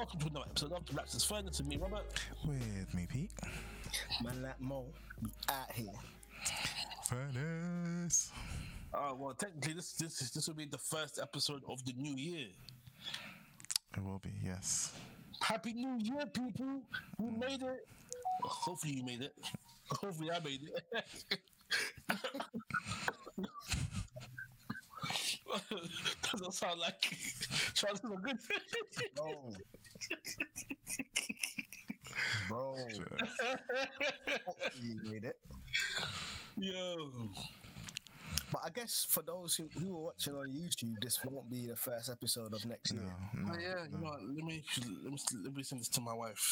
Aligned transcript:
Welcome 0.00 0.20
to 0.20 0.26
another 0.28 0.46
episode 0.48 0.72
of 0.72 0.86
the 0.86 0.92
Raptors 0.94 1.28
Furnace 1.28 1.58
with 1.58 1.68
me, 1.68 1.76
Robert. 1.76 2.06
With 2.46 2.94
me, 2.94 3.06
Pete. 3.06 3.32
Man, 4.24 4.40
like 4.40 4.58
Mo, 4.58 4.86
we 5.20 5.28
out 5.50 5.70
here. 5.74 5.92
Furnace. 7.04 8.32
Uh, 8.94 9.12
well, 9.14 9.34
technically, 9.34 9.74
this 9.74 9.92
this 9.92 10.30
this 10.30 10.48
will 10.48 10.54
be 10.54 10.64
the 10.64 10.78
first 10.78 11.18
episode 11.22 11.60
of 11.68 11.84
the 11.84 11.92
new 11.98 12.16
year. 12.16 12.46
It 13.94 14.02
will 14.02 14.20
be, 14.20 14.30
yes. 14.42 14.92
Happy 15.42 15.74
New 15.74 15.98
Year, 15.98 16.24
people! 16.32 16.80
We 17.18 17.32
made 17.32 17.60
it. 17.60 17.86
Hopefully, 18.42 18.94
you 18.94 19.04
made 19.04 19.20
it. 19.20 19.34
Hopefully, 19.90 20.30
I 20.30 20.38
made 20.38 20.62
it. 20.62 20.82
Doesn't 26.32 26.54
sound 26.54 26.80
like 26.80 27.02
chances 27.74 28.00
are 28.04 28.16
good. 28.16 28.38
Bro. 29.14 29.52
Bro. 32.48 32.76
you 34.82 35.00
made 35.04 35.24
it. 35.24 35.36
Yo, 36.56 36.96
But 38.52 38.62
I 38.66 38.70
guess 38.70 39.06
for 39.08 39.22
those 39.22 39.54
who, 39.54 39.68
who 39.78 39.94
are 39.96 40.00
watching 40.06 40.34
on 40.34 40.48
YouTube, 40.50 41.00
this 41.00 41.20
won't 41.24 41.48
be 41.50 41.66
the 41.66 41.76
first 41.76 42.10
episode 42.10 42.52
of 42.52 42.64
next 42.66 42.92
No, 42.92 43.02
year. 43.02 43.14
no. 43.34 43.52
oh, 43.52 43.56
yeah, 43.58 43.84
you 43.90 43.98
know? 43.98 44.10
Let 44.10 44.44
me 44.44 44.62
let 45.04 45.12
me 45.12 45.18
let 45.44 45.54
me 45.56 45.62
send 45.62 45.80
this 45.80 45.88
to 45.90 46.00
my 46.00 46.12
wife. 46.12 46.42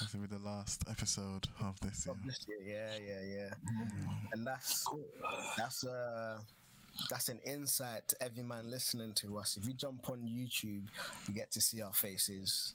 This 0.00 0.12
will 0.12 0.20
be 0.20 0.26
the 0.28 0.38
last 0.38 0.84
episode 0.90 1.48
of 1.60 1.78
this 1.80 2.06
year. 2.06 2.14
Of 2.14 2.22
this 2.24 2.46
year, 2.48 2.60
yeah, 2.64 2.96
yeah, 3.04 3.22
yeah. 3.36 3.50
And 4.32 4.46
that's 4.46 4.86
that's 5.58 5.84
uh 5.84 6.38
that's 7.10 7.28
an 7.28 7.38
insight 7.44 8.08
to 8.08 8.22
every 8.22 8.42
man 8.42 8.70
listening 8.70 9.12
to 9.16 9.38
us. 9.38 9.56
If 9.56 9.66
you 9.66 9.72
jump 9.74 10.08
on 10.10 10.20
YouTube, 10.20 10.88
you 11.28 11.34
get 11.34 11.50
to 11.52 11.60
see 11.60 11.82
our 11.82 11.92
faces. 11.92 12.74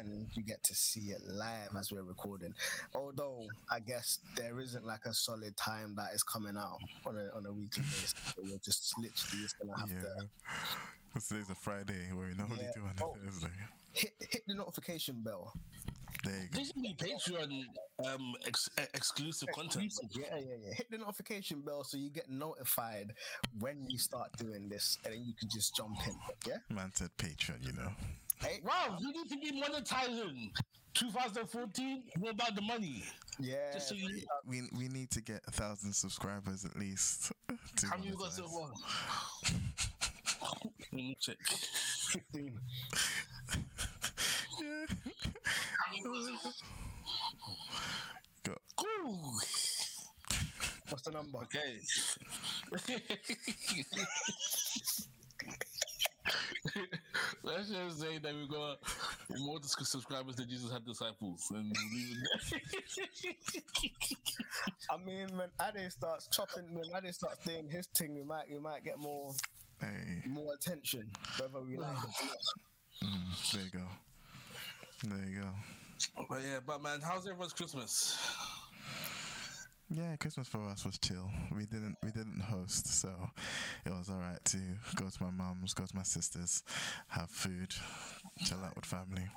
And 0.00 0.26
you 0.34 0.42
get 0.42 0.64
to 0.64 0.74
see 0.74 1.12
it 1.12 1.22
live 1.28 1.76
as 1.78 1.92
we're 1.92 2.02
recording. 2.02 2.52
Although 2.92 3.46
I 3.70 3.78
guess 3.78 4.18
there 4.36 4.58
isn't 4.58 4.84
like 4.84 5.06
a 5.06 5.14
solid 5.14 5.56
time 5.56 5.94
that 5.94 6.12
is 6.12 6.24
coming 6.24 6.56
out 6.56 6.78
on 7.06 7.16
a 7.16 7.36
on 7.36 7.46
a 7.46 7.52
weekly 7.52 7.84
basis. 7.84 8.14
So 8.34 8.42
we're 8.42 8.58
just 8.64 8.92
literally 8.98 9.42
just 9.44 9.56
gonna 9.60 9.78
have 9.78 9.90
Yeah. 9.92 10.00
to 10.00 11.20
today's 11.28 11.48
a 11.50 11.54
Friday 11.54 12.12
where 12.12 12.26
we 12.26 12.34
normally 12.34 12.64
Yeah. 12.64 12.72
do 12.74 12.82
on 12.82 12.94
a 12.98 13.04
Oh. 13.04 13.14
Thursday. 13.24 13.52
Hit 13.94 14.12
hit 14.30 14.42
the 14.46 14.54
notification 14.54 15.22
bell. 15.22 15.52
There 16.24 16.32
you 16.34 16.48
go. 16.50 16.58
This 16.58 16.68
is 16.68 16.76
me 16.76 16.96
Patreon 16.98 17.64
um 18.06 18.34
ex- 18.46 18.68
eh, 18.78 18.86
exclusive 18.94 19.48
content. 19.54 19.92
Yeah, 20.10 20.36
yeah, 20.36 20.54
yeah. 20.66 20.74
Hit 20.74 20.90
the 20.90 20.98
notification 20.98 21.60
bell 21.60 21.84
so 21.84 21.96
you 21.96 22.10
get 22.10 22.28
notified 22.30 23.12
when 23.58 23.84
you 23.88 23.98
start 23.98 24.30
doing 24.38 24.68
this, 24.68 24.98
and 25.04 25.14
then 25.14 25.22
you 25.24 25.34
can 25.38 25.48
just 25.48 25.74
jump 25.76 25.96
in. 26.06 26.14
Yeah. 26.46 26.56
Man 26.70 26.90
said 26.94 27.10
Patreon, 27.18 27.64
you 27.64 27.72
know. 27.72 27.90
Hey, 28.40 28.60
Wow, 28.64 28.96
you 29.00 29.12
need 29.12 29.28
to 29.30 29.36
be 29.38 29.60
monetizing. 29.60 30.50
2014, 30.94 32.04
what 32.20 32.34
about 32.34 32.54
the 32.54 32.62
money? 32.62 33.02
yeah. 33.40 33.72
Just 33.72 33.88
so 33.88 33.94
you 33.96 34.22
We 34.46 34.62
we 34.78 34.88
need 34.88 35.10
to 35.10 35.20
get 35.20 35.40
a 35.46 35.50
thousand 35.50 35.92
subscribers 35.92 36.64
at 36.64 36.76
least. 36.76 37.32
To 37.76 37.86
how 37.88 37.96
many 37.96 38.10
you 38.10 38.16
got 38.16 38.32
so 38.32 38.46
far? 38.48 38.70
Let 40.62 40.92
me 40.92 41.16
check. 41.20 41.36
15. 42.12 42.58
Yeah. 44.60 44.86
Got 48.44 48.58
What's 50.88 51.02
the 51.04 51.10
number? 51.12 51.38
Okay. 51.38 51.80
Let's 57.42 57.68
just 57.68 58.00
say 58.00 58.18
that 58.18 58.34
we 58.34 58.48
got 58.48 58.78
more 59.38 59.58
subscribers 59.62 60.36
than 60.36 60.48
Jesus 60.48 60.72
had 60.72 60.84
disciples. 60.84 61.46
And 61.50 61.72
we'll 61.76 61.90
leave 61.94 62.16
it 62.16 62.28
there. 62.50 63.34
I 64.90 64.96
mean, 65.04 65.28
when 65.36 65.48
Ade 65.60 65.92
starts 65.92 66.28
chopping, 66.28 66.64
when 66.74 66.84
Ade 66.96 67.14
starts 67.14 67.44
doing 67.44 67.68
his 67.68 67.86
thing, 67.96 68.14
we 68.14 68.22
might, 68.22 68.50
we 68.50 68.58
might 68.58 68.82
get 68.84 68.98
more, 68.98 69.32
hey. 69.80 70.22
more 70.26 70.54
attention, 70.54 71.10
whether 71.38 71.60
we 71.60 71.76
like 71.76 71.90
it. 71.92 72.22
or 72.22 72.26
not. 72.26 72.36
Mm, 73.02 73.52
there 73.52 73.62
you 73.62 73.70
go. 73.70 73.86
There 75.16 75.26
you 75.28 75.40
go. 75.40 75.48
but 76.28 76.40
yeah, 76.42 76.58
but 76.66 76.82
man, 76.82 77.00
how's 77.02 77.26
everyone's 77.26 77.52
Christmas? 77.52 78.18
Yeah, 79.90 80.16
Christmas 80.16 80.48
for 80.48 80.66
us 80.68 80.84
was 80.84 80.98
chill. 80.98 81.30
We 81.54 81.66
didn't 81.66 81.96
we 82.02 82.10
didn't 82.10 82.40
host, 82.40 82.86
so 83.00 83.10
it 83.84 83.90
was 83.90 84.08
alright 84.08 84.42
to 84.46 84.58
go 84.96 85.08
to 85.08 85.22
my 85.22 85.30
mum's, 85.30 85.74
go 85.74 85.84
to 85.84 85.96
my 85.96 86.02
sister's, 86.02 86.62
have 87.08 87.30
food, 87.30 87.72
chill 88.44 88.58
out 88.64 88.74
with 88.76 88.86
family. 88.86 89.28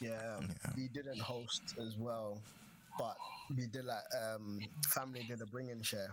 Yeah, 0.00 0.38
Yeah. 0.40 0.70
we 0.76 0.88
didn't 0.88 1.18
host 1.20 1.62
as 1.84 1.96
well, 1.98 2.40
but 2.98 3.16
we 3.56 3.66
did 3.66 3.84
like 3.84 4.04
um 4.34 4.60
family 4.94 5.24
did 5.28 5.42
a 5.42 5.46
bring 5.46 5.68
in 5.70 5.82
share. 5.82 6.12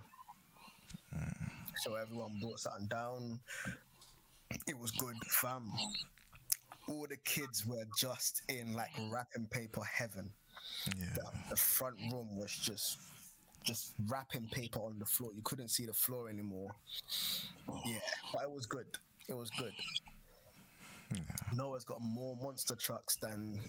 So 1.78 1.95
everyone 1.95 2.40
brought 2.41 2.59
something 2.59 2.88
down. 2.88 3.40
It 4.68 4.78
was 4.80 4.91
good, 4.91 5.16
fam. 5.30 5.72
All 6.88 7.06
the 7.10 7.18
kids 7.26 7.66
were 7.66 7.86
just 7.98 8.42
in 8.50 8.74
like 8.74 8.92
wrapping 9.10 9.48
paper 9.48 9.82
heaven. 9.84 10.30
Yeah. 10.98 11.06
The, 11.16 11.24
the 11.52 11.56
front 11.56 11.96
room 12.12 12.36
was 12.38 12.52
just 12.52 12.98
just 13.64 13.94
wrapping 14.08 14.48
paper 14.52 14.80
on 14.80 15.00
the 15.00 15.06
floor. 15.06 15.32
You 15.34 15.42
couldn't 15.44 15.70
see 15.70 15.86
the 15.86 15.94
floor 15.94 16.30
anymore. 16.30 16.72
Yeah, 17.86 18.00
but 18.34 18.44
it 18.44 18.52
was 18.52 18.66
good. 18.66 18.88
It 19.30 19.38
was 19.38 19.50
good. 19.52 19.72
Noah's 21.56 21.86
got 21.86 22.02
more 22.02 22.36
monster 22.42 22.76
trucks 22.76 23.16
than 23.18 23.60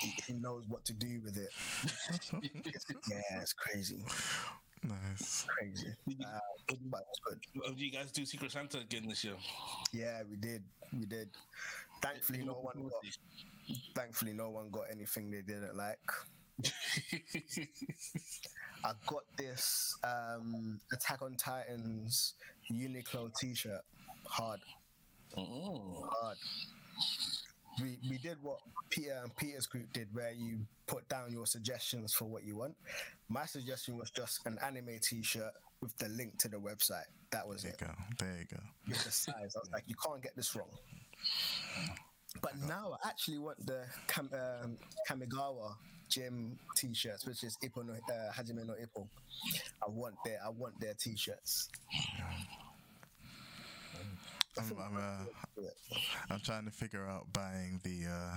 he, 0.00 0.14
he 0.26 0.32
knows 0.32 0.64
what 0.68 0.84
to 0.86 0.92
do 0.92 1.20
with 1.22 1.36
it. 1.36 1.50
yeah, 3.10 3.40
it's 3.40 3.52
crazy, 3.52 4.02
Nice. 4.82 5.46
crazy. 5.46 5.88
Uh, 6.08 6.38
but 6.86 7.02
it's 7.10 7.20
good. 7.54 7.64
Did 7.76 7.80
you 7.80 7.90
guys 7.92 8.10
do 8.10 8.24
Secret 8.24 8.50
Santa 8.52 8.78
again 8.78 9.06
this 9.06 9.22
year? 9.22 9.34
Yeah, 9.92 10.22
we 10.28 10.36
did, 10.36 10.62
we 10.98 11.04
did. 11.04 11.28
Thankfully, 12.02 12.42
no 12.44 12.54
one 12.54 12.88
got. 12.88 13.76
Thankfully, 13.94 14.32
no 14.32 14.50
one 14.50 14.70
got 14.70 14.84
anything 14.90 15.30
they 15.30 15.40
didn't 15.42 15.76
like. 15.76 15.98
I 18.84 18.92
got 19.06 19.22
this 19.38 19.96
um, 20.04 20.80
Attack 20.92 21.22
on 21.22 21.36
Titans 21.36 22.34
Uniqlo 22.70 23.32
T-shirt. 23.38 23.80
Hard, 24.26 24.60
Oh. 25.36 26.08
hard. 26.20 26.36
We 27.80 27.98
we 28.10 28.18
did 28.18 28.36
what 28.42 28.58
Peter 28.90 29.18
and 29.22 29.34
Peter's 29.36 29.66
group 29.66 29.90
did, 29.94 30.08
where 30.12 30.32
you 30.32 30.58
put 30.86 31.08
down 31.08 31.32
your 31.32 31.46
suggestions 31.46 32.12
for 32.12 32.26
what 32.26 32.44
you 32.44 32.56
want. 32.56 32.74
My 33.28 33.46
suggestion 33.46 33.96
was 33.96 34.10
just 34.10 34.40
an 34.46 34.58
anime 34.62 34.98
T-shirt 35.00 35.52
with 35.80 35.96
the 35.96 36.08
link 36.10 36.36
to 36.40 36.48
the 36.48 36.58
website. 36.58 37.06
That 37.30 37.48
was 37.48 37.64
it. 37.64 37.78
There 37.78 37.88
it. 37.88 37.96
you 37.98 38.16
go. 38.18 38.26
There 38.26 38.38
you 38.40 38.44
go. 38.56 38.62
With 38.88 39.04
the 39.04 39.10
size, 39.10 39.54
I 39.56 39.58
was 39.60 39.70
like, 39.72 39.84
you 39.86 39.94
can't 40.04 40.22
get 40.22 40.36
this 40.36 40.54
wrong. 40.54 40.68
But 42.40 42.52
now 42.66 42.96
I 43.02 43.08
actually 43.08 43.38
want 43.38 43.64
the 43.66 43.84
Kam- 44.06 44.30
um, 44.32 44.76
Kamogawa 45.08 45.74
gym 46.08 46.58
T-shirts, 46.76 47.26
which 47.26 47.44
is 47.44 47.56
Ippo 47.62 47.84
no, 47.86 47.92
uh, 47.92 48.32
Hajime 48.32 48.66
no 48.66 48.74
Ippo. 48.74 49.06
I 49.82 49.90
want 49.90 50.14
their 50.24 50.38
I 50.44 50.48
want 50.50 50.78
their 50.80 50.94
T-shirts. 50.94 51.68
I'm 54.58 54.64
I'm, 54.78 54.96
uh, 54.96 55.62
I'm 56.30 56.40
trying 56.40 56.64
to 56.66 56.70
figure 56.70 57.06
out 57.06 57.32
buying 57.32 57.80
the 57.84 58.10
uh, 58.10 58.36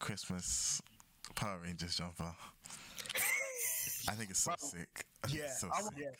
Christmas 0.00 0.82
Power 1.34 1.60
Rangers 1.62 1.96
jumper. 1.96 2.32
I 4.08 4.12
think 4.12 4.30
it's 4.30 4.40
so 4.40 4.52
sick. 4.58 5.04
I 5.24 5.28
Yeah, 5.32 5.50
so 5.50 5.68
I 5.72 5.82
sick. 5.82 5.92
yeah. 5.98 6.10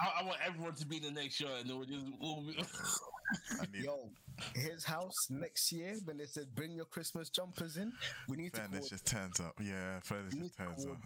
I, 0.00 0.20
I 0.20 0.24
want 0.24 0.38
everyone 0.46 0.74
to 0.74 0.86
be 0.86 0.98
in 0.98 1.02
the 1.02 1.10
next 1.10 1.34
shirt 1.36 1.64
and 1.64 1.70
we'll 1.70 1.86
just, 1.86 2.06
we'll 2.20 2.42
be, 2.42 2.56
I 3.60 3.66
need 3.72 3.84
Yo, 3.84 4.10
his 4.54 4.84
house 4.84 5.14
next 5.30 5.70
year 5.72 5.96
when 6.04 6.18
they 6.18 6.26
said 6.26 6.54
bring 6.54 6.72
your 6.72 6.84
Christmas 6.86 7.28
jumpers 7.30 7.76
in, 7.76 7.92
we 8.28 8.36
need 8.36 8.52
to, 8.54 8.60
Furnace 8.62 8.78
coord- 8.80 8.90
just 8.90 9.06
turns 9.06 9.40
up. 9.40 9.54
Yeah, 9.60 10.00
Furnace 10.00 10.34
we 10.34 10.40
just 10.40 10.56
turns 10.56 10.86
up. 10.86 10.96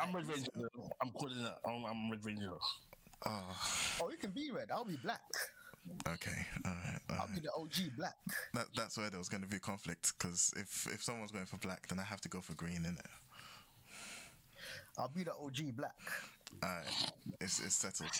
I'm 0.00 0.14
Red 0.14 0.26
Ranger. 0.28 0.50
I'm 1.02 1.10
calling 1.10 1.38
it. 1.38 1.52
I'm, 1.66 1.84
I'm 1.84 2.10
Red 2.10 2.24
Ranger. 2.24 2.52
Ah. 3.26 3.42
Oh, 4.00 4.06
Oh, 4.06 4.10
you 4.10 4.16
can 4.16 4.30
be 4.30 4.50
red. 4.50 4.70
I'll 4.70 4.84
be 4.84 4.96
black. 4.96 5.20
okay. 6.08 6.46
All 6.64 6.72
right. 6.72 6.98
All 7.10 7.16
I'll 7.16 7.26
right. 7.26 7.34
be 7.34 7.40
the 7.40 7.52
OG 7.52 7.96
black. 7.96 8.14
That, 8.54 8.66
that's 8.74 8.96
where 8.96 9.10
there 9.10 9.18
was 9.18 9.28
going 9.28 9.42
to 9.42 9.48
be 9.48 9.58
conflict 9.58 10.12
because 10.18 10.52
if 10.56 10.86
if 10.92 11.02
someone's 11.02 11.30
going 11.30 11.46
for 11.46 11.58
black, 11.58 11.88
then 11.88 11.98
I 11.98 12.04
have 12.04 12.20
to 12.22 12.28
go 12.28 12.40
for 12.40 12.54
green, 12.54 12.82
innit? 12.84 13.04
I'll 14.98 15.08
be 15.08 15.24
the 15.24 15.34
OG 15.34 15.76
black. 15.76 15.94
All 16.62 16.68
right, 16.68 17.12
it's 17.40 17.60
it's 17.60 17.74
settled. 17.74 18.10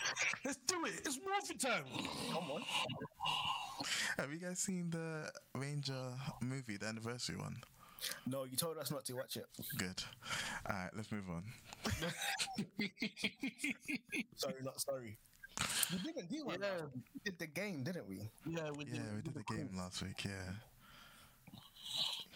Let's 0.44 0.58
do 0.66 0.84
it. 0.84 1.00
It's 1.04 1.18
Morphin 1.24 1.58
time. 1.58 1.84
Come 2.32 2.50
on. 2.50 2.62
Have 4.18 4.32
you 4.32 4.38
guys 4.38 4.58
seen 4.60 4.90
the 4.90 5.30
Ranger 5.54 6.12
movie, 6.40 6.76
the 6.76 6.86
anniversary 6.86 7.36
one? 7.36 7.56
No, 8.26 8.44
you 8.44 8.56
told 8.56 8.78
us 8.78 8.90
not 8.90 9.04
to 9.06 9.14
watch 9.14 9.36
it. 9.36 9.46
Good. 9.78 10.02
All 10.68 10.74
right, 10.76 10.90
let's 10.96 11.12
move 11.12 11.28
on. 11.30 11.44
Sorry, 14.36 14.54
not 14.62 14.80
sorry. 14.80 15.18
We 15.92 15.98
didn't 16.12 16.28
do 16.30 16.44
one. 16.46 16.58
Yeah. 16.60 16.86
We 16.94 17.20
did 17.24 17.38
the 17.38 17.46
game, 17.46 17.84
didn't 17.84 18.08
we? 18.08 18.28
Yeah, 18.46 18.70
we 18.76 18.84
did. 18.84 18.96
Yeah, 18.96 19.02
we 19.14 19.22
did 19.22 19.34
the 19.34 19.54
game 19.54 19.70
last 19.76 20.02
week. 20.02 20.24
Yeah. 20.24 20.52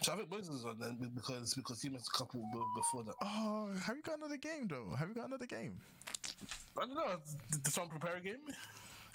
So 0.03 0.13
I 0.13 0.17
think 0.17 0.31
Moses 0.31 0.57
is 0.57 0.65
on 0.65 0.77
then 0.79 1.11
because 1.15 1.55
because 1.55 1.81
he 1.83 1.89
missed 1.89 2.11
a 2.15 2.19
couple 2.19 2.43
before 2.77 3.03
that. 3.05 3.15
Oh, 3.23 3.71
have 3.85 3.97
you 3.97 4.03
got 4.03 4.19
another 4.19 4.37
game 4.37 4.69
though? 4.69 4.95
Have 4.97 5.09
you 5.09 5.15
got 5.15 5.27
another 5.29 5.47
game? 5.47 5.79
I 6.77 6.81
don't 6.87 6.95
know. 6.95 7.17
Did 7.51 7.67
someone 7.73 7.91
prepare 7.99 8.17
a 8.17 8.21
game? 8.21 8.37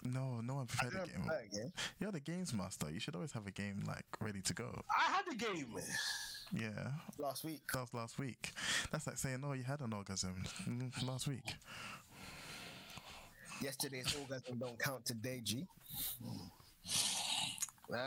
No, 0.03 0.41
no 0.41 0.55
one 0.55 0.65
prepared 0.65 0.93
a 0.95 0.97
Yeah, 1.07 1.13
game. 1.13 1.23
play 1.25 1.47
again. 1.51 1.71
You're 1.99 2.11
the 2.11 2.19
games 2.19 2.53
master. 2.53 2.89
You 2.89 2.99
should 2.99 3.13
always 3.13 3.31
have 3.33 3.45
a 3.45 3.51
game 3.51 3.83
like 3.87 4.05
ready 4.19 4.41
to 4.41 4.53
go. 4.53 4.81
I 4.89 5.11
had 5.11 5.25
the 5.29 5.35
game. 5.35 5.67
Yeah, 6.53 6.69
Last 7.19 7.43
week. 7.45 7.61
that 7.73 7.81
was 7.81 7.93
last 7.93 8.17
week. 8.19 8.51
That's 8.91 9.05
like 9.07 9.17
saying, 9.17 9.41
"Oh, 9.45 9.53
you 9.53 9.63
had 9.63 9.79
an 9.81 9.93
orgasm 9.93 10.43
mm, 10.67 11.07
last 11.07 11.27
week." 11.27 11.45
Yesterday's 13.61 14.13
orgasm 14.19 14.57
don't 14.57 14.77
count 14.79 15.05
today, 15.05 15.39
G. 15.43 15.67
Uh, 17.93 17.97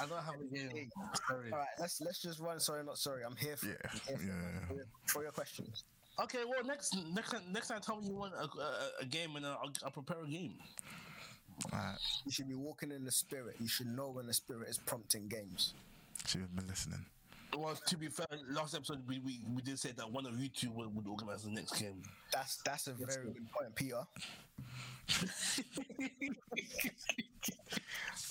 I 0.00 0.06
don't 0.08 0.22
have 0.22 0.34
a 0.40 0.54
game. 0.54 0.90
Sorry. 1.28 1.52
All 1.52 1.58
right, 1.58 1.68
let's 1.78 2.00
let's 2.00 2.22
just 2.22 2.40
run. 2.40 2.58
Sorry, 2.60 2.82
not 2.84 2.98
sorry. 2.98 3.22
I'm 3.24 3.36
here 3.36 3.56
for, 3.56 3.66
Yeah, 3.66 3.74
I'm 3.84 4.00
here 4.08 4.16
for, 4.16 4.22
yeah. 4.24 4.66
for, 4.68 4.74
your, 4.74 4.84
for 5.06 5.22
your 5.22 5.32
questions. 5.32 5.84
Okay, 6.22 6.38
well 6.48 6.64
next 6.64 6.96
next 7.12 7.34
next 7.52 7.68
time 7.68 7.80
tell 7.80 8.00
me 8.00 8.06
you 8.08 8.14
want 8.14 8.32
a, 8.34 8.44
a, 8.44 8.90
a 9.02 9.04
game 9.04 9.34
and 9.36 9.44
uh, 9.44 9.56
I'll, 9.60 9.70
I'll 9.84 9.90
prepare 9.90 10.22
a 10.24 10.28
game. 10.28 10.54
Alright, 11.72 11.98
You 12.24 12.32
should 12.32 12.48
be 12.48 12.54
walking 12.54 12.90
in 12.90 13.04
the 13.04 13.12
spirit. 13.12 13.56
You 13.60 13.68
should 13.68 13.86
know 13.88 14.10
when 14.10 14.26
the 14.26 14.34
spirit 14.34 14.68
is 14.68 14.78
prompting 14.78 15.28
games. 15.28 15.74
she 16.26 16.38
would 16.38 16.54
been 16.56 16.66
listening. 16.66 17.04
Well, 17.56 17.74
to 17.86 17.96
be 17.96 18.08
fair, 18.08 18.26
last 18.50 18.74
episode 18.74 19.06
we, 19.06 19.18
we, 19.20 19.40
we 19.54 19.62
did 19.62 19.78
say 19.78 19.92
that 19.96 20.10
one 20.10 20.26
of 20.26 20.38
you 20.40 20.48
two 20.48 20.70
would, 20.72 20.94
would 20.94 21.06
organize 21.06 21.44
the 21.44 21.50
next 21.50 21.80
game. 21.80 22.02
That's 22.32 22.56
that's 22.64 22.86
a 22.88 22.92
very 22.92 23.26
good 23.26 23.48
point, 23.50 23.74
Peter. 23.74 24.00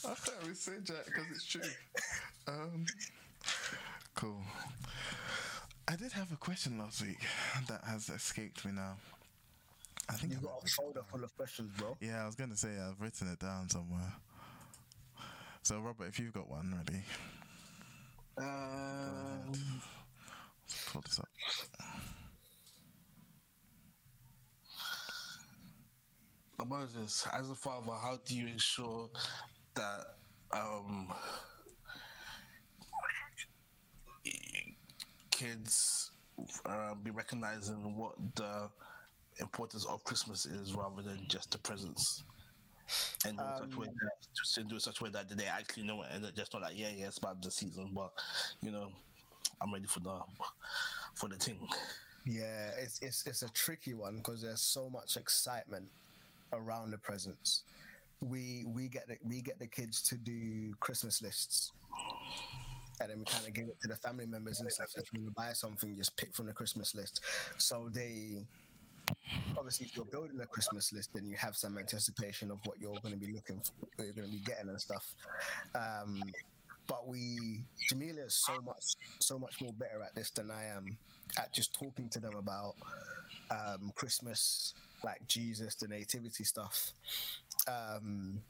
I 0.06 0.16
can't 0.16 0.38
really 0.42 0.54
say 0.56 0.74
Jack 0.84 1.06
because 1.06 1.26
it's 1.32 1.46
true. 1.46 1.62
Um, 2.48 2.86
cool. 4.16 4.42
I 5.88 5.96
did 5.96 6.12
have 6.14 6.32
a 6.32 6.36
question 6.38 6.78
last 6.78 7.02
week 7.02 7.20
that 7.68 7.82
has 7.86 8.10
escaped 8.10 8.66
me 8.66 8.72
now. 8.74 8.98
I 10.10 10.14
think 10.14 10.34
You 10.34 10.40
I- 10.40 10.44
got 10.44 10.64
a 10.64 10.68
folder 10.68 11.02
full 11.10 11.24
of 11.24 11.36
questions, 11.38 11.72
bro. 11.78 11.96
Yeah, 12.02 12.24
I 12.24 12.26
was 12.26 12.36
gonna 12.36 12.58
say 12.58 12.70
I've 12.80 13.00
written 13.00 13.30
it 13.32 13.40
down 13.40 13.70
somewhere. 13.70 14.14
So 15.62 15.80
Robert, 15.80 16.08
if 16.08 16.20
you've 16.20 16.34
got 16.34 16.50
one 16.50 16.76
ready, 16.86 17.02
Um, 18.38 19.52
let's 19.52 20.90
pull 20.92 21.02
this 21.02 21.20
up. 21.20 21.28
Moses, 26.66 27.28
as 27.38 27.50
a 27.50 27.56
father, 27.56 27.92
how 27.92 28.18
do 28.26 28.36
you 28.36 28.48
ensure 28.48 29.10
that 29.76 30.06
um, 30.52 31.14
kids 35.30 36.12
uh, 36.66 36.96
be 36.96 37.12
recognizing 37.12 37.96
what 37.98 38.16
the 38.36 38.70
importance 39.40 39.86
of 39.86 40.04
Christmas 40.04 40.46
is 40.46 40.74
rather 40.74 41.02
than 41.02 41.26
just 41.28 41.52
the 41.52 41.58
presents? 41.58 42.24
And 43.26 43.38
do 43.38 43.44
it 43.44 43.58
such 43.58 43.78
way 43.78 43.88
um, 43.88 43.94
that, 44.02 44.54
to 44.54 44.64
do 44.64 44.76
it 44.76 44.82
such 44.82 45.02
way 45.02 45.10
that 45.10 45.30
they 45.30 45.46
actually 45.46 45.84
know 45.84 46.02
it 46.04 46.10
and 46.14 46.36
just 46.36 46.54
not 46.54 46.64
like, 46.64 46.78
yeah, 46.78 46.90
yeah, 46.96 47.08
it's 47.08 47.18
about 47.18 47.42
the 47.42 47.52
season, 47.52 47.92
but 47.94 48.12
you 48.62 48.72
know, 48.72 48.90
I'm 49.62 49.74
ready 49.74 49.88
for 49.88 50.00
the 50.02 50.20
for 51.16 51.30
the 51.30 51.36
thing. 51.36 51.58
Yeah, 52.26 52.72
it's 52.80 53.02
it's 53.02 53.26
it's 53.28 53.44
a 53.44 53.50
tricky 53.50 53.94
one 53.94 54.18
because 54.18 54.42
there's 54.42 54.62
so 54.62 54.90
much 54.90 55.18
excitement 55.18 55.86
around 56.52 56.92
the 56.92 56.98
presents. 56.98 57.64
We 58.22 58.66
we 58.68 58.88
get 58.88 59.08
the, 59.08 59.18
we 59.28 59.42
get 59.42 59.60
the 59.60 59.68
kids 59.68 60.02
to 60.04 60.16
do 60.16 60.74
Christmas 60.80 61.22
lists, 61.22 61.72
and 63.02 63.10
then 63.10 63.20
we 63.20 63.26
kind 63.26 63.46
of 63.46 63.54
give 63.54 63.68
it 63.68 63.80
to 63.82 63.88
the 63.88 63.96
family 63.96 64.26
members 64.26 64.62
and 64.62 64.72
stuff. 64.72 64.94
If 64.96 65.12
you 65.14 65.32
buy 65.36 65.52
something, 65.54 65.96
just 65.98 66.16
pick 66.16 66.34
from 66.34 66.46
the 66.46 66.54
Christmas 66.54 66.96
list. 66.96 67.22
So 67.58 67.90
they 67.92 68.46
obviously, 69.58 69.88
if 69.88 69.96
you're 69.96 70.06
building 70.06 70.40
a 70.42 70.46
Christmas 70.46 70.92
list, 70.94 71.12
then 71.14 71.26
you 71.26 71.36
have 71.38 71.56
some 71.56 71.78
anticipation 71.78 72.52
of 72.52 72.60
what 72.66 72.80
you're 72.80 72.98
going 73.02 73.14
to 73.14 73.20
be 73.20 73.34
looking 73.34 73.60
for, 73.60 73.88
what 73.96 74.06
you're 74.06 74.14
going 74.14 74.28
to 74.28 74.34
be 74.34 74.44
getting 74.44 74.70
and 74.70 74.80
stuff. 74.80 75.14
Um, 75.76 76.22
but 76.88 77.08
we, 77.08 77.64
Jamelia 77.92 78.28
is 78.28 78.36
so 78.46 78.60
much, 78.62 78.96
so 79.20 79.40
much 79.40 79.62
more 79.62 79.74
better 79.74 80.02
at 80.04 80.16
this 80.16 80.32
than 80.32 80.52
I 80.52 80.66
am 80.66 80.98
at 81.38 81.54
just 81.54 81.74
talking 81.74 82.10
to 82.10 82.20
them 82.20 82.36
about 82.36 82.76
um, 83.52 83.92
Christmas, 83.96 84.74
like 85.04 85.26
Jesus, 85.28 85.76
the 85.76 85.88
nativity 85.88 86.44
stuff. 86.44 86.92
Um, 87.68 88.42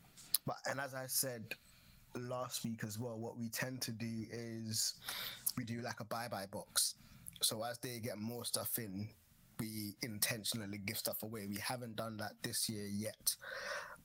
but 0.46 0.58
and 0.70 0.80
as 0.80 0.94
I 0.94 1.06
said 1.08 1.44
last 2.16 2.64
week 2.64 2.84
as 2.84 3.00
well, 3.00 3.18
what 3.18 3.38
we 3.38 3.50
tend 3.50 3.82
to 3.82 3.92
do 3.92 4.26
is 4.32 4.96
we 5.58 5.64
do 5.64 5.82
like 5.82 6.00
a 6.00 6.06
bye 6.06 6.28
bye 6.30 6.48
box. 6.52 6.96
So 7.42 7.64
as 7.64 7.78
they 7.80 8.00
get 8.00 8.18
more 8.18 8.46
stuff 8.46 8.78
in, 8.78 9.10
we 9.64 9.96
intentionally 10.02 10.80
give 10.86 10.98
stuff 10.98 11.24
away. 11.24 11.46
We 11.48 11.58
haven't 11.58 11.96
done 11.96 12.18
that 12.18 12.34
this 12.42 12.70
year 12.70 12.86
yet, 12.86 13.36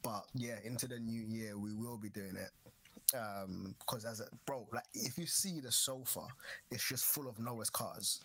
but 0.02 0.24
yeah, 0.34 0.56
into 0.64 0.86
the 0.86 0.98
new 0.98 1.22
year 1.22 1.58
we 1.58 1.74
will 1.74 1.96
be 1.96 2.08
doing 2.10 2.36
it. 2.36 2.50
Um, 3.16 3.74
because 3.78 4.04
as 4.04 4.20
a 4.20 4.26
bro, 4.46 4.66
like 4.72 4.84
if 4.94 5.16
you 5.18 5.26
see 5.26 5.60
the 5.60 5.72
sofa, 5.72 6.26
it's 6.70 6.86
just 6.86 7.04
full 7.04 7.28
of 7.28 7.38
Noah's 7.38 7.70
cars. 7.70 8.20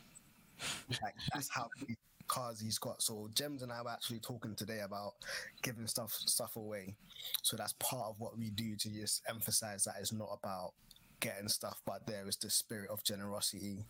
Like 0.89 1.15
that's 1.33 1.49
how 1.49 1.69
many 1.79 1.95
cars 2.27 2.59
he's 2.59 2.77
got. 2.77 3.01
So 3.01 3.29
Gems 3.33 3.63
and 3.63 3.71
I 3.71 3.81
were 3.81 3.89
actually 3.89 4.19
talking 4.19 4.55
today 4.55 4.81
about 4.85 5.13
giving 5.61 5.87
stuff 5.87 6.11
stuff 6.11 6.55
away. 6.55 6.95
So 7.41 7.57
that's 7.57 7.73
part 7.79 8.09
of 8.09 8.19
what 8.19 8.37
we 8.37 8.49
do 8.49 8.75
to 8.75 8.89
just 8.89 9.23
emphasize 9.29 9.85
that 9.85 9.95
it's 9.99 10.13
not 10.13 10.29
about 10.41 10.73
getting 11.19 11.47
stuff, 11.47 11.81
but 11.85 12.05
there 12.05 12.27
is 12.27 12.35
the 12.35 12.49
spirit 12.49 12.89
of 12.89 13.03
generosity. 13.03 13.85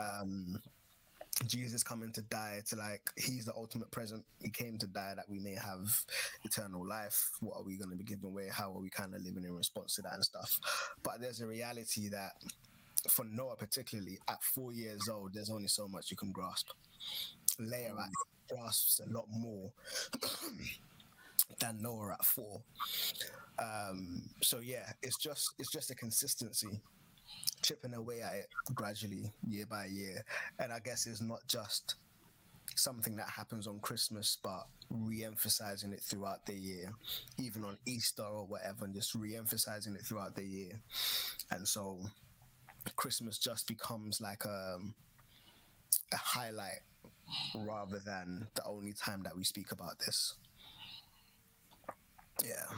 Um, 0.00 0.60
Jesus 1.44 1.82
coming 1.82 2.12
to 2.12 2.22
die 2.22 2.62
to 2.68 2.76
like 2.76 3.10
he's 3.16 3.44
the 3.44 3.54
ultimate 3.54 3.90
present. 3.90 4.24
He 4.42 4.50
came 4.50 4.78
to 4.78 4.86
die 4.86 5.12
that 5.14 5.28
we 5.28 5.38
may 5.38 5.54
have 5.54 5.88
eternal 6.44 6.86
life. 6.86 7.30
What 7.40 7.58
are 7.58 7.62
we 7.62 7.76
going 7.76 7.90
to 7.90 7.96
be 7.96 8.04
giving 8.04 8.24
away? 8.24 8.48
How 8.50 8.72
are 8.72 8.80
we 8.80 8.88
kind 8.88 9.14
of 9.14 9.22
living 9.22 9.44
in 9.44 9.54
response 9.54 9.94
to 9.96 10.02
that 10.02 10.14
and 10.14 10.24
stuff? 10.24 10.58
But 11.02 11.20
there's 11.20 11.40
a 11.40 11.46
reality 11.46 12.08
that 12.08 12.32
for 13.10 13.24
Noah 13.24 13.56
particularly 13.56 14.18
at 14.28 14.42
four 14.42 14.72
years 14.72 15.08
old, 15.10 15.34
there's 15.34 15.50
only 15.50 15.68
so 15.68 15.86
much 15.86 16.10
you 16.10 16.16
can 16.16 16.32
grasp. 16.32 16.70
Leia 17.60 17.90
at 17.90 18.10
grasps 18.50 19.00
a 19.06 19.12
lot 19.12 19.26
more 19.30 19.70
than 21.60 21.82
Noah 21.82 22.12
at 22.12 22.24
four. 22.24 22.62
Um, 23.58 24.22
so 24.42 24.60
yeah, 24.60 24.92
it's 25.02 25.16
just 25.18 25.52
it's 25.58 25.70
just 25.70 25.90
a 25.90 25.94
consistency 25.94 26.80
chipping 27.62 27.94
away 27.94 28.20
at 28.22 28.34
it 28.34 28.48
gradually 28.74 29.32
year 29.48 29.66
by 29.66 29.86
year. 29.86 30.24
And 30.58 30.72
i 30.72 30.78
guess 30.78 31.06
it's 31.06 31.20
not 31.20 31.40
just 31.48 31.96
something 32.74 33.16
that 33.16 33.28
happens 33.28 33.66
on 33.66 33.78
christmas 33.78 34.38
but 34.42 34.66
re-emphasizing 34.90 35.92
it 35.92 36.00
throughout 36.00 36.44
the 36.46 36.52
year 36.52 36.90
even 37.38 37.64
on 37.64 37.78
easter 37.86 38.24
or 38.24 38.44
whatever 38.44 38.84
and 38.84 38.94
just 38.94 39.14
re-emphasizing 39.14 39.94
it 39.94 40.02
throughout 40.02 40.34
the 40.34 40.44
year. 40.44 40.80
And 41.50 41.66
so 41.66 42.00
christmas 42.96 43.38
just 43.38 43.66
becomes 43.66 44.20
like 44.20 44.44
a, 44.44 44.78
a 46.12 46.16
highlight 46.16 46.82
rather 47.54 48.00
than 48.04 48.46
the 48.54 48.64
only 48.64 48.92
time 48.92 49.22
that 49.24 49.36
we 49.36 49.42
speak 49.42 49.72
about 49.72 49.98
this. 49.98 50.34
Yeah 52.44 52.76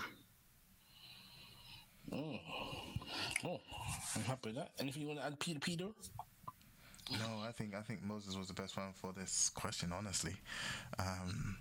mm. 2.12 2.97
Oh, 3.44 3.60
I'm 4.16 4.22
happy 4.22 4.48
with 4.50 4.56
that. 4.56 4.70
Anything 4.78 5.02
you 5.02 5.08
want 5.08 5.20
to 5.20 5.26
add, 5.26 5.38
Peter? 5.38 5.60
Peter? 5.60 5.86
No, 7.10 7.40
I 7.46 7.52
think 7.52 7.74
I 7.74 7.80
think 7.80 8.02
Moses 8.04 8.36
was 8.36 8.48
the 8.48 8.54
best 8.54 8.76
one 8.76 8.92
for 8.94 9.12
this 9.14 9.50
question. 9.54 9.92
Honestly, 9.96 10.34
um, 10.98 11.56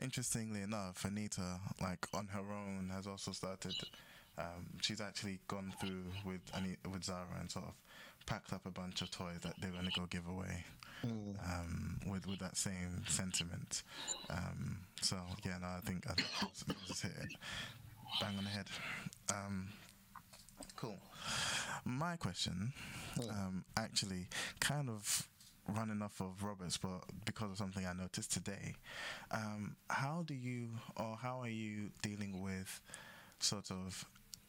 interestingly 0.00 0.62
enough, 0.62 1.04
Anita, 1.04 1.60
like 1.80 2.06
on 2.12 2.26
her 2.28 2.40
own, 2.40 2.90
has 2.92 3.06
also 3.06 3.30
started. 3.30 3.74
Um, 4.38 4.66
she's 4.80 5.00
actually 5.00 5.38
gone 5.46 5.72
through 5.80 6.02
with 6.24 6.40
Ani- 6.56 6.78
with 6.90 7.04
Zara 7.04 7.26
and 7.38 7.48
sort 7.50 7.66
of 7.66 7.74
packed 8.26 8.52
up 8.52 8.66
a 8.66 8.70
bunch 8.70 9.02
of 9.02 9.10
toys 9.10 9.38
that 9.42 9.54
they're 9.60 9.70
going 9.70 9.84
to 9.84 10.00
go 10.00 10.06
give 10.06 10.26
away. 10.26 10.64
Um, 11.04 12.00
with 12.08 12.26
with 12.26 12.38
that 12.40 12.56
same 12.56 13.04
sentiment. 13.06 13.82
Um, 14.30 14.78
so 15.00 15.16
yeah, 15.44 15.58
no, 15.60 15.66
I 15.68 15.80
think 15.84 16.06
I 16.10 16.14
think 16.14 16.28
Moses- 16.42 16.64
Moses 16.66 17.02
hit 17.02 17.12
it 17.22 17.36
bang 18.20 18.36
on 18.36 18.44
the 18.44 18.50
head. 18.50 18.66
Um, 19.30 19.68
cool. 20.76 20.98
My 21.84 22.16
question, 22.16 22.72
um, 23.28 23.64
actually, 23.76 24.28
kind 24.60 24.88
of 24.88 25.28
running 25.68 26.02
off 26.02 26.20
of 26.20 26.42
Robert's, 26.42 26.76
but 26.76 27.02
because 27.24 27.50
of 27.52 27.58
something 27.58 27.86
I 27.86 27.92
noticed 27.92 28.32
today, 28.32 28.74
um, 29.30 29.76
how 29.88 30.24
do 30.26 30.34
you 30.34 30.70
or 30.96 31.16
how 31.20 31.40
are 31.40 31.48
you 31.48 31.90
dealing 32.02 32.42
with 32.42 32.80
sort 33.38 33.70
of 33.70 34.04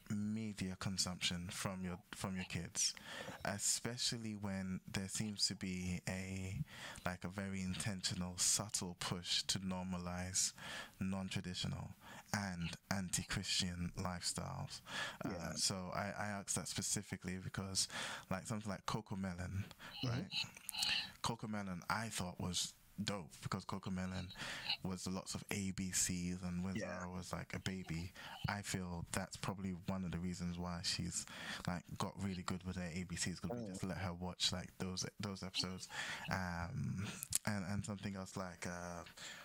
media 0.09 0.75
consumption 0.79 1.47
from 1.49 1.83
your 1.83 1.97
from 2.15 2.35
your 2.35 2.45
kids, 2.45 2.93
especially 3.45 4.35
when 4.39 4.79
there 4.91 5.07
seems 5.07 5.47
to 5.47 5.55
be 5.55 6.01
a 6.07 6.59
like 7.05 7.23
a 7.23 7.27
very 7.29 7.61
intentional, 7.61 8.33
subtle 8.37 8.95
push 8.99 9.43
to 9.43 9.59
normalize 9.59 10.53
non-traditional 10.99 11.91
and 12.33 12.71
anti-Christian 12.91 13.91
lifestyles. 13.99 14.81
Uh, 15.23 15.53
so 15.55 15.75
I, 15.95 16.11
I 16.19 16.25
asked 16.39 16.55
that 16.55 16.67
specifically 16.67 17.37
because, 17.43 17.87
like 18.31 18.47
something 18.47 18.69
like 18.69 18.85
Coco 18.85 19.15
Melon, 19.15 19.65
right? 20.05 20.25
Coco 21.21 21.47
Melon, 21.47 21.81
I 21.89 22.07
thought 22.09 22.39
was 22.39 22.73
dope 23.03 23.31
because 23.41 23.65
Coco 23.65 23.89
Melon 23.89 24.27
was 24.83 25.07
lots 25.07 25.33
of 25.33 25.43
ABCs, 25.49 26.43
and 26.47 26.63
when 26.63 26.75
Yeah. 26.75 26.87
Zara 26.99 27.09
was 27.09 27.33
like 27.33 27.53
a 27.55 27.59
baby, 27.59 28.11
I 28.47 28.61
feel 28.61 29.05
that's 29.11 29.35
probably 29.37 29.71
one 29.87 30.05
of 30.05 30.11
the 30.11 30.19
reasons 30.19 30.59
why 30.59 30.81
she's 30.83 31.25
like 31.67 31.83
got 31.97 32.13
really 32.21 32.43
good 32.43 32.63
with 32.65 32.75
her 32.75 32.83
ABCs 32.83 33.41
because 33.41 33.57
we 33.59 33.69
just 33.69 33.83
let 33.83 33.97
her 33.97 34.13
watch 34.13 34.51
like 34.51 34.69
those 34.77 35.05
those 35.19 35.41
episodes, 35.43 35.87
um, 36.31 37.07
and 37.47 37.65
and 37.71 37.85
something 37.85 38.15
else 38.15 38.35
like 38.37 38.67
uh, 38.67 39.03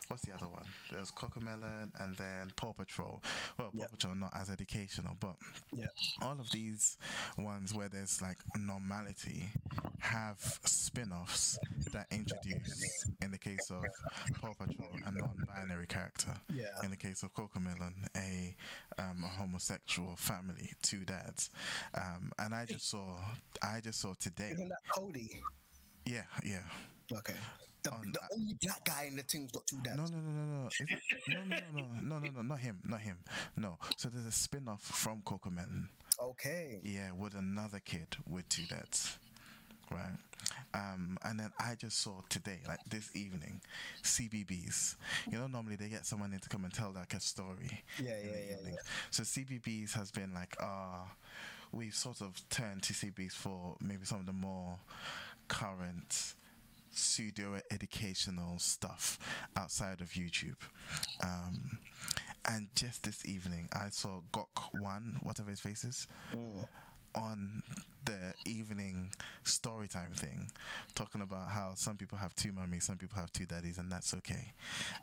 what's 0.09 0.25
the 0.25 0.35
other 0.35 0.49
one? 0.49 0.65
There's 0.91 1.11
Coco 1.11 1.41
Melon 1.41 1.93
and 2.01 2.17
then 2.17 2.51
Paw 2.57 2.73
Patrol. 2.73 3.23
Well, 3.59 3.71
Paw 3.71 3.79
Yeah. 3.79 3.87
Patrol 3.91 4.15
not 4.15 4.33
as 4.35 4.51
educational, 4.51 5.17
but 5.21 5.37
Yeah. 5.73 5.87
all 6.23 6.39
of 6.41 6.51
these 6.51 6.97
ones 7.37 7.75
where 7.75 7.89
there's 7.89 8.21
like 8.23 8.39
normality 8.57 9.49
have 10.01 10.39
spin-offs 10.65 11.59
that 11.93 12.07
introduce 12.11 13.05
in 13.23 13.31
the 13.31 13.39
case 13.39 13.71
of 13.71 13.85
Paw 14.41 14.55
Patrol 14.55 14.89
a 15.05 15.11
non-binary 15.11 15.87
character 15.87 16.35
Yeah. 16.49 16.67
in 16.83 16.91
the 16.91 16.97
case 16.97 17.23
of 17.23 17.33
Cocomelon 17.35 18.07
a, 18.17 18.57
um, 18.99 19.23
a 19.25 19.29
homosexual 19.29 20.17
family 20.17 20.73
two 20.83 21.05
dads 21.05 21.51
um, 21.95 22.33
and 22.39 22.55
I 22.55 22.65
just 22.65 22.89
saw 22.89 23.19
I 23.63 23.81
just 23.81 24.01
saw 24.01 24.15
today 24.19 24.51
Isn't 24.53 24.69
that 24.69 24.79
Cody? 24.95 25.43
yeah 26.07 26.25
yeah 26.45 26.63
Okay. 27.13 27.35
The, 27.83 27.93
On 27.93 28.13
the 28.13 28.21
only 28.35 28.55
black 28.61 28.85
guy 28.85 29.05
in 29.09 29.17
the 29.17 29.23
team's 29.23 29.53
got 29.53 29.67
two 29.67 29.79
dads. 29.83 29.97
No, 29.97 30.05
no, 30.05 30.19
no, 30.19 30.31
no, 30.31 30.63
no. 30.63 30.69
It? 30.81 30.99
No, 31.29 31.41
no, 31.41 31.45
no, 31.47 31.57
no, 31.73 32.19
no, 32.19 32.19
no, 32.19 32.31
no, 32.31 32.43
not 32.43 32.59
him, 32.61 32.79
not 32.85 33.01
him. 33.01 33.19
No. 33.57 33.79
So 33.97 34.09
there's 34.09 34.27
a 34.27 34.33
spin-off 34.33 34.83
from 34.83 35.23
Cocomelon. 35.23 35.89
Okay. 36.21 36.81
Yeah, 36.83 37.13
with 37.17 37.35
another 37.35 37.81
kid 37.81 38.17
with 38.29 38.49
two 38.49 38.65
dads. 38.65 39.19
Right. 39.91 40.19
Um, 40.75 41.19
and 41.25 41.39
then 41.41 41.51
I 41.59 41.75
just 41.77 42.01
saw 42.01 42.21
today, 42.29 42.61
like 42.67 42.81
this 42.89 43.15
evening, 43.15 43.61
CBeebies. 44.03 44.97
You 45.31 45.39
know, 45.39 45.47
normally 45.47 45.77
they 45.77 45.89
get 45.89 46.05
someone 46.05 46.33
in 46.33 46.41
to 46.41 46.49
come 46.49 46.65
and 46.65 46.73
tell 46.73 46.93
like 46.95 47.15
a 47.15 47.21
story. 47.21 47.83
Yeah, 48.03 48.11
yeah, 48.23 48.39
yeah, 48.51 48.57
yeah. 48.71 48.77
So 49.11 49.23
CBeebies 49.23 49.93
has 49.95 50.11
been 50.11 50.35
like, 50.35 50.57
ah, 50.61 51.05
we've 51.73 51.95
sort 51.95 52.21
of 52.21 52.41
turned 52.51 52.83
to 52.85 52.93
CBeebies 52.93 53.33
for 53.33 53.77
maybe 53.81 54.05
some 54.05 54.21
of 54.21 54.27
the 54.27 54.33
more 54.33 54.79
current 55.49 56.35
pseudo 56.99 57.61
educational 57.71 58.59
stuff 58.59 59.19
outside 59.57 60.01
of 60.01 60.11
YouTube. 60.11 60.57
Um, 61.23 61.79
and 62.45 62.69
just 62.75 63.03
this 63.03 63.27
evening, 63.27 63.69
I 63.73 63.89
saw 63.91 64.21
Gok 64.33 64.81
Wan, 64.81 65.19
whatever 65.23 65.51
his 65.51 65.61
face 65.61 65.85
is, 65.85 66.07
on 67.15 67.63
the 68.05 68.33
evening 68.47 69.11
story 69.45 69.87
time 69.87 70.13
thing, 70.15 70.51
talking 70.95 71.21
about 71.21 71.49
how 71.49 71.73
some 71.75 71.97
people 71.97 72.17
have 72.17 72.35
two 72.35 72.53
mummies, 72.53 72.85
some 72.85 72.97
people 72.97 73.19
have 73.19 73.33
two 73.33 73.45
daddies, 73.45 73.79
and 73.79 73.91
that's 73.91 74.15
okay. 74.15 74.53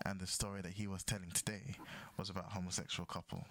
And 0.05 0.19
the 0.19 0.27
story 0.27 0.61
that 0.61 0.73
he 0.73 0.87
was 0.87 1.03
telling 1.03 1.29
today 1.31 1.75
was 2.17 2.29
about 2.29 2.47
a 2.47 2.53
homosexual 2.53 3.05
couple. 3.05 3.45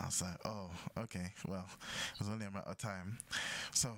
I 0.00 0.06
was 0.06 0.22
like, 0.22 0.38
oh, 0.44 0.70
okay, 0.98 1.32
well, 1.46 1.66
it 2.14 2.18
was 2.18 2.28
only 2.28 2.46
a 2.46 2.50
matter 2.50 2.70
of 2.70 2.78
time. 2.78 3.18
So, 3.72 3.90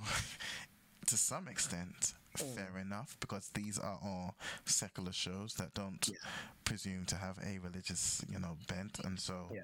to 1.07 1.17
some 1.17 1.49
extent, 1.49 2.15
fair 2.39 2.79
enough, 2.79 3.17
because 3.21 3.49
these 3.55 3.79
are 3.79 3.99
all 4.03 4.35
secular 4.65 5.13
shows 5.13 5.55
that 5.55 5.75
don't 5.75 6.09
presume 6.65 7.05
to 7.07 7.17
have 7.17 7.39
a 7.45 7.59
religious, 7.59 8.25
you 8.31 8.39
know, 8.39 8.57
bent, 8.69 8.99
and 9.01 9.19
so 9.19 9.49
Yeah. 9.53 9.63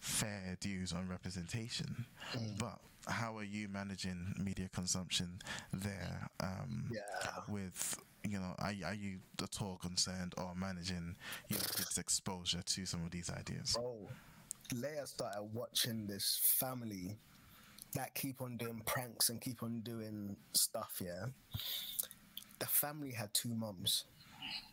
fair 0.00 0.56
dues 0.60 0.92
on 0.92 1.08
representation. 1.08 2.06
Mm. 2.32 2.58
But 2.58 2.78
how 3.06 3.36
are 3.38 3.44
you 3.44 3.68
managing 3.68 4.34
media 4.38 4.68
consumption 4.68 5.40
there? 5.72 6.28
Um, 6.40 6.90
Yeah. 6.92 7.42
With 7.48 7.98
you 8.24 8.38
know, 8.38 8.54
are, 8.58 8.72
are 8.84 8.94
you 8.94 9.20
at 9.42 9.62
all 9.62 9.76
concerned 9.76 10.34
or 10.36 10.54
managing 10.54 11.16
your 11.48 11.60
kids' 11.60 11.98
exposure 11.98 12.62
to 12.62 12.84
some 12.84 13.04
of 13.04 13.10
these 13.12 13.30
ideas? 13.30 13.74
Bro, 13.74 14.08
Leia 14.74 15.06
started 15.06 15.44
watching 15.54 16.06
this 16.06 16.36
family 16.58 17.16
that 17.94 18.14
keep 18.14 18.40
on 18.40 18.56
doing 18.56 18.82
pranks 18.86 19.28
and 19.28 19.40
keep 19.40 19.62
on 19.62 19.80
doing 19.80 20.36
stuff, 20.52 21.00
yeah. 21.00 21.26
The 22.58 22.66
family 22.66 23.12
had 23.12 23.32
two 23.34 23.54
mums. 23.54 24.04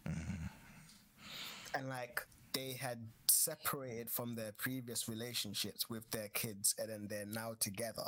And 0.06 1.90
like 1.90 2.26
they 2.54 2.72
had 2.80 3.00
separated 3.28 4.10
from 4.10 4.36
their 4.36 4.54
previous 4.54 5.08
relationships 5.10 5.90
with 5.90 6.10
their 6.12 6.30
kids 6.30 6.74
and 6.80 6.90
then 6.90 7.08
they're 7.10 7.26
now 7.26 7.56
together. 7.60 8.06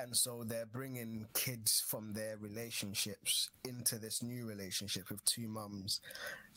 And 0.00 0.16
so 0.16 0.44
they're 0.44 0.66
bringing 0.66 1.26
kids 1.34 1.82
from 1.84 2.12
their 2.12 2.36
relationships 2.36 3.50
into 3.64 3.98
this 3.98 4.22
new 4.22 4.46
relationship 4.46 5.08
with 5.10 5.24
two 5.24 5.48
mums 5.48 6.00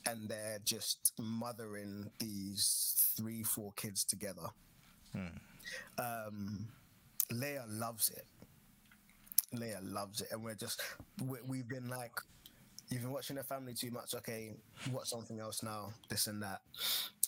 and 0.07 0.27
they're 0.27 0.59
just 0.63 1.13
mothering 1.19 2.09
these 2.19 3.13
three, 3.15 3.43
four 3.43 3.71
kids 3.75 4.03
together. 4.03 4.47
Um, 5.97 6.67
Leia 7.31 7.63
loves 7.67 8.09
it. 8.09 8.25
Leia 9.55 9.79
loves 9.81 10.21
it, 10.21 10.27
and 10.31 10.43
we're 10.43 10.55
just 10.55 10.81
we, 11.25 11.37
we've 11.47 11.67
been 11.67 11.89
like, 11.89 12.13
you've 12.89 13.01
been 13.01 13.11
watching 13.11 13.35
the 13.35 13.43
family 13.43 13.73
too 13.73 13.91
much. 13.91 14.13
Okay, 14.15 14.51
watch 14.91 15.09
something 15.09 15.39
else 15.39 15.63
now. 15.63 15.93
This 16.09 16.27
and 16.27 16.41
that. 16.43 16.61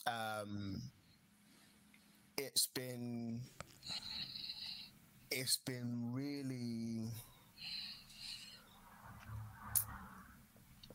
Um, 0.05 0.81
it's 2.37 2.67
been 2.67 3.41
it's 5.31 5.57
been 5.57 6.11
really 6.13 7.07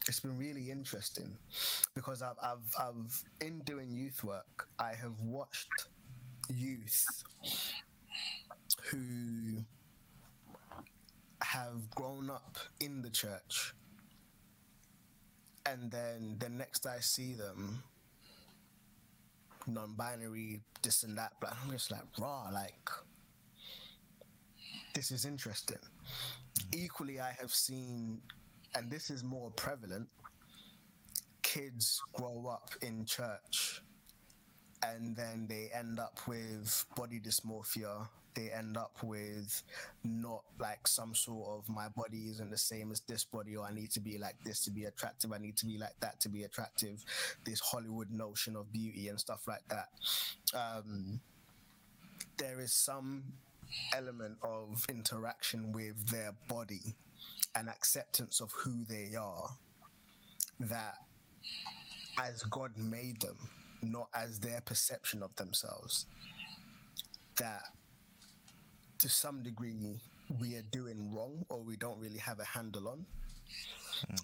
it's 0.08 0.20
been 0.20 0.38
really 0.38 0.70
interesting 0.70 1.36
because 1.94 2.22
I've, 2.22 2.36
I've, 2.42 2.74
I've 2.80 3.24
in 3.40 3.60
doing 3.60 3.90
youth 3.90 4.24
work, 4.24 4.68
I 4.78 4.94
have 4.94 5.20
watched 5.20 5.68
youth 6.48 7.04
who 8.84 9.64
have 11.42 11.90
grown 11.94 12.30
up 12.30 12.58
in 12.80 13.02
the 13.02 13.10
church, 13.10 13.74
and 15.66 15.90
then 15.90 16.36
the 16.38 16.48
next 16.48 16.86
I 16.86 17.00
see 17.00 17.34
them, 17.34 17.82
non-binary, 19.66 20.60
this 20.82 21.02
and 21.02 21.16
that, 21.18 21.32
but 21.40 21.52
I'm 21.52 21.70
just 21.70 21.90
like 21.90 22.04
raw, 22.18 22.48
like 22.52 22.90
this 24.94 25.10
is 25.10 25.24
interesting. 25.24 25.78
Equally, 26.74 27.20
I 27.20 27.32
have 27.40 27.52
seen, 27.52 28.20
and 28.74 28.90
this 28.90 29.10
is 29.10 29.22
more 29.22 29.50
prevalent, 29.52 30.08
kids 31.42 32.02
grow 32.14 32.46
up 32.50 32.70
in 32.82 33.04
church 33.04 33.82
and 34.82 35.16
then 35.16 35.46
they 35.48 35.70
end 35.74 35.98
up 35.98 36.18
with 36.26 36.84
body 36.96 37.20
dysmorphia. 37.20 38.06
They 38.38 38.52
end 38.52 38.76
up 38.76 38.92
with 39.02 39.64
not 40.04 40.44
like 40.60 40.86
some 40.86 41.12
sort 41.12 41.48
of 41.48 41.68
my 41.68 41.88
body 41.88 42.28
isn't 42.30 42.50
the 42.52 42.56
same 42.56 42.92
as 42.92 43.00
this 43.00 43.24
body, 43.24 43.56
or 43.56 43.66
I 43.66 43.74
need 43.74 43.90
to 43.92 44.00
be 44.00 44.16
like 44.16 44.36
this 44.44 44.64
to 44.66 44.70
be 44.70 44.84
attractive. 44.84 45.32
I 45.32 45.38
need 45.38 45.56
to 45.56 45.66
be 45.66 45.76
like 45.76 45.98
that 45.98 46.20
to 46.20 46.28
be 46.28 46.44
attractive. 46.44 47.04
This 47.44 47.58
Hollywood 47.58 48.12
notion 48.12 48.54
of 48.54 48.72
beauty 48.72 49.08
and 49.08 49.18
stuff 49.18 49.48
like 49.48 49.66
that. 49.70 49.88
Um, 50.56 51.20
there 52.36 52.60
is 52.60 52.72
some 52.72 53.24
element 53.92 54.36
of 54.42 54.86
interaction 54.88 55.72
with 55.72 56.08
their 56.08 56.32
body 56.46 56.94
and 57.56 57.68
acceptance 57.68 58.40
of 58.40 58.52
who 58.52 58.84
they 58.84 59.16
are 59.18 59.48
that 60.60 60.94
as 62.20 62.44
God 62.44 62.70
made 62.76 63.20
them, 63.20 63.36
not 63.82 64.08
as 64.14 64.38
their 64.38 64.60
perception 64.60 65.24
of 65.24 65.34
themselves, 65.34 66.06
that 67.36 67.62
to 68.98 69.08
some 69.08 69.42
degree 69.42 69.74
we 70.40 70.56
are 70.56 70.64
doing 70.70 71.12
wrong 71.14 71.44
or 71.48 71.62
we 71.62 71.76
don't 71.76 71.98
really 71.98 72.18
have 72.18 72.40
a 72.40 72.44
handle 72.44 72.88
on. 72.88 73.06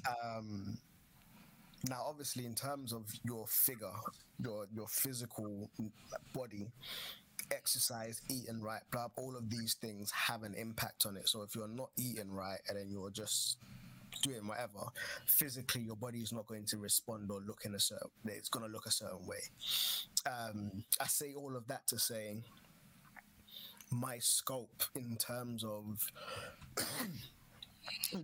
Um, 0.09 0.79
now, 1.89 2.03
obviously, 2.07 2.47
in 2.47 2.55
terms 2.55 2.93
of 2.93 3.05
your 3.25 3.47
figure, 3.47 3.93
your 4.39 4.67
your 4.75 4.87
physical 4.89 5.69
body, 6.33 6.67
exercise, 7.51 8.23
eating 8.31 8.63
right, 8.63 8.81
blah, 8.91 9.09
all 9.17 9.37
of 9.37 9.51
these 9.51 9.75
things 9.75 10.11
have 10.11 10.43
an 10.43 10.55
impact 10.55 11.07
on 11.07 11.17
it. 11.17 11.29
So 11.29 11.43
if 11.43 11.55
you're 11.55 11.69
not 11.69 11.91
eating 11.97 12.33
right 12.33 12.61
and 12.69 12.79
then 12.79 12.91
you're 12.91 13.11
just 13.11 13.59
doing 14.23 14.47
whatever, 14.47 14.87
physically 15.27 15.83
your 15.83 15.97
body 15.97 16.21
is 16.21 16.33
not 16.33 16.47
going 16.47 16.65
to 16.67 16.79
respond 16.79 17.31
or 17.31 17.41
look 17.41 17.63
in 17.65 17.75
a 17.75 17.81
certain 17.81 18.09
it's 18.25 18.49
gonna 18.49 18.69
look 18.69 18.87
a 18.87 18.91
certain 18.91 19.27
way. 19.27 19.43
Um, 20.27 20.85
I 21.01 21.07
say 21.07 21.35
all 21.35 21.57
of 21.57 21.67
that 21.67 21.87
to 21.89 21.99
say 21.99 22.39
my 23.95 24.19
scope 24.19 24.83
in 24.95 25.17
terms 25.17 25.65
of 25.65 26.07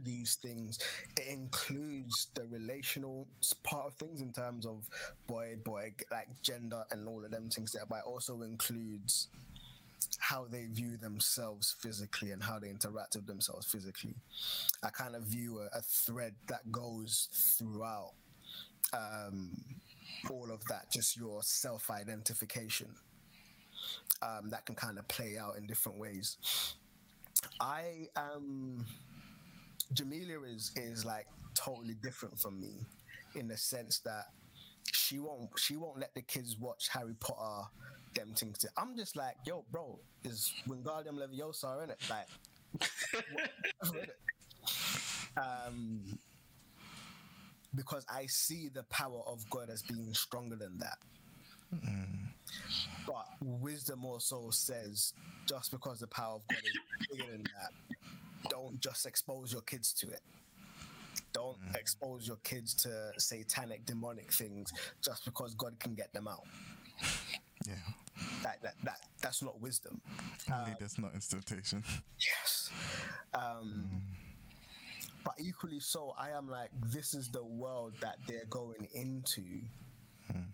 these 0.05 0.37
things. 0.37 0.79
It 1.17 1.29
includes 1.29 2.29
the 2.35 2.47
relational 2.47 3.27
part 3.63 3.87
of 3.87 3.95
things 3.95 4.21
in 4.21 4.33
terms 4.33 4.67
of 4.67 4.89
boy, 5.27 5.57
boy, 5.65 5.95
like 6.11 6.29
gender 6.43 6.85
and 6.91 7.09
all 7.09 7.25
of 7.25 7.31
them 7.31 7.49
things 7.51 7.73
there, 7.73 7.85
but 7.89 7.99
it 7.99 8.05
also 8.07 8.43
includes 8.43 9.29
how 10.19 10.47
they 10.51 10.67
view 10.67 10.97
themselves 10.97 11.75
physically 11.81 12.33
and 12.33 12.43
how 12.43 12.59
they 12.59 12.69
interact 12.69 13.17
with 13.17 13.27
themselves 13.27 13.67
physically. 13.67 14.15
I 14.83 14.91
kind 14.91 15.15
of 15.15 15.23
view 15.23 15.61
a, 15.61 15.79
a 15.79 15.83
thread 15.83 16.35
that 16.49 16.71
goes 16.71 17.29
throughout 17.33 18.13
um, 18.93 19.51
all 20.31 20.51
of 20.51 20.65
that, 20.67 20.91
just 20.91 21.17
your 21.17 21.43
self 21.43 21.91
identification. 21.91 22.89
Um, 24.23 24.51
that 24.51 24.67
can 24.67 24.75
kind 24.75 24.99
of 24.99 25.09
play 25.09 25.39
out 25.39 25.57
in 25.57 25.67
different 25.67 25.99
ways. 25.99 26.37
I 27.59 28.09
am. 28.17 28.85
Jamelia 29.95 30.45
is 30.47 30.73
is 30.77 31.05
like 31.05 31.27
totally 31.55 31.95
different 31.95 32.39
from 32.39 32.61
me 32.61 32.87
in 33.35 33.49
the 33.49 33.57
sense 33.57 33.99
that 34.01 34.27
she 34.93 35.19
won't 35.19 35.51
she 35.57 35.77
won't 35.77 35.99
let 35.99 36.15
the 36.15 36.23
kids 36.23 36.57
watch 36.59 36.89
Harry 36.93 37.15
Potter 37.19 37.69
them 38.15 38.35
things. 38.35 38.65
I'm 38.77 38.97
just 38.97 39.17
like, 39.17 39.37
yo, 39.47 39.65
bro, 39.71 39.99
is 40.25 40.53
Wingardium 40.69 41.19
Leviosa 41.19 41.85
in 41.85 41.91
it? 41.91 41.99
Like, 42.09 42.27
um, 45.37 46.19
because 47.75 48.05
I 48.09 48.27
see 48.27 48.69
the 48.73 48.83
power 48.85 49.23
of 49.27 49.49
God 49.51 49.71
as 49.71 49.83
being 49.83 50.13
stronger 50.15 50.57
than 50.57 50.79
that. 50.79 50.99
Mm. 51.75 52.20
But 53.07 53.27
wisdom 53.41 54.05
also 54.05 54.51
says 54.51 55.15
just 55.47 55.71
because 55.71 56.01
the 56.01 56.07
power 56.07 56.37
of 56.37 56.43
God 56.49 56.63
is 56.65 57.09
bigger 57.11 57.31
than 57.31 57.43
that, 57.43 57.97
don't 58.49 58.81
just 58.81 59.07
expose 59.07 59.53
your 59.53 59.63
kids 59.63 59.93
to 59.95 60.09
it. 60.09 60.21
Don't 61.33 61.59
mm. 61.61 61.77
expose 61.77 62.27
your 62.27 62.39
kids 62.43 62.75
to 62.75 63.13
satanic, 63.19 63.85
demonic 63.87 64.33
things 64.33 64.73
just 65.03 65.25
because 65.25 65.55
God 65.55 65.79
can 65.79 65.95
get 65.95 66.13
them 66.13 66.29
out. 66.29 66.45
Yeah. 67.67 67.75
That, 68.43 68.63
that, 68.63 68.75
that 68.85 69.01
that's 69.23 69.43
not 69.43 69.61
wisdom. 69.61 70.01
Only 70.53 70.73
uh, 70.73 70.75
that's 70.79 70.99
not 70.99 71.15
instantation. 71.15 71.83
Yes. 72.19 72.71
Um, 73.33 73.89
mm. 73.93 74.01
But 75.25 75.35
equally 75.39 75.81
so, 75.81 76.15
I 76.19 76.31
am 76.31 76.49
like, 76.49 76.71
this 76.87 77.15
is 77.15 77.29
the 77.29 77.45
world 77.45 77.95
that 78.01 78.17
they're 78.27 78.47
going 78.49 78.89
into 78.95 79.43
mm. 80.33 80.45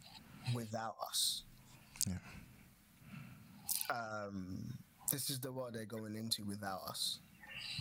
without 0.55 0.97
us. 1.09 1.43
Yeah. 2.07 2.19
Um, 3.91 4.79
this 5.11 5.31
is 5.31 5.41
the 5.41 5.53
world 5.53 5.75
they're 5.75 5.85
going 5.85 6.17
into 6.17 6.45
without 6.45 6.81
us. 6.89 7.21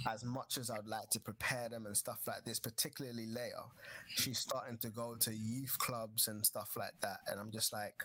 As 0.08 0.24
much 0.24 0.58
as 0.58 0.70
I'd 0.70 0.88
like 0.88 1.10
to 1.12 1.20
prepare 1.20 1.70
them 1.70 1.86
and 1.86 1.96
stuff 1.96 2.20
like 2.28 2.44
this, 2.44 2.60
particularly 2.60 3.26
Leia, 3.26 3.64
she's 4.08 4.40
starting 4.40 4.78
to 4.80 4.90
go 4.90 5.16
to 5.16 5.34
youth 5.34 5.78
clubs 5.78 6.28
and 6.28 6.46
stuff 6.46 6.72
like 6.76 6.94
that. 7.02 7.20
And 7.28 7.40
I'm 7.40 7.52
just 7.52 7.74
like, 7.74 8.04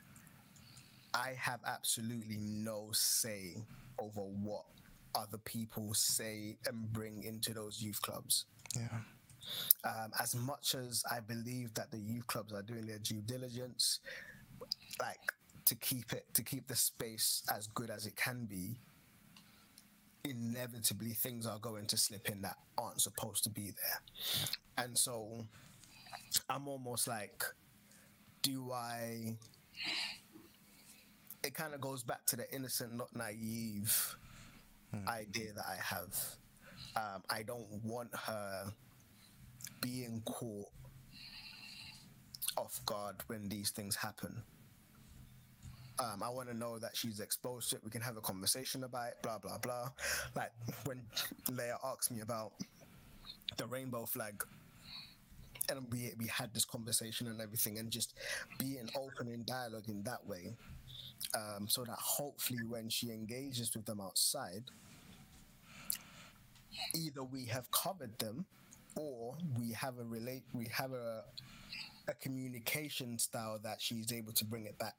I 1.15 1.33
have 1.39 1.61
absolutely 1.67 2.39
no 2.39 2.89
say 2.93 3.57
over 3.99 4.21
what 4.21 4.65
other 5.15 5.39
people 5.39 5.93
say 5.95 6.57
and 6.67 6.93
bring 6.93 7.25
into 7.25 7.53
those 7.53 7.83
youth 7.83 8.01
clubs. 8.03 8.47
Yeah. 8.77 9.01
Um, 9.85 10.13
as 10.21 10.35
much 10.35 10.75
as 10.75 11.03
I 11.11 11.21
believe 11.21 11.75
that 11.75 11.91
the 11.91 11.99
youth 11.99 12.27
clubs 12.27 12.53
are 12.53 12.63
doing 12.63 12.87
their 12.87 12.99
due 12.99 13.23
diligence, 13.23 14.01
like 15.01 15.19
to 15.71 15.77
keep 15.77 16.13
it, 16.13 16.25
to 16.35 16.43
keep 16.43 16.67
the 16.67 16.75
space 16.75 17.45
as 17.57 17.69
good 17.69 17.91
as 17.91 18.05
it 18.05 18.17
can 18.17 18.45
be, 18.45 18.77
inevitably 20.25 21.13
things 21.13 21.47
are 21.47 21.61
going 21.61 21.87
to 21.87 21.97
slip 21.97 22.29
in 22.29 22.43
that 22.43 22.57
aren't 22.77 23.01
supposed 23.01 23.45
to 23.45 23.51
be 23.51 23.67
there. 23.71 24.85
And 24.85 24.99
so 24.99 25.47
I'm 26.49 26.67
almost 26.67 27.07
like, 27.07 27.45
do 28.43 28.73
I 28.73 29.37
it 31.45 31.55
kind 31.55 31.73
of 31.73 31.81
goes 31.81 32.03
back 32.03 32.27
to 32.27 32.37
the 32.37 32.53
innocent, 32.53 32.93
not 32.93 33.15
naive 33.15 34.17
hmm. 34.93 35.09
idea 35.09 35.53
that 35.53 35.65
I 35.69 35.79
have. 35.81 36.19
Um, 36.97 37.23
I 37.31 37.45
don't 37.45 37.69
want 37.85 38.11
her 38.27 38.73
being 39.81 40.21
caught 40.25 40.67
off 42.57 42.81
guard 42.85 43.15
when 43.29 43.49
these 43.49 43.71
things 43.71 43.95
happen. 43.95 44.43
Um, 46.01 46.23
I 46.23 46.31
want 46.31 46.49
to 46.49 46.57
know 46.57 46.79
that 46.79 46.97
she's 46.97 47.21
exposed 47.21 47.71
to 47.71 47.77
it. 47.77 47.83
We 47.85 47.91
can 47.91 48.01
have 48.01 48.17
a 48.17 48.23
conversation 48.23 48.85
about 48.85 49.09
it, 49.09 49.15
blah, 49.23 49.39
blah, 49.39 49.59
blah. 49.59 49.91
Like 50.35 50.51
when 50.85 51.03
Leia 51.51 51.77
asked 51.85 52.11
me 52.11 52.23
about 52.23 52.53
the 53.59 53.67
rainbow 53.67 54.07
flag, 54.07 54.43
and 55.69 55.87
we, 55.93 56.11
we 56.19 56.27
had 56.27 56.53
this 56.55 56.65
conversation 56.65 57.27
and 57.27 57.41
everything, 57.41 57.79
and 57.79 57.91
just 57.91 58.15
being 58.59 58.89
open 58.97 59.29
in 59.29 59.45
dialogue 59.45 59.89
in 59.89 60.03
that 60.05 60.27
way 60.27 60.55
um, 61.35 61.69
so 61.69 61.85
that 61.85 61.99
hopefully 61.99 62.65
when 62.69 62.89
she 62.89 63.11
engages 63.11 63.75
with 63.75 63.85
them 63.85 64.01
outside, 64.01 64.65
either 66.95 67.23
we 67.23 67.45
have 67.45 67.71
covered 67.71 68.19
them 68.19 68.47
or 68.97 69.37
we 69.59 69.73
have 69.73 69.99
a 69.99 70.05
relate 70.05 70.43
we 70.53 70.67
have 70.73 70.93
a 70.93 71.23
a 72.11 72.15
communication 72.15 73.19
style 73.19 73.59
that 73.63 73.81
she's 73.81 74.13
able 74.13 74.33
to 74.33 74.45
bring 74.45 74.67
it 74.67 74.79
back 74.79 74.97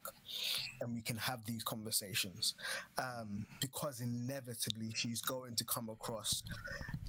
and 0.80 0.94
we 0.94 1.02
can 1.02 1.18
have 1.18 1.46
these 1.46 1.64
conversations. 1.64 2.56
Um, 2.98 3.46
because 3.60 4.02
inevitably 4.02 4.92
she's 4.96 5.22
going 5.22 5.56
to 5.56 5.64
come 5.66 5.90
across 5.90 6.44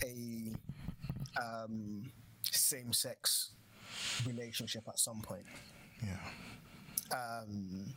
a 0.03 0.53
um, 1.41 2.11
same-sex 2.43 3.51
relationship 4.27 4.83
at 4.89 4.99
some 4.99 5.21
point. 5.21 5.45
Yeah. 6.05 6.17
Um, 7.17 7.95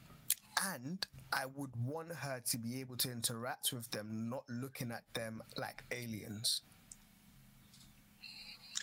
and 0.74 1.06
I 1.34 1.46
would 1.56 1.72
want 1.86 2.14
her 2.14 2.42
to 2.46 2.58
be 2.58 2.80
able 2.80 2.98
to 2.98 3.12
interact 3.12 3.74
with 3.74 3.90
them, 3.92 4.30
not 4.30 4.44
looking 4.50 4.92
at 4.92 5.04
them 5.14 5.42
like 5.58 5.84
aliens. 5.92 6.62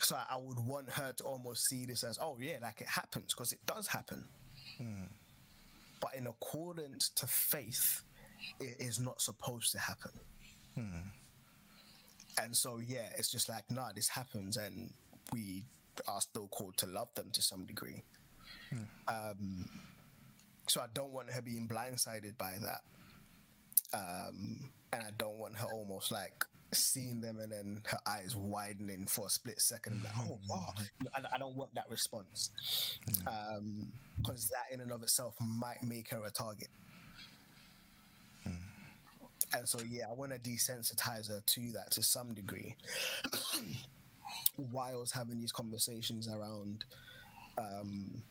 So 0.02 0.16
I 0.16 0.36
would 0.36 0.58
want 0.58 0.90
her 0.90 1.12
to 1.12 1.24
almost 1.24 1.68
see 1.68 1.86
this 1.86 2.02
as, 2.02 2.18
oh 2.20 2.36
yeah, 2.40 2.56
like 2.60 2.80
it 2.80 2.88
happens 2.88 3.34
because 3.34 3.52
it 3.52 3.60
does 3.66 3.86
happen. 3.86 4.24
Hmm. 4.78 5.04
But 6.00 6.16
in 6.16 6.26
accordance 6.26 7.10
to 7.10 7.26
faith, 7.28 8.02
it 8.58 8.76
is 8.80 8.98
not 8.98 9.20
supposed 9.20 9.70
to 9.72 9.78
happen. 9.78 10.10
Hmm. 10.74 11.08
And 12.42 12.56
so 12.56 12.80
yeah, 12.84 13.10
it's 13.16 13.30
just 13.30 13.48
like, 13.48 13.70
nah, 13.70 13.92
this 13.94 14.08
happens, 14.08 14.56
and 14.56 14.92
we 15.32 15.64
are 16.08 16.20
still 16.20 16.48
called 16.48 16.76
to 16.78 16.86
love 16.86 17.14
them 17.14 17.30
to 17.32 17.42
some 17.42 17.64
degree. 17.64 18.02
Hmm. 18.70 18.82
Um, 19.06 19.68
so 20.66 20.80
I 20.80 20.86
don't 20.94 21.12
want 21.12 21.30
her 21.30 21.42
being 21.42 21.68
blindsided 21.68 22.36
by 22.38 22.54
that. 22.60 22.80
Um, 23.94 24.70
and 24.92 25.02
I 25.02 25.10
don't 25.16 25.38
want 25.38 25.56
her 25.56 25.66
almost 25.66 26.10
like 26.10 26.44
seeing 26.72 27.20
them 27.20 27.38
and 27.38 27.52
then 27.52 27.82
her 27.86 27.98
eyes 28.06 28.34
widening 28.36 29.06
for 29.06 29.26
a 29.26 29.30
split 29.30 29.60
second. 29.60 30.02
Like, 30.04 30.12
oh, 30.20 30.38
wow. 30.48 30.74
I, 31.14 31.34
I 31.34 31.38
don't 31.38 31.56
want 31.56 31.74
that 31.74 31.84
response. 31.88 32.50
Because 33.18 33.58
um, 33.58 33.92
that 34.26 34.72
in 34.72 34.80
and 34.80 34.92
of 34.92 35.02
itself 35.02 35.34
might 35.40 35.82
make 35.82 36.10
her 36.10 36.24
a 36.24 36.30
target. 36.30 36.68
And 39.54 39.68
so, 39.68 39.80
yeah, 39.88 40.04
I 40.08 40.14
want 40.14 40.32
to 40.32 40.38
desensitize 40.38 41.28
her 41.28 41.42
to 41.44 41.72
that 41.72 41.90
to 41.92 42.02
some 42.02 42.32
degree. 42.32 42.74
Whilst 44.72 45.14
having 45.14 45.40
these 45.40 45.52
conversations 45.52 46.28
around 46.28 46.84
um, 47.58 48.22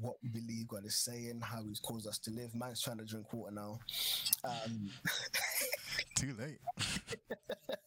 what 0.00 0.16
we 0.22 0.28
believe 0.28 0.68
God 0.68 0.84
is 0.84 0.96
saying, 0.96 1.40
how 1.42 1.62
He's 1.62 1.80
caused 1.80 2.08
us 2.08 2.18
to 2.18 2.30
live. 2.30 2.54
Man's 2.54 2.82
trying 2.82 2.98
to 2.98 3.04
drink 3.04 3.32
water 3.32 3.52
now. 3.54 3.78
Um, 4.42 4.90
Too 6.14 6.34
late. 6.38 6.58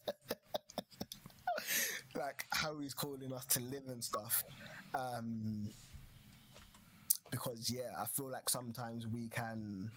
like 2.16 2.46
how 2.50 2.78
He's 2.78 2.94
calling 2.94 3.32
us 3.32 3.44
to 3.46 3.60
live 3.60 3.84
and 3.88 4.02
stuff. 4.02 4.44
Um, 4.94 5.70
because 7.30 7.70
yeah, 7.70 7.92
I 7.98 8.06
feel 8.06 8.30
like 8.30 8.48
sometimes 8.48 9.06
we 9.06 9.28
can 9.28 9.90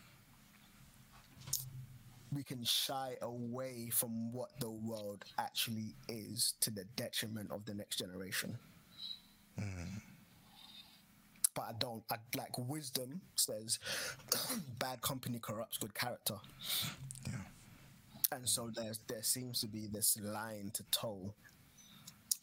we 2.33 2.43
can 2.43 2.63
shy 2.63 3.15
away 3.21 3.89
from 3.91 4.31
what 4.31 4.49
the 4.59 4.71
world 4.71 5.25
actually 5.37 5.95
is 6.07 6.53
to 6.61 6.71
the 6.71 6.85
detriment 6.95 7.51
of 7.51 7.65
the 7.65 7.73
next 7.73 7.97
generation. 7.97 8.57
Mm 9.59 10.01
but 11.53 11.63
I 11.63 11.71
don't. 11.79 12.03
I 12.09 12.15
like 12.37 12.57
wisdom 12.57 13.21
says 13.35 13.79
bad 14.79 15.01
company 15.01 15.39
corrupts 15.39 15.77
good 15.77 15.93
character. 15.93 16.35
Yeah. 17.27 17.37
And 18.31 18.47
so 18.47 18.69
there 18.73 18.93
there 19.07 19.23
seems 19.23 19.59
to 19.61 19.67
be 19.67 19.87
this 19.87 20.17
line 20.21 20.71
to 20.73 20.83
toe 20.91 21.33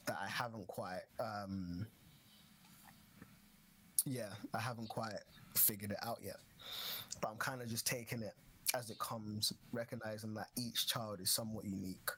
that 0.07 0.18
I 0.22 0.29
haven't 0.29 0.66
quite 0.66 1.03
um 1.18 1.87
yeah, 4.05 4.31
I 4.55 4.61
haven't 4.61 4.88
quite 4.88 5.18
figured 5.55 5.90
it 5.90 5.98
out 6.03 6.18
yet. 6.22 6.37
But 7.20 7.31
I'm 7.31 7.37
kind 7.37 7.62
of 7.62 7.68
just 7.68 7.87
taking 7.87 8.22
it 8.22 8.35
as 8.74 8.90
it 8.90 8.98
comes, 8.98 9.53
recognizing 9.72 10.35
that 10.35 10.48
each 10.57 10.87
child 10.87 11.20
is 11.20 11.31
somewhat 11.31 11.64
unique. 11.64 12.11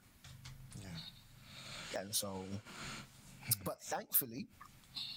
Yeah. 0.79 2.01
and 2.01 2.13
so. 2.13 2.43
But 3.65 3.81
thankfully, 3.83 4.47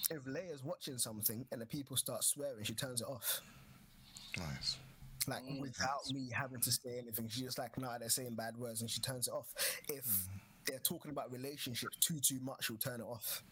if 0.09 0.23
Leia's 0.25 0.63
watching 0.63 0.97
something 0.97 1.45
and 1.51 1.61
the 1.61 1.65
people 1.65 1.95
start 1.97 2.23
swearing, 2.23 2.63
she 2.63 2.73
turns 2.73 3.01
it 3.01 3.07
off. 3.07 3.41
Nice. 4.37 4.77
Like 5.27 5.43
mm. 5.43 5.59
without 5.59 6.09
me 6.13 6.29
having 6.31 6.59
to 6.61 6.71
say 6.71 6.99
anything, 6.99 7.27
she's 7.27 7.43
just 7.43 7.57
like, 7.57 7.77
"Nah, 7.77 7.97
they're 7.97 8.09
saying 8.09 8.35
bad 8.35 8.57
words," 8.57 8.81
and 8.81 8.89
she 8.89 9.01
turns 9.01 9.27
it 9.27 9.31
off. 9.33 9.47
If 9.89 10.05
mm. 10.05 10.27
they're 10.67 10.79
talking 10.79 11.11
about 11.11 11.31
relationships 11.31 11.97
too 11.99 12.19
too 12.19 12.39
much, 12.41 12.65
she'll 12.65 12.77
turn 12.77 13.01
it 13.01 13.05
off. 13.05 13.43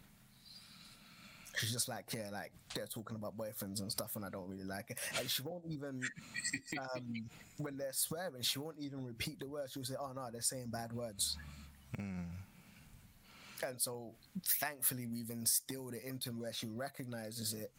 She's 1.55 1.71
just 1.71 1.87
like, 1.87 2.11
yeah, 2.13 2.29
like 2.31 2.51
they're 2.73 2.87
talking 2.87 3.15
about 3.15 3.37
boyfriends 3.37 3.79
and 3.79 3.91
stuff, 3.91 4.15
and 4.15 4.25
I 4.25 4.29
don't 4.29 4.49
really 4.49 4.63
like 4.63 4.89
it. 4.89 4.97
And 5.19 5.29
she 5.29 5.43
won't 5.43 5.63
even, 5.67 6.01
um, 6.79 7.29
when 7.57 7.77
they're 7.77 7.93
swearing, 7.93 8.41
she 8.41 8.57
won't 8.57 8.79
even 8.79 9.05
repeat 9.05 9.39
the 9.39 9.45
words. 9.45 9.73
She'll 9.73 9.83
say, 9.83 9.95
"Oh 9.99 10.11
no, 10.13 10.29
they're 10.31 10.41
saying 10.41 10.69
bad 10.71 10.93
words." 10.93 11.37
Mm. 11.97 12.25
And 13.65 13.79
so, 13.79 14.13
thankfully, 14.59 15.05
we've 15.05 15.29
instilled 15.29 15.93
it 15.93 16.03
into 16.03 16.31
her 16.31 16.37
where 16.37 16.53
she 16.53 16.67
recognizes 16.67 17.53
it, 17.53 17.71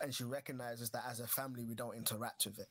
and 0.00 0.14
she 0.14 0.24
recognizes 0.24 0.90
that 0.90 1.04
as 1.08 1.20
a 1.20 1.26
family, 1.26 1.64
we 1.64 1.74
don't 1.74 1.94
interact 1.94 2.46
with 2.46 2.58
it. 2.58 2.68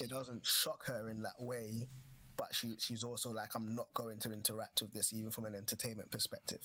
It 0.00 0.10
doesn't 0.10 0.44
shock 0.46 0.86
her 0.86 1.08
in 1.10 1.22
that 1.22 1.40
way, 1.40 1.88
but 2.36 2.54
she 2.54 2.76
she's 2.78 3.04
also 3.04 3.30
like, 3.30 3.54
I'm 3.54 3.74
not 3.74 3.88
going 3.94 4.18
to 4.20 4.32
interact 4.32 4.82
with 4.82 4.92
this, 4.92 5.12
even 5.12 5.30
from 5.30 5.44
an 5.44 5.54
entertainment 5.54 6.10
perspective. 6.10 6.60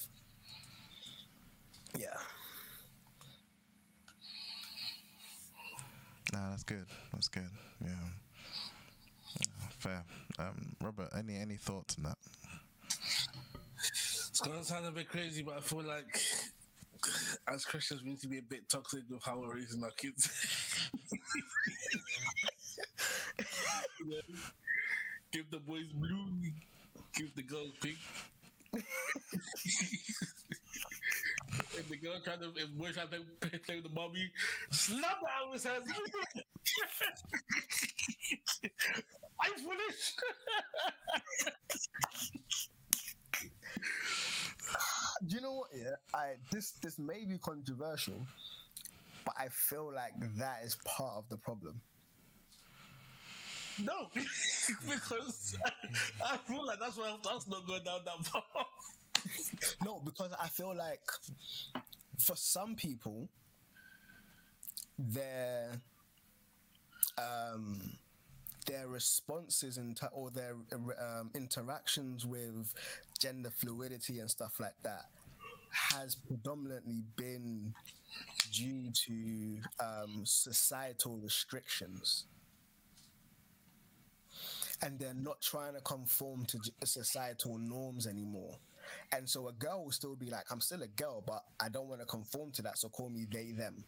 Yeah. 1.97 2.07
Nah, 6.33 6.49
that's 6.51 6.63
good. 6.63 6.85
That's 7.13 7.27
good. 7.27 7.49
Yeah. 7.83 7.89
Yeah, 9.39 9.67
Fair. 9.79 10.03
Um, 10.39 10.75
Robert, 10.81 11.09
any 11.17 11.37
any 11.37 11.55
thoughts 11.55 11.95
on 11.97 12.03
that? 12.05 12.17
It's 14.29 14.41
gonna 14.41 14.63
sound 14.63 14.85
a 14.85 14.91
bit 14.91 15.09
crazy, 15.09 15.41
but 15.43 15.57
I 15.57 15.61
feel 15.61 15.83
like 15.83 16.21
as 17.47 17.65
Christians 17.65 18.03
we 18.03 18.09
need 18.09 18.19
to 18.19 18.27
be 18.27 18.39
a 18.39 18.41
bit 18.41 18.67
toxic 18.69 19.01
with 19.09 19.23
how 19.23 19.39
we're 19.39 19.55
raising 19.55 19.83
our 19.83 19.91
kids. 19.91 20.29
Give 25.31 25.49
the 25.51 25.59
boys 25.59 25.91
blue, 25.93 26.29
give 27.13 27.35
the 27.35 27.43
girls 27.43 27.71
pink. 27.81 27.97
if 31.77 31.89
the 31.89 31.97
girl 31.97 32.19
trying 32.23 32.39
to, 32.39 32.53
if 32.55 32.69
boy 32.77 32.91
trying 32.91 33.09
to 33.09 33.19
play, 33.41 33.59
play 33.59 33.75
with 33.75 33.83
the 33.83 33.89
mommy, 33.89 34.31
slap 34.71 35.21
out 35.29 35.53
his 35.53 35.63
hands. 35.63 35.91
I'm 39.41 39.53
finished. 39.53 40.21
Do 45.25 45.35
you 45.35 45.41
know 45.41 45.53
what? 45.55 45.69
Yeah, 45.75 45.95
I 46.13 46.35
this 46.51 46.71
this 46.81 46.99
may 46.99 47.25
be 47.25 47.37
controversial, 47.37 48.25
but 49.27 49.35
I 49.37 49.49
feel 49.49 49.91
like 49.93 50.13
that 50.37 50.61
is 50.63 50.77
part 50.85 51.15
of 51.17 51.27
the 51.27 51.35
problem. 51.35 51.81
No, 53.83 54.07
because 54.89 55.57
I, 55.65 56.33
I 56.33 56.37
feel 56.37 56.65
like 56.65 56.79
that's 56.79 56.97
why 56.97 57.13
that's 57.23 57.47
not 57.47 57.67
going 57.67 57.83
down 57.83 57.99
that 58.05 58.25
far. 58.25 58.43
No, 59.83 60.01
because 60.03 60.31
I 60.41 60.47
feel 60.47 60.73
like 60.75 61.01
for 62.17 62.37
some 62.37 62.75
people, 62.75 63.27
their 64.97 65.81
um, 67.17 67.97
their 68.65 68.87
responses 68.87 69.77
and 69.77 69.99
or 70.13 70.31
their 70.31 70.55
um, 70.71 71.31
interactions 71.35 72.25
with 72.25 72.73
gender 73.19 73.49
fluidity 73.49 74.19
and 74.19 74.31
stuff 74.31 74.59
like 74.59 74.81
that 74.83 75.05
has 75.69 76.15
predominantly 76.15 77.03
been 77.17 77.73
due 78.51 78.89
to 78.91 79.59
um, 79.79 80.21
societal 80.23 81.17
restrictions 81.17 82.25
and 84.81 84.99
they're 84.99 85.13
not 85.13 85.41
trying 85.41 85.73
to 85.73 85.81
conform 85.81 86.45
to 86.45 86.59
societal 86.83 87.57
norms 87.57 88.07
anymore. 88.07 88.55
And 89.11 89.27
so 89.27 89.47
a 89.47 89.53
girl 89.53 89.85
will 89.85 89.91
still 89.91 90.15
be 90.15 90.29
like, 90.29 90.45
I'm 90.51 90.61
still 90.61 90.83
a 90.83 90.87
girl, 90.87 91.23
but 91.25 91.43
I 91.59 91.69
don't 91.69 91.87
want 91.87 92.01
to 92.01 92.05
conform 92.05 92.51
to 92.53 92.61
that. 92.63 92.77
So 92.77 92.89
call 92.89 93.09
me 93.09 93.25
they, 93.31 93.51
them. 93.51 93.83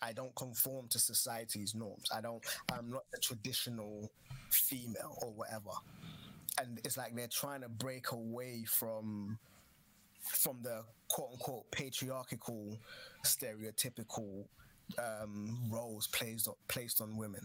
I 0.00 0.12
don't 0.12 0.34
conform 0.34 0.88
to 0.88 0.98
society's 0.98 1.74
norms. 1.74 2.08
I 2.14 2.20
don't, 2.20 2.44
I'm 2.72 2.90
not 2.90 3.02
a 3.14 3.20
traditional 3.20 4.10
female 4.50 5.18
or 5.22 5.32
whatever. 5.32 5.70
And 6.60 6.80
it's 6.84 6.96
like 6.96 7.14
they're 7.14 7.28
trying 7.28 7.62
to 7.62 7.68
break 7.68 8.12
away 8.12 8.64
from 8.66 9.38
from 10.22 10.58
the 10.62 10.82
quote 11.08 11.30
unquote 11.32 11.70
patriarchal, 11.70 12.78
stereotypical 13.24 14.46
um, 14.98 15.58
roles 15.70 16.06
placed 16.08 16.48
on, 16.48 16.54
placed 16.68 17.00
on 17.00 17.16
women, 17.16 17.40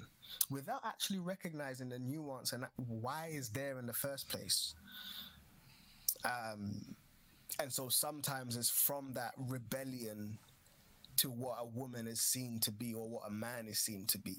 without 0.49 0.81
actually 0.85 1.19
recognizing 1.19 1.89
the 1.89 1.99
nuance 1.99 2.53
and 2.53 2.65
why 2.75 3.29
is 3.31 3.49
there 3.49 3.79
in 3.79 3.85
the 3.85 3.93
first 3.93 4.29
place. 4.29 4.73
Um, 6.25 6.95
and 7.59 7.71
so 7.71 7.89
sometimes 7.89 8.55
it's 8.55 8.69
from 8.69 9.13
that 9.13 9.33
rebellion 9.37 10.37
to 11.17 11.29
what 11.29 11.57
a 11.59 11.65
woman 11.65 12.07
is 12.07 12.21
seen 12.21 12.59
to 12.59 12.71
be 12.71 12.93
or 12.93 13.09
what 13.09 13.23
a 13.27 13.31
man 13.31 13.67
is 13.67 13.79
seen 13.79 14.05
to 14.07 14.17
be. 14.19 14.37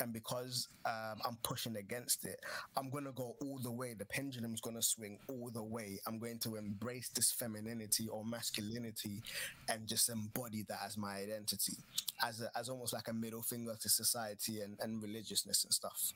And 0.00 0.12
because 0.12 0.68
um, 0.84 1.20
I'm 1.26 1.36
pushing 1.42 1.76
against 1.76 2.24
it, 2.24 2.36
I'm 2.76 2.90
going 2.90 3.04
to 3.04 3.12
go 3.12 3.36
all 3.40 3.58
the 3.62 3.70
way. 3.72 3.94
The 3.94 4.04
pendulum's 4.06 4.60
going 4.60 4.76
to 4.76 4.82
swing 4.82 5.18
all 5.28 5.50
the 5.52 5.62
way. 5.62 5.98
I'm 6.06 6.18
going 6.18 6.38
to 6.40 6.56
embrace 6.56 7.08
this 7.10 7.32
femininity 7.32 8.08
or 8.08 8.24
masculinity 8.24 9.22
and 9.68 9.86
just 9.86 10.08
embody 10.08 10.64
that 10.68 10.80
as 10.84 10.96
my 10.96 11.16
identity, 11.16 11.74
as, 12.22 12.40
a, 12.40 12.50
as 12.58 12.68
almost 12.68 12.92
like 12.92 13.08
a 13.08 13.12
middle 13.12 13.42
finger 13.42 13.74
to 13.80 13.88
society 13.88 14.60
and, 14.60 14.76
and 14.80 15.02
religiousness 15.02 15.64
and 15.64 15.72
stuff. 15.72 16.12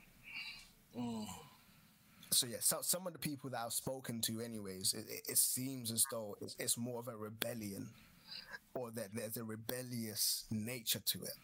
So 2.31 2.47
yeah, 2.47 2.59
so, 2.61 2.79
some 2.83 3.07
of 3.07 3.15
the 3.15 3.19
people 3.19 3.49
that 3.51 3.61
I've 3.65 3.73
spoken 3.73 4.21
to, 4.23 4.41
anyways, 4.41 4.93
it, 4.95 5.07
it- 5.09 5.31
it 5.33 5.39
seems 5.39 5.91
as 5.91 6.05
though 6.11 6.37
it's, 6.41 6.57
it's 6.59 6.77
more 6.77 7.01
of 7.01 7.09
a 7.09 7.17
rebellion, 7.17 7.89
or 8.75 8.91
that 8.93 9.09
there's 9.15 9.37
a 9.39 9.45
rebellious 9.45 10.45
nature 10.51 11.01
to 11.07 11.23
it, 11.23 11.35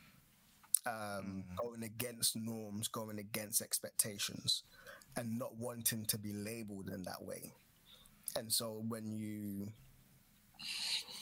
um, 0.86 1.44
going 1.56 1.82
against 1.82 2.36
norms, 2.36 2.88
going 2.88 3.18
against 3.18 3.62
expectations, 3.62 4.62
and 5.16 5.38
not 5.38 5.56
wanting 5.56 6.04
to 6.06 6.18
be 6.18 6.32
labeled 6.32 6.88
in 6.88 7.02
that 7.04 7.22
way. 7.22 7.52
And 8.36 8.52
so 8.52 8.82
when 8.88 9.12
you 9.12 9.68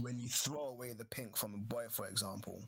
when 0.00 0.18
you 0.18 0.28
throw 0.28 0.68
away 0.68 0.92
the 0.92 1.04
pink 1.04 1.36
from 1.36 1.54
a 1.54 1.58
boy, 1.58 1.84
for 1.90 2.06
example, 2.06 2.62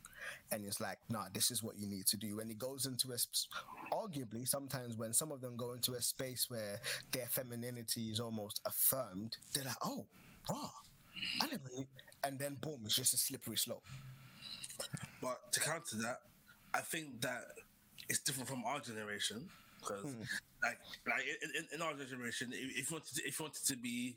and 0.53 0.65
it's 0.65 0.81
like, 0.81 0.99
nah, 1.09 1.25
this 1.33 1.51
is 1.51 1.63
what 1.63 1.79
you 1.79 1.87
need 1.87 2.07
to 2.07 2.17
do. 2.17 2.37
When 2.37 2.51
it 2.51 2.59
goes 2.59 2.87
into 2.87 3.13
a, 3.13 3.19
sp- 3.19 3.51
arguably, 3.93 4.47
sometimes 4.47 4.97
when 4.97 5.13
some 5.13 5.33
of 5.33 5.41
them 5.41 5.57
go 5.57 5.73
into 5.73 5.93
a 5.95 6.03
space 6.03 6.47
where 6.49 6.81
their 7.13 7.27
femininity 7.27 8.11
is 8.11 8.21
almost 8.21 8.61
affirmed, 8.67 9.37
they're 9.53 9.65
like, 9.65 9.77
oh, 9.85 10.07
wow, 10.49 10.71
I 11.43 11.47
never 11.47 11.69
knew. 11.77 11.87
And 12.23 12.39
then 12.39 12.57
boom, 12.61 12.81
it's 12.85 12.97
just 12.97 13.15
a 13.15 13.19
slippery 13.19 13.57
slope. 13.57 13.85
But 15.21 15.53
to 15.53 15.61
counter 15.61 15.97
that, 16.03 16.19
I 16.75 16.81
think 16.81 17.21
that 17.23 17.45
it's 18.09 18.19
different 18.19 18.49
from 18.49 18.65
our 18.67 18.81
generation 18.81 19.49
because, 19.79 20.03
hmm. 20.03 20.23
like, 20.63 20.79
like 21.07 21.25
in, 21.43 21.67
in- 21.73 21.83
our 21.83 21.95
generation, 21.95 22.51
if, 22.53 22.91
you 22.91 22.97
wanted 22.97 23.15
to, 23.15 23.23
if 23.27 23.39
you 23.39 23.45
wanted 23.45 23.65
to 23.67 23.77
be 23.77 24.17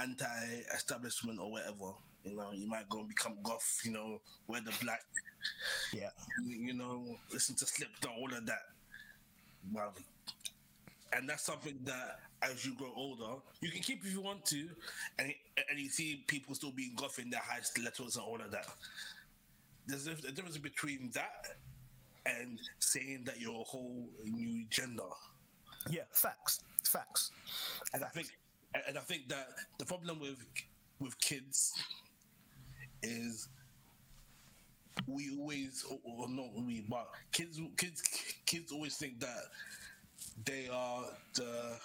anti-establishment 0.00 1.38
or 1.38 1.50
whatever, 1.50 1.92
you 2.24 2.36
know, 2.36 2.52
you 2.52 2.66
might 2.66 2.88
go 2.88 3.00
and 3.00 3.08
become 3.08 3.36
goth. 3.42 3.80
You 3.84 3.92
know, 3.92 4.20
wear 4.46 4.60
the 4.60 4.72
black. 4.82 5.02
Yeah. 5.92 6.10
You, 6.44 6.66
you 6.66 6.74
know, 6.74 7.04
listen 7.32 7.56
to 7.56 7.66
Slipknot, 7.66 8.14
all 8.16 8.32
of 8.32 8.46
that. 8.46 8.62
Well, 9.72 9.94
and 11.12 11.28
that's 11.28 11.44
something 11.44 11.78
that 11.84 12.20
as 12.42 12.64
you 12.64 12.74
grow 12.74 12.92
older, 12.96 13.40
you 13.60 13.70
can 13.70 13.80
keep 13.80 14.04
if 14.04 14.12
you 14.12 14.20
want 14.20 14.44
to, 14.46 14.68
and 15.18 15.32
and 15.68 15.78
you 15.78 15.88
see 15.88 16.24
people 16.26 16.54
still 16.54 16.72
being 16.72 16.92
goth 16.96 17.18
in 17.18 17.30
their 17.30 17.40
high 17.40 17.60
stilettos 17.60 18.16
and 18.16 18.24
all 18.24 18.40
of 18.40 18.50
that. 18.50 18.66
There's 19.90 20.06
a, 20.06 20.12
a 20.12 20.32
difference 20.32 20.58
between 20.58 21.10
that 21.14 21.46
and 22.26 22.58
saying 22.78 23.24
that 23.24 23.40
you're 23.40 23.60
a 23.60 23.64
whole 23.64 24.08
new 24.24 24.64
gender. 24.70 25.02
Yeah, 25.88 26.02
facts. 26.12 26.60
Facts. 26.84 27.30
And 27.94 28.04
I 28.04 28.08
think, 28.08 28.28
and 28.86 28.96
I 28.96 29.00
think 29.00 29.28
that 29.28 29.48
the 29.78 29.84
problem 29.84 30.20
with 30.20 30.44
with 31.00 31.18
kids 31.20 31.72
is 33.02 33.48
we 35.06 35.30
always, 35.38 35.84
or, 36.04 36.28
not 36.28 36.52
we, 36.54 36.84
but 36.88 37.08
kids, 37.32 37.58
kids, 37.76 38.02
kids 38.44 38.70
always 38.70 38.96
think 38.96 39.18
that 39.20 39.44
they 40.44 40.68
are 40.70 41.04
the 41.34 41.78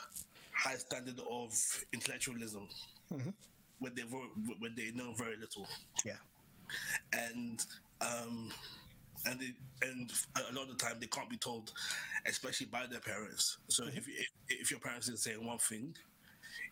high 0.52 0.76
standard 0.76 1.20
of 1.30 1.86
intellectualism 1.94 2.68
mm-hmm. 3.14 3.30
when 3.80 3.96
they 3.96 4.02
when 4.02 4.76
they 4.76 4.92
know 4.92 5.14
very 5.14 5.38
little 5.38 5.68
Yeah. 6.06 6.14
and 7.14 7.66
um 8.02 8.52
and 9.28 9.42
it, 9.42 9.56
and 9.82 10.12
a 10.36 10.54
lot 10.54 10.70
of 10.70 10.78
the 10.78 10.84
time 10.84 10.98
they 11.00 11.08
can't 11.08 11.30
be 11.30 11.38
told, 11.38 11.72
especially 12.28 12.68
by 12.68 12.86
their 12.86 13.00
parents. 13.00 13.58
So 13.70 13.86
if, 13.88 14.08
if 14.08 14.30
if 14.50 14.72
your 14.72 14.80
parents 14.80 15.10
is 15.10 15.24
saying 15.24 15.46
one 15.46 15.58
thing, 15.58 15.96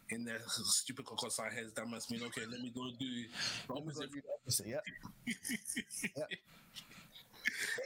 in 0.09 0.23
their 0.25 0.39
stupid 0.47 1.05
cocosine 1.05 1.51
heads, 1.51 1.73
that 1.73 1.87
must 1.87 2.11
mean 2.11 2.23
okay. 2.23 2.41
Let 2.49 2.61
me 2.61 2.71
go 2.73 2.89
do 2.99 3.05
the 3.05 3.73
opposite. 3.73 4.09
opposite 4.43 4.67
yeah. 4.67 4.77
yeah. 6.15 6.23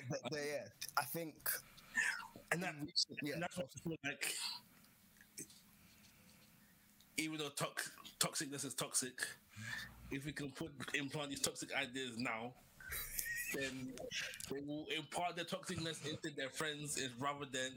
But, 0.10 0.20
but, 0.30 0.40
yeah, 0.40 0.68
I 0.98 1.04
think, 1.04 1.36
and 2.52 2.64
that, 2.64 2.74
yeah, 3.22 3.34
and 3.34 3.44
that's 3.44 3.58
what 3.58 3.68
I 3.76 3.90
feel 3.90 3.98
like. 4.04 4.34
Even 7.18 7.38
though 7.38 7.50
tox- 7.50 7.92
toxicness 8.20 8.66
is 8.66 8.74
toxic, 8.76 9.20
if 10.12 10.26
we 10.26 10.32
can 10.32 10.52
put 10.52 10.70
implant 10.94 11.30
these 11.30 11.42
toxic 11.42 11.74
ideas 11.76 12.18
now, 12.18 12.54
then 13.54 13.94
they 14.52 14.60
will 14.62 14.86
impart 14.96 15.36
their 15.36 15.46
toxicness 15.46 16.06
into 16.10 16.36
their 16.36 16.50
friends 16.50 17.00
rather 17.20 17.46
than 17.52 17.72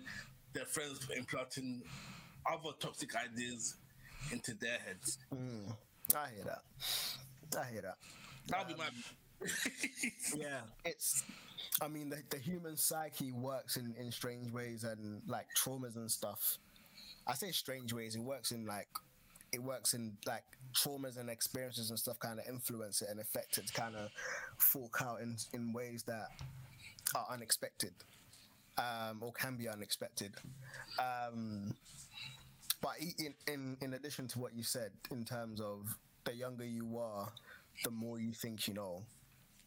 their 0.53 0.65
friends 0.65 1.07
implanting 1.17 1.83
other 2.51 2.71
toxic 2.79 3.11
ideas 3.17 3.77
into 4.33 4.55
their 4.55 4.79
heads. 4.87 5.19
Mm, 5.35 5.73
I 6.17 6.29
hear 6.35 6.45
that. 6.45 7.59
I 7.59 7.71
hear 7.71 7.83
that. 7.83 7.97
That'll 8.49 8.67
um, 8.67 8.73
be 8.73 8.79
my. 8.79 9.49
yeah, 10.37 10.61
it's. 10.85 11.25
I 11.83 11.89
mean, 11.89 12.11
the, 12.11 12.23
the 12.31 12.39
human 12.39 12.77
psyche 12.77 13.33
works 13.33 13.77
in, 13.77 13.95
in 13.99 14.13
strange 14.13 14.53
ways 14.53 14.85
and 14.85 15.23
like 15.27 15.47
traumas 15.57 15.97
and 15.97 16.11
stuff. 16.11 16.59
I 17.27 17.35
say 17.35 17.53
strange 17.53 17.93
ways. 17.93 18.17
It 18.17 18.23
works 18.23 18.53
in 18.53 18.67
like 18.67 18.89
it 19.53 19.63
works 19.63 19.95
in 19.95 20.17
like 20.27 20.45
traumas 20.73 21.19
and 21.19 21.29
experiences 21.29 21.91
and 21.91 21.99
stuff 21.99 22.19
kind 22.19 22.39
of 22.39 22.47
influence 22.49 23.03
it 23.03 23.09
and 23.11 23.21
affect 23.21 23.59
it 23.59 23.67
to 23.67 23.73
kind 23.73 23.97
of 23.97 24.11
fork 24.57 25.03
out 25.03 25.21
in, 25.21 25.37
in 25.53 25.73
ways 25.73 26.03
that 26.05 26.29
are 27.15 27.27
unexpected 27.31 27.93
um, 28.79 29.19
or 29.21 29.33
can 29.33 29.57
be 29.57 29.69
unexpected. 29.69 30.33
Um, 30.99 31.75
but 32.81 32.93
in, 33.19 33.35
in 33.47 33.77
in 33.81 33.95
addition 33.95 34.27
to 34.29 34.39
what 34.39 34.55
you 34.55 34.63
said 34.63 34.93
in 35.11 35.25
terms 35.25 35.61
of 35.61 35.99
the 36.25 36.35
younger 36.35 36.65
you 36.65 36.99
are, 36.99 37.29
the 37.85 37.91
more 37.91 38.19
you 38.19 38.33
think 38.33 38.67
you 38.67 38.75
know. 38.75 39.03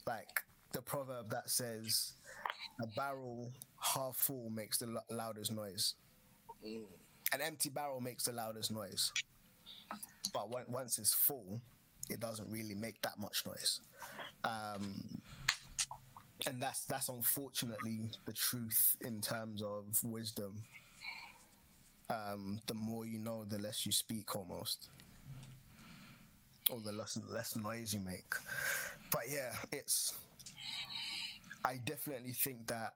Like 0.07 0.41
the 0.73 0.81
proverb 0.81 1.29
that 1.29 1.49
says, 1.49 2.13
"A 2.81 2.87
barrel 2.87 3.51
half 3.79 4.15
full 4.15 4.49
makes 4.49 4.79
the 4.79 4.99
loudest 5.11 5.51
noise." 5.51 5.93
Mm. 6.65 6.85
An 7.33 7.41
empty 7.41 7.69
barrel 7.69 8.01
makes 8.01 8.25
the 8.25 8.31
loudest 8.31 8.71
noise 8.71 9.11
but 10.33 10.49
when, 10.49 10.63
once 10.67 10.97
it's 10.99 11.13
full, 11.13 11.61
it 12.09 12.19
doesn't 12.19 12.49
really 12.49 12.75
make 12.75 13.01
that 13.01 13.19
much 13.19 13.45
noise. 13.45 13.79
Um, 14.43 15.21
and 16.47 16.61
that's 16.61 16.85
that's 16.85 17.09
unfortunately 17.09 18.09
the 18.25 18.33
truth 18.33 18.97
in 19.01 19.21
terms 19.21 19.61
of 19.61 19.85
wisdom. 20.03 20.53
Um, 22.09 22.59
the 22.67 22.73
more 22.73 23.05
you 23.05 23.19
know, 23.19 23.45
the 23.45 23.59
less 23.59 23.85
you 23.85 23.91
speak, 23.91 24.35
almost, 24.35 24.89
or 26.69 26.79
the 26.81 26.91
less 26.91 27.17
less 27.29 27.55
noise 27.55 27.93
you 27.93 28.01
make. 28.01 28.33
But 29.11 29.23
yeah, 29.29 29.53
it's. 29.71 30.13
I 31.65 31.79
definitely 31.85 32.33
think 32.33 32.67
that 32.67 32.93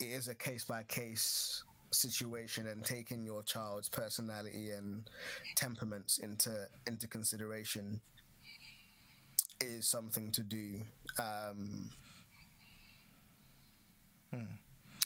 it 0.00 0.04
is 0.04 0.28
a 0.28 0.34
case 0.34 0.64
by 0.64 0.82
case 0.82 1.64
situation 1.90 2.68
and 2.68 2.84
taking 2.84 3.24
your 3.24 3.42
child's 3.42 3.88
personality 3.88 4.70
and 4.70 5.08
temperaments 5.56 6.18
into 6.18 6.66
into 6.86 7.08
consideration 7.08 8.00
is 9.60 9.86
something 9.86 10.30
to 10.30 10.42
do 10.42 10.80
um, 11.18 11.90
hmm. 14.32 14.44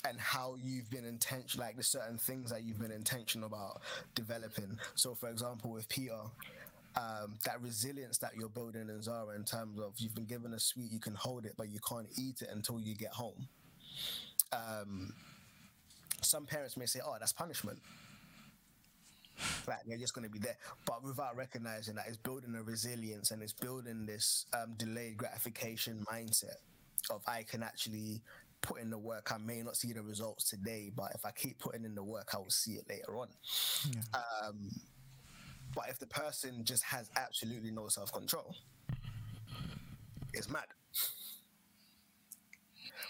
and 0.07 0.21
how 0.21 0.57
you've 0.63 0.89
been 0.91 1.05
intentional 1.05 1.67
like 1.67 1.77
the 1.77 1.83
certain 1.83 2.19
things 2.19 2.51
that 2.51 2.63
you've 2.63 2.79
been 2.79 2.93
intentional 2.93 3.49
about 3.49 3.81
developing 4.15 4.79
so 4.95 5.15
for 5.15 5.29
example 5.29 5.71
with 5.71 5.89
peter 5.89 6.21
um, 6.97 7.35
that 7.45 7.61
resilience 7.61 8.19
that 8.19 8.33
you're 8.37 8.49
building 8.49 8.89
in 8.89 9.03
Zara 9.03 9.35
in 9.35 9.45
terms 9.45 9.81
of 9.81 9.95
you've 9.99 10.15
been 10.15 10.27
given 10.27 10.55
a 10.55 10.61
sweet, 10.61 10.93
you 10.93 11.01
can 11.01 11.15
hold 11.15 11.45
it, 11.45 11.55
but 11.57 11.69
you 11.69 11.81
can't 11.89 12.07
eat 12.17 12.43
it 12.43 12.51
until 12.53 12.79
you 12.79 12.95
get 12.95 13.11
home. 13.11 13.49
Um, 14.53 15.13
some 16.25 16.47
parents 16.47 16.77
may 16.77 16.87
say, 16.87 17.01
"Oh, 17.05 17.17
that's 17.19 17.33
punishment." 17.33 17.79
Like 19.67 19.81
they're 19.87 19.99
just 19.99 20.15
going 20.15 20.25
to 20.27 20.31
be 20.31 20.39
there, 20.39 20.57
but 20.87 21.03
without 21.03 21.37
recognizing 21.37 21.97
that 21.97 22.05
it's 22.07 22.17
building 22.17 22.55
a 22.55 22.63
resilience 22.63 23.33
and 23.33 23.43
it's 23.43 23.53
building 23.53 24.07
this 24.07 24.47
um, 24.53 24.75
delayed 24.77 25.17
gratification 25.17 26.05
mindset 26.11 26.57
of 27.11 27.21
I 27.27 27.43
can 27.43 27.63
actually 27.63 28.23
put 28.63 28.81
in 28.81 28.91
the 28.91 28.99
work. 28.99 29.33
I 29.33 29.39
may 29.39 29.63
not 29.63 29.77
see 29.77 29.93
the 29.93 30.03
results 30.03 30.49
today, 30.49 30.91
but 30.95 31.11
if 31.15 31.25
I 31.25 31.33
keep 31.33 31.59
putting 31.59 31.85
in 31.85 31.95
the 31.95 32.03
work, 32.05 32.29
I 32.35 32.39
will 32.39 32.51
see 32.51 32.73
it 32.73 32.85
later 32.89 33.17
on. 33.17 33.29
Yeah. 33.91 34.01
Um, 34.47 34.71
but 35.75 35.85
if 35.89 35.99
the 35.99 36.07
person 36.07 36.65
just 36.65 36.85
has 36.85 37.11
absolutely 37.17 37.71
no 37.71 37.89
self 37.89 38.13
control, 38.13 38.55
it's 40.33 40.49
mad. 40.49 40.67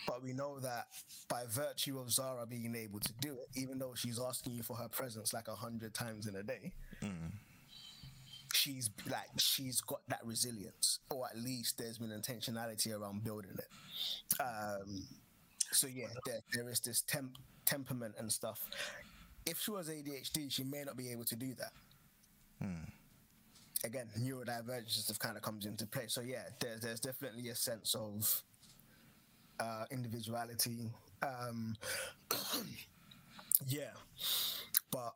But 0.06 0.22
we 0.22 0.32
know 0.32 0.58
that 0.60 0.86
by 1.28 1.44
virtue 1.48 1.98
of 1.98 2.10
Zara 2.10 2.46
being 2.46 2.74
able 2.74 3.00
to 3.00 3.12
do 3.20 3.32
it, 3.34 3.48
even 3.56 3.78
though 3.78 3.94
she's 3.94 4.20
asking 4.20 4.54
you 4.54 4.62
for 4.62 4.76
her 4.76 4.88
presence 4.88 5.32
like 5.32 5.48
a 5.48 5.54
hundred 5.54 5.94
times 5.94 6.26
in 6.26 6.36
a 6.36 6.42
day, 6.42 6.72
mm. 7.02 7.32
she's 8.52 8.90
like 9.10 9.28
she's 9.38 9.80
got 9.80 10.00
that 10.08 10.20
resilience, 10.24 11.00
or 11.10 11.26
at 11.26 11.38
least 11.38 11.78
there's 11.78 11.98
been 11.98 12.10
intentionality 12.10 12.98
around 12.98 13.24
building 13.24 13.56
it. 13.56 14.40
Um, 14.40 15.06
so 15.72 15.86
yeah, 15.86 16.06
there, 16.26 16.40
there 16.52 16.68
is 16.68 16.80
this 16.80 17.02
temp- 17.02 17.38
temperament 17.66 18.14
and 18.18 18.30
stuff. 18.30 18.68
If 19.46 19.60
she 19.60 19.70
was 19.70 19.88
ADHD, 19.88 20.50
she 20.50 20.64
may 20.64 20.84
not 20.84 20.96
be 20.96 21.10
able 21.10 21.24
to 21.24 21.36
do 21.36 21.54
that. 21.54 21.72
Mm 22.62 22.90
again, 23.84 24.08
neurodivergence 24.18 24.90
stuff 24.90 25.18
kind 25.18 25.36
of 25.36 25.42
comes 25.42 25.66
into 25.66 25.86
play. 25.86 26.04
So 26.08 26.20
yeah, 26.22 26.44
there's 26.60 26.80
there's 26.80 27.00
definitely 27.00 27.48
a 27.50 27.54
sense 27.54 27.94
of 27.94 28.42
uh, 29.60 29.84
individuality. 29.90 30.90
Um, 31.22 31.76
yeah, 33.68 33.92
but 34.90 35.14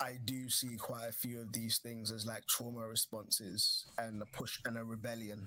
I 0.00 0.18
do 0.24 0.48
see 0.48 0.76
quite 0.76 1.08
a 1.08 1.12
few 1.12 1.40
of 1.40 1.52
these 1.52 1.78
things 1.78 2.10
as 2.10 2.26
like 2.26 2.46
trauma 2.46 2.86
responses 2.86 3.86
and 3.98 4.20
a 4.22 4.26
push 4.26 4.58
and 4.64 4.76
a 4.76 4.84
rebellion. 4.84 5.46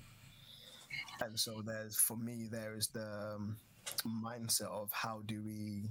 And 1.21 1.39
so 1.39 1.61
there's 1.65 1.97
for 1.97 2.17
me 2.17 2.47
there 2.49 2.75
is 2.75 2.87
the 2.87 3.35
um, 3.35 3.57
mindset 4.05 4.71
of 4.71 4.89
how 4.91 5.21
do 5.25 5.41
we 5.43 5.83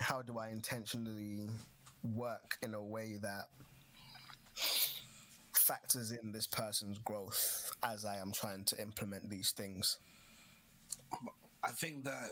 how 0.00 0.22
do 0.22 0.38
I 0.38 0.50
intentionally 0.50 1.48
work 2.14 2.56
in 2.62 2.74
a 2.74 2.82
way 2.82 3.18
that 3.20 3.48
factors 5.54 6.12
in 6.12 6.32
this 6.32 6.46
person's 6.46 6.98
growth 6.98 7.70
as 7.82 8.04
I 8.04 8.16
am 8.16 8.32
trying 8.32 8.64
to 8.64 8.80
implement 8.80 9.28
these 9.28 9.50
things. 9.50 9.98
I 11.62 11.70
think 11.70 12.04
that 12.04 12.30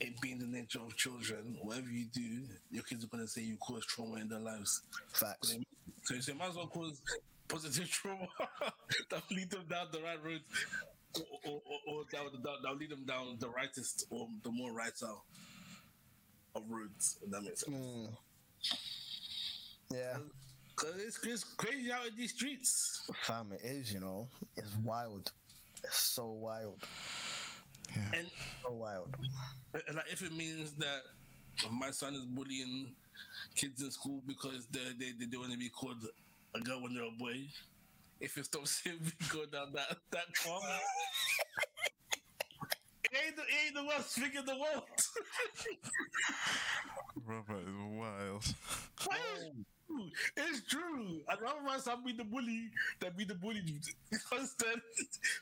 it 0.00 0.20
being 0.20 0.38
the 0.38 0.46
nature 0.46 0.80
of 0.80 0.96
children, 0.96 1.58
whatever 1.62 1.88
you 1.90 2.06
do, 2.12 2.42
your 2.70 2.82
kids 2.82 3.04
are 3.04 3.08
going 3.08 3.22
to 3.22 3.28
say 3.28 3.42
you 3.42 3.56
cause 3.56 3.84
trauma 3.84 4.16
in 4.16 4.28
their 4.28 4.40
lives. 4.40 4.82
Facts. 5.12 5.56
So 6.04 6.14
you 6.14 6.22
say, 6.22 6.32
might 6.32 6.48
as 6.48 6.56
well 6.56 6.66
cause 6.66 7.02
positive 7.48 7.90
trauma 7.90 8.26
that 9.10 9.22
lead 9.30 9.50
them 9.50 9.64
down 9.68 9.88
the 9.92 10.00
right 10.00 10.22
road, 10.24 10.40
or, 11.16 11.22
or, 11.44 11.60
or, 11.66 11.94
or 11.94 12.04
that, 12.12 12.42
that, 12.42 12.56
that 12.62 12.78
lead 12.78 12.90
them 12.90 13.04
down 13.04 13.36
the 13.38 13.48
rightest 13.50 14.06
or 14.10 14.26
the 14.42 14.50
more 14.50 14.72
right 14.72 14.92
of 16.54 16.62
roads. 16.68 17.18
If 17.22 17.30
that 17.30 17.42
makes 17.42 17.64
sense. 17.64 17.76
Mm. 17.76 18.08
Yeah. 19.92 20.16
Cause 20.76 20.94
it's, 20.96 21.18
it's 21.26 21.44
crazy 21.44 21.92
out 21.92 22.06
in 22.06 22.16
these 22.16 22.32
streets. 22.32 23.10
Fam, 23.24 23.52
it 23.52 23.60
is, 23.62 23.92
you 23.92 24.00
know. 24.00 24.28
It's 24.56 24.74
wild. 24.82 25.30
It's 25.84 25.98
so 25.98 26.26
wild. 26.26 26.82
Yeah. 27.94 28.18
And 28.20 28.30
so 28.62 28.72
wild. 28.72 29.16
And 29.86 29.96
like, 29.96 30.12
if 30.12 30.22
it 30.22 30.32
means 30.32 30.72
that 30.74 31.02
my 31.70 31.90
son 31.90 32.14
is 32.14 32.24
bullying 32.24 32.94
kids 33.54 33.82
in 33.82 33.90
school 33.90 34.22
because 34.26 34.66
they 34.70 34.80
they, 34.98 35.26
they 35.26 35.36
want 35.36 35.52
to 35.52 35.58
be 35.58 35.68
called 35.68 36.04
a 36.54 36.60
girl 36.60 36.82
when 36.82 36.94
they're 36.94 37.04
a 37.04 37.10
boy, 37.18 37.46
if 38.20 38.36
it 38.36 38.44
stops 38.46 38.80
him 38.80 38.98
go 39.32 39.46
down 39.46 39.72
that 39.74 39.96
that 40.10 40.26
path, 40.42 40.80
it 43.04 43.18
ain't 43.26 43.36
the, 43.36 43.42
it 43.42 43.46
ain't 43.66 43.74
the 43.74 43.84
worst 43.84 44.10
thing 44.10 44.30
in 44.36 44.44
the 44.44 44.56
world. 44.56 44.84
Robert 47.26 47.62
is 47.62 47.74
wild. 47.98 48.54
Why 49.06 49.16
oh. 49.38 49.52
Is, 49.90 50.12
it's 50.36 50.60
true. 50.68 51.20
I'd 51.28 51.40
rather 51.40 51.62
my 51.62 51.78
son 51.78 52.02
be 52.04 52.12
the 52.12 52.24
bully 52.24 52.70
than 53.00 53.12
be 53.16 53.24
the 53.24 53.34
bully. 53.34 53.62
Because 54.10 54.54
then 54.58 54.80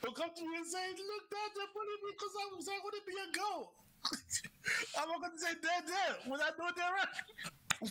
he'll 0.02 0.12
come 0.12 0.30
to 0.34 0.42
me 0.42 0.56
and 0.56 0.66
say, 0.66 0.84
Look, 0.96 1.24
dad, 1.30 1.50
they're 1.56 1.72
bullying 1.74 2.02
me 2.04 2.10
because 2.16 2.34
I 2.36 2.44
was 2.56 2.68
I 2.68 2.78
want 2.82 2.94
to 2.96 3.04
be 3.06 3.16
a 3.16 3.28
girl. 3.32 3.72
I'm 5.00 5.08
not 5.08 5.20
going 5.20 5.32
to 5.32 5.38
say, 5.40 5.52
Dad, 5.60 5.84
dad, 5.86 6.30
when 6.30 6.40
I 6.40 6.50
know 6.58 6.68
they're 6.76 6.92
right. 6.92 7.82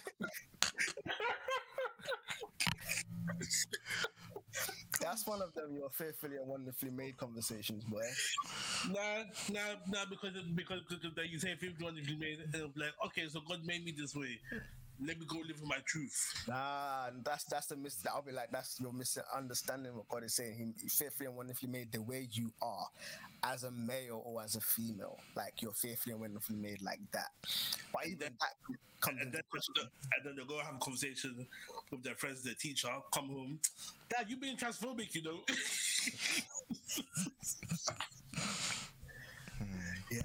That's 5.01 5.27
one 5.27 5.41
of 5.41 5.53
them 5.53 5.75
your 5.75 5.89
fearfully 5.89 6.37
and 6.37 6.47
wonderfully 6.47 6.91
made 6.91 7.17
conversations, 7.17 7.83
boy. 7.83 8.01
Nah, 8.89 9.23
nah, 9.51 9.59
nah, 9.87 10.05
because 10.09 10.31
because, 10.55 10.81
because 10.89 11.29
you 11.29 11.39
say 11.39 11.55
fearfully 11.55 11.85
wonderfully 11.85 12.15
made, 12.15 12.39
and 12.39 12.55
I'm 12.55 12.73
like, 12.75 12.93
okay, 13.07 13.27
so 13.29 13.41
God 13.47 13.59
made 13.65 13.85
me 13.85 13.93
this 13.97 14.15
way 14.15 14.39
let 15.05 15.19
me 15.19 15.25
go 15.27 15.37
live 15.37 15.59
in 15.61 15.67
my 15.67 15.77
truth. 15.85 16.33
Nah, 16.47 17.09
that's 17.23 17.43
that's 17.45 17.67
the 17.67 17.75
mis. 17.75 18.03
I'll 18.13 18.21
be 18.21 18.31
like, 18.31 18.51
that's 18.51 18.79
your 18.79 18.93
misunderstanding 18.93 19.95
what 19.95 20.07
God 20.07 20.23
is 20.23 20.35
saying. 20.35 20.73
He 20.81 20.89
fearfully 20.89 21.27
and 21.27 21.35
wonderfully 21.35 21.71
made 21.71 21.91
the 21.91 22.01
way 22.01 22.27
you 22.31 22.51
are, 22.61 22.87
as 23.43 23.63
a 23.63 23.71
male 23.71 24.21
or 24.25 24.41
as 24.43 24.55
a 24.55 24.61
female. 24.61 25.17
Like 25.35 25.61
you're 25.61 25.73
fearfully 25.73 26.13
and 26.13 26.21
wonderfully 26.21 26.57
made 26.57 26.81
like 26.81 26.99
that. 27.11 27.29
But 27.93 28.07
even 28.07 28.19
then, 28.19 28.31
that 28.39 28.77
comes 28.99 29.21
and 29.21 29.31
then, 29.31 29.41
and 29.53 30.25
then 30.25 30.35
they'll 30.35 30.45
go 30.45 30.59
have 30.59 30.75
a 30.75 30.79
conversation 30.79 31.45
with 31.91 32.03
their 32.03 32.15
friends, 32.15 32.43
their 32.43 32.55
teacher, 32.55 32.89
come 33.13 33.29
home. 33.29 33.59
Dad, 34.09 34.25
you 34.29 34.37
being 34.37 34.57
transphobic, 34.57 35.13
you 35.13 35.23
know. 35.23 35.39
Yeah, 40.11 40.21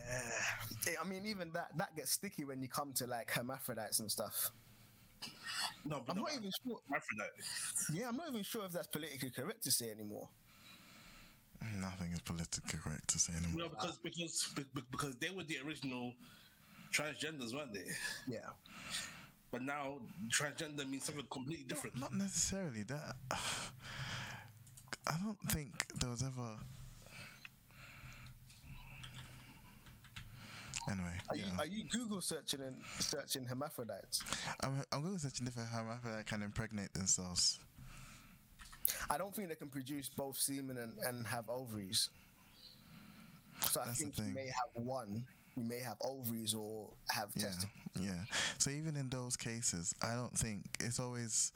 I 1.00 1.08
mean, 1.08 1.26
even 1.26 1.50
that 1.52 1.76
that 1.76 1.96
gets 1.96 2.12
sticky 2.12 2.44
when 2.44 2.62
you 2.62 2.68
come 2.68 2.92
to 2.94 3.06
like 3.06 3.30
hermaphrodites 3.30 4.00
and 4.00 4.10
stuff. 4.10 4.50
No, 5.84 6.02
I'm 6.08 6.16
no, 6.16 6.22
not 6.22 6.32
even 6.32 6.50
sure. 6.64 6.78
Hermaphrodite. 6.88 7.30
Yeah, 7.92 8.08
I'm 8.08 8.16
not 8.16 8.28
even 8.28 8.42
sure 8.42 8.64
if 8.64 8.72
that's 8.72 8.88
politically 8.88 9.30
correct 9.30 9.62
to 9.64 9.70
say 9.70 9.90
anymore. 9.90 10.28
Nothing 11.80 12.12
is 12.12 12.20
politically 12.20 12.78
correct 12.78 13.08
to 13.08 13.18
say 13.18 13.32
anymore. 13.34 13.64
No, 13.64 13.68
because 13.68 13.98
because 14.02 14.54
because 14.90 15.16
they 15.16 15.30
were 15.30 15.44
the 15.44 15.58
original 15.64 16.12
transgenders, 16.92 17.54
weren't 17.54 17.72
they? 17.72 17.86
Yeah. 18.26 18.50
But 19.50 19.62
now 19.62 19.98
transgender 20.28 20.88
means 20.88 21.04
something 21.04 21.26
completely 21.30 21.64
different. 21.64 22.00
Not 22.00 22.14
necessarily 22.14 22.82
that. 22.84 23.16
I 23.30 25.16
don't 25.22 25.38
think 25.50 25.86
there 26.00 26.10
was 26.10 26.22
ever. 26.22 26.56
Anyway, 30.90 31.14
Are 31.30 31.36
you 31.36 31.44
are 31.58 31.66
you 31.66 31.84
Google 31.90 32.20
searching 32.20 32.60
and 32.60 32.74
searching 32.98 33.44
hermaphrodites? 33.44 34.22
I'm, 34.60 34.82
I'm 34.92 35.02
going 35.02 35.14
to 35.14 35.20
search 35.20 35.40
if 35.40 35.54
hermaphrodite 35.54 36.26
can 36.26 36.42
impregnate 36.42 36.92
themselves. 36.92 37.60
I 39.08 39.16
don't 39.16 39.34
think 39.34 39.48
they 39.48 39.54
can 39.54 39.68
produce 39.68 40.08
both 40.08 40.36
semen 40.36 40.76
and, 40.78 40.92
and 41.06 41.26
have 41.26 41.48
ovaries. 41.48 42.10
So 43.60 43.80
I 43.80 43.86
That's 43.86 44.00
think 44.00 44.18
you 44.18 44.24
may 44.34 44.46
have 44.46 44.84
one. 44.84 45.24
You 45.56 45.64
may 45.64 45.80
have 45.80 45.96
ovaries 46.02 46.54
or 46.54 46.88
have 47.10 47.28
Yeah, 47.36 47.44
testicles. 47.44 47.70
yeah. 48.00 48.24
So 48.58 48.70
even 48.70 48.96
in 48.96 49.08
those 49.08 49.36
cases, 49.36 49.94
I 50.02 50.14
don't 50.14 50.36
think 50.36 50.64
it's 50.80 50.98
always 50.98 51.52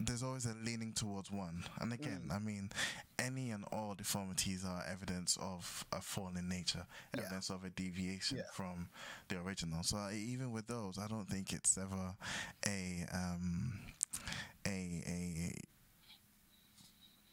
there's 0.00 0.22
always 0.22 0.46
a 0.46 0.54
leaning 0.64 0.92
towards 0.94 1.30
one. 1.30 1.64
And 1.78 1.92
again, 1.92 2.22
Mm. 2.28 2.32
I 2.34 2.38
mean, 2.38 2.70
any 3.18 3.50
and 3.50 3.64
all 3.70 3.94
deformities 3.94 4.64
are 4.64 4.82
evidence 4.86 5.36
of 5.40 5.84
a 5.92 6.00
fallen 6.00 6.48
nature, 6.48 6.86
Yeah. 7.14 7.20
evidence 7.22 7.50
of 7.50 7.64
a 7.64 7.70
deviation 7.70 8.38
Yeah. 8.38 8.50
from 8.52 8.88
the 9.28 9.38
original. 9.38 9.82
So 9.82 9.98
I, 9.98 10.14
even 10.14 10.52
with 10.52 10.66
those, 10.66 10.98
I 10.98 11.06
don't 11.06 11.28
think 11.28 11.52
it's 11.52 11.76
ever 11.76 12.14
a 12.66 13.06
um 13.12 13.80
a 14.66 15.02
a 15.06 15.54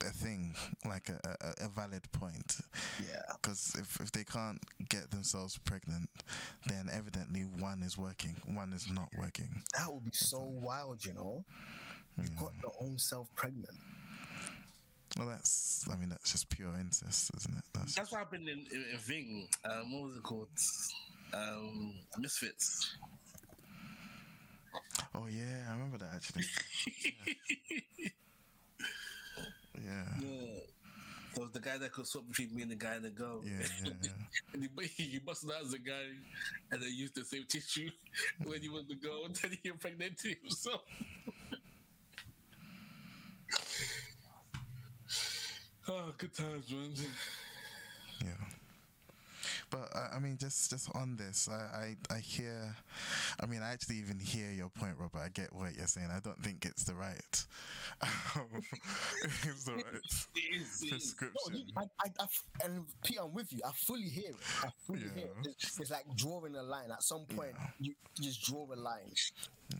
a 0.06 0.12
thing 0.12 0.56
like 0.86 1.10
a, 1.10 1.19
a, 1.41 1.65
a 1.65 1.69
valid 1.69 2.03
point 2.12 2.58
Yeah. 2.99 3.23
because 3.41 3.75
if, 3.80 3.99
if 3.99 4.12
they 4.12 4.23
can't 4.23 4.62
get 4.89 5.10
themselves 5.10 5.58
pregnant 5.58 6.10
then 6.67 6.88
evidently 6.91 7.41
one 7.41 7.82
is 7.82 7.97
working 7.97 8.36
one 8.45 8.73
is 8.73 8.88
not 8.91 9.10
working 9.17 9.63
That 9.75 9.91
would 9.91 10.06
be 10.06 10.12
so 10.13 10.39
wild, 10.39 11.03
you 11.03 11.13
know. 11.15 11.45
You've 12.19 12.36
got 12.36 12.51
your 12.62 12.73
own 12.82 12.97
self 12.97 13.27
pregnant. 13.36 13.69
well 15.17 15.27
that's 15.27 15.86
i 15.91 15.95
mean 15.95 16.10
that's 16.10 16.32
just 16.32 16.49
pure 16.49 16.73
incest 16.80 17.32
isn't 17.38 17.58
it 17.58 17.63
that's 17.73 17.95
That's 17.95 18.12
what 18.12 18.19
happened 18.19 18.49
in, 18.49 18.60
in, 18.71 18.86
in 18.93 18.97
Thing. 18.99 19.47
Um, 19.65 19.91
what 19.93 20.03
was 20.10 20.17
it 20.17 20.23
called? 20.23 20.47
Um, 21.34 21.93
Misfits. 22.19 22.95
oh 25.15 25.27
yeah 25.30 25.65
i 25.69 25.73
remember 25.73 25.97
that 25.99 26.10
actually 26.15 26.43
yeah 29.84 30.03
Yeah. 30.21 30.60
There 31.36 31.43
was 31.45 31.53
the 31.53 31.60
guy 31.60 31.77
that 31.77 31.91
could 31.93 32.08
swap 32.08 32.27
between 32.27 32.56
me 32.56 32.63
and 32.63 32.71
the 32.71 32.75
guy 32.75 32.95
and 32.95 33.06
the 33.06 33.12
girl. 33.12 33.43
yeah 33.45 33.62
yeah, 33.86 33.91
yeah. 34.01 34.10
and 34.53 34.67
he, 34.82 35.03
he 35.03 35.19
busted 35.19 35.51
out 35.51 35.62
as 35.63 35.71
a 35.73 35.77
guy 35.77 36.06
and 36.71 36.82
then 36.82 36.89
used 36.91 37.13
the 37.13 37.23
same 37.23 37.43
tissue 37.47 37.91
when 38.43 38.60
he 38.60 38.69
was 38.69 38.88
the 38.88 38.95
girl 38.95 39.25
and 39.25 39.36
then 39.36 39.51
he 39.62 39.69
impregnated 39.69 40.38
himself. 40.41 40.82
Oh, 45.89 46.13
good 46.17 46.34
times, 46.34 46.71
man. 46.71 46.93
Yeah. 48.23 48.32
But 49.69 49.89
I 49.95 50.15
I 50.15 50.19
mean, 50.19 50.38
just 50.38 50.69
just 50.69 50.89
on 50.95 51.17
this, 51.17 51.50
I, 51.50 51.95
I 52.12 52.15
I 52.15 52.19
hear, 52.19 52.76
I 53.41 53.45
mean, 53.45 53.62
I 53.62 53.71
actually 53.73 53.97
even 53.97 54.19
hear 54.19 54.50
your 54.52 54.69
point, 54.69 54.95
Robert. 54.97 55.19
I 55.19 55.30
get 55.30 55.54
what 55.54 55.76
you're 55.76 55.88
saying. 55.88 56.10
I 56.12 56.19
don't 56.19 56.41
think 56.41 56.65
it's 56.65 56.84
the 56.86 56.95
right, 56.95 57.45
it's 58.02 59.63
the 59.65 59.73
right 59.73 59.84
It 60.36 60.62
is, 60.62 60.84
it 60.84 60.93
is. 60.95 61.15
No, 61.21 61.30
prescription. 61.30 61.54
you, 61.54 61.63
I, 61.78 61.82
I, 61.82 62.08
I 62.19 62.23
f- 62.23 62.43
and 62.63 62.86
Pete, 63.04 63.17
I'm 63.21 63.34
with 63.34 63.52
you. 63.54 63.60
I 63.65 63.71
fully 63.73 64.04
hear 64.10 64.30
it. 64.32 64.36
I 64.63 64.69
fully 64.86 65.00
hear 65.15 65.28
it. 65.43 65.47
It's, 65.62 65.80
it's 65.80 65.91
like 65.91 66.06
drawing 66.15 66.56
a 66.56 66.63
line. 66.63 66.91
At 66.91 67.04
some 67.04 67.26
point, 67.26 67.54
you, 67.80 67.93
you 68.17 68.23
just 68.23 68.43
draw 68.43 68.65
a 68.71 68.76
line. 68.76 69.12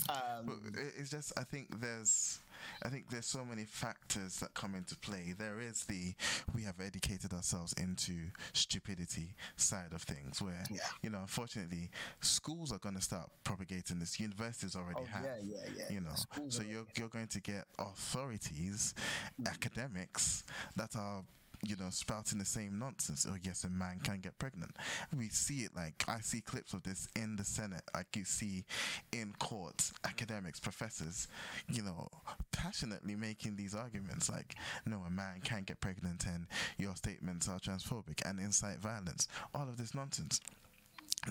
Um, 0.10 0.46
But 0.46 0.82
it's 0.98 1.10
just 1.10 1.32
I 1.38 1.43
think 1.43 1.80
there's 1.80 2.39
I 2.84 2.89
think 2.89 3.10
there's 3.10 3.25
so 3.25 3.43
many 3.45 3.65
factors 3.65 4.38
that 4.39 4.53
come 4.53 4.75
into 4.75 4.95
play. 4.97 5.34
There 5.38 5.60
is 5.60 5.86
the 5.86 6.13
we 6.56 6.63
have 6.63 6.80
educated 6.80 7.34
ourselves 7.34 7.73
into 7.73 8.13
stupidity 8.53 9.36
side 9.56 9.93
of 9.93 10.01
things 10.03 10.41
where 10.41 10.63
Yeah. 10.69 10.80
you 11.01 11.10
know 11.10 11.19
unfortunately 11.19 11.89
schools 12.21 12.71
are 12.71 12.80
going 12.80 12.95
to 12.95 13.01
start 13.01 13.30
propagating 13.43 13.99
this 13.99 14.19
universities 14.19 14.75
already 14.75 15.01
Oh, 15.01 15.06
have 15.06 15.23
yeah, 15.23 15.38
yeah, 15.43 15.69
yeah. 15.77 15.84
you 15.93 16.01
know 16.01 16.13
Schools 16.15 16.56
so 16.56 16.63
you're 16.63 16.86
you're 16.95 17.10
going 17.10 17.27
to 17.27 17.41
get 17.41 17.65
authorities 17.80 18.93
mm. 19.41 19.47
academics 19.47 20.43
that 20.75 20.95
are 20.95 21.23
you 21.65 21.76
know, 21.76 21.89
spouting 21.89 22.39
the 22.39 22.46
same 22.46 22.80
nonsense. 22.80 23.26
Oh, 23.30 23.36
yes, 23.41 23.63
a 23.63 23.70
man 23.70 24.00
can 24.04 24.20
get 24.20 24.38
pregnant. 24.39 24.76
We 25.17 25.30
see 25.30 25.60
it 25.62 25.72
like 25.76 26.04
I 26.08 26.20
see 26.20 26.41
clips 26.41 26.74
of 26.74 26.84
this 26.84 27.08
in 27.15 27.36
the 27.36 27.43
Senate, 27.43 27.84
like 27.96 28.15
you 28.15 28.26
see 28.26 28.65
in 29.12 29.34
court, 29.39 29.91
academics, 30.06 30.60
professors, 30.60 31.28
you 31.72 31.82
know, 31.82 32.08
passionately 32.52 33.15
making 33.15 33.56
these 33.56 33.76
arguments 33.76 34.30
like, 34.30 34.56
no, 34.86 35.04
a 35.08 35.10
man 35.10 35.41
can 35.43 35.63
get 35.63 35.80
pregnant 35.82 36.26
and 36.26 36.48
your 36.78 36.96
statements 36.96 37.48
are 37.48 37.60
transphobic 37.60 38.28
and 38.28 38.39
incite 38.39 38.80
violence. 38.80 39.28
All 39.54 39.67
of 39.67 39.78
this 39.78 39.96
nonsense. 39.96 40.39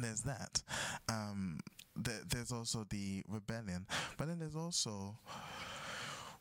There's 0.01 0.23
that. 0.23 0.63
Um, 1.09 1.61
there, 1.95 2.21
there's 2.29 2.53
also 2.53 2.85
the 2.91 3.23
rebellion, 3.29 3.87
but 4.19 4.29
then 4.29 4.39
there's 4.39 4.57
also 4.57 5.17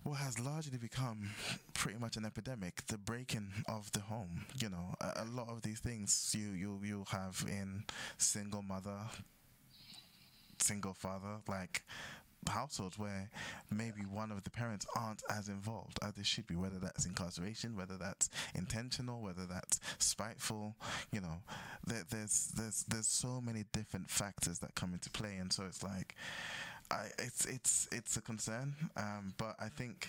what 0.06 0.20
has 0.20 0.40
largely 0.40 0.78
become 0.78 1.32
pretty 1.74 1.98
much 1.98 2.16
an 2.16 2.26
epidemic 2.26 2.86
the 2.88 2.98
breaking 2.98 3.48
of 3.68 3.92
the 3.92 4.00
home 4.00 4.46
you 4.60 4.70
know. 4.70 4.96
A, 5.02 5.24
a 5.24 5.26
lot 5.26 5.50
of 5.50 5.62
these 5.64 5.80
things 5.80 6.34
you 6.38 6.52
you 6.52 6.80
you 6.84 7.04
have 7.12 7.44
in 7.48 7.84
single 8.18 8.62
mother 8.62 9.00
single 10.60 10.94
father 10.94 11.42
like 11.48 11.84
households 12.48 13.00
where 13.00 13.28
maybe 13.72 14.02
one 14.02 14.32
of 14.32 14.44
the 14.44 14.52
parents 14.52 14.86
aren't 14.96 15.24
as 15.32 15.50
involved 15.50 15.98
as 16.04 16.14
they 16.14 16.22
should 16.22 16.46
be 16.46 16.56
whether 16.56 16.78
that's 16.78 17.08
incarceration 17.08 17.76
whether 17.76 17.98
that's 17.98 18.30
intentional 18.54 19.20
whether 19.22 19.48
that's 19.48 19.80
spiteful 19.98 20.76
you 21.12 21.20
know. 21.20 21.42
There, 21.88 22.04
there's 22.10 22.52
there's 22.56 22.84
there's 22.84 23.08
so 23.08 23.42
many 23.42 23.66
different 23.74 24.10
factors 24.10 24.60
that 24.60 24.76
come 24.76 24.94
into 24.94 25.10
play 25.10 25.38
and 25.40 25.52
so 25.52 25.64
it's 25.66 25.82
like 25.82 26.16
I, 26.92 27.08
it's 27.20 27.46
it's 27.46 27.88
it's 27.92 28.18
a 28.18 28.22
concern, 28.22 28.76
um, 28.96 29.34
but 29.38 29.56
I 29.60 29.70
think, 29.70 30.08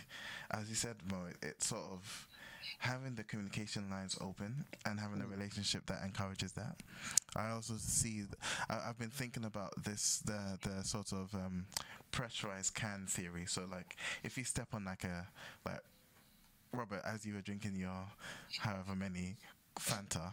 as 0.50 0.68
you 0.68 0.74
said, 0.74 0.96
Mo, 1.10 1.16
it, 1.30 1.36
it's 1.42 1.66
sort 1.66 1.84
of 1.90 2.28
having 2.78 3.14
the 3.14 3.24
communication 3.24 3.88
lines 3.90 4.18
open 4.20 4.64
and 4.84 5.00
having 5.00 5.20
a 5.22 5.26
relationship 5.26 5.86
that 5.86 6.02
encourages 6.04 6.52
that. 6.52 6.76
I 7.34 7.50
also 7.50 7.74
see. 7.78 8.16
th- 8.16 8.28
I, 8.68 8.88
I've 8.88 8.98
been 8.98 9.10
thinking 9.10 9.44
about 9.44 9.72
this 9.82 10.18
the 10.26 10.58
the 10.62 10.84
sort 10.84 11.12
of 11.12 11.34
um, 11.34 11.66
pressurized 12.12 12.74
can 12.74 13.06
theory. 13.08 13.46
So 13.46 13.62
like, 13.70 13.96
if 14.22 14.36
you 14.36 14.44
step 14.44 14.68
on 14.74 14.84
like 14.84 15.04
a 15.04 15.26
like 15.64 15.80
Robert, 16.72 17.02
as 17.04 17.24
you 17.24 17.34
were 17.34 17.40
drinking 17.40 17.76
your 17.76 18.04
however 18.58 18.94
many 18.94 19.36
Fanta, 19.78 20.32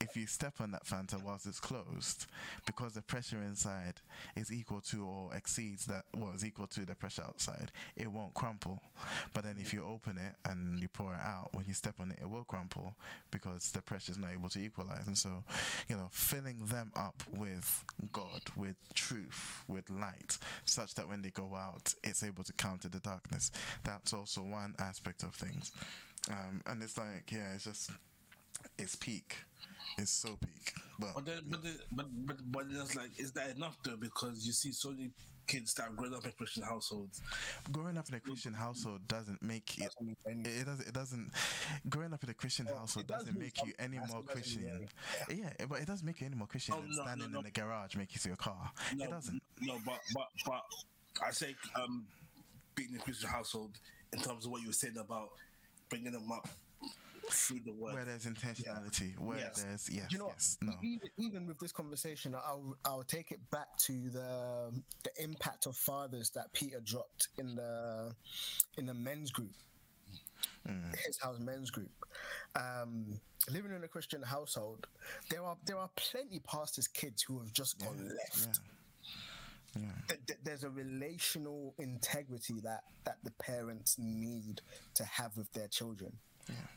if 0.00 0.16
you 0.16 0.26
step 0.26 0.54
on 0.60 0.72
that 0.72 0.84
Fanta 0.84 1.22
whilst 1.22 1.46
it's 1.46 1.60
closed, 1.60 2.26
because 2.66 2.92
the 2.92 3.02
pressure 3.02 3.40
inside 3.42 3.94
is 4.36 4.52
equal 4.52 4.80
to 4.80 5.04
or 5.04 5.34
exceeds 5.34 5.86
that, 5.86 6.04
well, 6.16 6.32
is 6.34 6.44
equal 6.44 6.66
to 6.68 6.84
the 6.84 6.94
pressure 6.94 7.22
outside, 7.22 7.70
it 7.96 8.10
won't 8.10 8.34
crumple. 8.34 8.80
But 9.32 9.44
then 9.44 9.56
if 9.60 9.72
you 9.72 9.84
open 9.84 10.18
it 10.18 10.34
and 10.50 10.78
you 10.80 10.88
pour 10.88 11.14
it 11.14 11.20
out, 11.20 11.50
when 11.52 11.64
you 11.66 11.74
step 11.74 11.94
on 12.00 12.10
it, 12.10 12.18
it 12.20 12.28
will 12.28 12.44
crumple 12.44 12.94
because 13.30 13.70
the 13.70 13.82
pressure 13.82 14.12
is 14.12 14.18
not 14.18 14.32
able 14.32 14.48
to 14.50 14.60
equalize. 14.60 15.06
And 15.06 15.16
so, 15.16 15.44
you 15.88 15.96
know, 15.96 16.08
filling 16.10 16.58
them 16.66 16.92
up 16.96 17.22
with 17.36 17.84
God, 18.12 18.42
with 18.56 18.76
truth, 18.94 19.64
with 19.68 19.88
light, 19.90 20.38
such 20.64 20.94
that 20.94 21.08
when 21.08 21.22
they 21.22 21.30
go 21.30 21.54
out, 21.54 21.94
it's 22.02 22.22
able 22.22 22.44
to 22.44 22.52
counter 22.54 22.88
the 22.88 23.00
darkness. 23.00 23.50
That's 23.84 24.12
also 24.12 24.42
one 24.42 24.74
aspect 24.78 25.22
of 25.22 25.34
things. 25.34 25.72
Um, 26.28 26.60
and 26.66 26.82
it's 26.82 26.98
like, 26.98 27.30
yeah, 27.32 27.54
it's 27.54 27.64
just, 27.64 27.90
it's 28.78 28.94
peak. 28.96 29.36
is 29.98 30.10
so 30.10 30.36
peak. 30.36 30.72
But 30.98 31.14
But 31.14 31.24
then, 31.26 31.40
but, 31.48 31.62
then, 31.62 31.76
but 31.92 32.06
but 32.26 32.36
but 32.52 32.64
it's 32.70 32.94
like, 32.96 33.10
is 33.18 33.32
that 33.32 33.56
enough 33.56 33.76
though? 33.84 33.96
Because 33.96 34.46
you 34.46 34.52
see 34.52 34.72
so 34.72 34.90
many 34.90 35.10
kids 35.46 35.74
that 35.74 35.84
have 35.84 35.96
grown 35.96 36.14
up 36.14 36.24
in 36.24 36.30
Christian 36.32 36.62
households. 36.62 37.20
growing 37.72 37.98
up 37.98 38.08
in 38.08 38.14
a 38.14 38.20
Christian 38.20 38.52
household 38.52 39.00
doesn't 39.08 39.42
make 39.42 39.78
it. 39.78 39.84
Doesn't 39.84 40.06
mean 40.06 40.16
anything. 40.26 40.60
It 40.60 40.64
doesn't. 40.66 40.88
It 40.88 40.94
doesn't. 40.94 41.30
Growing 41.88 42.12
up 42.14 42.22
in 42.22 42.30
a 42.30 42.34
Christian 42.34 42.66
household 42.66 43.06
does 43.08 43.24
doesn't 43.24 43.38
make 43.38 43.56
you 43.64 43.72
any 43.78 43.98
more 43.98 44.06
That's 44.06 44.14
what 44.14 44.26
doesn't 44.36 44.62
mean 44.62 44.88
Christian. 45.26 45.38
Yeah, 45.58 45.66
but 45.66 45.80
it 45.80 45.86
does 45.86 46.02
make 46.04 46.20
you 46.20 46.26
any 46.26 46.36
more 46.36 46.46
Christian 46.46 46.74
Oh, 46.76 46.80
than 46.82 46.90
no, 46.90 46.96
no, 46.96 47.02
standing 47.04 47.32
no. 47.32 47.38
in 47.38 47.44
the 47.44 47.50
garage 47.50 47.96
making 47.96 48.20
your 48.26 48.36
car. 48.36 48.70
No, 48.94 49.04
It 49.06 49.10
doesn't. 49.10 49.42
No, 49.60 49.78
but 49.84 50.00
but 50.14 50.28
but 50.46 50.62
I 51.26 51.30
say 51.32 51.54
um, 51.74 52.06
being 52.74 52.90
in 52.90 52.96
a 52.96 53.00
Christian 53.00 53.28
household 53.28 53.72
in 54.12 54.20
terms 54.20 54.44
of 54.44 54.52
what 54.52 54.60
you 54.60 54.68
were 54.68 54.72
saying 54.72 54.98
about 54.98 55.30
bringing 55.88 56.12
them 56.12 56.30
up 56.30 56.48
through 57.30 57.60
the 57.64 57.72
word. 57.72 57.94
Where 57.94 58.04
there's 58.04 58.26
intentionality, 58.26 59.18
where 59.18 59.38
Yes. 59.38 59.62
there's 59.62 59.88
yes, 59.90 60.10
you 60.12 60.18
know, 60.18 60.28
yes, 60.28 60.58
no. 60.60 60.72
even, 60.82 61.08
even 61.18 61.46
with 61.46 61.58
this 61.58 61.72
conversation, 61.72 62.34
I'll 62.34 62.76
I'll 62.84 63.02
take 63.04 63.30
it 63.32 63.40
back 63.50 63.76
to 63.86 63.92
the 64.10 64.72
the 65.04 65.22
impact 65.22 65.66
of 65.66 65.76
fathers 65.76 66.30
that 66.30 66.52
Peter 66.52 66.80
dropped 66.80 67.28
in 67.38 67.54
the 67.54 68.14
in 68.76 68.86
the 68.86 68.94
men's 68.94 69.30
group, 69.30 69.52
his 71.06 71.18
house 71.20 71.38
men's 71.38 71.70
group. 71.70 71.90
Um, 72.56 73.20
living 73.50 73.72
in 73.72 73.82
a 73.84 73.88
Christian 73.88 74.22
household, 74.22 74.86
there 75.30 75.42
are 75.42 75.56
there 75.66 75.78
are 75.78 75.90
plenty 75.96 76.40
pastors' 76.40 76.88
kids 76.88 77.22
who 77.22 77.38
have 77.38 77.52
just 77.52 77.78
gone 77.78 78.08
left. 78.16 78.60
Yeah. 79.76 79.86
Th- 80.08 80.20
th- 80.26 80.38
There's 80.42 80.64
a 80.64 80.70
relational 80.70 81.74
integrity 81.78 82.60
that 82.64 82.82
that 83.04 83.18
the 83.22 83.30
parents 83.32 83.96
need 83.98 84.60
to 84.94 85.04
have 85.04 85.36
with 85.36 85.52
their 85.52 85.68
children. 85.68 86.12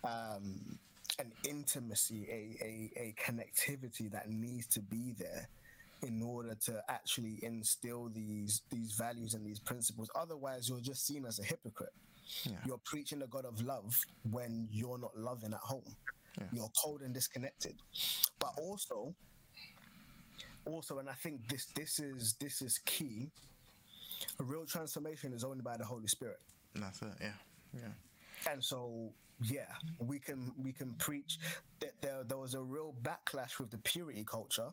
Um, 0.04 0.80
an 1.20 1.32
intimacy, 1.48 2.28
a, 2.30 2.64
a, 2.64 2.92
a 3.02 3.16
connectivity 3.22 4.12
that 4.12 4.30
needs 4.30 4.68
to 4.68 4.80
be 4.80 5.14
there 5.18 5.48
in 6.02 6.22
order 6.22 6.56
to 6.66 6.84
actually 6.90 7.40
instill 7.44 8.10
these 8.14 8.62
these 8.70 8.94
values 8.94 9.34
and 9.34 9.46
these 9.46 9.60
principles. 9.60 10.10
Otherwise, 10.16 10.70
you're 10.70 10.82
just 10.82 11.06
seen 11.06 11.26
as 11.26 11.40
a 11.40 11.44
hypocrite. 11.44 11.94
Yeah. 12.44 12.54
You're 12.66 12.82
preaching 12.84 13.20
the 13.20 13.28
God 13.28 13.46
of 13.46 13.62
love 13.62 13.98
when 14.32 14.68
you're 14.72 14.98
not 14.98 15.18
loving 15.18 15.54
at 15.54 15.60
home. 15.60 15.96
Yeah. 16.38 16.48
You're 16.52 16.72
cold 16.82 17.02
and 17.02 17.14
disconnected. 17.14 17.76
But 18.40 18.54
also, 18.58 19.14
also, 20.66 21.00
and 21.00 21.10
I 21.10 21.14
think 21.14 21.48
this 21.48 21.68
this 21.76 22.00
is 22.00 22.34
this 22.40 22.62
is 22.62 22.80
key. 22.86 23.30
A 24.40 24.44
real 24.44 24.66
transformation 24.66 25.34
is 25.34 25.44
only 25.44 25.62
by 25.62 25.78
the 25.78 25.86
Holy 25.86 26.08
Spirit. 26.08 26.40
That's 26.76 27.02
it. 27.02 27.10
Yeah, 27.22 27.34
yeah. 27.74 28.52
And 28.52 28.64
so, 28.64 29.12
yeah, 29.42 29.66
we 30.00 30.20
can 30.20 30.52
we 30.62 30.72
can 30.72 30.94
preach 30.94 31.40
that 31.80 31.94
there 32.02 32.24
there 32.24 32.38
was 32.38 32.54
a 32.54 32.62
real 32.62 32.96
backlash 33.02 33.60
with 33.60 33.72
the 33.72 33.78
purity 33.80 34.24
culture 34.24 34.70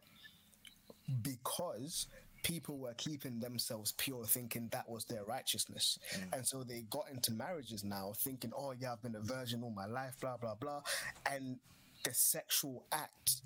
because 1.22 2.06
people 2.42 2.78
were 2.78 2.94
keeping 2.94 3.38
themselves 3.40 3.92
pure, 3.92 4.24
thinking 4.24 4.68
that 4.72 4.88
was 4.88 5.04
their 5.04 5.24
righteousness, 5.24 5.98
mm. 6.14 6.36
and 6.36 6.46
so 6.46 6.62
they 6.62 6.82
got 6.90 7.04
into 7.12 7.32
marriages 7.32 7.84
now 7.84 8.12
thinking, 8.16 8.52
oh 8.56 8.72
yeah, 8.78 8.92
I've 8.92 9.02
been 9.02 9.16
a 9.16 9.20
virgin 9.20 9.62
all 9.62 9.70
my 9.70 9.86
life, 9.86 10.14
blah 10.20 10.36
blah 10.36 10.54
blah, 10.54 10.82
and 11.30 11.58
the 12.04 12.14
sexual 12.14 12.86
act 12.92 13.42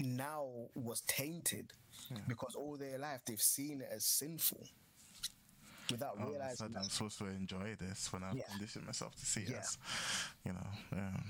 now 0.00 0.46
was 0.74 1.02
tainted 1.02 1.72
hmm. 2.08 2.16
because 2.26 2.54
all 2.54 2.76
their 2.76 2.98
life 2.98 3.20
they've 3.26 3.40
seen 3.40 3.80
it 3.80 3.88
as 3.92 4.04
sinful 4.04 4.66
without 5.90 6.16
a 6.18 6.26
realizing 6.26 6.74
I'm 6.76 6.84
supposed 6.84 7.18
to 7.18 7.26
enjoy 7.26 7.76
this 7.78 8.12
when 8.12 8.22
I've 8.24 8.36
Yeah. 8.36 8.48
conditioned 8.50 8.86
myself 8.86 9.14
to 9.16 9.26
see 9.26 9.42
it 9.42 9.50
Yeah. 9.50 9.58
as, 9.58 9.78
you 10.44 10.52
know, 10.52 10.66
yeah. 10.92 11.20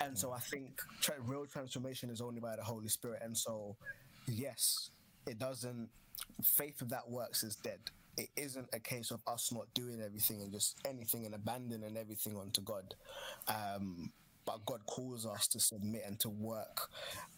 And 0.00 0.16
so 0.18 0.30
I 0.32 0.38
think 0.38 0.80
tra- 1.00 1.20
real 1.20 1.46
transformation 1.46 2.10
is 2.10 2.20
only 2.20 2.40
by 2.40 2.56
the 2.56 2.62
Holy 2.62 2.88
Spirit. 2.88 3.22
And 3.22 3.36
so, 3.36 3.76
yes, 4.26 4.90
it 5.26 5.38
doesn't, 5.38 5.90
faith 6.44 6.80
of 6.82 6.90
that 6.90 7.08
works 7.10 7.42
is 7.42 7.56
dead. 7.56 7.80
It 8.16 8.30
isn't 8.36 8.68
a 8.72 8.78
case 8.80 9.10
of 9.10 9.20
us 9.26 9.50
not 9.52 9.72
doing 9.74 10.00
everything 10.00 10.42
and 10.42 10.52
just 10.52 10.76
anything 10.84 11.26
and 11.26 11.34
abandoning 11.34 11.96
everything 11.96 12.36
onto 12.36 12.60
God. 12.60 12.94
Um, 13.48 14.12
but 14.46 14.64
God 14.64 14.84
calls 14.86 15.26
us 15.26 15.46
to 15.48 15.60
submit 15.60 16.02
and 16.06 16.18
to 16.20 16.28
work 16.28 16.88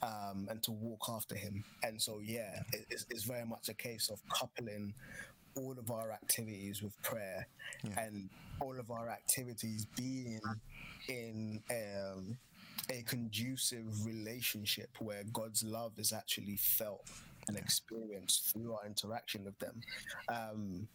um, 0.03 0.47
and 0.51 0.63
to 0.63 0.73
walk 0.73 1.09
after 1.09 1.35
Him. 1.35 1.65
And 1.83 2.01
so, 2.01 2.21
yeah, 2.21 2.63
it, 2.73 2.87
it's, 2.91 3.07
it's 3.11 3.25
very 3.25 3.45
much 3.45 3.69
a 3.69 3.75
case 3.75 4.09
of 4.11 4.21
coupling 4.29 4.95
all 5.57 5.75
of 5.79 5.91
our 5.91 6.13
activities 6.13 6.83
with 6.83 7.01
prayer 7.03 7.47
and 7.99 8.29
all 8.61 8.79
of 8.79 8.91
our 8.91 9.09
activities 9.09 9.87
being 9.97 10.41
in 11.09 11.63
um, 11.71 12.37
a 12.91 13.03
conducive 13.03 14.07
relationship 14.07 14.91
where 14.99 15.23
God's 15.33 15.63
love 15.63 15.93
is 15.99 16.13
actually 16.13 16.57
felt 16.57 17.09
and 17.49 17.57
experienced 17.57 18.53
through 18.53 18.73
our 18.75 18.87
interaction 18.87 19.45
with 19.45 19.59
them. 19.59 19.81
Um, 20.29 20.89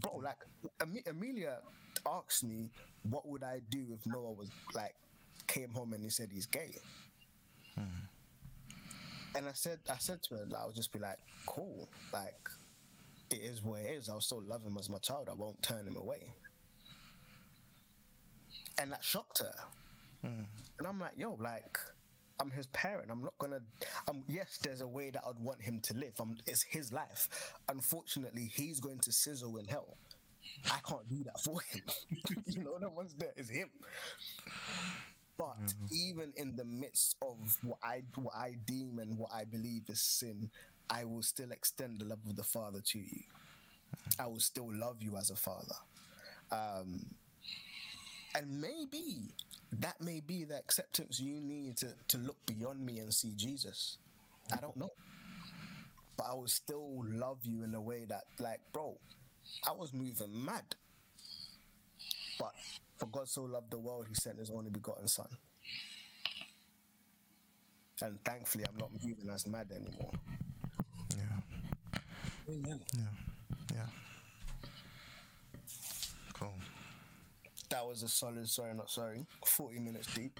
bro, 0.00 0.16
like 0.16 0.36
Am- 0.80 0.96
Amelia 1.08 1.58
asked 2.06 2.44
me, 2.44 2.70
what 3.08 3.26
would 3.26 3.42
I 3.42 3.60
do 3.70 3.86
if 3.92 4.06
Noah 4.06 4.32
was 4.32 4.50
like 4.74 4.94
came 5.46 5.70
home 5.70 5.92
and 5.92 6.02
he 6.02 6.10
said 6.10 6.28
he's 6.32 6.46
gay? 6.46 6.76
And 9.36 9.48
I 9.48 9.52
said, 9.52 9.80
I 9.90 9.96
said 9.98 10.22
to 10.24 10.36
her, 10.36 10.46
I 10.56 10.66
would 10.66 10.76
just 10.76 10.92
be 10.92 11.00
like, 11.00 11.18
cool, 11.46 11.88
like 12.12 12.48
it 13.30 13.40
is 13.40 13.62
what 13.62 13.80
it 13.80 13.90
is. 13.90 14.08
I'll 14.08 14.20
still 14.20 14.42
love 14.42 14.64
him 14.64 14.76
as 14.78 14.88
my 14.88 14.98
child. 14.98 15.28
I 15.30 15.34
won't 15.34 15.62
turn 15.62 15.86
him 15.86 15.96
away. 15.96 16.32
And 18.78 18.92
that 18.92 19.04
shocked 19.04 19.38
her. 19.38 19.54
And 20.78 20.86
I'm 20.86 20.98
like, 20.98 21.12
yo, 21.16 21.36
like, 21.40 21.78
I'm 22.40 22.50
his 22.50 22.66
parent. 22.68 23.10
I'm 23.10 23.22
not 23.22 23.34
gonna. 23.38 23.60
Um, 24.08 24.24
yes, 24.28 24.58
there's 24.62 24.80
a 24.80 24.86
way 24.86 25.10
that 25.10 25.22
I'd 25.26 25.38
want 25.38 25.62
him 25.62 25.80
to 25.80 25.94
live. 25.94 26.20
Um, 26.20 26.36
it's 26.46 26.62
his 26.62 26.92
life. 26.92 27.28
Unfortunately, 27.68 28.50
he's 28.52 28.80
going 28.80 28.98
to 29.00 29.12
sizzle 29.12 29.56
in 29.58 29.66
hell. 29.66 29.96
I 30.66 30.78
can't 30.86 31.08
do 31.08 31.22
that 31.24 31.40
for 31.40 31.60
him. 31.62 31.82
you 32.46 32.64
know, 32.64 32.78
the 32.78 32.90
one's 32.90 33.14
there 33.14 33.32
is 33.36 33.48
him. 33.48 33.70
But 35.36 35.56
even 35.92 36.32
in 36.36 36.54
the 36.56 36.64
midst 36.64 37.16
of 37.22 37.36
what 37.62 37.78
I 37.82 38.02
what 38.16 38.34
I 38.34 38.56
deem 38.66 38.98
and 38.98 39.18
what 39.18 39.30
I 39.32 39.44
believe 39.44 39.82
is 39.88 40.00
sin, 40.00 40.50
I 40.90 41.04
will 41.04 41.22
still 41.22 41.50
extend 41.50 42.00
the 42.00 42.04
love 42.04 42.18
of 42.28 42.36
the 42.36 42.44
Father 42.44 42.80
to 42.80 42.98
you. 42.98 43.20
I 44.18 44.26
will 44.26 44.40
still 44.40 44.70
love 44.72 44.96
you 45.00 45.16
as 45.16 45.30
a 45.30 45.36
father. 45.36 45.74
Um, 46.50 47.06
and 48.34 48.60
maybe 48.60 49.34
that 49.80 50.00
may 50.00 50.20
be 50.20 50.44
the 50.44 50.56
acceptance 50.56 51.20
you 51.20 51.40
need 51.40 51.76
to, 51.78 51.88
to 52.08 52.18
look 52.18 52.36
beyond 52.46 52.84
me 52.84 52.98
and 52.98 53.12
see 53.12 53.32
Jesus. 53.36 53.98
I 54.52 54.56
don't 54.56 54.76
know. 54.76 54.90
But 56.16 56.26
I 56.30 56.34
will 56.34 56.48
still 56.48 57.02
love 57.04 57.38
you 57.42 57.64
in 57.64 57.74
a 57.74 57.80
way 57.80 58.04
that, 58.08 58.24
like, 58.38 58.60
bro, 58.72 58.96
I 59.66 59.72
was 59.72 59.92
moving 59.92 60.44
mad. 60.44 60.76
But 62.38 62.52
for 62.98 63.06
God 63.06 63.28
so 63.28 63.42
loved 63.42 63.70
the 63.70 63.78
world, 63.78 64.06
he 64.08 64.14
sent 64.14 64.38
his 64.38 64.50
only 64.50 64.70
begotten 64.70 65.08
son. 65.08 65.28
And 68.02 68.18
thankfully, 68.24 68.64
I'm 68.68 68.76
not 68.76 68.90
moving 68.92 69.30
as 69.32 69.46
mad 69.46 69.70
anymore. 69.70 70.12
Yeah. 71.16 71.98
Amen. 72.48 72.80
Yeah. 72.96 73.02
Yeah. 73.74 73.86
Cool. 76.32 76.52
That 77.70 77.86
was 77.86 78.02
a 78.02 78.08
solid, 78.08 78.48
sorry, 78.48 78.74
not 78.74 78.90
sorry, 78.90 79.24
40 79.46 79.78
minutes 79.80 80.12
deep. 80.14 80.38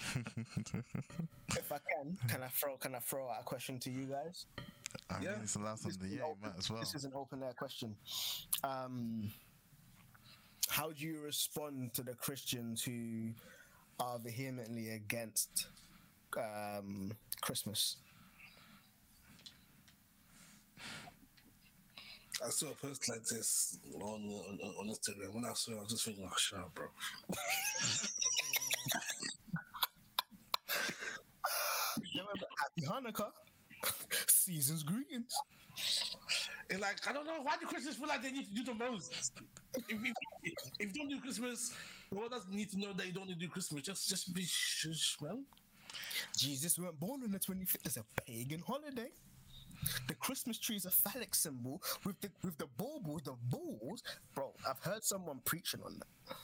if 0.14 1.70
I 1.72 1.76
can, 1.78 2.16
can 2.28 2.42
I 2.42 2.48
throw 2.48 2.76
can 2.78 2.94
I 2.94 3.00
throw 3.00 3.28
out 3.28 3.40
a 3.40 3.44
question 3.44 3.78
to 3.80 3.90
you 3.90 4.06
guys? 4.06 4.46
I 5.10 5.20
Yeah. 5.20 5.32
mean, 5.32 5.40
it's 5.42 5.54
the 5.54 5.60
last 5.60 5.80
of 5.84 5.88
This 5.88 5.96
the 5.98 6.06
is 6.06 6.12
year, 6.12 6.24
open- 6.24 6.38
might 6.42 6.58
as 6.58 6.70
well. 6.70 6.80
This 6.80 6.94
is 6.94 7.04
an 7.04 7.12
open 7.14 7.42
air 7.42 7.52
question. 7.52 7.94
Um, 8.64 9.30
how 10.68 10.90
do 10.92 11.04
you 11.04 11.20
respond 11.20 11.92
to 11.94 12.02
the 12.02 12.14
Christians 12.14 12.82
who 12.82 13.30
are 13.98 14.18
vehemently 14.18 14.90
against 14.90 15.66
um, 16.38 17.12
Christmas? 17.42 17.96
I 22.44 22.50
saw 22.50 22.70
a 22.70 22.74
post 22.74 23.08
like 23.08 23.24
this 23.24 23.78
on 23.94 24.00
on, 24.02 24.58
on 24.78 24.88
Instagram. 24.88 25.34
When 25.34 25.44
I 25.44 25.52
saw 25.54 25.72
it, 25.72 25.78
I 25.78 25.82
was 25.82 25.90
just 25.92 26.04
thinking, 26.04 26.24
oh, 26.26 26.34
shut 26.38 26.60
up, 26.60 26.74
bro. 26.74 26.86
Remember, 32.14 32.46
Happy 32.58 32.82
Hanukkah, 32.86 33.30
season's 34.26 34.82
greetings. 34.82 35.34
And 36.70 36.80
like, 36.80 36.96
I 37.08 37.12
don't 37.12 37.26
know, 37.26 37.42
why 37.42 37.56
do 37.60 37.66
Christians 37.66 37.96
feel 37.96 38.08
like 38.08 38.22
they 38.22 38.30
need 38.30 38.48
to 38.48 38.54
do 38.54 38.64
the 38.64 38.74
most? 38.74 39.32
If, 39.74 39.84
if, 39.88 40.12
if, 40.42 40.54
if 40.78 40.96
you 40.96 41.02
don't 41.02 41.08
do 41.10 41.20
Christmas, 41.20 41.74
the 42.10 42.16
world 42.18 42.30
doesn't 42.30 42.52
need 42.52 42.70
to 42.70 42.78
know 42.78 42.92
that 42.92 43.06
you 43.06 43.12
don't 43.12 43.26
need 43.28 43.40
to 43.40 43.46
do 43.46 43.48
Christmas. 43.48 43.82
Just 43.82 44.08
just 44.08 44.32
be 44.34 44.42
shush, 44.44 45.16
man. 45.20 45.44
Jesus 46.36 46.78
weren't 46.78 46.98
born 46.98 47.22
on 47.24 47.32
the 47.32 47.38
25th. 47.38 47.76
It's 47.84 47.96
a 47.96 48.04
pagan 48.26 48.62
holiday. 48.66 49.10
The 50.08 50.14
Christmas 50.14 50.58
tree 50.58 50.76
is 50.76 50.86
a 50.86 50.90
phallic 50.90 51.34
symbol 51.34 51.82
with 52.04 52.20
the 52.20 52.30
with 52.42 52.58
the 52.58 52.66
baubles, 52.76 53.22
the 53.22 53.34
balls. 53.48 54.02
Bro, 54.34 54.52
I've 54.68 54.78
heard 54.80 55.04
someone 55.04 55.40
preaching 55.44 55.80
on 55.84 55.98
that. 55.98 56.36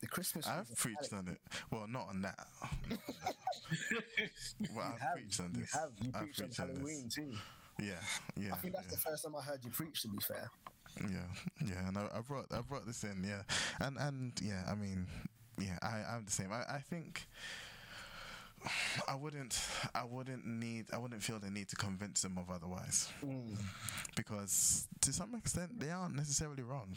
The 0.00 0.06
Christmas. 0.08 0.44
tree 0.44 0.54
I've 0.54 0.76
preached 0.76 1.12
metallic. 1.12 1.26
on 1.26 1.32
it. 1.32 1.40
Well, 1.70 1.86
not 1.88 2.08
on 2.08 2.22
that. 2.22 2.46
well, 4.74 4.92
I've 4.94 5.00
have, 5.00 5.14
preached 5.14 5.40
on 5.40 5.52
you 5.54 5.60
this. 5.60 5.72
have. 5.72 5.90
You 6.00 6.10
I've 6.14 6.20
preached 6.22 6.40
on 6.40 6.46
preached 6.46 6.60
on 6.60 6.82
this. 6.82 7.14
Too. 7.14 7.32
Yeah, 7.80 7.92
yeah. 8.36 8.52
I 8.52 8.56
think 8.56 8.74
that's 8.74 8.86
yeah. 8.86 8.90
the 8.90 9.00
first 9.00 9.24
time 9.24 9.34
I 9.36 9.42
heard 9.42 9.60
you 9.64 9.70
preach. 9.70 10.02
To 10.02 10.08
be 10.08 10.18
fair. 10.18 10.50
Yeah, 11.00 11.66
yeah, 11.66 11.88
and 11.88 11.98
I, 11.98 12.06
I 12.14 12.20
brought 12.20 12.46
I 12.52 12.60
brought 12.60 12.86
this 12.86 13.02
in, 13.02 13.24
yeah, 13.26 13.42
and 13.80 13.96
and 13.98 14.32
yeah, 14.42 14.62
I 14.70 14.74
mean, 14.74 15.06
yeah, 15.58 15.78
I 15.82 16.02
I'm 16.14 16.24
the 16.24 16.30
same. 16.30 16.52
I 16.52 16.62
I 16.68 16.78
think 16.78 17.26
I 19.08 19.14
wouldn't 19.14 19.60
I 19.94 20.04
wouldn't 20.04 20.46
need 20.46 20.86
I 20.92 20.98
wouldn't 20.98 21.22
feel 21.22 21.38
the 21.38 21.50
need 21.50 21.68
to 21.68 21.76
convince 21.76 22.22
them 22.22 22.38
of 22.38 22.50
otherwise 22.50 23.08
because 24.16 24.86
to 25.00 25.12
some 25.12 25.34
extent 25.34 25.78
they 25.78 25.90
aren't 25.90 26.16
necessarily 26.16 26.62
wrong. 26.62 26.96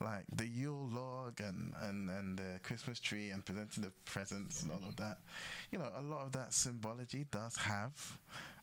Like 0.00 0.24
the 0.34 0.46
Yule 0.46 0.88
log 0.92 1.40
and 1.40 1.72
and 1.82 2.10
and 2.10 2.38
the 2.38 2.60
Christmas 2.62 3.00
tree 3.00 3.30
and 3.30 3.44
presenting 3.44 3.82
the 3.82 3.92
presents 4.04 4.62
and 4.62 4.70
all 4.70 4.82
of 4.88 4.96
that, 4.96 5.18
you 5.70 5.78
know, 5.78 5.90
a 5.96 6.02
lot 6.02 6.26
of 6.26 6.32
that 6.32 6.52
symbology 6.52 7.26
does 7.30 7.56
have 7.56 8.18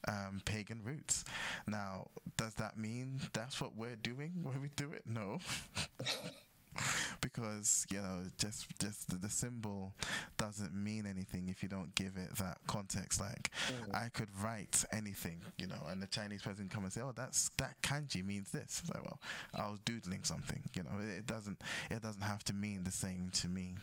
um, 0.08 0.41
pagan 0.45 0.82
roots. 0.84 1.26
Now, 1.68 2.08
does 2.38 2.54
that 2.56 2.78
mean 2.78 3.20
that's 3.34 3.60
what 3.60 3.76
we're 3.76 3.95
doing 3.95 4.32
when 4.43 4.62
we 4.62 4.70
do 4.76 4.91
it? 4.93 5.04
No. 5.06 5.39
because 7.21 7.86
you 7.91 7.97
know 8.01 8.21
just 8.38 8.67
just 8.80 9.09
the, 9.09 9.15
the 9.17 9.30
symbol 9.30 9.93
doesn't 10.38 10.73
mean 10.75 11.05
anything 11.05 11.47
if 11.49 11.63
you 11.63 11.69
don't 11.69 11.93
give 11.95 12.13
it 12.17 12.36
that 12.38 12.57
context. 12.67 13.19
Like 13.19 13.51
i 13.93 14.09
could 14.09 14.28
write 14.41 14.84
anything 14.91 15.39
you 15.57 15.67
know 15.67 15.82
and 15.89 16.01
the 16.01 16.07
chinese 16.07 16.41
person 16.41 16.69
come 16.69 16.84
and 16.84 16.91
say 16.93 17.01
oh 17.01 17.13
that's 17.15 17.49
that 17.57 17.75
kanji 17.82 18.25
means 18.25 18.51
this. 18.51 18.82
It's 18.84 18.89
like 18.93 19.03
well 19.03 19.19
i 19.55 19.69
was 19.69 19.80
doodling 19.86 20.23
something 20.23 20.61
you 20.75 20.84
know 20.84 20.89
it, 21.01 21.19
it 21.19 21.28
doesn't 21.28 21.61
it 21.89 22.01
doesn't 22.01 22.21
have 22.21 22.43
to 22.45 22.53
mean 22.53 22.84
the 22.84 22.91
same 22.91 23.30
to 23.34 23.47
me. 23.47 23.75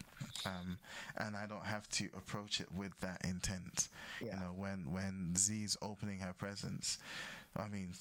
Um 0.47 0.79
and 1.17 1.37
i 1.37 1.47
don't 1.47 1.65
have 1.65 1.89
to 1.91 2.05
approach 2.17 2.61
it 2.61 2.69
with 2.75 2.99
that 3.01 3.21
intent. 3.25 3.89
Yeah. 4.21 4.35
you 4.35 4.41
know 4.41 4.53
when 4.57 4.87
when 4.93 5.35
z's 5.37 5.77
opening 5.83 6.19
her 6.21 6.33
presents 6.33 6.99
i 7.57 7.69
mean 7.69 7.93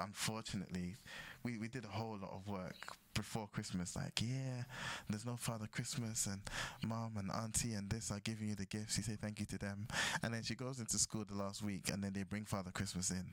unfortunately 0.00 0.96
we, 1.42 1.58
we 1.58 1.68
did 1.68 1.84
a 1.84 1.88
whole 1.88 2.18
lot 2.20 2.32
of 2.32 2.46
work 2.48 2.96
before 3.14 3.48
Christmas, 3.52 3.96
like, 3.96 4.20
yeah, 4.22 4.62
there's 5.08 5.26
no 5.26 5.36
Father 5.36 5.66
Christmas, 5.70 6.26
and 6.26 6.40
mom 6.86 7.12
and 7.18 7.30
auntie 7.30 7.74
and 7.74 7.88
this 7.90 8.10
are 8.10 8.20
giving 8.20 8.48
you 8.48 8.54
the 8.54 8.66
gifts. 8.66 8.96
You 8.96 9.02
say 9.02 9.16
thank 9.20 9.40
you 9.40 9.46
to 9.46 9.58
them. 9.58 9.86
And 10.22 10.32
then 10.34 10.42
she 10.42 10.54
goes 10.54 10.78
into 10.80 10.98
school 10.98 11.24
the 11.28 11.36
last 11.36 11.62
week, 11.62 11.90
and 11.92 12.02
then 12.02 12.12
they 12.12 12.22
bring 12.22 12.44
Father 12.44 12.70
Christmas 12.70 13.10
in. 13.10 13.24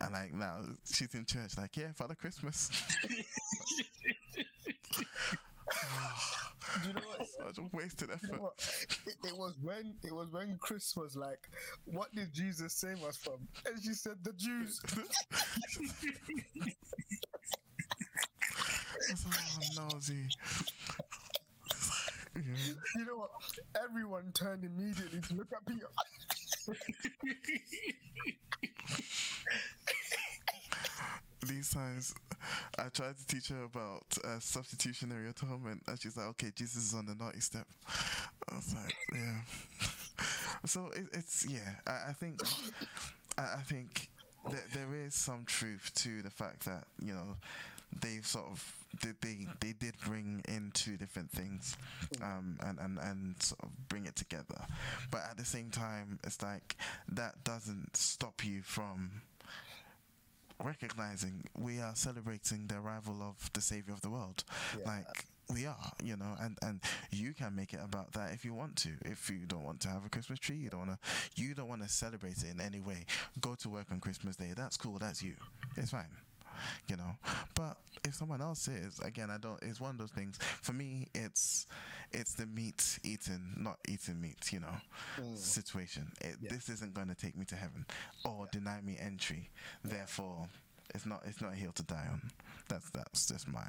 And 0.00 0.12
like, 0.12 0.34
now 0.34 0.58
she's 0.92 1.14
in 1.14 1.24
church, 1.24 1.56
like, 1.58 1.76
yeah, 1.76 1.92
Father 1.94 2.14
Christmas. 2.14 2.70
Do 3.02 3.14
you 6.88 6.92
know 6.94 7.00
what? 7.16 7.26
Such 7.28 7.58
a 7.58 7.76
wasted 7.76 8.08
You 8.08 8.14
effort. 8.14 8.40
know? 8.40 8.52
It, 9.06 9.16
it 9.24 9.36
was 9.36 9.54
when 9.62 9.94
it 10.04 10.14
was 10.14 10.28
when 10.30 10.56
Chris 10.60 10.94
was 10.96 11.16
like, 11.16 11.48
"What 11.84 12.14
did 12.14 12.32
Jesus 12.32 12.74
save 12.74 13.02
us 13.02 13.16
from?" 13.16 13.48
And 13.66 13.82
she 13.82 13.92
said, 13.94 14.16
"The 14.22 14.32
Jews." 14.32 14.80
oh, 19.78 19.88
no, 19.92 20.00
Z. 20.00 20.14
yeah. 22.34 22.42
you 22.96 23.04
know 23.04 23.16
what? 23.16 23.30
Everyone 23.82 24.32
turned 24.34 24.64
immediately 24.64 25.20
to 25.20 25.34
look 25.34 25.48
at 25.52 25.64
Peter. 25.66 25.88
these 31.46 31.70
times 31.70 32.14
I 32.78 32.88
tried 32.88 33.16
to 33.18 33.26
teach 33.26 33.48
her 33.48 33.64
about 33.64 34.04
uh, 34.24 34.38
substitutionary 34.40 35.28
atonement, 35.28 35.82
and 35.86 36.00
she's 36.00 36.16
like, 36.16 36.26
"Okay, 36.26 36.50
Jesus 36.54 36.88
is 36.88 36.94
on 36.94 37.06
the 37.06 37.14
naughty 37.14 37.40
step." 37.40 37.66
I 38.50 38.56
was 38.56 38.74
like, 38.74 38.96
"Yeah." 39.14 39.40
so 40.64 40.90
it, 40.94 41.06
it's 41.12 41.46
yeah. 41.48 41.76
I, 41.86 42.10
I 42.10 42.12
think 42.12 42.40
I, 43.38 43.42
I 43.58 43.62
think 43.62 44.08
there 44.72 44.94
is 44.94 45.14
some 45.14 45.44
truth 45.46 45.90
to 45.96 46.22
the 46.22 46.30
fact 46.30 46.64
that 46.66 46.84
you 47.02 47.12
know 47.12 47.36
they 48.00 48.20
sort 48.22 48.46
of 48.46 48.75
they 49.02 49.12
they, 49.20 49.46
they 49.60 49.72
did 49.72 49.94
bring 50.04 50.42
in 50.48 50.70
two 50.74 50.96
different 50.96 51.30
things 51.30 51.76
um, 52.22 52.58
and, 52.60 52.78
and 52.78 52.98
and 52.98 53.42
sort 53.42 53.60
of 53.62 53.70
bring 53.88 54.06
it 54.06 54.16
together, 54.16 54.60
but 55.10 55.22
at 55.30 55.36
the 55.36 55.44
same 55.44 55.70
time, 55.70 56.18
it's 56.24 56.42
like 56.42 56.76
that 57.08 57.44
doesn't 57.44 57.96
stop 57.96 58.44
you 58.44 58.62
from 58.62 59.22
recognizing 60.62 61.44
we 61.56 61.80
are 61.80 61.94
celebrating 61.94 62.66
the 62.66 62.76
arrival 62.76 63.18
of 63.22 63.52
the 63.52 63.60
savior 63.60 63.92
of 63.92 64.00
the 64.00 64.10
world. 64.10 64.44
Yeah. 64.78 64.86
like 64.86 65.26
we 65.54 65.64
are 65.64 65.92
you 66.02 66.16
know 66.16 66.34
and 66.40 66.58
and 66.62 66.80
you 67.12 67.32
can 67.32 67.54
make 67.54 67.72
it 67.72 67.80
about 67.82 68.12
that 68.12 68.32
if 68.32 68.44
you 68.44 68.54
want 68.54 68.76
to. 68.76 68.90
If 69.04 69.28
you 69.30 69.46
don't 69.46 69.64
want 69.64 69.80
to 69.80 69.88
have 69.88 70.04
a 70.04 70.08
christmas 70.08 70.38
tree 70.38 70.56
you 70.56 70.70
don't 70.70 70.86
want 70.88 70.92
to 70.92 71.42
you 71.42 71.54
don't 71.54 71.68
want 71.68 71.82
to 71.82 71.88
celebrate 71.88 72.38
it 72.38 72.50
in 72.50 72.60
any 72.60 72.80
way. 72.80 73.04
Go 73.40 73.54
to 73.56 73.68
work 73.68 73.86
on 73.90 74.00
christmas 74.00 74.36
day. 74.36 74.52
That's 74.56 74.76
cool. 74.76 74.98
That's 74.98 75.22
you. 75.22 75.34
It's 75.76 75.90
fine 75.90 76.08
you 76.88 76.96
know? 76.96 77.16
But 77.54 77.76
if 78.04 78.14
someone 78.14 78.40
else 78.40 78.68
is 78.68 79.00
again 79.00 79.30
i 79.30 79.36
don't 79.38 79.58
it's 79.62 79.80
one 79.80 79.90
of 79.90 79.98
those 79.98 80.10
things. 80.12 80.38
For 80.62 80.72
me 80.72 81.08
it's 81.14 81.66
it's 82.12 82.34
the 82.34 82.46
meat 82.46 82.98
eating 83.02 83.54
not 83.56 83.78
eating 83.88 84.20
meat 84.20 84.52
you 84.52 84.60
know 84.60 84.76
situation. 85.34 86.12
It, 86.20 86.36
Yeah. 86.40 86.50
this 86.52 86.68
isn't 86.68 86.94
going 86.94 87.08
to 87.08 87.14
take 87.14 87.36
me 87.36 87.44
to 87.46 87.56
heaven 87.56 87.84
or 88.24 88.46
deny 88.52 88.80
me 88.80 88.96
entry. 89.00 89.50
Therefore 89.84 90.48
it's 90.94 91.04
not 91.06 91.22
it's 91.26 91.40
not 91.40 91.52
a 91.52 91.56
hill 91.56 91.72
to 91.72 91.82
die 91.82 92.06
on. 92.10 92.30
That's 92.68 92.90
that's 92.90 93.26
just 93.26 93.48
my 93.48 93.68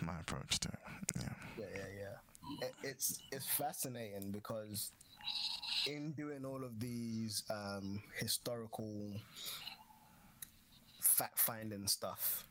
my 0.00 0.18
approach 0.20 0.58
to 0.60 0.68
it. 0.68 0.78
Yeah. 1.16 1.28
Yeah, 1.58 1.64
yeah, 1.74 1.80
yeah. 2.00 2.66
It, 2.66 2.74
it's 2.82 3.18
it's 3.32 3.46
fascinating 3.48 4.30
because 4.30 4.92
in 5.86 6.12
doing 6.12 6.44
all 6.44 6.62
of 6.64 6.78
these 6.80 7.42
um, 7.50 8.02
historical 8.18 9.10
fact 11.16 11.38
finding 11.38 11.86
stuff, 11.86 12.44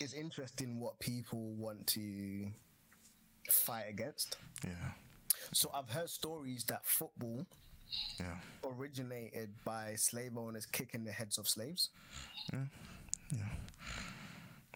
it's 0.00 0.12
interesting 0.14 0.78
what 0.78 0.98
people 1.00 1.52
want 1.54 1.86
to 1.88 2.46
fight 3.50 3.86
against. 3.88 4.36
yeah. 4.64 4.92
So 5.52 5.70
I've 5.74 5.90
heard 5.90 6.08
stories 6.08 6.64
that 6.64 6.86
football 6.86 7.44
yeah. 8.20 8.36
originated 8.64 9.50
by 9.64 9.94
slave 9.96 10.38
owners 10.38 10.66
kicking 10.66 11.04
the 11.04 11.10
heads 11.10 11.36
of 11.38 11.48
slaves. 11.48 11.90
yeah. 12.52 12.58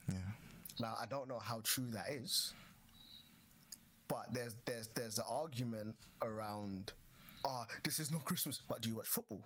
Yeah. 0.08 0.18
Now 0.80 0.94
I 1.00 1.06
don't 1.06 1.28
know 1.28 1.38
how 1.38 1.60
true 1.62 1.90
that 1.92 2.10
is, 2.10 2.52
but 4.08 4.26
there's 4.32 4.56
there's 4.64 4.88
there's 4.88 5.18
an 5.18 5.24
argument 5.28 5.94
around, 6.22 6.92
ah, 7.44 7.66
this 7.84 7.98
is 8.00 8.10
not 8.10 8.24
Christmas, 8.24 8.60
but 8.68 8.80
do 8.82 8.88
you 8.90 8.96
watch 8.96 9.06
football? 9.06 9.42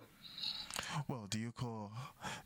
Well, 1.07 1.27
do 1.29 1.39
you 1.39 1.51
call 1.51 1.91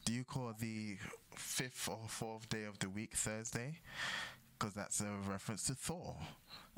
do 0.05 0.13
you 0.13 0.23
call 0.23 0.53
the 0.59 0.97
fifth 1.35 1.87
or 1.89 1.99
fourth 2.07 2.47
day 2.49 2.63
of 2.65 2.79
the 2.79 2.89
week 2.89 3.13
Thursday? 3.15 3.79
Because 4.57 4.73
that's 4.73 5.01
a 5.01 5.07
reference 5.29 5.65
to 5.65 5.73
Thor. 5.73 6.15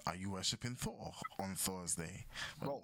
Are 0.05 0.15
you 0.15 0.31
worshiping 0.31 0.75
Thor 0.75 1.13
on 1.39 1.53
Thursday? 1.55 2.25
Bro, 2.61 2.81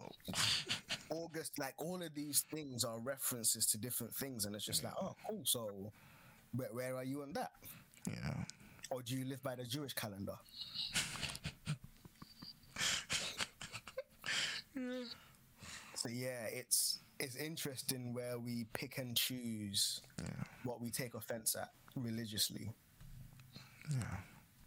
August, 1.10 1.58
like 1.58 1.74
all 1.78 2.02
of 2.02 2.14
these 2.14 2.42
things 2.52 2.84
are 2.84 3.00
references 3.00 3.66
to 3.68 3.78
different 3.78 4.14
things, 4.14 4.46
and 4.46 4.56
it's 4.56 4.66
just 4.66 4.84
like, 4.84 4.94
oh, 5.02 5.16
cool. 5.28 5.42
So, 5.46 5.92
where, 6.56 6.68
where 6.74 6.96
are 6.96 7.04
you 7.04 7.22
on 7.24 7.34
that? 7.34 7.52
Yeah, 8.08 8.34
Or 8.92 9.02
do 9.02 9.16
you 9.16 9.26
live 9.26 9.42
by 9.42 9.56
the 9.56 9.64
Jewish 9.64 9.94
calendar? 9.94 10.36
So 15.96 16.10
yeah, 16.10 16.48
it's 16.52 17.00
it's 17.20 17.36
interesting 17.36 18.14
where 18.14 18.38
we 18.39 18.66
pick 18.74 18.97
and 18.97 19.16
choose 19.16 20.01
yeah, 20.22 20.43
what 20.64 20.82
we 20.82 20.89
take 20.89 21.14
offense 21.14 21.55
at 21.55 21.70
religiously. 21.95 22.72
yeah, 23.91 24.18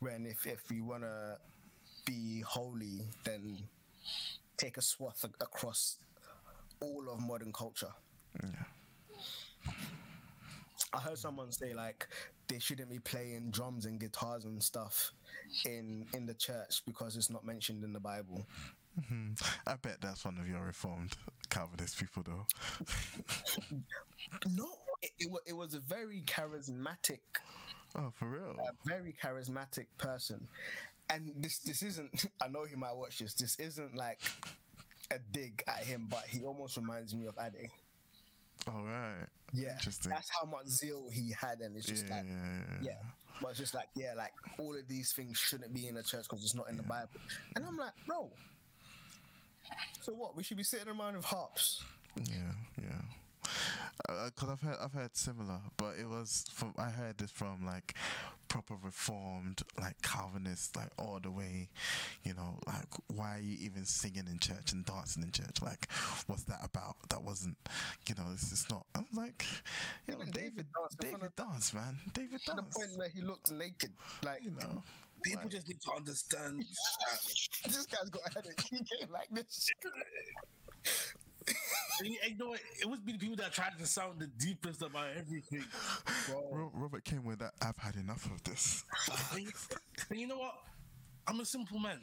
when 0.01 0.27
if 0.27 0.47
if 0.47 0.63
we 0.71 0.81
want 0.81 1.03
to 1.03 1.37
be 2.05 2.41
holy 2.47 3.01
then 3.25 3.59
take 4.57 4.77
a 4.77 4.83
swath 4.83 5.25
a- 5.25 5.45
across 5.45 5.97
all 6.81 7.05
of 7.11 7.19
modern 7.21 7.53
culture 7.53 7.93
yeah. 8.43 9.73
i 10.93 10.99
heard 11.01 11.19
someone 11.19 11.51
say 11.51 11.75
like 11.75 12.07
they 12.49 12.59
shouldn't 12.61 12.89
be 12.91 12.99
playing 13.01 13.51
drums 13.51 13.87
and 13.87 13.99
guitars 13.99 14.45
and 14.45 14.63
stuff 14.63 15.11
in 15.65 16.07
in 16.15 16.27
the 16.27 16.35
church 16.35 16.83
because 16.87 17.17
it's 17.17 17.31
not 17.31 17.45
mentioned 17.45 17.83
in 17.83 17.93
the 17.93 18.01
bible 18.01 18.47
Hmm. 19.11 19.33
I 19.67 19.75
bet 19.75 20.01
that's 20.01 20.25
one 20.25 20.39
of 20.39 20.49
your 20.49 20.63
reformed 20.65 21.13
Calvinist 21.51 21.99
people, 21.99 22.23
though. 22.25 22.47
no 24.55 24.67
it, 25.03 25.11
it, 25.19 25.29
it 25.49 25.53
was 25.57 25.75
a 25.75 25.81
very 25.81 26.23
charismatic 26.27 27.21
Oh, 27.99 28.13
for 28.15 28.29
real? 28.29 28.57
a 28.59 28.89
very 28.89 29.15
charismatic 29.23 29.87
person 29.99 30.47
and 31.09 31.33
this 31.37 31.59
this 31.61 31.83
isn't 31.83 32.27
i 32.43 32.49
know 32.49 32.65
he 32.65 32.75
might 32.77 32.95
watch 32.95 33.19
this 33.19 33.35
this 33.35 33.57
isn't 33.59 33.95
like 33.97 34.21
a 35.13 35.19
dig 35.33 35.63
at 35.69 35.85
him 35.85 36.07
but 36.11 36.25
he 36.29 36.43
almost 36.45 36.77
reminds 36.77 37.15
me 37.15 37.27
of 37.27 37.35
ade 37.39 37.71
All 38.69 38.83
right. 38.83 39.27
Yeah, 39.53 39.73
Interesting. 39.75 40.11
that's 40.11 40.29
how 40.41 40.49
much 40.49 40.67
zeal 40.67 41.09
he 41.13 41.33
had, 41.41 41.61
and 41.61 41.77
it's 41.77 41.87
just 41.87 42.07
yeah, 42.09 42.17
like, 42.17 42.25
yeah, 42.27 42.35
yeah, 42.35 42.79
yeah. 42.83 43.03
But 43.41 43.51
it's 43.51 43.61
just 43.61 43.75
like, 43.75 43.87
yeah, 43.95 44.15
like 44.17 44.33
all 44.59 44.75
of 44.77 44.89
these 44.89 45.13
things 45.13 45.39
shouldn't 45.39 45.73
be 45.73 45.87
in 45.87 45.95
the 45.95 46.03
church 46.03 46.25
because 46.29 46.43
it's 46.43 46.55
not 46.57 46.69
in 46.69 46.77
the 46.77 46.83
Bible. 46.83 47.11
And 47.55 47.65
I'm 47.65 47.77
like, 47.77 47.93
bro. 48.07 48.29
So 50.01 50.13
what? 50.13 50.37
We 50.37 50.43
should 50.43 50.57
be 50.57 50.63
sitting 50.63 50.89
around 50.89 51.17
with 51.17 51.25
harps. 51.25 51.83
Yeah, 52.17 52.53
yeah. 52.81 53.51
Uh, 54.09 54.27
because 54.27 54.51
I've 54.51 54.61
heard 54.61 54.77
I've 54.83 54.93
heard 54.93 55.17
similar, 55.17 55.59
but 55.77 55.95
it 55.99 56.09
was 56.09 56.45
from 56.53 56.75
I 56.79 56.91
heard 56.91 57.19
this 57.19 57.31
from 57.31 57.65
like 57.65 57.95
proper 58.49 58.75
reformed 58.83 59.63
like 59.81 60.01
Calvinists, 60.03 60.77
like 60.77 60.91
all 60.99 61.19
the 61.23 61.31
way. 61.31 61.69
You 62.23 62.35
know, 62.35 62.59
like 62.67 62.87
why 63.09 63.37
are 63.37 63.41
you 63.41 63.57
even 63.61 63.85
singing 63.85 64.25
in 64.31 64.39
church 64.39 64.73
and 64.73 64.85
dancing 64.85 65.23
in 65.23 65.31
church? 65.33 65.63
Like, 65.63 65.91
what's 66.27 66.45
that 66.45 66.61
about? 66.63 66.97
That 67.09 67.23
wasn't, 67.23 67.57
you 68.09 68.15
know, 68.17 68.25
it's 68.33 68.51
just 68.51 68.71
not. 68.71 68.85
I'm 68.95 69.07
like, 69.15 69.45
you 70.07 70.15
know, 70.15 70.25
David, 70.25 70.33
David 70.33 70.67
danced 70.77 71.01
David 71.01 71.37
dance, 71.37 71.75
man, 71.75 71.97
David 72.13 72.41
To 72.47 72.53
the 72.57 72.63
point 72.63 72.91
where 72.97 73.09
he 73.09 73.23
looked 73.23 73.51
naked. 73.51 73.93
Like, 74.25 74.43
You 74.45 74.51
know, 74.51 74.83
People 75.31 75.49
just 75.49 75.69
need 75.69 75.81
to 75.81 75.93
understand 75.97 76.61
that 76.61 77.19
this 77.73 77.87
guy's 77.87 78.11
got 78.11 78.23
a 78.31 78.35
headache. 78.35 78.61
He 78.71 78.79
came 78.79 79.11
like 79.13 79.29
this. 79.31 79.71
And 82.01 82.09
you 82.09 82.19
know 82.39 82.49
what? 82.49 82.61
It 82.81 82.87
was 82.89 82.99
the 83.07 83.17
people 83.17 83.37
that 83.37 83.53
tried 83.53 83.79
to 83.79 83.87
sound 83.87 84.19
the 84.21 84.27
deepest 84.27 84.83
about 84.83 85.09
everything. 85.17 85.65
Ro- 86.53 86.71
Robert 86.75 87.05
came 87.05 87.25
with 87.25 87.39
that. 87.39 87.53
I've 87.63 87.77
had 87.79 87.97
enough 87.97 88.27
of 88.27 88.43
this. 88.45 88.85
And 90.11 90.19
you, 90.19 90.27
know 90.27 90.39
what? 90.39 90.55
I'm 91.27 91.41
a 91.41 91.45
simple 91.45 91.79
man. 91.79 92.01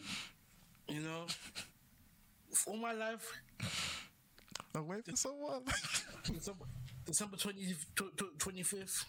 You 0.88 1.02
know, 1.02 1.26
all 2.68 2.78
my 2.78 2.94
life, 2.94 3.32
Away 4.76 5.02
for 5.06 5.16
someone. 5.16 5.62
December, 6.26 6.66
December 7.06 7.38
20, 7.38 7.74
tw- 7.96 8.18
tw- 8.18 8.38
25th, 8.40 9.06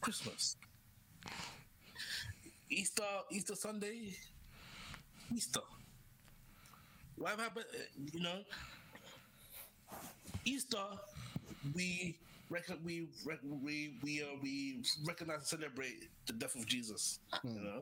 Christmas. 0.00 0.56
Easter, 2.72 3.04
Easter 3.30 3.54
Sunday, 3.54 4.14
Easter. 5.34 5.60
What 7.16 7.38
happened? 7.38 7.66
uh, 7.74 7.82
You 8.12 8.20
know, 8.20 8.40
Easter, 10.44 10.84
we 11.74 12.18
reckon 12.50 12.78
we 12.84 13.08
rec- 13.24 13.38
we 13.42 13.98
we 14.02 14.22
uh, 14.22 14.26
we 14.42 14.82
recognize 15.06 15.38
and 15.38 15.46
celebrate 15.46 16.08
the 16.26 16.32
death 16.32 16.54
of 16.56 16.66
Jesus. 16.66 17.20
You 17.44 17.60
know, 17.60 17.80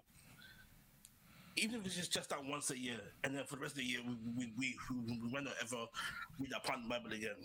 even 1.56 1.80
if 1.80 1.86
it's 1.86 1.96
just, 1.96 2.12
just 2.12 2.30
that 2.30 2.44
once 2.44 2.70
a 2.70 2.78
year, 2.78 3.00
and 3.24 3.34
then 3.34 3.44
for 3.44 3.56
the 3.56 3.62
rest 3.62 3.74
of 3.74 3.78
the 3.78 3.84
year, 3.84 4.00
we 4.06 4.14
we 4.36 4.52
we, 4.58 4.76
we 5.22 5.30
might 5.32 5.44
not 5.44 5.54
ever 5.62 5.86
read 6.38 6.50
that 6.50 6.64
part 6.64 6.78
of 6.78 6.84
the 6.84 6.88
Bible 6.90 7.12
again. 7.12 7.36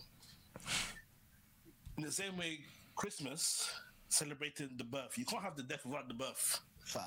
In 1.97 2.03
the 2.03 2.11
same 2.11 2.37
way, 2.37 2.59
Christmas 2.95 3.69
celebrating 4.09 4.69
the 4.77 4.83
birth. 4.83 5.17
You 5.17 5.25
can't 5.25 5.43
have 5.43 5.55
the 5.55 5.63
death 5.63 5.85
without 5.85 6.07
the 6.07 6.13
birth. 6.13 6.59
Fam. 6.85 7.03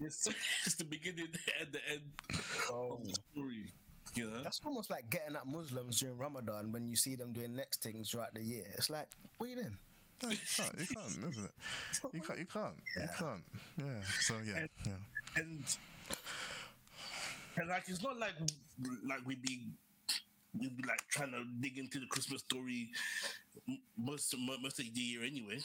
It's, 0.00 0.26
it's 0.66 0.74
the 0.76 0.84
beginning 0.84 1.28
and 1.60 1.72
the 1.72 1.80
end 1.90 2.02
of 2.72 3.04
the 3.04 3.14
story. 3.32 3.72
You 4.14 4.30
know, 4.30 4.42
That's 4.42 4.60
almost 4.64 4.90
like 4.90 5.08
getting 5.10 5.36
at 5.36 5.46
Muslims 5.46 6.00
during 6.00 6.18
Ramadan 6.18 6.72
when 6.72 6.88
you 6.88 6.96
see 6.96 7.14
them 7.14 7.32
doing 7.32 7.54
next 7.54 7.82
things 7.82 8.10
throughout 8.10 8.34
the 8.34 8.42
year. 8.42 8.64
It's 8.74 8.90
like, 8.90 9.06
what 9.36 9.46
are 9.46 9.50
you 9.50 9.56
doing? 9.56 9.76
No, 10.22 10.30
you 10.30 10.36
can't. 10.56 10.78
You 10.80 10.86
can't, 10.86 11.30
isn't 11.30 11.44
it? 11.44 11.50
You 12.12 12.20
can't. 12.20 12.38
You 12.38 12.46
can't. 12.46 12.74
You 12.96 13.08
can't. 13.18 13.42
Yeah. 13.78 14.02
So 14.20 14.34
yeah. 14.44 14.66
Yeah. 14.86 14.92
and 15.36 15.62
and 17.56 17.68
like 17.68 17.84
it's 17.88 18.02
not 18.02 18.18
like 18.18 18.34
like 19.06 19.20
we 19.26 19.36
be 19.36 19.60
we 20.58 20.68
be 20.70 20.82
like 20.88 21.06
trying 21.08 21.30
to 21.32 21.44
dig 21.60 21.78
into 21.78 22.00
the 22.00 22.06
Christmas 22.06 22.40
story 22.40 22.88
most 23.96 24.34
most 24.62 24.78
of 24.80 24.86
the 24.94 25.00
year 25.00 25.22
anyway. 25.22 25.58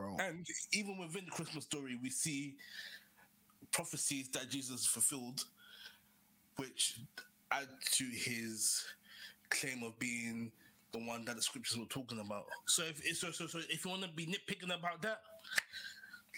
Bro. 0.00 0.16
And 0.20 0.46
even 0.72 0.98
within 0.98 1.24
the 1.26 1.30
Christmas 1.30 1.64
story, 1.64 1.98
we 2.02 2.10
see 2.10 2.56
prophecies 3.72 4.28
that 4.30 4.50
Jesus 4.50 4.86
fulfilled, 4.86 5.44
which 6.56 7.00
add 7.50 7.68
to 7.92 8.04
his 8.04 8.84
claim 9.50 9.82
of 9.82 9.98
being 9.98 10.50
the 10.92 10.98
one 10.98 11.24
that 11.24 11.36
the 11.36 11.42
scriptures 11.42 11.78
were 11.78 11.86
talking 11.86 12.20
about. 12.20 12.44
So 12.66 12.82
if 12.84 13.16
so 13.16 13.30
so, 13.30 13.46
so 13.46 13.58
if 13.68 13.84
you 13.84 13.90
want 13.90 14.02
to 14.02 14.08
be 14.08 14.26
nitpicking 14.26 14.74
about 14.76 15.02
that, 15.02 15.20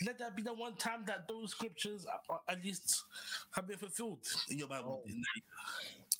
let 0.04 0.18
that 0.18 0.36
be 0.36 0.42
the 0.42 0.52
one 0.52 0.74
time 0.76 1.04
that 1.06 1.28
those 1.28 1.50
scriptures 1.50 2.06
are, 2.06 2.20
are 2.28 2.40
at 2.48 2.62
least 2.64 3.04
have 3.52 3.66
been 3.66 3.78
fulfilled 3.78 4.26
in 4.50 4.58
your 4.58 4.68
Bible. 4.68 5.02
Oh. 5.06 5.10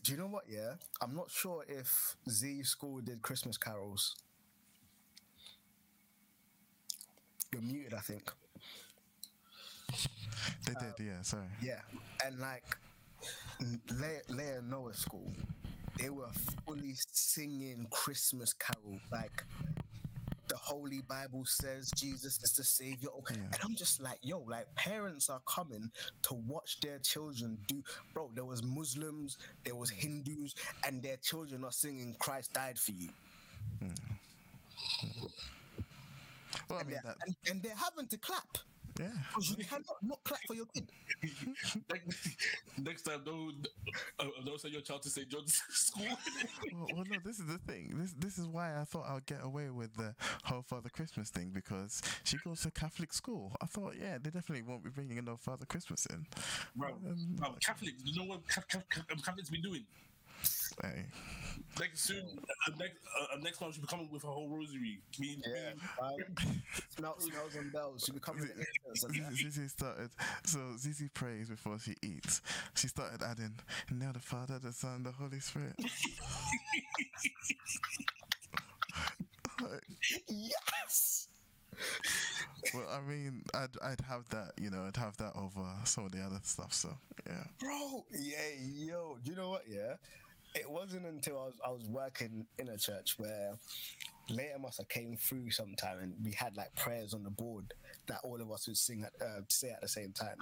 Do 0.03 0.13
you 0.13 0.19
know 0.19 0.27
what? 0.27 0.45
Yeah, 0.49 0.75
I'm 1.01 1.15
not 1.15 1.31
sure 1.31 1.65
if 1.69 2.17
Z 2.29 2.65
School 2.65 3.01
did 3.01 3.23
Christmas 3.23 3.57
carols. 3.57 4.17
You're 7.53 7.63
muted, 7.63 7.95
I 7.95 8.01
think. 8.01 8.31
They 10.67 10.75
did. 10.75 11.07
Yeah. 11.07 11.23
Sorry. 11.23 11.47
Yeah, 11.63 11.81
and 12.25 12.39
like 12.39 12.65
Leah, 13.91 14.21
Leah 14.29 14.63
Noah 14.63 14.95
School, 14.95 15.31
they 15.99 16.11
were 16.11 16.31
fully 16.67 16.95
singing 17.13 17.87
Christmas 17.91 18.53
carol 18.53 18.99
like. 19.11 19.45
The 20.49 20.57
Holy 20.59 21.01
Bible 21.09 21.45
says 21.47 21.91
Jesus 21.97 22.39
is 22.43 22.53
the 22.53 22.65
Savior, 22.65 23.09
Okay. 23.21 23.37
and 23.37 23.57
I'm 23.65 23.75
just 23.75 24.03
like, 24.03 24.19
yo, 24.23 24.41
like 24.41 24.67
parents 24.75 25.31
are 25.31 25.41
coming 25.47 25.91
to 26.23 26.35
watch 26.35 26.79
their 26.83 26.99
children 26.99 27.57
do. 27.69 27.83
Bro, 28.13 28.33
there 28.35 28.45
was 28.45 28.63
Muslims, 28.63 29.39
there 29.65 29.75
was 29.75 29.89
Hindus, 29.89 30.55
and 30.87 31.03
their 31.03 31.17
children 31.17 31.65
are 31.65 31.73
singing 31.73 32.15
"Christ 32.19 32.53
died 32.53 32.79
for 32.79 32.93
you," 32.93 33.09
hmm. 33.81 34.12
Well, 36.73 36.79
I 36.79 36.83
and 36.83 36.89
mean 36.89 36.99
they're, 37.03 37.15
that. 37.15 37.27
and, 37.27 37.37
and 37.51 37.63
they're 37.63 37.77
having 37.77 38.07
to 38.09 38.19
clap 38.19 38.59
Yeah. 38.99 39.09
because 39.29 39.51
you 39.59 39.65
cannot 39.65 39.97
not 40.03 40.25
clap 40.25 40.41
for 40.47 40.55
your 40.55 40.67
kid. 40.75 40.91
next, 41.91 42.29
next 42.79 43.03
time, 43.03 43.23
don't 43.25 43.67
uh, 44.19 44.25
don't 44.45 44.61
send 44.61 44.73
your 44.73 44.83
child 44.83 45.03
to 45.03 45.11
St. 45.11 45.29
John's 45.29 45.63
School. 45.71 46.07
Well, 46.73 46.87
well, 46.95 47.05
no. 47.09 47.17
This 47.25 47.39
is 47.39 47.47
the 47.47 47.59
thing. 47.59 47.93
This 47.97 48.13
this 48.19 48.39
is 48.39 48.47
why 48.49 48.79
I 48.81 48.85
thought 48.85 49.07
I'd 49.09 49.27
get 49.27 49.41
away 49.43 49.71
with 49.71 49.95
the 49.97 50.15
whole 50.45 50.63
Father 50.63 50.89
Christmas 50.89 51.31
thing 51.31 51.51
because 51.53 52.03
she 52.25 52.37
goes 52.45 52.63
to 52.63 52.71
Catholic 52.71 53.13
school. 53.13 53.53
I 53.61 53.67
thought, 53.67 53.95
yeah, 54.01 54.19
they 54.23 54.31
definitely 54.31 54.63
won't 54.63 54.85
be 54.85 54.91
bringing 54.91 55.23
no 55.25 55.37
Father 55.37 55.67
Christmas 55.67 56.07
in. 56.07 56.27
Bro, 56.77 56.97
bro, 57.37 57.55
Catholics, 57.65 58.03
you 58.05 58.19
know 58.21 58.27
what 58.27 58.41
um, 58.57 59.19
Catholics 59.25 59.51
be 59.51 59.61
doing? 59.61 59.85
Hey. 60.83 61.05
Next 61.79 62.01
soon, 62.01 62.39
uh, 62.67 62.71
next 62.79 62.97
uh, 63.21 63.37
next 63.41 63.61
month 63.61 63.75
she'll 63.75 63.83
be 63.83 63.89
coming 63.89 64.09
with 64.11 64.23
her 64.23 64.29
whole 64.29 64.49
rosary. 64.49 65.01
Me, 65.19 65.37
Yeah, 65.47 65.73
smell, 66.97 67.19
smells 67.21 67.55
and 67.57 67.73
bells. 67.73 68.03
She 68.07 68.13
becoming 68.13 68.45
the 68.45 68.53
incense 68.91 69.05
and 69.17 69.27
that. 69.27 69.33
Zizi 69.37 69.69
started. 69.69 70.11
So 70.45 70.59
Zizi 70.79 71.09
prays 71.09 71.49
before 71.49 71.79
she 71.79 71.95
eats. 72.03 72.41
She 72.75 72.89
started 72.89 73.23
adding, 73.23 73.55
"Now 73.91 74.13
the 74.13 74.19
Father, 74.21 74.59
the 74.59 74.73
Son, 74.73 75.03
the 75.03 75.13
Holy 75.13 75.41
Spirit." 75.41 75.75
Like, 79.61 79.83
Yes. 80.29 81.29
well, 82.75 82.87
I 82.91 83.01
mean, 83.01 83.43
I'd 83.55 83.77
I'd 83.83 84.01
have 84.09 84.29
that, 84.31 84.53
you 84.61 84.71
know, 84.71 84.85
I'd 84.87 84.97
have 84.97 85.17
that 85.19 85.33
over 85.37 85.65
some 85.85 86.07
of 86.07 86.13
the 86.13 86.21
other 86.23 86.41
stuff. 86.43 86.73
So 86.73 86.91
yeah, 87.27 87.45
Bro, 87.59 88.05
yeah, 88.13 88.37
yo, 88.61 89.19
do 89.23 89.31
you 89.31 89.37
know 89.37 89.51
what? 89.51 89.63
Yeah, 89.69 89.95
it 90.55 90.71
wasn't 90.71 91.07
until 91.07 91.39
I 91.39 91.45
was 91.47 91.55
I 91.67 91.71
was 91.71 91.89
working 91.89 92.47
in 92.59 92.69
a 92.69 92.79
church 92.79 93.15
where 93.19 93.55
later 94.29 94.59
must 94.61 94.81
came 94.89 95.17
through 95.17 95.51
sometime 95.51 95.99
and 96.01 96.15
we 96.23 96.33
had 96.33 96.57
like 96.57 96.75
prayers 96.77 97.15
on 97.15 97.23
the 97.23 97.31
board 97.31 97.75
that 98.07 98.19
all 98.25 98.41
of 98.41 98.51
us 98.51 98.67
would 98.67 98.77
sing 98.77 99.05
at 99.05 99.13
uh, 99.27 99.41
say 99.49 99.71
at 99.71 99.81
the 99.81 99.89
same 99.89 100.13
time. 100.13 100.37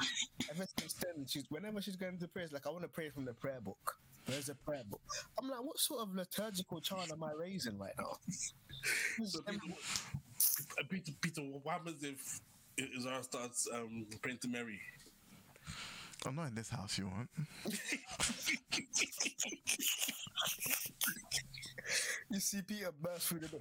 Ever 0.51 0.65
since 0.79 0.95
then, 0.95 1.27
she's 1.27 1.45
whenever 1.49 1.81
she's 1.81 1.97
going 1.97 2.19
to 2.19 2.29
prayers, 2.29 2.53
like 2.53 2.67
I 2.67 2.71
want 2.71 2.83
to 2.83 2.89
pray 2.89 3.11
from 3.11 3.25
the 3.25 3.35
prayer 3.35 3.61
book. 3.61 3.97
There's 4.27 4.49
a 4.49 4.55
prayer 4.55 4.83
book? 4.89 5.01
I'm 5.41 5.49
like, 5.49 5.63
what 5.63 5.79
sort 5.79 6.03
of 6.03 6.15
liturgical 6.15 6.81
child 6.81 7.11
am 7.11 7.25
I 7.25 7.33
raising 7.33 7.79
right 7.79 7.95
now? 7.99 8.17
So 9.25 9.41
Peter, 9.43 9.61
uh, 9.69 10.85
Peter, 10.89 11.13
Peter, 11.21 11.43
what 11.43 11.73
happens 11.73 12.03
if 12.03 12.41
if 12.77 13.03
Zara 13.03 13.23
starts 13.23 13.69
um, 13.75 14.07
praying 14.23 14.39
to 14.39 14.49
Mary? 14.49 14.81
I'm 16.27 16.37
not 16.37 16.49
in 16.49 16.55
this 16.55 16.71
house. 16.71 16.99
You 16.99 17.07
want? 17.07 17.31
You 22.31 22.39
see 22.39 22.63
Peter 22.63 22.91
burst 23.01 23.27
through 23.27 23.41
the 23.41 23.49
door. 23.49 23.61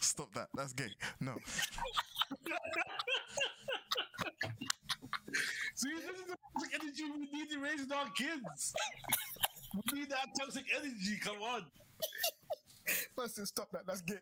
Stop 0.00 0.32
that. 0.34 0.48
That's 0.54 0.72
gay. 0.72 0.88
No. 1.20 1.34
See, 5.74 5.88
this 5.94 6.20
is 6.20 6.26
the 6.28 6.36
toxic 6.36 6.80
energy 6.80 7.02
we 7.12 7.38
need 7.38 7.50
to 7.50 7.58
raise 7.58 7.90
our 7.90 8.08
kids. 8.10 8.74
We 9.74 10.00
need 10.00 10.10
that 10.10 10.28
toxic 10.38 10.64
energy. 10.76 11.18
Come 11.22 11.42
on. 11.42 11.64
First, 13.16 13.46
stop 13.46 13.70
that. 13.72 13.86
That's 13.86 14.02
gay. 14.02 14.18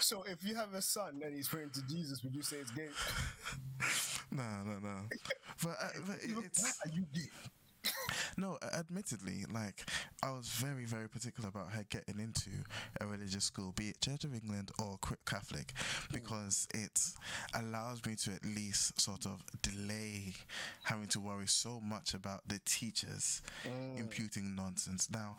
So, 0.00 0.24
if 0.24 0.44
you 0.44 0.54
have 0.54 0.74
a 0.74 0.82
son 0.82 1.20
and 1.24 1.34
he's 1.34 1.48
praying 1.48 1.70
to 1.70 1.82
Jesus, 1.88 2.22
would 2.22 2.34
you 2.34 2.42
say 2.42 2.56
it's 2.56 2.70
gay? 2.70 2.88
No, 4.32 4.44
no, 4.64 4.78
no. 4.78 4.96
But, 5.62 5.70
uh, 5.70 5.88
but 6.06 6.16
it, 6.22 6.30
it's 6.44 6.78
Are 6.84 6.90
you 6.90 7.04
gay? 7.12 7.28
No, 8.36 8.58
admittedly, 8.78 9.44
like 9.52 9.88
I 10.22 10.30
was 10.30 10.48
very, 10.48 10.84
very 10.84 11.08
particular 11.08 11.48
about 11.48 11.72
her 11.72 11.84
getting 11.90 12.18
into 12.18 12.50
a 13.00 13.06
religious 13.06 13.44
school, 13.44 13.72
be 13.76 13.88
it 13.88 14.00
Church 14.00 14.24
of 14.24 14.34
England 14.34 14.70
or 14.78 14.98
Catholic, 15.26 15.72
because 16.12 16.66
it 16.74 17.00
allows 17.54 18.04
me 18.06 18.14
to 18.16 18.32
at 18.32 18.44
least 18.44 19.00
sort 19.00 19.26
of 19.26 19.42
delay 19.62 20.32
having 20.84 21.08
to 21.08 21.20
worry 21.20 21.46
so 21.46 21.80
much 21.80 22.14
about 22.14 22.46
the 22.46 22.60
teachers 22.64 23.42
mm. 23.64 23.98
imputing 23.98 24.54
nonsense. 24.54 25.10
Now, 25.10 25.36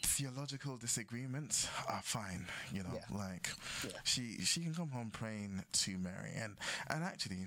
theological 0.00 0.76
disagreements 0.76 1.68
are 1.88 2.02
fine 2.02 2.44
you 2.72 2.82
know 2.82 2.90
yeah. 2.94 3.16
like 3.16 3.48
yeah. 3.84 3.90
she 4.04 4.36
she 4.40 4.60
can 4.60 4.74
come 4.74 4.90
home 4.90 5.10
praying 5.10 5.64
to 5.72 5.96
mary 5.98 6.32
and 6.36 6.54
and 6.90 7.02
actually 7.02 7.46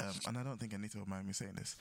um, 0.00 0.12
and 0.28 0.38
I 0.38 0.42
don't 0.42 0.58
think 0.58 0.72
Anita 0.72 0.98
will 0.98 1.08
mind 1.08 1.26
me 1.26 1.32
saying 1.32 1.54
this, 1.56 1.76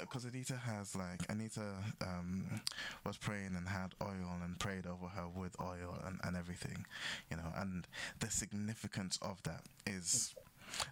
because 0.00 0.26
uh, 0.26 0.28
Anita 0.28 0.56
has 0.56 0.94
like 0.94 1.20
Anita 1.30 1.64
um, 2.02 2.60
was 3.06 3.16
praying 3.16 3.54
and 3.56 3.66
had 3.68 3.94
oil 4.02 4.36
and 4.44 4.58
prayed 4.58 4.86
over 4.86 5.06
her 5.06 5.28
with 5.34 5.58
oil 5.60 5.96
and, 6.06 6.18
and 6.24 6.36
everything, 6.36 6.84
you 7.30 7.36
know. 7.36 7.50
And 7.56 7.86
the 8.20 8.30
significance 8.30 9.18
of 9.22 9.42
that 9.44 9.62
is 9.86 10.34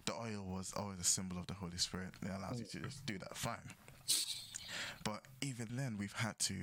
the 0.05 0.13
oil 0.13 0.43
was 0.47 0.73
always 0.75 0.99
a 0.99 1.03
symbol 1.03 1.37
of 1.37 1.47
the 1.47 1.53
Holy 1.53 1.77
Spirit. 1.77 2.11
It 2.23 2.31
allows 2.35 2.59
you 2.59 2.65
to 2.65 2.79
just 2.87 3.05
do 3.05 3.19
that, 3.19 3.37
fine. 3.37 3.57
But 5.03 5.21
even 5.41 5.67
then, 5.71 5.97
we've 5.99 6.13
had 6.13 6.39
to 6.39 6.55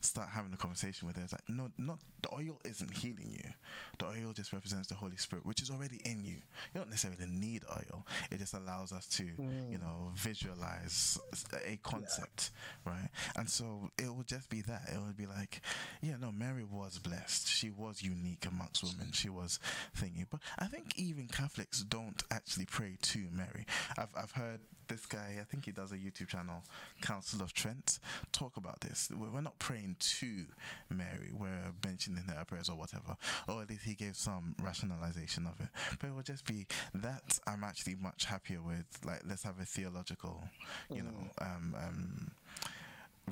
start 0.00 0.28
having 0.30 0.52
a 0.52 0.56
conversation 0.56 1.06
with 1.06 1.16
her. 1.16 1.22
It's 1.22 1.32
like, 1.32 1.48
no, 1.48 1.68
not 1.78 1.98
the 2.22 2.34
oil 2.34 2.60
isn't 2.64 2.96
healing 2.96 3.30
you. 3.30 3.50
The 3.98 4.06
oil 4.06 4.32
just 4.32 4.52
represents 4.52 4.88
the 4.88 4.94
Holy 4.94 5.16
Spirit, 5.16 5.46
which 5.46 5.62
is 5.62 5.70
already 5.70 6.00
in 6.04 6.24
you. 6.24 6.36
You 6.74 6.80
don't 6.80 6.90
necessarily 6.90 7.26
need 7.26 7.64
oil. 7.70 8.06
It 8.30 8.38
just 8.38 8.54
allows 8.54 8.92
us 8.92 9.06
to, 9.08 9.24
mm. 9.24 9.70
you 9.70 9.78
know, 9.78 10.12
visualize 10.14 11.18
a 11.66 11.78
concept, 11.82 12.50
yeah. 12.86 12.92
right? 12.92 13.08
And 13.36 13.48
so 13.48 13.90
it 13.98 14.12
would 14.14 14.26
just 14.26 14.48
be 14.48 14.62
that. 14.62 14.82
It 14.92 15.00
would 15.00 15.16
be 15.16 15.26
like, 15.26 15.60
yeah, 16.02 16.16
no, 16.20 16.32
Mary 16.32 16.64
was 16.64 16.98
blessed. 16.98 17.48
She 17.48 17.70
was 17.70 18.02
unique 18.02 18.46
amongst 18.46 18.82
women. 18.82 19.12
She 19.12 19.28
was 19.28 19.58
thingy. 19.96 20.26
But 20.28 20.40
I 20.58 20.66
think 20.66 20.92
even 20.96 21.28
Catholics 21.28 21.82
don't 21.82 22.22
actually 22.30 22.66
pray 22.66 22.96
to 23.00 23.26
Mary. 23.32 23.66
I've 23.96 24.08
I've 24.16 24.32
heard 24.32 24.60
this 24.88 25.06
guy, 25.06 25.36
I 25.40 25.44
think 25.44 25.66
he 25.66 25.72
does 25.72 25.92
a 25.92 25.96
YouTube 25.96 26.28
channel, 26.28 26.62
Council 27.00 27.42
of 27.42 27.52
Trent, 27.52 27.98
talk 28.32 28.56
about 28.56 28.80
this. 28.80 29.10
We're 29.16 29.40
not 29.40 29.58
praying 29.58 29.96
to 29.98 30.46
Mary, 30.90 31.30
we're 31.32 31.72
mentioning 31.84 32.24
her 32.24 32.44
prayers 32.44 32.68
or 32.68 32.76
whatever. 32.76 33.16
Or 33.46 33.62
at 33.62 33.70
least 33.70 33.84
he 33.84 33.94
gave 33.94 34.16
some 34.16 34.54
rationalization 34.62 35.46
of 35.46 35.60
it. 35.60 35.68
But 36.00 36.08
it 36.08 36.14
would 36.14 36.26
just 36.26 36.46
be 36.46 36.66
that 36.94 37.38
I'm 37.46 37.64
actually 37.64 37.96
much 37.96 38.24
happier 38.24 38.60
with, 38.60 38.86
like, 39.04 39.20
let's 39.28 39.42
have 39.44 39.60
a 39.60 39.64
theological, 39.64 40.42
you 40.90 41.02
mm. 41.02 41.04
know, 41.04 41.30
um, 41.40 41.74
um, 41.78 42.30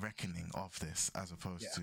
reckoning 0.01 0.51
of 0.55 0.79
this 0.81 1.11
as 1.15 1.33
opposed 1.33 1.63
yeah. 1.63 1.83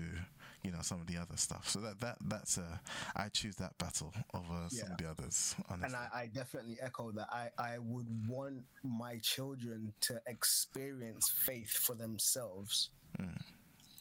you 0.64 0.70
know 0.72 0.78
some 0.80 1.00
of 1.00 1.06
the 1.06 1.16
other 1.16 1.36
stuff. 1.36 1.68
So 1.68 1.80
that 1.80 2.00
that 2.00 2.16
that's 2.26 2.58
a 2.58 2.80
I 3.14 3.28
choose 3.28 3.56
that 3.56 3.76
battle 3.78 4.12
over 4.32 4.66
yeah. 4.70 4.82
some 4.82 4.92
of 4.92 4.98
the 4.98 5.08
others. 5.08 5.54
Honestly. 5.68 5.86
And 5.86 5.96
I, 5.96 6.22
I 6.22 6.26
definitely 6.26 6.78
echo 6.80 7.12
that. 7.12 7.28
I 7.30 7.48
I 7.58 7.78
would 7.78 8.08
want 8.28 8.62
my 8.82 9.18
children 9.22 9.92
to 10.02 10.20
experience 10.26 11.30
faith 11.30 11.70
for 11.70 11.94
themselves. 11.94 12.90
Mm. 13.20 13.40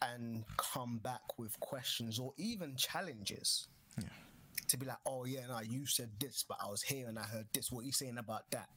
And 0.02 0.44
come 0.58 0.98
back 0.98 1.22
with 1.38 1.58
questions 1.62 2.20
or 2.20 2.34
even 2.38 2.76
challenges. 2.76 3.68
Yeah 3.98 4.08
to 4.68 4.78
be 4.78 4.86
like, 4.86 4.98
oh 5.06 5.26
yeah, 5.26 5.42
no, 5.48 5.60
you 5.62 5.86
said 5.86 6.10
this, 6.20 6.44
but 6.48 6.58
I 6.64 6.70
was 6.70 6.82
here 6.82 7.08
and 7.08 7.18
I 7.18 7.24
heard 7.24 7.48
this. 7.54 7.72
What 7.72 7.84
are 7.84 7.86
you 7.86 7.92
saying 7.92 8.18
about 8.18 8.50
that? 8.52 8.70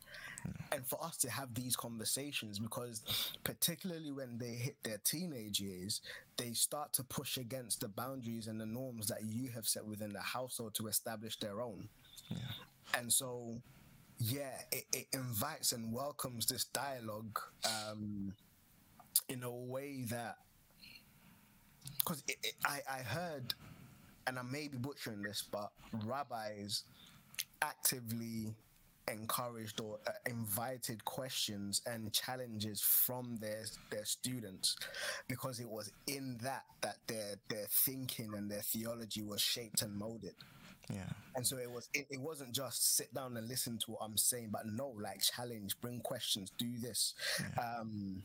And 0.72 0.86
for 0.86 1.02
us 1.02 1.16
to 1.18 1.30
have 1.30 1.54
these 1.54 1.76
conversations, 1.76 2.58
because 2.58 3.02
particularly 3.44 4.12
when 4.12 4.38
they 4.38 4.52
hit 4.52 4.76
their 4.82 4.98
teenage 5.04 5.60
years, 5.60 6.00
they 6.36 6.52
start 6.52 6.92
to 6.94 7.04
push 7.04 7.36
against 7.36 7.80
the 7.80 7.88
boundaries 7.88 8.46
and 8.46 8.60
the 8.60 8.66
norms 8.66 9.08
that 9.08 9.24
you 9.24 9.50
have 9.50 9.66
set 9.66 9.84
within 9.84 10.12
the 10.12 10.20
household 10.20 10.74
to 10.74 10.86
establish 10.86 11.38
their 11.38 11.60
own. 11.60 11.88
Yeah. 12.30 12.38
And 12.98 13.12
so, 13.12 13.60
yeah, 14.18 14.60
it, 14.70 14.84
it, 14.92 15.06
invites 15.12 15.72
and 15.72 15.92
welcomes 15.92 16.46
this 16.46 16.64
dialogue 16.64 17.38
um, 17.64 18.32
in 19.28 19.42
a 19.42 19.50
way 19.50 20.04
that, 20.10 20.36
because 21.98 22.22
I, 22.64 22.80
I 22.88 22.98
heard 22.98 23.54
and 24.26 24.38
I 24.38 24.42
may 24.42 24.68
be 24.68 24.78
butchering 24.78 25.22
this, 25.22 25.44
but 25.50 25.70
rabbis 26.04 26.84
actively 27.62 28.54
encouraged 29.08 29.80
or 29.80 29.98
uh, 30.06 30.10
invited 30.26 31.04
questions 31.04 31.82
and 31.86 32.12
challenges 32.12 32.80
from 32.80 33.38
their 33.40 33.64
their 33.90 34.04
students 34.04 34.76
because 35.28 35.60
it 35.60 35.68
was 35.68 35.92
in 36.08 36.36
that 36.42 36.64
that 36.82 36.96
their 37.06 37.36
their 37.48 37.66
thinking 37.70 38.32
and 38.36 38.50
their 38.50 38.62
theology 38.62 39.22
was 39.22 39.40
shaped 39.40 39.82
and 39.82 39.94
molded. 39.94 40.34
Yeah. 40.92 41.08
And 41.34 41.46
so 41.46 41.56
it 41.56 41.70
was 41.70 41.88
it, 41.94 42.06
it 42.10 42.20
wasn't 42.20 42.52
just 42.52 42.96
sit 42.96 43.12
down 43.14 43.36
and 43.36 43.48
listen 43.48 43.78
to 43.78 43.92
what 43.92 44.00
i'm 44.02 44.16
saying 44.16 44.50
but 44.52 44.66
no 44.66 44.94
like 45.00 45.20
challenge 45.20 45.80
bring 45.80 46.00
questions 46.00 46.50
do 46.58 46.78
this. 46.80 47.14
Yeah. 47.40 47.78
um 47.80 48.22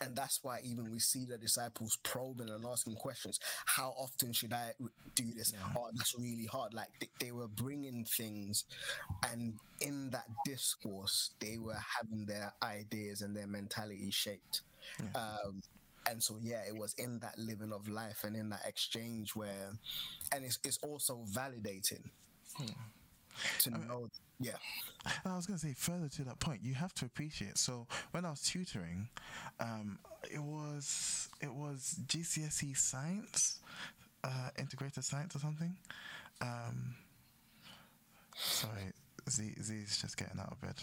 and 0.00 0.16
that's 0.16 0.40
why 0.42 0.60
even 0.64 0.90
we 0.90 0.98
see 0.98 1.24
the 1.24 1.38
disciples 1.38 1.98
probing 2.02 2.48
and 2.48 2.64
asking 2.64 2.94
questions. 2.94 3.38
How 3.66 3.94
often 3.98 4.32
should 4.32 4.52
I 4.52 4.72
do 5.14 5.24
this? 5.36 5.52
Yeah. 5.52 5.74
Oh, 5.76 5.88
that's 5.94 6.18
really 6.18 6.46
hard. 6.46 6.74
Like 6.74 6.88
they, 7.00 7.08
they, 7.20 7.32
were 7.32 7.48
bringing 7.48 8.04
things, 8.04 8.64
and 9.30 9.54
in 9.80 10.10
that 10.10 10.26
discourse, 10.44 11.30
they 11.40 11.58
were 11.58 11.78
having 11.98 12.26
their 12.26 12.52
ideas 12.62 13.22
and 13.22 13.36
their 13.36 13.46
mentality 13.46 14.10
shaped. 14.10 14.62
Yeah. 14.98 15.20
Um, 15.20 15.62
and 16.10 16.22
so 16.22 16.36
yeah 16.40 16.62
it 16.66 16.74
was 16.74 16.94
in 16.94 17.18
that 17.18 17.38
living 17.38 17.72
of 17.72 17.86
life 17.86 18.24
and 18.24 18.34
in 18.34 18.48
that 18.48 18.62
exchange 18.66 19.36
where 19.36 19.70
and 20.34 20.44
it's, 20.46 20.58
it's 20.64 20.78
also 20.78 21.22
validating 21.30 22.02
hmm. 22.56 22.64
To 23.60 23.70
know 23.70 24.08
yeah. 24.40 24.52
I 25.24 25.36
was 25.36 25.46
going 25.46 25.58
to 25.58 25.66
say 25.66 25.74
further 25.76 26.08
to 26.08 26.24
that 26.24 26.38
point, 26.40 26.60
you 26.62 26.74
have 26.74 26.94
to 26.94 27.04
appreciate. 27.04 27.58
So 27.58 27.86
when 28.12 28.24
I 28.24 28.30
was 28.30 28.40
tutoring, 28.40 29.08
um, 29.60 29.98
it 30.30 30.42
was 30.42 31.28
it 31.40 31.52
was 31.52 31.96
GCSE 32.06 32.76
science, 32.76 33.60
uh, 34.24 34.48
integrated 34.58 35.04
science 35.04 35.36
or 35.36 35.40
something. 35.40 35.76
Um, 36.40 36.94
sorry, 38.34 38.92
Z 39.28 39.54
Z's 39.62 40.00
just 40.00 40.16
getting 40.16 40.40
out 40.40 40.52
of 40.52 40.60
bed. 40.60 40.76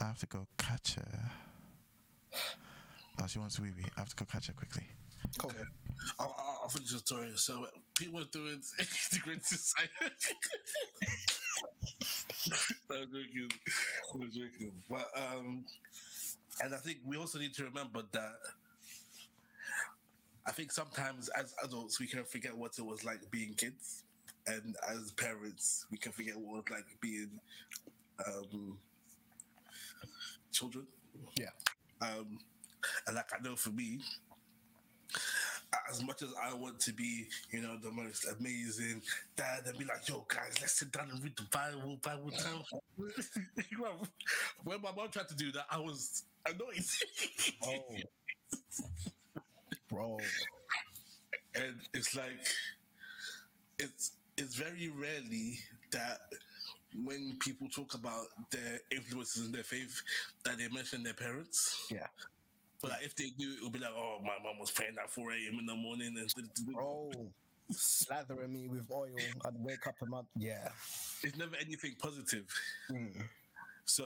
I 0.00 0.04
have 0.04 0.18
to 0.18 0.26
go 0.26 0.46
catch 0.58 0.94
her. 0.96 1.30
Oh, 3.22 3.26
she 3.26 3.38
wants 3.38 3.56
to 3.56 3.62
wee 3.62 3.72
wee. 3.76 3.84
I 3.96 4.00
have 4.00 4.10
to 4.10 4.16
go 4.16 4.26
catch 4.30 4.46
her 4.48 4.52
quickly. 4.52 4.84
Cool. 5.38 5.52
I'll, 6.18 6.34
I'll 6.62 6.68
finish 6.68 6.92
the 6.92 6.98
story. 6.98 7.30
So 7.36 7.66
people 7.96 8.22
doing 8.32 8.60
integrated 8.78 9.44
science. 9.44 10.34
I'm 12.90 13.06
joking. 13.12 13.50
I'm 14.14 14.30
joking. 14.32 14.72
But 14.88 15.06
um, 15.16 15.64
and 16.62 16.74
I 16.74 16.78
think 16.78 16.98
we 17.06 17.16
also 17.16 17.38
need 17.38 17.54
to 17.54 17.64
remember 17.64 18.02
that. 18.12 18.34
I 20.46 20.52
think 20.52 20.72
sometimes 20.72 21.28
as 21.30 21.54
adults 21.62 22.00
we 22.00 22.06
can 22.06 22.24
forget 22.24 22.56
what 22.56 22.72
it 22.78 22.82
was 22.84 23.04
like 23.04 23.30
being 23.30 23.54
kids, 23.54 24.04
and 24.46 24.76
as 24.88 25.12
parents 25.12 25.86
we 25.90 25.98
can 25.98 26.12
forget 26.12 26.36
what 26.36 26.58
it 26.58 26.64
was 26.64 26.70
like 26.70 26.86
being 27.00 27.40
um, 28.26 28.78
children. 30.52 30.86
Yeah. 31.38 31.50
Um, 32.00 32.38
and 33.06 33.16
like 33.16 33.30
I 33.38 33.42
know 33.42 33.56
for 33.56 33.70
me, 33.70 34.00
as 35.88 36.02
much 36.04 36.22
as 36.22 36.30
I 36.42 36.54
want 36.54 36.80
to 36.80 36.92
be, 36.92 37.26
you 37.50 37.60
know, 37.60 37.76
the 37.82 37.90
most 37.90 38.26
amazing 38.38 39.02
dad 39.36 39.62
and 39.66 39.78
be 39.78 39.84
like, 39.84 40.08
yo, 40.08 40.24
guys, 40.28 40.56
let's 40.60 40.78
sit 40.78 40.92
down 40.92 41.10
and 41.10 41.22
read 41.22 41.36
the 41.36 41.44
Bible, 41.50 41.98
Bible 42.02 42.30
time. 42.30 42.62
when 44.64 44.80
my 44.82 44.92
mom 44.92 45.08
tried 45.10 45.28
to 45.28 45.36
do 45.36 45.52
that, 45.52 45.66
I 45.70 45.78
was 45.78 46.24
annoyed. 46.46 46.84
oh. 47.64 47.96
Bro. 49.88 50.18
And 51.54 51.74
it's 51.94 52.14
like, 52.16 52.46
it's 53.78 54.12
it's 54.36 54.54
very 54.54 54.88
rarely 54.88 55.58
that 55.92 56.20
when 57.04 57.36
people 57.40 57.68
talk 57.68 57.94
about 57.94 58.26
their 58.50 58.80
influences 58.90 59.46
in 59.46 59.52
their 59.52 59.62
faith 59.62 60.02
that 60.44 60.58
they 60.58 60.68
mention 60.68 61.02
their 61.02 61.14
parents. 61.14 61.86
Yeah. 61.90 62.06
But 62.82 62.92
like, 62.92 63.02
if 63.02 63.14
they 63.14 63.30
do, 63.38 63.54
it'll 63.58 63.70
be 63.70 63.78
like, 63.78 63.90
oh, 63.94 64.18
my 64.22 64.36
mom 64.42 64.58
was 64.58 64.70
praying 64.70 64.96
at 65.02 65.10
4 65.10 65.32
a.m. 65.32 65.58
in 65.58 65.66
the 65.66 65.74
morning. 65.74 66.16
And 66.16 66.76
oh, 66.78 67.12
slathering 67.72 68.50
me 68.50 68.68
with 68.68 68.90
oil. 68.90 69.08
I'd 69.44 69.54
wake 69.58 69.86
up 69.86 69.96
and 70.00 70.14
up. 70.14 70.26
Yeah. 70.36 70.68
It's 71.22 71.36
never 71.36 71.56
anything 71.60 71.96
positive. 71.98 72.46
Mm. 72.90 73.22
So, 73.84 74.04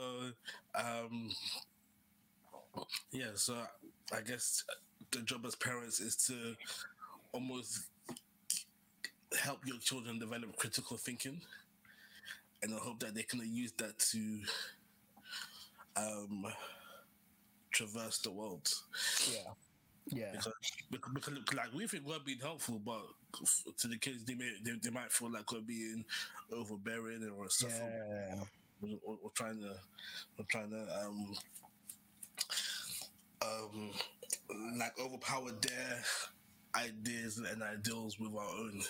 um, 0.75 1.29
yeah, 3.11 3.31
so 3.35 3.55
I 4.13 4.21
guess 4.21 4.63
the 5.11 5.21
job 5.21 5.45
as 5.45 5.55
parents 5.55 5.99
is 5.99 6.15
to 6.27 6.55
almost 7.31 7.85
help 9.39 9.59
your 9.65 9.77
children 9.77 10.19
develop 10.19 10.55
critical 10.57 10.97
thinking. 10.97 11.41
And 12.63 12.73
I 12.73 12.77
hope 12.77 12.99
that 13.01 13.13
they 13.15 13.23
can 13.23 13.41
use 13.43 13.71
that 13.73 13.99
to 13.99 14.39
um, 15.97 16.45
traverse 17.75 18.19
the 18.19 18.31
world. 18.31 18.71
Yeah. 19.31 19.51
Yeah. 20.07 20.31
Because, 20.31 20.53
because, 20.91 21.13
because 21.13 21.53
like 21.55 21.73
we 21.73 21.87
think 21.87 22.05
we're 22.07 22.19
being 22.25 22.39
helpful, 22.39 22.79
but 22.83 23.01
to 23.77 23.87
the 23.87 23.97
kids 23.97 24.23
they 24.23 24.35
may 24.35 24.51
they, 24.63 24.71
they 24.81 24.89
might 24.91 25.11
feel 25.11 25.31
like 25.31 25.51
we're 25.51 25.61
being 25.61 26.05
overbearing 26.51 27.29
or 27.37 27.49
stuff. 27.49 27.71
Yeah. 27.71 28.43
We're, 28.81 28.97
we're 29.05 29.29
trying 29.33 29.59
to 29.61 29.75
we're 30.37 30.45
trying 30.47 30.69
to 30.69 30.87
um 31.03 31.35
um 33.41 33.91
like 34.77 34.93
overpower 34.99 35.51
their 35.61 36.03
ideas 36.75 37.37
and 37.37 37.63
ideals 37.63 38.19
with 38.19 38.33
our 38.33 38.49
own. 38.49 38.81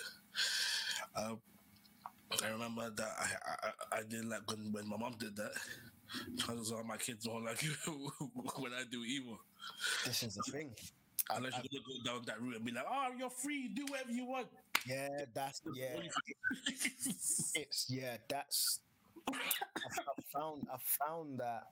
Um, 1.16 1.38
I 2.44 2.48
remember 2.50 2.90
that 2.90 3.12
I, 3.18 3.26
I 3.94 3.98
I 3.98 4.02
did 4.02 4.26
like 4.26 4.50
when, 4.50 4.72
when 4.72 4.88
my 4.88 4.96
mom 4.96 5.14
did 5.18 5.36
that. 5.36 5.52
Chances 6.38 6.72
all 6.72 6.84
my 6.84 6.96
kids 6.96 7.24
don't 7.24 7.44
like 7.44 7.62
when 8.56 8.72
I 8.72 8.84
do 8.90 9.02
evil. 9.04 9.38
This 10.04 10.22
is 10.22 10.34
the 10.34 10.42
thing. 10.52 10.70
Unless 11.30 11.54
I- 11.54 11.62
you're 11.70 11.82
gonna 11.82 11.98
go 12.04 12.12
down 12.12 12.22
that 12.26 12.40
route 12.40 12.56
and 12.56 12.64
be 12.64 12.72
like, 12.72 12.84
"Oh, 12.88 13.08
you're 13.18 13.30
free. 13.30 13.68
Do 13.68 13.84
whatever 13.86 14.12
you 14.12 14.26
want." 14.26 14.48
Yeah, 14.86 15.08
that's 15.34 15.62
yeah. 15.74 15.96
It's 17.54 17.86
yeah, 17.88 18.16
that's. 18.28 18.80
I, 19.28 19.34
I 19.34 20.22
found 20.32 20.66
I 20.72 20.76
found 20.78 21.38
that 21.40 21.64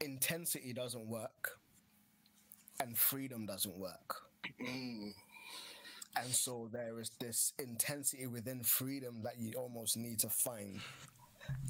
intensity 0.00 0.72
doesn't 0.72 1.06
work, 1.06 1.58
and 2.80 2.96
freedom 2.96 3.46
doesn't 3.46 3.76
work. 3.78 4.16
Mm. 4.60 5.12
And 6.16 6.30
so 6.34 6.68
there 6.72 7.00
is 7.00 7.10
this 7.20 7.52
intensity 7.58 8.26
within 8.26 8.62
freedom 8.62 9.22
that 9.24 9.38
you 9.38 9.52
almost 9.54 9.96
need 9.96 10.20
to 10.20 10.28
find. 10.28 10.80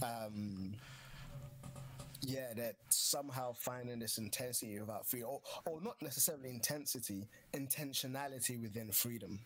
Um, 0.03 0.75
yeah, 2.21 2.55
that 2.57 2.77
somehow 2.89 3.53
finding 3.53 3.99
this 3.99 4.19
intensity 4.19 4.79
without 4.81 5.07
freedom, 5.07 5.29
or, 5.29 5.41
or 5.67 5.81
not 5.81 6.01
necessarily 6.01 6.49
intensity, 6.49 7.29
intentionality 7.53 8.61
within 8.61 8.91
freedom, 8.91 9.41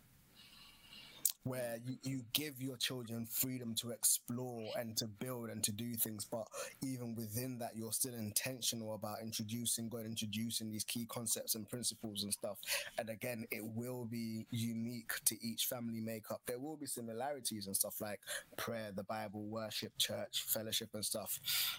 where 1.48 1.78
you, 1.84 1.96
you 2.02 2.20
give 2.32 2.60
your 2.62 2.76
children 2.76 3.26
freedom 3.26 3.74
to 3.76 3.90
explore 3.90 4.68
and 4.78 4.96
to 4.96 5.06
build 5.06 5.50
and 5.50 5.62
to 5.64 5.72
do 5.72 5.94
things, 5.94 6.24
but 6.24 6.46
even 6.82 7.14
within 7.14 7.58
that, 7.58 7.72
you're 7.74 7.92
still 7.92 8.14
intentional 8.14 8.94
about 8.94 9.18
introducing 9.22 9.88
God, 9.88 10.04
introducing 10.04 10.70
these 10.70 10.84
key 10.84 11.06
concepts 11.08 11.54
and 11.54 11.68
principles 11.68 12.22
and 12.22 12.32
stuff. 12.32 12.58
And 12.98 13.08
again, 13.08 13.46
it 13.50 13.64
will 13.64 14.04
be 14.04 14.46
unique 14.50 15.12
to 15.26 15.36
each 15.42 15.66
family 15.66 16.00
makeup. 16.00 16.40
There 16.46 16.58
will 16.58 16.76
be 16.76 16.86
similarities 16.86 17.66
and 17.66 17.76
stuff 17.76 18.00
like 18.00 18.20
prayer, 18.56 18.90
the 18.94 19.04
Bible, 19.04 19.42
worship, 19.42 19.92
church, 19.98 20.44
fellowship, 20.46 20.90
and 20.94 21.04
stuff. 21.04 21.38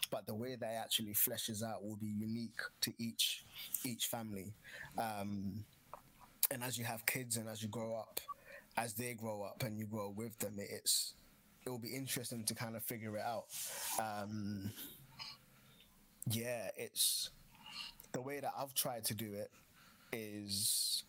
But 0.09 0.25
the 0.25 0.35
way 0.35 0.55
that 0.55 0.73
actually 0.81 1.13
fleshes 1.13 1.63
out 1.63 1.83
will 1.83 1.97
be 1.97 2.07
unique 2.07 2.59
to 2.81 2.93
each 2.97 3.43
each 3.83 4.07
family. 4.07 4.53
Um, 4.97 5.65
and 6.51 6.63
as 6.63 6.77
you 6.77 6.85
have 6.85 7.05
kids 7.05 7.37
and 7.37 7.47
as 7.47 7.61
you 7.61 7.69
grow 7.69 7.95
up, 7.95 8.19
as 8.77 8.93
they 8.93 9.13
grow 9.13 9.43
up 9.43 9.63
and 9.63 9.77
you 9.77 9.85
grow 9.85 10.13
with 10.15 10.37
them, 10.39 10.55
it's 10.57 11.13
it 11.65 11.69
will 11.69 11.77
be 11.77 11.95
interesting 11.95 12.43
to 12.45 12.55
kind 12.55 12.75
of 12.75 12.83
figure 12.83 13.17
it 13.17 13.23
out. 13.23 13.45
Um, 13.99 14.71
yeah, 16.29 16.69
it's 16.77 17.29
the 18.11 18.21
way 18.21 18.39
that 18.39 18.51
I've 18.57 18.73
tried 18.73 19.03
to 19.05 19.13
do 19.13 19.33
it 19.33 19.51
is 20.11 21.03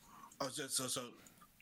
was 0.44 0.56
just 0.56 0.76
so 0.76 0.86
so. 0.86 1.02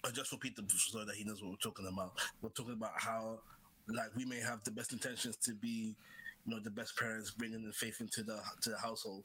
I 0.05 0.11
just 0.11 0.31
repeat 0.31 0.55
the 0.55 0.65
so 0.69 1.05
that 1.05 1.17
he 1.17 1.25
knows 1.25 1.43
what 1.43 1.51
we're 1.51 1.57
talking 1.57 1.87
about. 1.93 2.13
We're 2.41 2.51
talking 2.51 2.75
about 2.75 2.93
how, 2.97 3.41
like, 3.89 4.15
we 4.17 4.25
may 4.25 4.39
have 4.39 4.63
the 4.63 4.71
best 4.71 4.93
intentions 4.93 5.37
to 5.39 5.55
be, 5.55 5.97
you 6.47 6.55
know, 6.55 6.61
the 6.61 6.71
best 6.71 6.97
parents, 6.97 7.33
bringing 7.33 7.67
the 7.67 7.73
faith 7.73 8.01
into 8.01 8.23
the 8.23 8.41
to 8.63 8.71
the 8.71 8.79
household, 8.79 9.25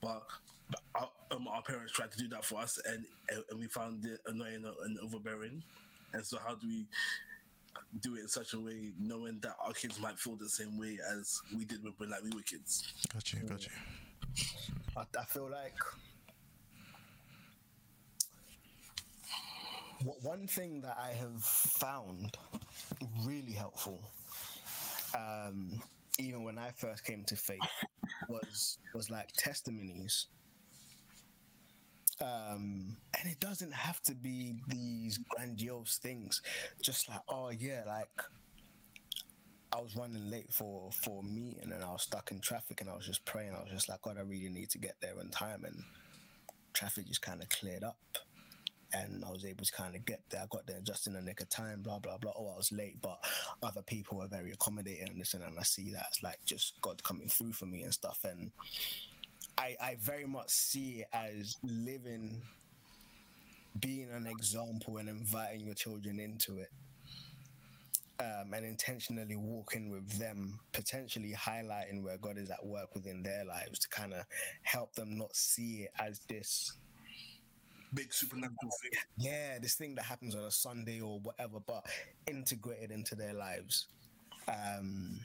but 0.00 0.22
our, 0.94 1.10
um, 1.32 1.48
our 1.48 1.62
parents 1.62 1.92
tried 1.92 2.12
to 2.12 2.18
do 2.18 2.28
that 2.28 2.44
for 2.44 2.60
us, 2.60 2.78
and 2.86 3.04
and 3.50 3.58
we 3.58 3.66
found 3.66 4.04
it 4.04 4.20
annoying 4.26 4.64
and 4.84 4.98
overbearing. 5.00 5.62
And 6.12 6.24
so, 6.24 6.38
how 6.44 6.54
do 6.54 6.66
we 6.66 6.86
do 8.00 8.16
it 8.16 8.20
in 8.20 8.28
such 8.28 8.54
a 8.54 8.60
way, 8.60 8.92
knowing 8.98 9.38
that 9.42 9.54
our 9.64 9.72
kids 9.72 10.00
might 10.00 10.18
feel 10.18 10.36
the 10.36 10.48
same 10.48 10.78
way 10.78 10.98
as 11.16 11.40
we 11.56 11.64
did 11.64 11.80
when, 11.82 12.10
like 12.10 12.22
we 12.22 12.30
were 12.30 12.42
kids? 12.42 12.92
Got 13.12 13.32
you, 13.32 13.40
got 13.40 13.64
you. 13.64 13.72
I, 14.96 15.04
I 15.18 15.24
feel 15.24 15.50
like 15.50 15.76
one 20.22 20.46
thing 20.46 20.80
that 20.82 20.96
I 21.00 21.12
have 21.12 21.42
found 21.42 22.36
really 23.24 23.52
helpful, 23.52 24.00
um, 25.16 25.80
even 26.18 26.44
when 26.44 26.58
I 26.58 26.70
first 26.70 27.04
came 27.04 27.24
to 27.24 27.36
faith, 27.36 27.60
was 28.28 28.78
was 28.94 29.10
like 29.10 29.32
testimonies. 29.32 30.26
Um, 32.22 32.96
and 33.18 33.30
it 33.30 33.40
doesn't 33.40 33.72
have 33.72 34.00
to 34.02 34.14
be 34.14 34.54
these 34.68 35.18
grandiose 35.28 35.98
things. 35.98 36.40
Just 36.80 37.08
like, 37.08 37.20
oh 37.28 37.50
yeah, 37.50 37.82
like 37.86 38.22
I 39.72 39.80
was 39.80 39.96
running 39.96 40.30
late 40.30 40.52
for 40.52 40.90
for 40.92 41.20
a 41.20 41.24
meeting 41.24 41.72
and 41.72 41.82
I 41.82 41.90
was 41.90 42.02
stuck 42.02 42.30
in 42.30 42.40
traffic 42.40 42.80
and 42.80 42.90
I 42.90 42.94
was 42.94 43.06
just 43.06 43.24
praying. 43.24 43.54
I 43.54 43.62
was 43.62 43.70
just 43.72 43.88
like, 43.88 44.02
God, 44.02 44.18
I 44.18 44.22
really 44.22 44.50
need 44.50 44.70
to 44.70 44.78
get 44.78 44.96
there 45.00 45.14
on 45.18 45.30
time, 45.30 45.64
and 45.64 45.82
traffic 46.74 47.06
just 47.06 47.22
kind 47.22 47.42
of 47.42 47.48
cleared 47.48 47.82
up, 47.82 47.96
and 48.92 49.24
I 49.24 49.30
was 49.30 49.44
able 49.44 49.64
to 49.64 49.72
kind 49.72 49.96
of 49.96 50.04
get 50.04 50.20
there. 50.30 50.42
I 50.42 50.46
got 50.50 50.66
there 50.66 50.80
just 50.82 51.06
in 51.06 51.14
the 51.14 51.22
nick 51.22 51.40
of 51.40 51.48
time. 51.48 51.82
Blah 51.82 51.98
blah 51.98 52.18
blah. 52.18 52.32
Oh, 52.36 52.52
I 52.54 52.56
was 52.56 52.70
late, 52.70 53.00
but 53.00 53.18
other 53.62 53.82
people 53.82 54.18
were 54.18 54.28
very 54.28 54.52
accommodating 54.52 55.08
and 55.08 55.20
this 55.20 55.34
and, 55.34 55.42
and 55.42 55.58
I 55.58 55.62
see 55.64 55.90
that 55.90 56.06
as 56.10 56.22
like 56.22 56.38
just 56.44 56.80
God 56.82 57.02
coming 57.02 57.28
through 57.28 57.52
for 57.52 57.66
me 57.66 57.82
and 57.82 57.92
stuff. 57.92 58.20
And 58.24 58.52
I 59.58 59.76
I 59.80 59.96
very 60.00 60.26
much 60.26 60.50
see 60.50 61.00
it 61.00 61.08
as 61.12 61.56
living, 61.62 62.42
being 63.80 64.10
an 64.10 64.26
example 64.26 64.98
and 64.98 65.08
inviting 65.08 65.66
your 65.66 65.74
children 65.74 66.18
into 66.20 66.58
it 66.58 66.70
um, 68.20 68.52
and 68.54 68.64
intentionally 68.64 69.36
walking 69.36 69.90
with 69.90 70.18
them, 70.18 70.60
potentially 70.72 71.34
highlighting 71.36 72.02
where 72.02 72.18
God 72.18 72.38
is 72.38 72.50
at 72.50 72.64
work 72.64 72.94
within 72.94 73.22
their 73.22 73.44
lives 73.44 73.78
to 73.80 73.88
kind 73.88 74.12
of 74.12 74.24
help 74.62 74.94
them 74.94 75.16
not 75.16 75.34
see 75.34 75.84
it 75.84 75.90
as 75.98 76.20
this, 76.28 76.72
Big 77.94 78.12
supernatural 78.14 78.70
thing. 78.82 78.92
yeah, 79.18 79.58
this 79.60 79.74
thing 79.74 79.94
that 79.96 80.04
happens 80.04 80.34
on 80.34 80.44
a 80.44 80.50
Sunday 80.50 81.00
or 81.00 81.20
whatever, 81.20 81.58
but 81.60 81.84
integrated 82.26 82.90
into 82.90 83.14
their 83.14 83.34
lives. 83.34 83.86
Um, 84.48 85.20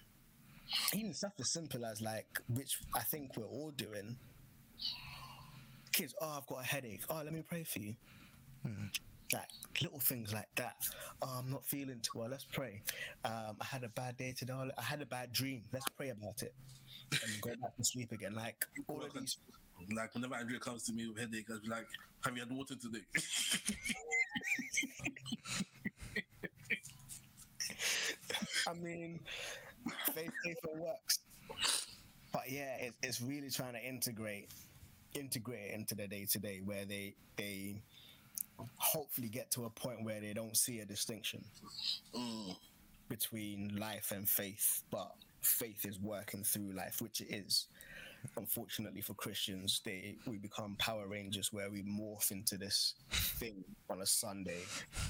even 0.93 1.13
stuff 1.13 1.33
as 1.39 1.51
simple 1.51 1.85
as 1.85 2.01
like, 2.01 2.39
which 2.53 2.77
I 2.95 3.01
think 3.01 3.37
we're 3.37 3.45
all 3.45 3.71
doing. 3.71 4.17
Kids, 5.91 6.13
oh, 6.21 6.35
I've 6.37 6.47
got 6.47 6.63
a 6.63 6.65
headache. 6.65 7.01
Oh, 7.09 7.21
let 7.23 7.33
me 7.33 7.41
pray 7.47 7.63
for 7.63 7.79
you. 7.79 7.95
Like 9.33 9.49
little 9.81 9.99
things 9.99 10.33
like 10.33 10.47
that. 10.55 10.75
Oh, 11.21 11.39
I'm 11.39 11.51
not 11.51 11.65
feeling 11.65 11.99
too 12.01 12.19
well. 12.19 12.29
Let's 12.29 12.45
pray. 12.45 12.81
Um, 13.25 13.57
I 13.59 13.65
had 13.65 13.83
a 13.83 13.89
bad 13.89 14.15
day 14.17 14.33
today. 14.37 14.53
I 14.77 14.81
had 14.81 15.01
a 15.01 15.05
bad 15.05 15.33
dream. 15.33 15.63
Let's 15.73 15.85
pray 15.97 16.09
about 16.09 16.41
it. 16.43 16.53
And 17.11 17.41
go 17.41 17.49
back 17.61 17.75
to 17.75 17.83
sleep 17.83 18.11
again. 18.13 18.33
Like 18.35 18.65
all 18.87 19.03
of 19.03 19.13
these. 19.13 19.37
Like 19.95 20.13
whenever 20.13 20.35
Andrea 20.35 20.59
comes 20.59 20.83
to 20.83 20.93
me 20.93 21.07
with 21.07 21.19
headache, 21.19 21.45
I'll 21.51 21.59
be 21.59 21.67
like, 21.67 21.87
"Have 22.23 22.35
you 22.35 22.41
had 22.43 22.51
water 22.51 22.75
today?" 22.75 23.01
I 28.67 28.73
mean, 28.73 29.19
faith, 30.13 30.31
faith 30.43 30.57
it 30.63 30.77
works. 30.77 31.19
But 32.31 32.49
yeah, 32.49 32.75
it, 32.77 32.93
it's 33.03 33.21
really 33.21 33.49
trying 33.49 33.73
to 33.73 33.83
integrate, 33.83 34.49
integrate 35.13 35.71
it 35.71 35.75
into 35.75 35.95
the 35.95 36.07
day 36.07 36.25
to 36.31 36.39
day 36.39 36.61
where 36.63 36.85
they 36.85 37.15
they 37.37 37.81
hopefully 38.77 39.29
get 39.29 39.51
to 39.51 39.65
a 39.65 39.69
point 39.69 40.03
where 40.03 40.19
they 40.21 40.33
don't 40.33 40.57
see 40.57 40.79
a 40.79 40.85
distinction 40.85 41.43
Mm. 42.15 42.55
between 43.09 43.75
life 43.77 44.11
and 44.11 44.27
faith, 44.27 44.83
but 44.91 45.11
faith 45.41 45.85
is 45.85 45.99
working 45.99 46.43
through 46.43 46.73
life, 46.73 47.01
which 47.01 47.21
it 47.21 47.29
is. 47.33 47.67
Unfortunately 48.37 49.01
for 49.01 49.13
Christians, 49.13 49.81
they 49.85 50.15
we 50.25 50.37
become 50.37 50.75
Power 50.79 51.07
Rangers 51.07 51.53
where 51.53 51.69
we 51.69 51.83
morph 51.83 52.31
into 52.31 52.57
this 52.57 52.95
thing 53.11 53.63
on 53.89 54.01
a 54.01 54.05
Sunday 54.05 54.63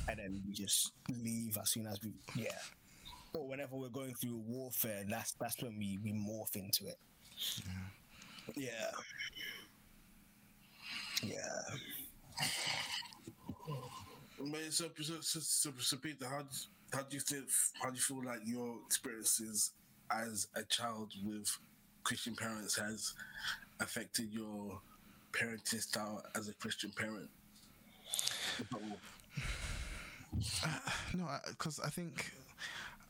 and 0.10 0.20
then 0.20 0.42
we 0.48 0.54
just 0.54 0.92
leave 1.10 1.58
as 1.58 1.72
soon 1.72 1.88
as 1.88 2.00
we 2.04 2.12
yeah. 2.36 2.58
Or 3.34 3.48
whenever 3.48 3.76
we're 3.76 3.90
going 3.90 4.16
through 4.16 4.38
warfare, 4.46 5.04
that's 5.08 5.34
that's 5.34 5.62
when 5.62 5.78
we, 5.78 6.00
we 6.04 6.12
morph 6.14 6.56
into 6.56 6.88
it. 6.88 6.98
Yeah. 8.56 8.92
Yeah. 11.24 11.78
But 14.40 14.72
so, 14.72 14.86
so, 15.02 15.14
so, 15.22 15.40
so, 15.40 15.72
so 15.80 15.98
Peter, 15.98 16.28
how, 16.28 16.42
do- 16.44 16.48
how 16.94 17.02
do 17.04 17.16
you 17.16 17.20
feel? 17.20 17.44
How 17.82 17.90
do 17.90 17.96
you 17.96 18.02
feel 18.02 18.24
like 18.24 18.40
your 18.46 18.78
experiences 18.86 19.72
as 20.12 20.48
a 20.56 20.64
child 20.64 21.12
with 21.26 21.50
Christian 22.04 22.36
parents 22.36 22.78
has 22.78 23.14
affected 23.80 24.32
your 24.32 24.80
parenting 25.34 25.82
style 25.82 26.24
as 26.36 26.48
a 26.48 26.54
Christian 26.54 26.92
parent? 26.96 27.30
No, 31.14 31.28
because 31.50 31.80
I, 31.80 31.90
think 31.90 32.32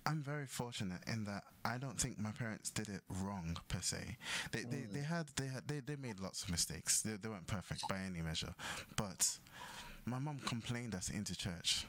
I'm 0.08 0.24
very 0.24 0.46
fortunate 0.46 1.02
in 1.06 1.26
that 1.26 1.44
I 1.66 1.78
don't 1.78 2.00
think 2.00 2.18
my 2.18 2.32
parents 2.32 2.70
did 2.70 2.88
it 2.88 3.02
wrong 3.22 3.58
per 3.68 3.82
se. 3.82 4.18
They 4.52 4.62
they, 4.62 4.78
mm. 4.78 4.94
they 4.94 5.02
had 5.02 5.28
they 5.36 5.48
had 5.48 5.68
they, 5.68 5.80
they 5.80 5.96
made 5.98 6.20
lots 6.20 6.44
of 6.44 6.50
mistakes. 6.50 7.02
They, 7.02 7.16
they 7.22 7.30
weren't 7.30 7.48
perfect 7.48 7.88
by 7.90 8.00
any 8.00 8.22
measure, 8.22 8.54
but 8.96 9.38
my 10.06 10.20
mum 10.20 10.40
complained 10.46 10.96
us 10.96 11.10
into 11.10 11.36
church, 11.36 11.86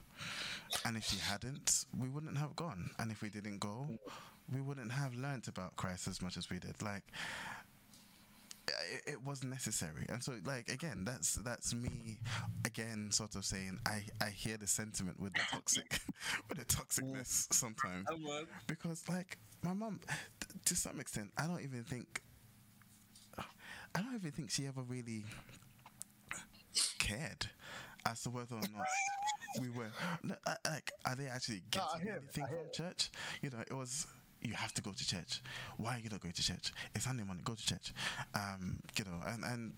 and 0.84 0.96
if 0.96 1.04
she 1.04 1.18
hadn't, 1.18 1.84
we 1.96 2.08
wouldn't 2.08 2.36
have 2.38 2.56
gone. 2.56 2.90
And 2.98 3.12
if 3.12 3.22
we 3.22 3.28
didn't 3.30 3.60
go, 3.60 3.86
we 4.52 4.60
wouldn't 4.60 4.90
have 4.92 5.14
learnt 5.14 5.46
about 5.46 5.76
Christ 5.76 6.08
as 6.08 6.20
much 6.20 6.36
as 6.36 6.50
we 6.50 6.58
did. 6.58 6.82
Like 6.82 7.04
it, 9.06 9.12
it 9.12 9.24
was 9.24 9.44
necessary. 9.44 10.06
And 10.08 10.22
so 10.22 10.34
like 10.44 10.68
again 10.70 11.04
that's 11.04 11.34
that's 11.36 11.74
me 11.74 12.18
again 12.64 13.08
sort 13.10 13.34
of 13.36 13.44
saying 13.44 13.78
i 13.86 14.02
i 14.20 14.30
hear 14.30 14.56
the 14.56 14.66
sentiment 14.66 15.18
with 15.20 15.34
the 15.34 15.40
toxic 15.50 16.00
with 16.48 16.58
the 16.58 16.64
toxicness 16.64 17.52
sometimes. 17.52 18.06
Because 18.66 19.02
like 19.08 19.38
my 19.62 19.72
mom 19.74 20.00
t- 20.40 20.46
to 20.66 20.76
some 20.76 21.00
extent 21.00 21.30
i 21.36 21.46
don't 21.46 21.62
even 21.62 21.82
think 21.84 22.22
i 23.94 24.00
don't 24.02 24.14
even 24.14 24.30
think 24.30 24.50
she 24.50 24.66
ever 24.66 24.82
really 24.82 25.24
cared 26.98 27.46
as 28.06 28.22
to 28.22 28.30
whether 28.30 28.54
or 28.54 28.60
not 28.60 28.86
we 29.60 29.68
were 29.70 29.90
like 30.66 30.92
are 31.04 31.16
they 31.16 31.26
actually 31.26 31.62
getting 31.70 32.00
hear- 32.02 32.16
anything 32.22 32.46
from 32.46 32.56
church? 32.72 33.10
You 33.42 33.50
know 33.50 33.60
it 33.60 33.74
was 33.74 34.06
you 34.42 34.54
have 34.54 34.72
to 34.74 34.82
go 34.82 34.92
to 34.92 35.06
church. 35.06 35.42
Why 35.76 35.96
are 35.96 35.98
you 35.98 36.08
not 36.10 36.20
going 36.20 36.32
to 36.34 36.42
church? 36.42 36.72
It's 36.94 37.04
Sunday 37.04 37.24
morning. 37.24 37.42
Go 37.44 37.54
to 37.54 37.66
church. 37.66 37.92
Um 38.34 38.78
you 38.96 39.04
know 39.04 39.20
and 39.26 39.44
and 39.44 39.72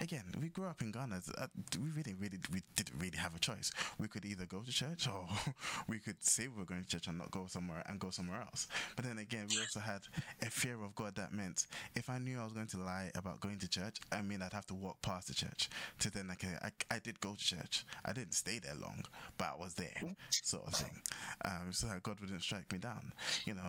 again 0.00 0.24
we 0.40 0.48
grew 0.48 0.66
up 0.66 0.80
in 0.80 0.92
Ghana. 0.92 1.20
Uh, 1.36 1.46
we 1.78 1.90
really 1.90 2.14
really 2.14 2.38
we 2.52 2.62
didn't 2.76 2.98
really 2.98 3.18
have 3.18 3.34
a 3.34 3.38
choice. 3.38 3.70
We 3.98 4.08
could 4.08 4.24
either 4.24 4.46
go 4.46 4.60
to 4.60 4.72
church 4.72 5.08
or 5.08 5.26
we 5.88 5.98
could 5.98 6.22
say 6.22 6.48
we 6.48 6.58
were 6.58 6.64
going 6.64 6.82
to 6.82 6.88
church 6.88 7.06
and 7.06 7.18
not 7.18 7.30
go 7.30 7.46
somewhere 7.48 7.82
and 7.86 7.98
go 7.98 8.10
somewhere 8.10 8.40
else. 8.40 8.68
But 8.96 9.04
then 9.04 9.18
again 9.18 9.46
we 9.50 9.60
also 9.60 9.80
had 9.80 10.00
a 10.42 10.50
fear 10.50 10.82
of 10.82 10.94
God 10.94 11.14
that 11.16 11.32
meant 11.32 11.66
if 11.94 12.08
I 12.08 12.18
knew 12.18 12.38
I 12.40 12.44
was 12.44 12.52
going 12.52 12.66
to 12.68 12.78
lie 12.78 13.10
about 13.14 13.40
going 13.40 13.58
to 13.58 13.68
church 13.68 13.98
I 14.10 14.22
mean 14.22 14.42
I'd 14.42 14.52
have 14.52 14.66
to 14.66 14.74
walk 14.74 15.02
past 15.02 15.28
the 15.28 15.34
church 15.34 15.68
to 16.00 16.10
then 16.10 16.28
okay 16.32 16.56
I, 16.62 16.70
I 16.94 16.98
did 16.98 17.20
go 17.20 17.34
to 17.34 17.44
church. 17.44 17.84
I 18.04 18.12
didn't 18.12 18.34
stay 18.34 18.58
there 18.58 18.74
long 18.80 19.04
but 19.36 19.54
I 19.56 19.62
was 19.62 19.74
there 19.74 20.00
sort 20.30 20.66
of 20.66 20.74
thing. 20.74 21.00
Um, 21.44 21.72
so 21.72 21.86
that 21.88 22.02
God 22.02 22.20
wouldn't 22.20 22.42
strike 22.42 22.72
me 22.72 22.78
down. 22.78 23.12
You 23.44 23.54
know 23.54 23.62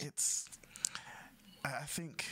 it's 0.00 0.48
I 1.64 1.84
think, 1.84 2.24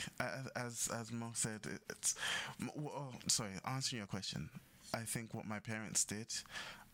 as 0.55 0.87
as 0.87 1.11
Mo 1.11 1.31
said, 1.33 1.65
it- 1.65 1.83
it's. 1.89 2.15
m- 2.61 2.67
w- 2.67 2.89
Oh, 2.89 3.13
sorry. 3.27 3.51
Answering 3.65 3.97
your 3.99 4.07
question, 4.07 4.49
I 4.93 5.03
think 5.03 5.33
what 5.33 5.45
my 5.45 5.59
parents 5.59 6.05
did, 6.05 6.33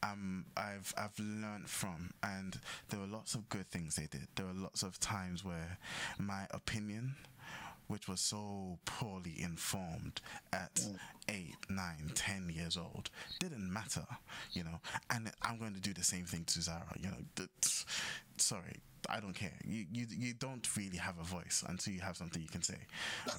um, 0.02 0.46
I've 0.58 0.92
I've 0.98 1.18
learned 1.20 1.70
from, 1.70 2.12
and 2.24 2.60
there 2.90 3.00
were 3.00 3.06
lots 3.06 3.36
of 3.36 3.48
good 3.50 3.70
things 3.70 3.96
they 3.96 4.08
did. 4.08 4.28
There 4.36 4.48
were 4.48 4.54
lots 4.54 4.82
of 4.82 5.00
times 5.00 5.44
where 5.44 5.78
my 6.18 6.48
opinion, 6.50 7.16
which 7.88 8.08
was 8.08 8.22
so 8.22 8.80
poorly 8.86 9.40
informed 9.40 10.20
at 10.52 10.80
eight, 11.32 11.56
nine, 11.70 12.12
ten 12.16 12.50
years 12.54 12.78
old, 12.78 13.10
didn't 13.40 13.72
matter, 13.74 14.06
you 14.54 14.64
know. 14.64 14.80
And 15.10 15.32
I'm 15.42 15.58
going 15.60 15.74
to 15.74 15.82
do 15.82 15.94
the 15.94 16.04
same 16.04 16.26
thing 16.26 16.44
to 16.46 16.62
Zara, 16.62 16.86
you 17.00 17.08
know. 17.10 17.46
Sorry, 18.38 18.82
I 19.10 19.20
don't 19.20 19.34
care. 19.34 19.54
You, 19.64 19.86
you 19.92 20.08
you 20.10 20.34
don't 20.34 20.68
really 20.76 20.98
have 20.98 21.20
a 21.20 21.24
voice 21.24 21.64
until 21.68 21.94
you 21.94 22.02
have 22.02 22.18
something 22.18 22.42
you 22.42 22.50
can 22.50 22.64
say. 22.64 22.78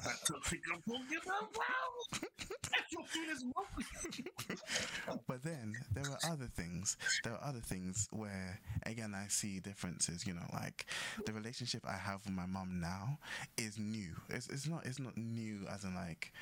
But 5.27 5.43
then 5.43 5.75
there 5.93 6.05
were 6.05 6.19
other 6.31 6.47
things. 6.55 6.97
There 7.25 7.33
were 7.33 7.43
other 7.45 7.61
things 7.61 8.09
where, 8.13 8.61
again, 8.87 9.15
I 9.15 9.27
see 9.29 9.61
differences. 9.61 10.27
You 10.27 10.35
know, 10.35 10.47
like 10.53 10.87
the 11.25 11.33
relationship 11.33 11.85
I 11.87 11.97
have 11.97 12.25
with 12.25 12.35
my 12.35 12.47
mom 12.47 12.81
now 12.81 13.19
is 13.57 13.79
new. 13.79 14.11
It's, 14.29 14.49
it's 14.49 14.69
not. 14.69 14.87
It's 14.87 14.99
not 14.99 15.17
new 15.17 15.67
as 15.73 15.85
in 15.85 15.95
like 15.95 16.33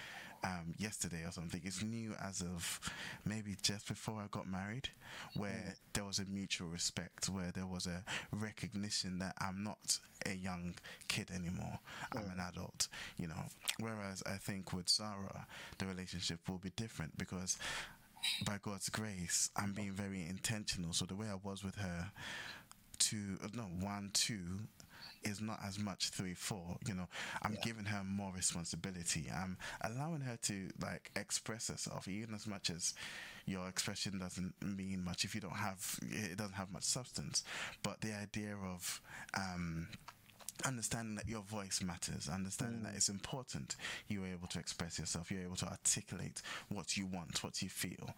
um, 0.45 0.75
yesterday 0.79 1.23
or 1.25 1.33
something. 1.33 1.61
It's 1.65 1.83
new 1.83 2.15
as 2.23 2.41
of 2.41 2.81
maybe 3.25 3.57
just 3.63 3.89
before 3.89 4.21
I 4.21 4.27
got 4.31 4.49
married, 4.49 4.89
where 5.37 5.75
there 5.93 6.05
was 6.05 6.19
a 6.19 6.25
mutual 6.25 6.69
respect, 6.69 7.29
where 7.29 7.51
there 7.55 7.67
was 7.67 7.87
a 7.87 8.03
recognition 8.33 9.19
that 9.19 9.35
I'm 9.41 9.63
not 9.63 9.99
a 10.27 10.35
young 10.35 10.75
kid 11.09 11.31
anymore. 11.35 11.79
I'm 12.13 12.31
an 12.31 12.41
adult. 12.41 12.89
You 13.19 13.29
know. 13.29 13.45
Whereas 13.79 14.23
I 14.27 14.37
think 14.37 14.73
with 14.73 14.89
Sarah, 14.89 15.47
the 15.79 15.87
relationship 15.87 16.49
will 16.49 16.59
be 16.59 16.71
different 16.77 17.17
because 17.19 17.57
by 18.45 18.59
God's 18.63 18.89
grace, 18.89 19.51
I'm 19.57 19.73
being 19.73 19.93
very 19.93 20.27
intentional. 20.29 20.93
So 20.93 21.07
the 21.07 21.15
way 21.15 21.27
I 21.27 21.39
was 21.43 21.65
with 21.65 21.77
her, 21.77 22.11
two, 22.99 23.39
uh, 23.43 23.49
no, 23.55 23.63
one, 23.63 24.11
two, 24.13 24.61
is 25.23 25.41
not 25.41 25.61
as 25.67 25.79
much 25.79 26.11
three, 26.11 26.35
four. 26.35 26.77
You 26.87 26.95
know, 26.95 27.09
I'm 27.43 27.57
giving 27.63 27.85
her 27.87 28.03
more 28.05 28.33
responsibility. 28.35 29.31
I'm 29.35 29.57
allowing 29.83 30.21
her 30.23 30.37
to 30.43 30.69
like 30.83 31.11
express 31.17 31.69
herself, 31.69 32.09
even 32.09 32.35
as 32.35 32.47
much 32.47 32.71
as 32.71 32.95
your 33.47 33.69
expression 33.69 34.19
doesn't 34.19 34.55
mean 34.63 35.03
much 35.05 35.25
if 35.25 35.35
you 35.35 35.41
don't 35.41 35.57
have 35.57 35.99
it 36.03 36.37
doesn't 36.37 36.55
have 36.55 36.71
much 36.73 36.85
substance. 36.85 37.45
But 37.83 38.01
the 38.01 38.15
idea 38.15 38.55
of 38.57 39.01
um, 39.37 39.89
understanding 40.63 41.17
that 41.17 41.29
your 41.29 41.43
voice 41.43 41.83
matters, 41.83 42.29
understanding 42.29 42.83
that 42.83 42.95
it's 42.95 43.09
important 43.09 43.77
you're 44.09 44.27
able 44.27 44.49
to 44.49 44.59
express 44.59 44.99
yourself, 44.99 45.31
you're 45.31 45.43
able 45.43 45.57
to 45.57 45.67
articulate 45.67 46.43
what 46.69 46.97
you 46.97 47.07
want, 47.07 47.43
what 47.43 47.63
you 47.63 47.69
feel. 47.69 48.11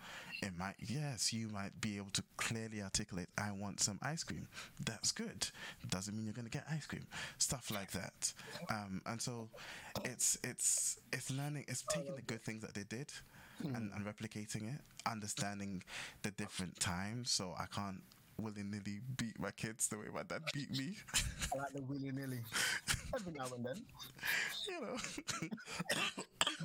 It 0.42 0.52
might, 0.58 0.74
yes, 0.78 1.32
you 1.32 1.48
might 1.48 1.80
be 1.80 1.96
able 1.96 2.10
to 2.14 2.22
clearly 2.36 2.82
articulate, 2.82 3.28
I 3.38 3.52
want 3.52 3.80
some 3.80 3.98
ice 4.02 4.24
cream. 4.24 4.48
That's 4.84 5.12
good. 5.12 5.48
Doesn't 5.88 6.14
mean 6.14 6.24
you're 6.24 6.34
going 6.34 6.48
to 6.48 6.50
get 6.50 6.66
ice 6.70 6.86
cream. 6.86 7.06
Stuff 7.38 7.70
like 7.70 7.92
that. 7.92 8.32
Um, 8.70 9.02
and 9.06 9.20
so 9.20 9.48
it's, 10.04 10.38
it's, 10.42 10.98
it's 11.12 11.30
learning, 11.30 11.64
it's 11.68 11.82
taking 11.82 12.14
the 12.14 12.22
good 12.22 12.42
things 12.42 12.62
that 12.62 12.74
they 12.74 12.84
did. 12.84 13.12
And, 13.62 13.92
and 13.94 14.04
replicating 14.04 14.74
it, 14.74 14.80
understanding 15.06 15.84
the 16.22 16.32
different 16.32 16.80
times, 16.80 17.30
so 17.30 17.54
I 17.56 17.66
can't 17.72 18.02
willy 18.38 18.62
nilly 18.62 19.00
beat 19.16 19.38
my 19.38 19.50
kids 19.50 19.88
the 19.88 19.98
way 19.98 20.06
my 20.14 20.22
dad 20.22 20.42
beat 20.52 20.70
me. 20.70 20.96
I 21.54 21.58
like 21.58 21.72
the 21.72 21.82
willy 21.82 22.10
nilly. 22.12 22.40
Every 23.14 23.32
now 23.32 23.44
and 23.54 23.64
then. 23.64 23.76
you 24.68 24.80
know, 24.80 24.96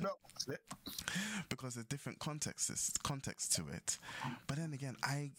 No, 0.00 0.10
because 1.48 1.74
there's 1.74 1.86
different 1.86 2.18
contexts 2.18 2.92
context 3.02 3.52
to 3.56 3.62
it. 3.72 3.98
But 4.46 4.56
then 4.56 4.72
again, 4.72 4.96
I 5.02 5.30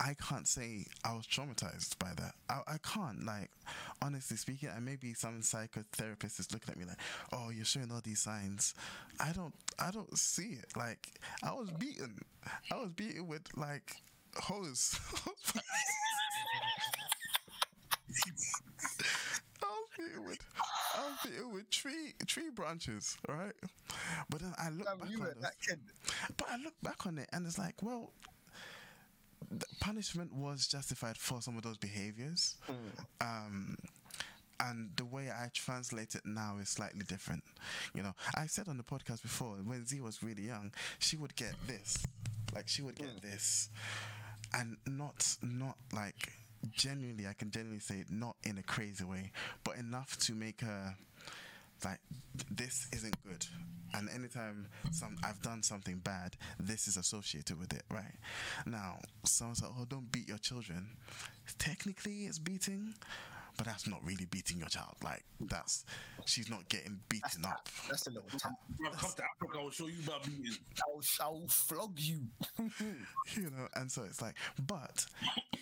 I 0.00 0.14
can't 0.14 0.46
say 0.46 0.86
I 1.04 1.14
was 1.14 1.26
traumatized 1.26 1.98
by 1.98 2.12
that. 2.16 2.34
I, 2.48 2.60
I 2.74 2.76
can't 2.78 3.24
like 3.24 3.50
honestly 4.02 4.36
speaking. 4.36 4.68
And 4.74 4.84
maybe 4.84 5.14
some 5.14 5.40
psychotherapist 5.40 6.40
is 6.40 6.52
looking 6.52 6.70
at 6.70 6.78
me 6.78 6.84
like, 6.84 6.98
"Oh, 7.32 7.50
you're 7.50 7.64
showing 7.64 7.90
all 7.90 8.00
these 8.02 8.20
signs." 8.20 8.74
I 9.20 9.32
don't 9.32 9.54
I 9.78 9.90
don't 9.90 10.16
see 10.18 10.58
it. 10.62 10.76
Like 10.76 11.08
I 11.42 11.52
was 11.52 11.70
beaten. 11.70 12.20
I 12.70 12.76
was 12.76 12.90
beaten 12.90 13.26
with 13.26 13.42
like 13.56 13.96
hose. 14.36 14.98
I 19.62 19.66
was 19.66 19.88
beaten 19.96 20.24
with 20.26 20.38
I 20.96 21.00
was 21.08 21.18
beaten 21.24 21.52
with 21.52 21.70
tree 21.84 22.14
tree 22.26 22.50
branches, 22.54 23.16
right? 23.28 23.52
But 24.30 24.40
then 24.40 24.54
I 24.58 24.70
look 24.70 24.86
Damn, 24.86 24.98
back 24.98 25.08
on 25.10 25.18
those- 25.18 26.36
but 26.36 26.48
I 26.50 26.56
look 26.56 26.74
back 26.82 27.06
on 27.06 27.18
it 27.18 27.28
and 27.32 27.46
it's 27.46 27.58
like, 27.58 27.82
well, 27.82 28.12
the 29.50 29.66
punishment 29.80 30.32
was 30.32 30.66
justified 30.66 31.16
for 31.18 31.42
some 31.42 31.56
of 31.56 31.62
those 31.62 31.76
behaviors. 31.78 32.56
Um, 33.20 33.76
and 34.60 34.90
the 34.96 35.04
way 35.04 35.30
I 35.30 35.48
translate 35.52 36.14
it 36.14 36.22
now 36.24 36.56
is 36.60 36.68
slightly 36.70 37.04
different. 37.04 37.44
You 37.94 38.02
know, 38.02 38.14
I 38.36 38.46
said 38.46 38.68
on 38.68 38.76
the 38.78 38.82
podcast 38.84 39.22
before 39.22 39.56
when 39.56 39.86
Z 39.86 40.00
was 40.00 40.22
really 40.22 40.44
young, 40.46 40.72
she 40.98 41.16
would 41.16 41.36
get 41.36 41.54
this, 41.66 41.98
like 42.54 42.68
she 42.68 42.82
would 42.82 42.94
get 42.96 43.20
this, 43.20 43.68
and 44.54 44.76
not 44.86 45.36
not 45.42 45.76
like 45.92 46.32
genuinely. 46.72 47.26
I 47.26 47.34
can 47.34 47.50
genuinely 47.50 47.80
say 47.80 48.04
not 48.08 48.36
in 48.44 48.56
a 48.58 48.62
crazy 48.62 49.04
way, 49.04 49.32
but 49.64 49.76
enough 49.76 50.16
to 50.20 50.34
make 50.34 50.60
her 50.62 50.96
like 51.84 52.00
this 52.50 52.88
isn't 52.92 53.16
good. 53.22 53.46
And 53.96 54.08
anytime 54.10 54.66
some 54.90 55.16
i've 55.22 55.40
done 55.40 55.62
something 55.62 55.98
bad 55.98 56.36
this 56.58 56.88
is 56.88 56.96
associated 56.96 57.58
with 57.60 57.72
it 57.72 57.84
right? 57.90 58.16
Now 58.66 58.98
someone's 59.24 59.62
like 59.62 59.70
oh 59.78 59.84
don't 59.88 60.10
beat 60.10 60.28
your 60.28 60.38
children. 60.38 60.88
Technically 61.58 62.24
it's 62.24 62.38
beating 62.38 62.94
but 63.56 63.66
that's 63.66 63.86
not 63.86 64.00
really 64.04 64.26
beating 64.26 64.58
your 64.58 64.68
child 64.68 64.94
like 65.02 65.22
that's 65.40 65.84
she's 66.24 66.48
not 66.50 66.68
getting 66.68 66.98
beaten 67.08 67.44
up 67.44 67.68
That's 67.88 68.06
a 68.06 68.10
little 68.10 68.28
tap. 68.38 68.52
Bro, 68.78 68.90
come 68.92 69.10
to 69.16 69.22
Africa, 69.24 69.58
I 69.58 69.62
will 69.62 69.70
show 69.70 69.86
you 69.86 69.94
about 70.06 70.24
being. 70.24 70.44
I'll, 70.86 71.00
I'll 71.20 71.48
flog 71.48 71.92
you. 71.98 72.20
you 72.58 73.50
know 73.50 73.68
and 73.74 73.90
so 73.90 74.02
it's 74.02 74.22
like 74.22 74.34
but 74.66 75.06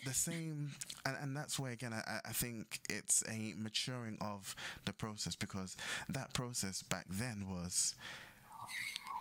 the 0.05 0.13
same 0.15 0.71
and, 1.07 1.17
and 1.21 1.37
that's 1.37 1.59
where 1.59 1.73
again 1.73 1.93
I, 1.93 2.21
I 2.25 2.33
think 2.33 2.81
it's 2.89 3.23
a 3.29 3.55
maturing 3.57 4.19
of 4.21 4.55
the 4.85 4.93
process 4.93 5.35
because 5.35 5.77
that 6.09 6.33
process 6.33 6.83
back 6.83 7.07
then 7.09 7.47
was 7.49 7.95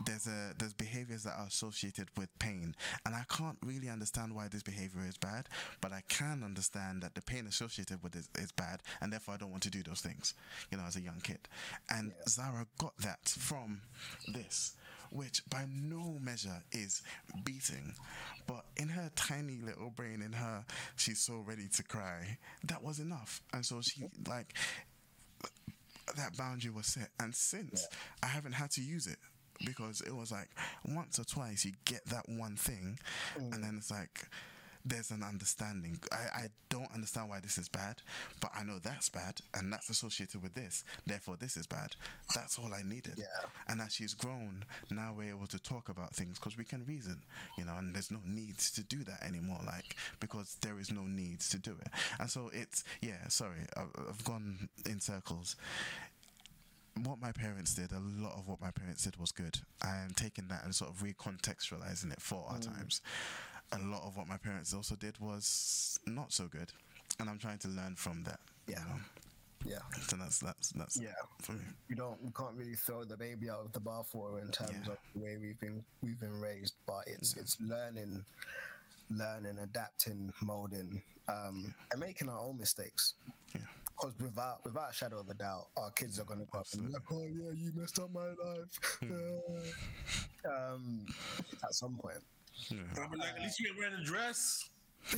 there's 0.05 0.27
a 0.27 0.53
there's 0.57 0.73
behaviors 0.73 1.23
that 1.23 1.37
are 1.37 1.47
associated 1.47 2.09
with 2.17 2.29
pain, 2.39 2.75
and 3.05 3.15
I 3.15 3.23
can't 3.29 3.57
really 3.65 3.89
understand 3.89 4.35
why 4.35 4.47
this 4.47 4.63
behavior 4.63 5.01
is 5.07 5.17
bad, 5.17 5.47
but 5.81 5.91
I 5.91 6.01
can 6.07 6.43
understand 6.43 7.01
that 7.03 7.15
the 7.15 7.21
pain 7.21 7.47
associated 7.47 8.03
with 8.03 8.15
it 8.15 8.25
is 8.39 8.51
bad, 8.51 8.81
and 9.01 9.11
therefore 9.11 9.35
I 9.35 9.37
don't 9.37 9.51
want 9.51 9.63
to 9.63 9.69
do 9.69 9.83
those 9.83 10.01
things. 10.01 10.33
You 10.71 10.77
know, 10.77 10.83
as 10.85 10.95
a 10.95 11.01
young 11.01 11.19
kid, 11.21 11.47
and 11.89 12.13
Zara 12.27 12.65
got 12.77 12.97
that 12.99 13.27
from 13.27 13.81
this 14.27 14.75
which 15.11 15.43
by 15.49 15.65
no 15.69 16.17
measure 16.21 16.63
is 16.71 17.01
beating. 17.43 17.93
But 18.47 18.65
in 18.77 18.89
her 18.89 19.11
tiny 19.15 19.59
little 19.61 19.89
brain, 19.89 20.21
in 20.21 20.33
her, 20.33 20.65
she's 20.95 21.19
so 21.19 21.43
ready 21.45 21.67
to 21.75 21.83
cry, 21.83 22.37
that 22.63 22.81
was 22.81 22.99
enough. 22.99 23.41
And 23.53 23.65
so 23.65 23.81
she, 23.81 24.05
like, 24.27 24.53
that 26.15 26.37
boundary 26.37 26.71
was 26.71 26.87
set. 26.87 27.09
And 27.19 27.35
since 27.35 27.87
yeah. 27.91 27.97
I 28.23 28.27
haven't 28.27 28.53
had 28.53 28.71
to 28.71 28.81
use 28.81 29.07
it 29.07 29.17
because 29.65 30.01
it 30.01 30.15
was 30.15 30.31
like 30.31 30.49
once 30.85 31.19
or 31.19 31.23
twice 31.23 31.65
you 31.65 31.73
get 31.85 32.05
that 32.05 32.27
one 32.27 32.55
thing, 32.55 32.99
mm. 33.37 33.53
and 33.53 33.63
then 33.63 33.75
it's 33.77 33.91
like, 33.91 34.27
there's 34.83 35.11
an 35.11 35.23
understanding. 35.23 35.99
I, 36.11 36.15
I 36.15 36.47
don't 36.69 36.91
understand 36.93 37.29
why 37.29 37.39
this 37.39 37.57
is 37.57 37.69
bad, 37.69 38.01
but 38.39 38.51
I 38.57 38.63
know 38.63 38.79
that's 38.81 39.09
bad 39.09 39.39
and 39.53 39.71
that's 39.71 39.89
associated 39.89 40.41
with 40.41 40.55
this. 40.55 40.83
Therefore, 41.05 41.35
this 41.39 41.55
is 41.55 41.67
bad. 41.67 41.95
That's 42.33 42.57
all 42.57 42.73
I 42.73 42.81
needed. 42.83 43.15
Yeah. 43.17 43.49
And 43.67 43.81
as 43.81 43.93
she's 43.93 44.13
grown, 44.13 44.63
now 44.89 45.13
we're 45.15 45.35
able 45.35 45.47
to 45.47 45.59
talk 45.59 45.89
about 45.89 46.15
things 46.15 46.39
because 46.39 46.57
we 46.57 46.63
can 46.63 46.83
reason, 46.85 47.21
you 47.57 47.65
know, 47.65 47.75
and 47.77 47.93
there's 47.93 48.11
no 48.11 48.19
need 48.25 48.57
to 48.57 48.83
do 48.83 49.03
that 49.03 49.23
anymore, 49.23 49.59
like, 49.65 49.95
because 50.19 50.57
there 50.61 50.79
is 50.79 50.91
no 50.91 51.03
need 51.03 51.41
to 51.41 51.59
do 51.59 51.75
it. 51.79 51.91
And 52.19 52.29
so 52.29 52.49
it's, 52.53 52.83
yeah, 53.01 53.27
sorry, 53.27 53.67
I've, 53.77 53.91
I've 54.09 54.23
gone 54.23 54.69
in 54.89 54.99
circles 54.99 55.55
what 57.03 57.19
my 57.21 57.31
parents 57.31 57.73
did, 57.73 57.91
a 57.91 57.99
lot 57.99 58.33
of 58.37 58.47
what 58.47 58.61
my 58.61 58.71
parents 58.71 59.03
did 59.03 59.17
was 59.17 59.31
good. 59.31 59.59
I 59.83 59.97
am 59.97 60.11
taking 60.15 60.47
that 60.49 60.63
and 60.63 60.75
sort 60.75 60.91
of 60.91 60.97
recontextualizing 60.97 62.11
it 62.11 62.21
for 62.21 62.45
our 62.49 62.57
mm. 62.57 62.73
times 62.73 63.01
a 63.71 63.79
lot 63.79 64.03
of 64.03 64.17
what 64.17 64.27
my 64.27 64.37
parents 64.37 64.73
also 64.73 64.95
did 64.95 65.19
was 65.19 65.99
not 66.05 66.31
so 66.33 66.47
good, 66.47 66.71
and 67.19 67.29
I'm 67.29 67.37
trying 67.37 67.59
to 67.59 67.67
learn 67.69 67.95
from 67.95 68.23
that. 68.23 68.39
Yeah. 68.67 68.79
You 68.79 68.85
know? 68.85 68.99
Yeah. 69.63 70.01
So 70.07 70.15
that's 70.17 70.39
that's 70.39 70.71
that's 70.71 70.99
yeah. 70.99 71.09
For 71.41 71.53
me. 71.53 71.61
You 71.87 71.95
don't 71.95 72.21
we 72.23 72.31
can't 72.31 72.55
really 72.55 72.75
throw 72.75 73.03
the 73.03 73.15
baby 73.17 73.49
out 73.49 73.63
of 73.63 73.71
the 73.73 73.79
bathwater 73.79 74.41
in 74.41 74.49
terms 74.49 74.71
yeah. 74.85 74.93
of 74.93 74.97
the 75.13 75.21
way 75.21 75.37
we've 75.39 75.59
been 75.59 75.83
we've 76.01 76.19
been 76.19 76.39
raised, 76.39 76.73
but 76.87 77.03
it's 77.05 77.35
yeah. 77.35 77.41
it's 77.41 77.57
learning, 77.61 78.25
learning, 79.11 79.59
adapting, 79.61 80.33
molding, 80.41 81.01
um, 81.29 81.73
and 81.91 81.99
making 81.99 82.27
our 82.27 82.39
own 82.39 82.57
mistakes. 82.57 83.13
Yeah. 83.53 83.61
Because 83.95 84.13
without 84.19 84.63
without 84.63 84.89
a 84.89 84.93
shadow 84.93 85.19
of 85.19 85.29
a 85.29 85.33
doubt, 85.33 85.67
our 85.77 85.91
kids 85.91 86.19
are 86.19 86.23
gonna 86.23 86.45
go 86.51 86.59
up 86.59 86.65
and 86.73 86.87
be 86.87 86.93
like, 86.93 87.11
"Oh 87.11 87.23
yeah, 87.23 87.51
you 87.55 87.71
messed 87.75 87.99
up 87.99 88.11
my 88.13 88.25
life." 88.25 88.97
Hmm. 88.99 89.11
um, 90.73 91.05
at 91.63 91.73
some 91.73 91.95
point. 91.97 92.17
Yeah. 92.69 92.77
I'm 93.03 93.17
like, 93.17 93.35
at 93.35 93.41
least 93.41 93.59
you 93.59 93.69
ain't 93.69 93.77
wearing 93.77 93.95
a 94.01 94.03
dress. 94.03 94.69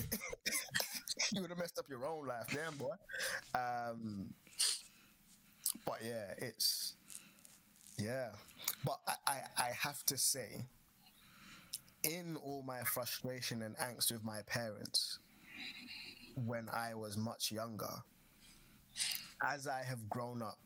you 1.32 1.42
would 1.42 1.50
have 1.50 1.60
messed 1.60 1.78
up 1.78 1.86
your 1.90 2.06
own 2.06 2.28
life, 2.28 2.48
damn 2.54 2.76
boy. 2.78 2.96
Um, 3.56 4.34
but 5.86 6.00
yeah, 6.04 6.34
it's 6.38 6.96
yeah. 7.98 8.30
But 8.86 9.00
I, 9.08 9.14
I, 9.28 9.42
I 9.58 9.70
have 9.80 10.06
to 10.08 10.18
say, 10.18 10.64
in 12.04 12.38
all 12.44 12.64
my 12.66 12.82
frustration 12.82 13.62
and 13.62 13.76
angst 13.78 14.12
with 14.12 14.24
my 14.24 14.42
parents, 14.48 15.20
when 16.36 16.70
I 16.70 16.96
was 16.96 17.18
much 17.18 17.52
younger, 17.52 17.92
as 19.44 19.68
I 19.68 19.84
have 19.84 20.10
grown 20.10 20.42
up, 20.42 20.60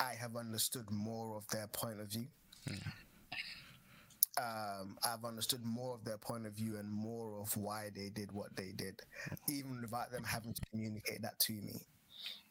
I 0.00 0.14
have 0.18 0.36
understood 0.36 0.90
more 0.90 1.36
of 1.36 1.46
their 1.48 1.66
point 1.68 2.00
of 2.00 2.08
view. 2.08 2.26
Mm 2.68 2.92
um, 4.38 4.96
I've 5.04 5.24
understood 5.24 5.64
more 5.64 5.94
of 5.94 6.04
their 6.04 6.18
point 6.18 6.46
of 6.46 6.52
view 6.52 6.76
and 6.76 6.90
more 6.90 7.40
of 7.40 7.56
why 7.56 7.90
they 7.94 8.08
did 8.08 8.30
what 8.32 8.54
they 8.56 8.72
did, 8.76 9.00
even 9.48 9.80
without 9.82 10.12
them 10.12 10.24
having 10.24 10.54
to 10.54 10.62
communicate 10.70 11.22
that 11.22 11.38
to 11.40 11.52
me. 11.52 11.80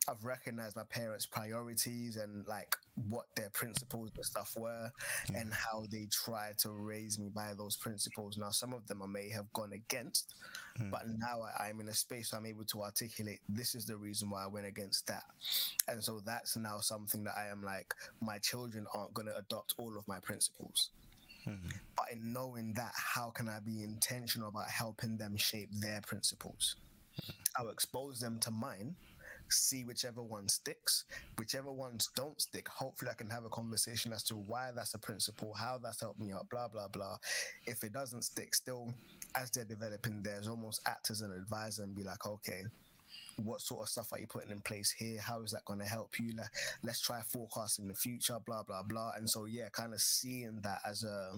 I've 0.10 0.24
recognized 0.24 0.76
my 0.76 0.84
parents' 0.84 1.26
priorities 1.26 2.18
and 2.18 2.48
like 2.48 2.76
what 3.10 3.26
their 3.36 3.50
principles 3.50 4.12
and 4.16 4.26
stuff 4.26 4.54
were, 4.58 4.90
mm. 5.30 5.42
and 5.42 5.54
how 5.54 5.86
they 5.92 6.08
tried 6.12 6.58
to 6.60 6.72
raise 6.72 7.20
me 7.20 7.30
by 7.34 7.54
those 7.58 7.76
principles. 7.76 8.38
Now, 8.38 8.52
some 8.52 8.74
of 8.74 8.88
them 8.88 9.02
I 9.02 9.08
may 9.08 9.30
have 9.30 9.52
gone 9.54 9.74
against, 9.74 10.36
mm. 10.80 10.90
but 10.90 11.04
now 11.08 11.42
I, 11.60 11.70
am 11.70 11.80
in 11.80 11.90
a 11.90 11.94
space 11.94 12.34
I'm 12.34 12.46
able 12.46 12.66
to 12.66 12.84
articulate 12.84 13.40
this 13.50 13.76
is 13.76 13.86
the 13.86 13.98
reason 13.98 14.30
why 14.30 14.44
I 14.44 14.48
went 14.48 14.66
against 14.66 15.08
that. 15.08 15.24
And 15.88 16.04
so 16.04 16.22
that's 16.26 16.56
now 16.56 16.80
something 16.80 17.24
that 17.26 17.34
I 17.38 17.48
am 17.48 17.62
like, 17.62 17.94
my 18.22 18.38
children 18.40 18.86
aren't 18.94 19.14
going 19.14 19.28
to 19.28 19.38
adopt 19.38 19.76
all 19.78 19.98
of 19.98 20.08
my 20.08 20.20
principles. 20.20 20.92
Mm-hmm. 21.48 21.70
But 21.96 22.06
in 22.12 22.34
knowing 22.34 22.74
that, 22.74 22.92
how 22.94 23.30
can 23.30 23.48
I 23.48 23.60
be 23.60 23.84
intentional 23.84 24.50
about 24.50 24.70
helping 24.70 25.18
them 25.18 25.38
shape 25.38 25.70
their 25.72 26.02
principles? 26.02 26.76
Mm-hmm. 27.22 27.32
I'll 27.58 27.70
expose 27.70 28.20
them 28.20 28.40
to 28.40 28.52
mine, 28.52 28.96
see 29.50 29.84
whichever 29.84 30.22
one 30.22 30.48
sticks, 30.48 31.06
whichever 31.38 31.72
ones 31.72 32.10
don't 32.16 32.40
stick. 32.40 32.68
Hopefully, 32.68 33.12
I 33.12 33.16
can 33.16 33.30
have 33.30 33.46
a 33.46 33.50
conversation 33.50 34.14
as 34.14 34.24
to 34.24 34.36
why 34.36 34.72
that's 34.76 34.94
a 34.94 35.00
principle, 35.00 35.54
how 35.54 35.80
that's 35.82 36.02
helped 36.02 36.20
me 36.20 36.32
out, 36.32 36.50
blah, 36.50 36.68
blah, 36.68 36.88
blah. 36.88 37.18
If 37.66 37.84
it 37.84 37.94
doesn't 37.94 38.24
stick, 38.24 38.56
still, 38.56 38.94
as 39.36 39.52
they're 39.52 39.66
developing 39.66 40.22
theirs, 40.22 40.48
almost 40.48 40.82
act 40.86 41.10
as 41.10 41.22
an 41.22 41.32
advisor 41.32 41.84
and 41.84 41.96
be 41.96 42.04
like, 42.04 42.26
okay, 42.26 42.64
what 43.44 43.62
sort 43.62 43.84
of 43.84 43.90
stuff 43.90 44.12
are 44.14 44.20
you 44.20 44.28
putting 44.28 44.52
in 44.52 44.62
place 44.62 44.92
here? 44.92 45.20
How 45.22 45.42
is 45.42 45.52
that 45.52 45.66
going 45.66 45.80
to 45.80 45.86
help 45.86 46.20
you? 46.20 46.34
Let, 46.36 46.48
let's 46.84 47.02
try 47.02 47.22
forecasting 47.22 47.88
the 47.88 47.94
future, 47.94 48.38
blah 48.46 48.64
blah 48.64 48.84
blah. 48.84 49.12
And 49.16 49.30
so 49.30 49.46
yeah, 49.46 49.70
kind 49.72 49.94
of 49.94 50.02
seeing 50.02 50.60
that 50.62 50.82
as 50.88 51.04
a 51.04 51.34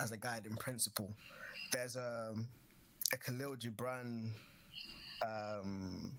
as 0.00 0.10
a 0.12 0.16
guiding 0.16 0.56
principle. 0.56 1.10
There's 1.72 1.96
a 1.96 2.34
a 3.12 3.16
Khalil 3.16 3.56
Gibran 3.56 4.30
um, 5.22 6.12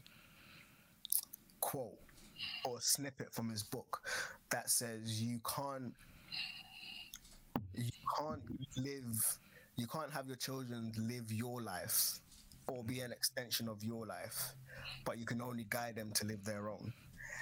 quote 1.68 2.00
or 2.64 2.80
snippet 2.80 3.34
from 3.34 3.50
his 3.50 3.62
book 3.62 4.00
that 4.52 4.70
says 4.70 5.22
you 5.22 5.38
can't 5.46 5.94
you 7.76 7.92
can't 8.18 8.42
live 8.78 9.38
you 9.76 9.86
can't 9.86 10.12
have 10.14 10.28
your 10.28 10.38
children 10.38 10.94
live 10.98 11.30
your 11.30 11.62
life 11.62 12.20
or 12.70 12.84
be 12.84 13.00
an 13.02 13.12
extension 13.12 13.68
of 13.68 13.84
your 13.84 14.06
life, 14.06 14.54
but 15.06 15.18
you 15.18 15.26
can 15.26 15.42
only 15.42 15.66
guide 15.70 15.96
them 15.96 16.12
to 16.14 16.26
live 16.26 16.44
their 16.44 16.70
own. 16.70 16.94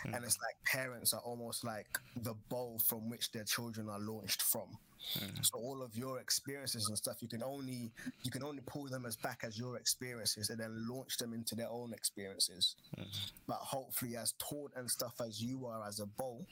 Mm. 0.05 0.15
And 0.15 0.25
it's 0.25 0.37
like 0.37 0.55
parents 0.65 1.13
are 1.13 1.21
almost 1.21 1.63
like 1.63 1.87
the 2.17 2.33
bowl 2.49 2.79
from 2.79 3.09
which 3.09 3.31
their 3.31 3.43
children 3.43 3.89
are 3.89 3.99
launched 3.99 4.41
from. 4.41 4.67
Mm. 5.13 5.45
So 5.45 5.59
all 5.59 5.81
of 5.81 5.95
your 5.95 6.19
experiences 6.19 6.87
and 6.87 6.97
stuff, 6.97 7.21
you 7.21 7.27
can 7.27 7.43
only 7.43 7.91
you 8.23 8.31
can 8.31 8.43
only 8.43 8.61
pull 8.65 8.87
them 8.87 9.05
as 9.05 9.15
back 9.15 9.41
as 9.43 9.57
your 9.57 9.77
experiences 9.77 10.49
and 10.49 10.59
then 10.59 10.87
launch 10.89 11.17
them 11.17 11.33
into 11.33 11.55
their 11.55 11.69
own 11.69 11.93
experiences. 11.93 12.75
Mm. 12.97 13.05
But 13.47 13.57
hopefully, 13.57 14.17
as 14.17 14.33
taught 14.39 14.71
and 14.75 14.89
stuff 14.89 15.13
as 15.25 15.41
you 15.41 15.65
are 15.65 15.85
as 15.87 15.99
a 15.99 16.05
bowl, 16.05 16.45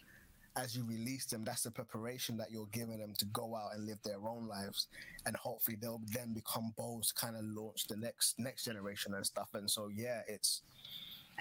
as 0.56 0.76
you 0.76 0.84
release 0.86 1.26
them, 1.26 1.44
that's 1.44 1.64
the 1.64 1.72
preparation 1.72 2.38
that 2.38 2.52
you're 2.52 2.68
giving 2.72 3.00
them 3.00 3.14
to 3.18 3.26
go 3.26 3.56
out 3.56 3.74
and 3.76 3.86
live 3.86 3.98
their 4.04 4.28
own 4.28 4.48
lives, 4.48 4.88
and 5.26 5.36
hopefully 5.36 5.78
they'll 5.82 6.02
then 6.14 6.34
become 6.34 6.74
bold 6.78 7.04
to 7.04 7.14
kind 7.16 7.36
of 7.36 7.44
launch 7.44 7.88
the 7.88 7.98
next 7.98 8.40
next 8.40 8.66
generation 8.66 9.14
and 9.16 9.26
stuff. 9.26 9.50
And 9.54 9.70
so, 9.70 9.90
yeah, 9.94 10.22
it's 10.28 10.62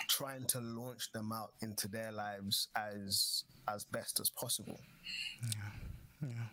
trying 0.09 0.47
to 0.47 0.60
launch 0.60 1.12
them 1.12 1.32
out 1.32 1.52
into 1.60 1.89
their 1.89 2.12
lives 2.12 2.68
as 2.74 3.44
as 3.68 3.84
best 3.84 4.20
as 4.20 4.30
possible. 4.30 4.80
Yeah, 5.43 6.28
yeah. 6.28 6.47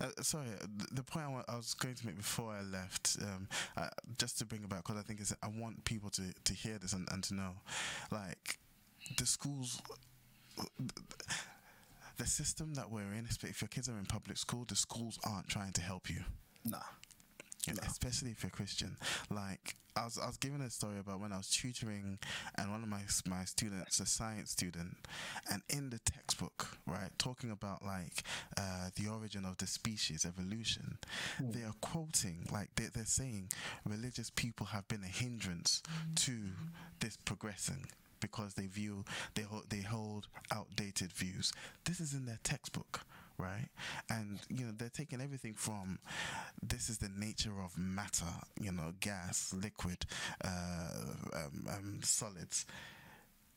Uh, 0.00 0.22
sorry, 0.22 0.46
the, 0.60 0.86
the 0.96 1.02
point 1.02 1.26
I, 1.48 1.56
was 1.56 1.74
going 1.74 1.94
to 1.94 2.06
make 2.06 2.16
before 2.16 2.52
I 2.52 2.62
left, 2.62 3.16
um, 3.22 3.48
uh, 3.76 3.88
just 4.18 4.38
to 4.38 4.46
bring 4.46 4.62
back, 4.62 4.84
because 4.84 4.98
I 4.98 5.02
think 5.02 5.20
is 5.20 5.34
I 5.42 5.48
want 5.48 5.84
people 5.84 6.10
to, 6.10 6.22
to 6.44 6.54
hear 6.54 6.78
this 6.78 6.92
and, 6.92 7.08
and 7.10 7.22
to 7.24 7.34
know, 7.34 7.52
like, 8.10 8.58
the 9.18 9.26
schools 9.26 9.80
the 12.16 12.26
system 12.26 12.74
that 12.74 12.90
we're 12.90 13.12
in, 13.12 13.26
if 13.28 13.60
your 13.60 13.68
kids 13.68 13.88
are 13.88 13.98
in 13.98 14.06
public 14.06 14.36
school, 14.38 14.64
the 14.68 14.76
schools 14.76 15.18
aren't 15.24 15.48
trying 15.48 15.72
to 15.72 15.80
help 15.80 16.08
you. 16.08 16.20
Nah. 16.64 16.78
Especially 17.68 18.30
if 18.30 18.42
you're 18.42 18.50
Christian. 18.50 18.96
Like 19.30 19.76
I 19.96 20.04
was, 20.04 20.18
I 20.18 20.26
was 20.26 20.36
given 20.36 20.60
a 20.60 20.70
story 20.70 20.98
about 20.98 21.20
when 21.20 21.32
I 21.32 21.36
was 21.36 21.48
tutoring, 21.48 22.18
and 22.56 22.70
one 22.70 22.82
of 22.82 22.88
my 22.88 23.02
my 23.26 23.44
students, 23.44 24.00
a 24.00 24.06
science 24.06 24.50
student, 24.50 24.96
and 25.50 25.62
in 25.68 25.90
the 25.90 26.00
textbook, 26.00 26.78
right, 26.86 27.10
talking 27.18 27.50
about 27.50 27.84
like 27.84 28.24
uh, 28.58 28.90
the 28.96 29.08
origin 29.08 29.44
of 29.44 29.56
the 29.58 29.66
species, 29.66 30.24
evolution, 30.24 30.98
mm. 31.40 31.52
they 31.52 31.62
are 31.62 31.74
quoting 31.80 32.46
like 32.52 32.74
they, 32.74 32.84
they're 32.92 33.04
saying 33.04 33.50
religious 33.86 34.30
people 34.30 34.66
have 34.66 34.86
been 34.88 35.02
a 35.04 35.06
hindrance 35.06 35.82
mm. 35.86 36.14
to 36.16 36.32
this 37.00 37.16
progressing 37.24 37.86
because 38.20 38.54
they 38.54 38.66
view 38.66 39.04
they 39.34 39.42
hold, 39.42 39.64
they 39.68 39.80
hold 39.82 40.26
outdated 40.50 41.12
views. 41.12 41.52
This 41.84 42.00
is 42.00 42.14
in 42.14 42.24
their 42.24 42.40
textbook, 42.42 43.02
right? 43.38 43.68
And 44.10 44.40
you 44.48 44.64
know 44.66 44.72
they're 44.76 44.88
taking 44.88 45.20
everything 45.20 45.54
from 45.54 45.98
this 46.62 46.88
is 46.88 46.98
the 46.98 47.10
nature 47.16 47.60
of 47.64 47.76
matter, 47.78 48.26
you 48.60 48.72
know, 48.72 48.92
gas, 49.00 49.54
liquid, 49.54 50.06
uh, 50.44 50.90
um, 51.34 51.66
um, 51.68 52.00
solids. 52.02 52.66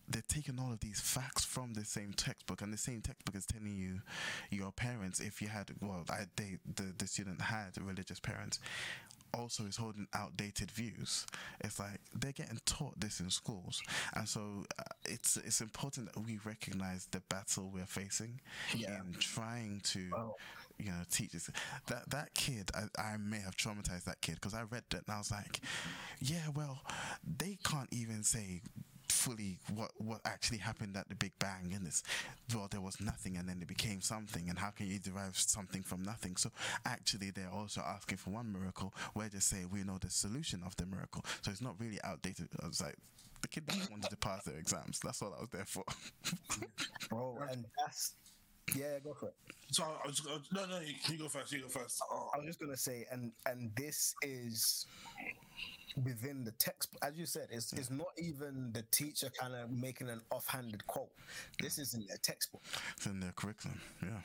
they're 0.09 0.23
taking 0.27 0.57
all 0.59 0.71
of 0.71 0.79
these 0.79 0.99
facts 1.01 1.43
from 1.43 1.73
the 1.73 1.83
same 1.83 2.13
textbook, 2.13 2.61
and 2.61 2.71
the 2.73 2.77
same 2.77 3.01
textbook 3.01 3.35
is 3.35 3.45
telling 3.45 3.75
you 3.75 4.01
your 4.49 4.71
parents, 4.71 5.19
if 5.19 5.41
you 5.41 5.49
had, 5.49 5.69
well, 5.81 6.05
I, 6.09 6.25
they, 6.37 6.57
the, 6.75 6.93
the 6.97 7.07
student 7.07 7.41
had 7.41 7.77
religious 7.81 8.19
parents, 8.19 8.59
also 9.37 9.63
is 9.65 9.77
holding 9.77 10.07
outdated 10.13 10.71
views. 10.71 11.25
It's 11.61 11.79
like 11.79 11.99
they're 12.13 12.31
getting 12.31 12.59
taught 12.65 12.99
this 12.99 13.19
in 13.19 13.29
schools, 13.29 13.81
and 14.15 14.27
so 14.27 14.65
uh, 14.79 14.83
it's 15.05 15.37
it's 15.37 15.61
important 15.61 16.13
that 16.13 16.19
we 16.25 16.39
recognize 16.43 17.07
the 17.11 17.21
battle 17.29 17.69
we're 17.73 17.85
facing 17.85 18.39
Yeah. 18.75 18.95
in 18.99 19.13
trying 19.19 19.81
to. 19.93 20.09
You 20.79 20.91
know, 20.91 21.01
teach 21.09 21.31
this. 21.31 21.49
That 21.87 22.07
that 22.11 22.35
kid, 22.35 22.69
I, 22.75 22.83
I 23.01 23.17
may 23.17 23.39
have 23.39 23.57
traumatized 23.57 24.03
that 24.03 24.21
kid 24.21 24.35
because 24.35 24.53
I 24.53 24.61
read 24.61 24.83
that 24.91 25.07
and 25.07 25.15
I 25.15 25.17
was 25.17 25.31
like, 25.31 25.59
yeah, 26.19 26.49
well, 26.53 26.81
they 27.25 27.57
can't 27.63 27.91
even 27.91 28.21
say 28.23 28.61
fully 29.11 29.57
what 29.73 29.91
what 29.97 30.21
actually 30.25 30.57
happened 30.57 30.95
at 30.97 31.09
the 31.09 31.15
Big 31.15 31.33
Bang 31.39 31.71
in 31.73 31.83
this. 31.83 32.03
Well, 32.53 32.67
there 32.69 32.81
was 32.81 32.99
nothing 33.01 33.37
and 33.37 33.47
then 33.47 33.59
it 33.61 33.67
became 33.67 34.01
something, 34.01 34.49
and 34.49 34.57
how 34.57 34.69
can 34.69 34.87
you 34.87 34.99
derive 34.99 35.37
something 35.37 35.83
from 35.83 36.03
nothing? 36.03 36.35
So 36.35 36.51
actually, 36.85 37.31
they're 37.31 37.51
also 37.53 37.81
asking 37.81 38.17
for 38.17 38.31
one 38.31 38.51
miracle. 38.51 38.93
We're 39.15 39.29
say 39.39 39.65
we 39.71 39.83
know 39.83 39.97
the 39.99 40.09
solution 40.09 40.63
of 40.65 40.75
the 40.77 40.85
miracle, 40.85 41.23
so 41.41 41.51
it's 41.51 41.61
not 41.61 41.75
really 41.79 41.99
outdated. 42.03 42.49
I 42.63 42.67
was 42.67 42.81
like, 42.81 42.95
the 43.41 43.47
kid 43.47 43.63
just 43.69 43.91
wanted 43.91 44.09
to 44.09 44.17
pass 44.17 44.43
their 44.43 44.57
exams. 44.57 44.99
That's 44.99 45.21
all 45.21 45.33
I 45.37 45.41
was 45.41 45.49
there 45.49 45.65
for. 45.65 45.83
bro. 47.09 47.37
And 47.51 47.65
that's 47.77 48.15
yeah, 48.75 48.99
go 49.03 49.13
for 49.13 49.27
it. 49.27 49.35
So 49.71 49.83
I 49.83 50.07
was, 50.07 50.21
I 50.29 50.33
was 50.33 50.47
no, 50.51 50.65
no. 50.65 50.79
You, 50.79 50.93
you 51.09 51.17
go 51.19 51.27
first. 51.27 51.51
You 51.51 51.61
go 51.61 51.67
first. 51.67 52.01
Oh, 52.11 52.29
I 52.33 52.37
was 52.37 52.47
just 52.47 52.59
gonna 52.59 52.77
say, 52.77 53.05
and 53.11 53.31
and 53.45 53.71
this 53.75 54.15
is 54.21 54.85
within 56.03 56.43
the 56.43 56.51
text. 56.53 56.89
As 57.01 57.17
you 57.17 57.25
said, 57.25 57.47
it's 57.51 57.73
it's 57.73 57.89
not 57.89 58.11
even 58.17 58.71
the 58.73 58.83
teacher 58.91 59.29
kind 59.39 59.53
of 59.55 59.71
making 59.71 60.09
an 60.09 60.21
offhanded 60.31 60.85
quote. 60.87 61.11
This 61.59 61.77
is 61.79 61.93
in 61.93 62.05
their 62.07 62.17
textbook. 62.17 62.61
it's 62.95 63.05
in 63.05 63.19
their 63.19 63.31
curriculum. 63.33 63.79
Yeah. 64.03 64.21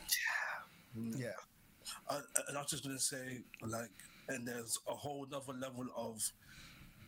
Yeah, 1.17 1.33
Uh, 2.09 2.21
and 2.49 2.59
I 2.59 2.61
was 2.61 2.71
just 2.71 2.85
gonna 2.85 2.99
say, 2.99 3.39
like, 3.63 3.91
and 4.29 4.47
there's 4.47 4.79
a 4.87 4.95
whole 4.95 5.27
other 5.35 5.55
level 5.59 5.87
of 5.97 6.21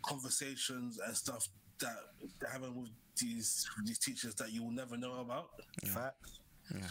conversations 0.02 0.98
and 0.98 1.16
stuff 1.16 1.48
that 1.80 1.96
they're 2.40 2.50
having 2.50 2.74
with 2.80 2.90
these 3.20 3.66
these 3.84 3.98
teachers 3.98 4.34
that 4.36 4.52
you 4.52 4.62
will 4.64 4.70
never 4.72 4.96
know 4.96 5.20
about. 5.20 5.50
facts. 5.86 6.40
Yeah. 6.74 6.86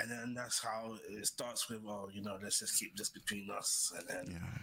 And 0.00 0.10
then 0.10 0.34
that's 0.34 0.58
how 0.58 0.96
it 1.10 1.26
starts 1.26 1.68
with, 1.70 1.82
oh, 1.86 2.08
you 2.12 2.22
know, 2.22 2.36
let's 2.42 2.58
just 2.58 2.76
keep 2.78 2.96
this 2.96 3.08
between 3.10 3.48
us, 3.50 3.92
and 3.96 4.08
then 4.08 4.24
Yeah. 4.32 4.58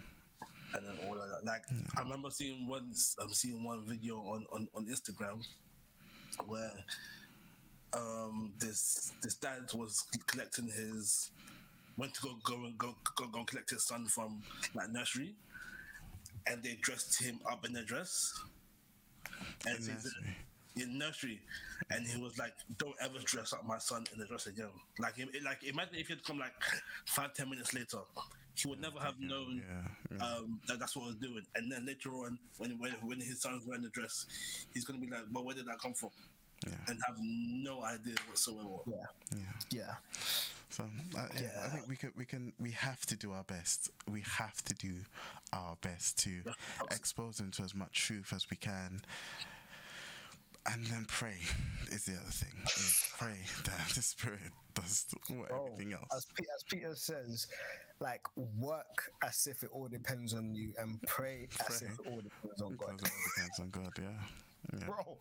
And 0.74 0.86
then 0.86 0.94
all 1.08 1.14
of 1.14 1.28
that. 1.28 1.44
Like 1.44 1.62
I 1.96 2.02
remember 2.02 2.30
seeing 2.30 2.66
once 2.68 3.16
I'm 3.20 3.32
seeing 3.32 3.62
one 3.64 3.82
video 3.86 4.16
on 4.18 4.46
on 4.52 4.68
on 4.74 4.86
Instagram 4.86 5.44
where 6.46 6.72
um 7.92 8.52
this 8.58 9.12
this 9.22 9.34
dad 9.34 9.62
was 9.74 10.04
collecting 10.26 10.66
his 10.66 11.30
went 11.96 12.14
to 12.14 12.22
go 12.22 12.36
go 12.44 12.64
and 12.64 12.78
go 12.78 12.94
go, 13.16 13.26
go 13.26 13.38
and 13.38 13.46
collect 13.46 13.70
his 13.70 13.84
son 13.84 14.06
from 14.06 14.42
like 14.74 14.90
nursery, 14.90 15.34
and 16.46 16.62
they 16.62 16.78
dressed 16.80 17.20
him 17.22 17.40
up 17.50 17.66
in 17.66 17.74
a 17.76 17.84
dress. 17.84 18.32
And 19.66 19.76
In 19.76 19.82
so 19.82 19.92
he 19.92 19.98
said- 19.98 20.12
nursery. 20.12 20.36
in 20.76 20.98
nursery, 20.98 21.40
and 21.90 22.06
he 22.06 22.20
was 22.22 22.38
like, 22.38 22.54
"Don't 22.78 22.94
ever 23.00 23.18
dress 23.24 23.52
up 23.52 23.66
my 23.66 23.78
son 23.78 24.04
in 24.14 24.20
a 24.22 24.26
dress 24.26 24.46
again." 24.46 24.70
Like, 24.98 25.14
like 25.44 25.64
imagine 25.64 25.96
if 25.96 26.06
he'd 26.08 26.22
come 26.24 26.38
like 26.38 26.54
five, 27.06 27.34
ten 27.34 27.50
minutes 27.50 27.74
later, 27.74 27.98
he 28.54 28.68
would 28.68 28.80
never 28.80 28.98
have 29.00 29.18
known 29.20 29.62
Yeah. 29.68 30.16
yeah. 30.18 30.24
um, 30.36 30.60
that 30.68 30.78
that's 30.78 30.96
what 30.96 31.04
I 31.04 31.06
was 31.08 31.16
doing. 31.16 31.42
And 31.54 31.70
then 31.70 31.86
later 31.86 32.10
on, 32.10 32.38
when 32.58 32.78
when, 32.78 32.92
when 33.02 33.18
his 33.20 33.40
son's 33.40 33.66
wearing 33.66 33.82
the 33.82 33.88
dress, 33.90 34.26
he's 34.74 34.84
gonna 34.84 34.98
be 35.00 35.06
like, 35.08 35.22
"Well, 35.32 35.44
where 35.44 35.54
did 35.54 35.66
that 35.66 35.78
come 35.78 35.94
from?" 35.94 36.10
Yeah. 36.66 36.74
And 36.88 36.98
have 37.06 37.16
no 37.18 37.82
idea 37.82 38.14
whatsoever. 38.28 38.68
Yeah, 38.86 38.96
yeah. 39.34 39.40
yeah, 39.70 39.94
So 40.68 40.84
uh, 41.16 41.26
yeah, 41.40 41.48
I 41.64 41.68
think 41.68 41.88
we 41.88 41.96
can 41.96 42.12
we 42.16 42.26
can 42.26 42.52
we 42.60 42.70
have 42.72 43.06
to 43.06 43.16
do 43.16 43.32
our 43.32 43.44
best. 43.44 43.88
We 44.06 44.20
have 44.22 44.62
to 44.64 44.74
do 44.74 44.92
our 45.54 45.76
best 45.80 46.18
to 46.24 46.42
expose 46.90 47.38
them 47.38 47.50
to 47.52 47.62
as 47.62 47.74
much 47.74 47.92
truth 47.92 48.32
as 48.34 48.50
we 48.50 48.58
can. 48.58 49.00
And 50.66 50.84
then 50.86 51.06
pray 51.08 51.38
is 51.90 52.04
the 52.04 52.12
other 52.12 52.30
thing. 52.30 52.52
Pray 53.18 53.38
that 53.64 53.88
the 53.94 54.02
spirit 54.02 54.40
does 54.74 55.06
what 55.28 55.48
bro. 55.48 55.64
everything 55.72 55.94
else. 55.94 56.04
As, 56.14 56.26
Pe- 56.36 56.44
as 56.54 56.62
Peter 56.64 56.94
says, 56.94 57.46
like 58.00 58.22
work 58.58 59.10
as 59.22 59.46
if 59.46 59.62
it 59.62 59.70
all 59.72 59.88
depends 59.88 60.34
on 60.34 60.54
you, 60.54 60.72
and 60.78 61.00
pray, 61.06 61.48
as 61.68 61.82
if 61.82 61.92
it 61.92 62.06
all 62.06 62.20
depends 62.20 62.62
on 62.62 62.76
God. 62.76 63.00
It 63.00 63.10
all 63.10 63.20
depends 63.36 63.60
on 63.60 63.70
God. 63.70 63.92
Yeah. 63.98 64.04
Yeah. 64.78 64.86
bro. 64.86 65.16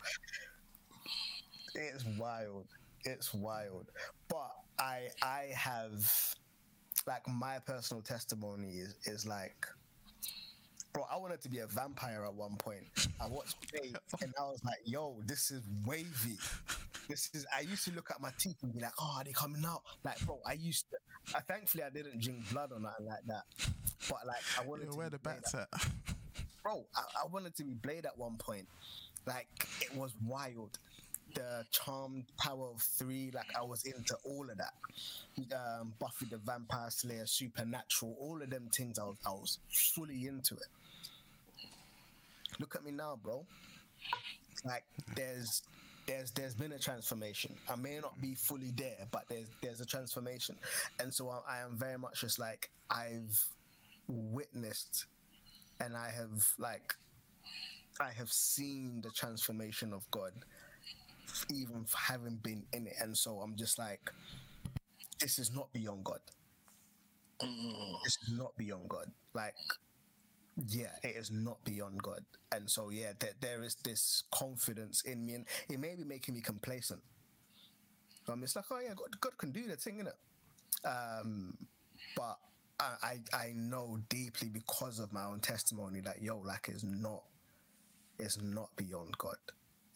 It's 1.74 2.04
wild. 2.20 2.68
It's 3.06 3.34
wild. 3.34 3.90
But 4.28 4.52
I 4.78 5.08
I 5.22 5.50
have 5.56 6.36
like 7.08 7.28
my 7.28 7.60
personal 7.60 8.04
testimony 8.04 8.74
is 8.74 8.96
is 9.06 9.26
like 9.26 9.66
bro, 10.94 11.06
I 11.12 11.18
wanted 11.18 11.42
to 11.42 11.50
be 11.50 11.60
a 11.60 11.68
vampire 11.68 12.26
at 12.26 12.34
one 12.34 12.56
point. 12.58 12.84
I 13.22 13.28
watched 13.28 13.56
Blade 13.72 13.96
and 14.22 14.34
I 14.40 14.44
was 14.44 14.62
like, 14.64 14.80
yo, 14.86 15.18
this 15.26 15.52
is 15.52 15.64
wavy. 15.86 16.38
This 17.10 17.30
is 17.34 17.46
I 17.56 17.62
used 17.62 17.86
to 17.86 17.92
look 17.94 18.12
at 18.12 18.22
my 18.22 18.32
teeth 18.40 18.58
and 18.64 18.74
be 18.74 18.82
like, 18.82 18.94
oh, 19.00 19.16
are 19.20 19.26
they 19.26 19.34
coming 19.34 19.66
out? 19.66 19.84
Like, 20.06 20.22
bro, 20.26 20.40
I 20.48 20.54
used 20.54 20.86
to 20.92 20.98
I 21.36 21.42
thankfully 21.42 21.84
I 21.84 21.92
didn't 21.92 22.22
drink 22.22 22.50
blood 22.52 22.72
or 22.74 22.80
nothing 22.80 23.08
like 23.08 23.26
that. 23.28 23.44
But 24.10 24.28
like 24.28 24.46
I 24.58 24.62
wanted 24.64 24.88
Yeah, 24.88 24.94
to 24.94 24.98
where 24.98 25.10
be 25.10 25.12
the 25.12 25.20
bats 25.20 25.56
at? 25.56 25.70
bro, 26.64 26.86
I, 26.96 27.02
I 27.24 27.28
wanted 27.32 27.56
to 27.58 27.64
be 27.64 27.74
Blade 27.76 28.06
at 28.06 28.18
one 28.18 28.38
point. 28.38 28.68
Like 29.28 29.50
it 29.82 29.96
was 29.96 30.14
wild. 30.26 30.80
The 31.36 31.66
charmed 31.72 32.26
power 32.40 32.70
of 32.74 32.82
three, 32.82 33.32
like 33.34 33.50
I 33.58 33.64
was 33.64 33.86
into 33.86 34.16
all 34.26 34.50
of 34.50 34.58
that. 34.58 34.74
Um, 35.56 35.94
Buffy 36.00 36.26
the 36.30 36.38
Vampire 36.38 36.90
Slayer, 36.92 37.26
Supernatural, 37.28 38.16
all 38.20 38.42
of 38.42 38.50
them 38.50 38.70
things. 38.76 39.00
I 39.00 39.04
was, 39.06 39.18
I 39.26 39.32
was 39.32 39.60
fully 39.96 40.28
into 40.28 40.56
it. 40.56 40.68
Look 42.60 42.76
at 42.76 42.84
me 42.84 42.92
now, 42.92 43.16
bro. 43.22 43.46
Like 44.66 44.84
there's 45.16 45.62
there's 46.10 46.32
there's 46.32 46.56
been 46.56 46.72
a 46.72 46.80
transformation. 46.80 47.56
I 47.70 47.76
may 47.76 48.00
not 48.00 48.20
be 48.20 48.34
fully 48.34 48.72
there, 48.76 49.08
but 49.12 49.24
there's 49.30 49.48
there's 49.62 49.80
a 49.80 49.86
transformation, 49.86 50.56
and 51.00 51.14
so 51.14 51.30
I, 51.30 51.58
I 51.58 51.60
am 51.62 51.78
very 51.78 51.98
much 51.98 52.22
just 52.22 52.40
like 52.40 52.72
I've 52.90 53.46
witnessed 54.08 55.06
and 55.80 55.96
I 55.96 56.10
have 56.10 56.48
like 56.58 56.96
I 58.02 58.12
have 58.12 58.32
seen 58.32 59.02
the 59.04 59.12
transformation 59.12 59.94
of 59.94 60.10
God, 60.10 60.32
even 61.54 61.86
having 61.96 62.38
been 62.38 62.64
in 62.74 62.88
it, 62.88 62.96
and 63.00 63.16
so 63.16 63.40
I'm 63.42 63.56
just 63.56 63.78
like, 63.78 64.12
this 65.20 65.38
is 65.38 65.54
not 65.54 65.72
beyond 65.74 66.06
God. 66.06 66.22
Mm. 67.44 67.94
This 68.04 68.18
is 68.24 68.38
not 68.38 68.58
beyond 68.58 68.90
God. 68.90 69.12
Like, 69.34 69.56
yeah, 70.68 70.96
it 71.04 71.16
is 71.16 71.32
not 71.32 71.64
beyond 71.64 72.02
God, 72.04 72.22
and 72.52 72.70
so 72.70 72.90
yeah, 72.90 73.14
there, 73.20 73.34
there 73.40 73.64
is 73.64 73.76
this 73.84 74.24
confidence 74.32 75.02
in 75.04 75.26
me, 75.26 75.36
and 75.36 75.46
it 75.70 75.80
may 75.80 75.96
be 75.96 76.04
making 76.04 76.36
me 76.36 76.42
complacent. 76.42 77.02
I'm 78.28 78.42
just 78.42 78.56
like, 78.56 78.66
oh 78.72 78.80
yeah, 78.80 78.94
God, 78.96 79.20
God 79.20 79.38
can 79.38 79.52
do 79.52 79.68
the 79.68 79.76
thing, 79.76 80.04
innit? 80.04 81.20
Um, 81.22 81.58
but 82.16 82.38
I, 82.80 82.94
I 83.04 83.38
I 83.38 83.54
know 83.56 84.00
deeply 84.10 84.50
because 84.50 85.00
of 85.00 85.12
my 85.12 85.26
own 85.26 85.40
testimony 85.40 86.02
that 86.02 86.22
yo, 86.22 86.40
like 86.40 86.70
is 86.70 86.84
not 86.84 87.24
is 88.20 88.42
not 88.42 88.70
beyond 88.76 89.18
God. 89.18 89.38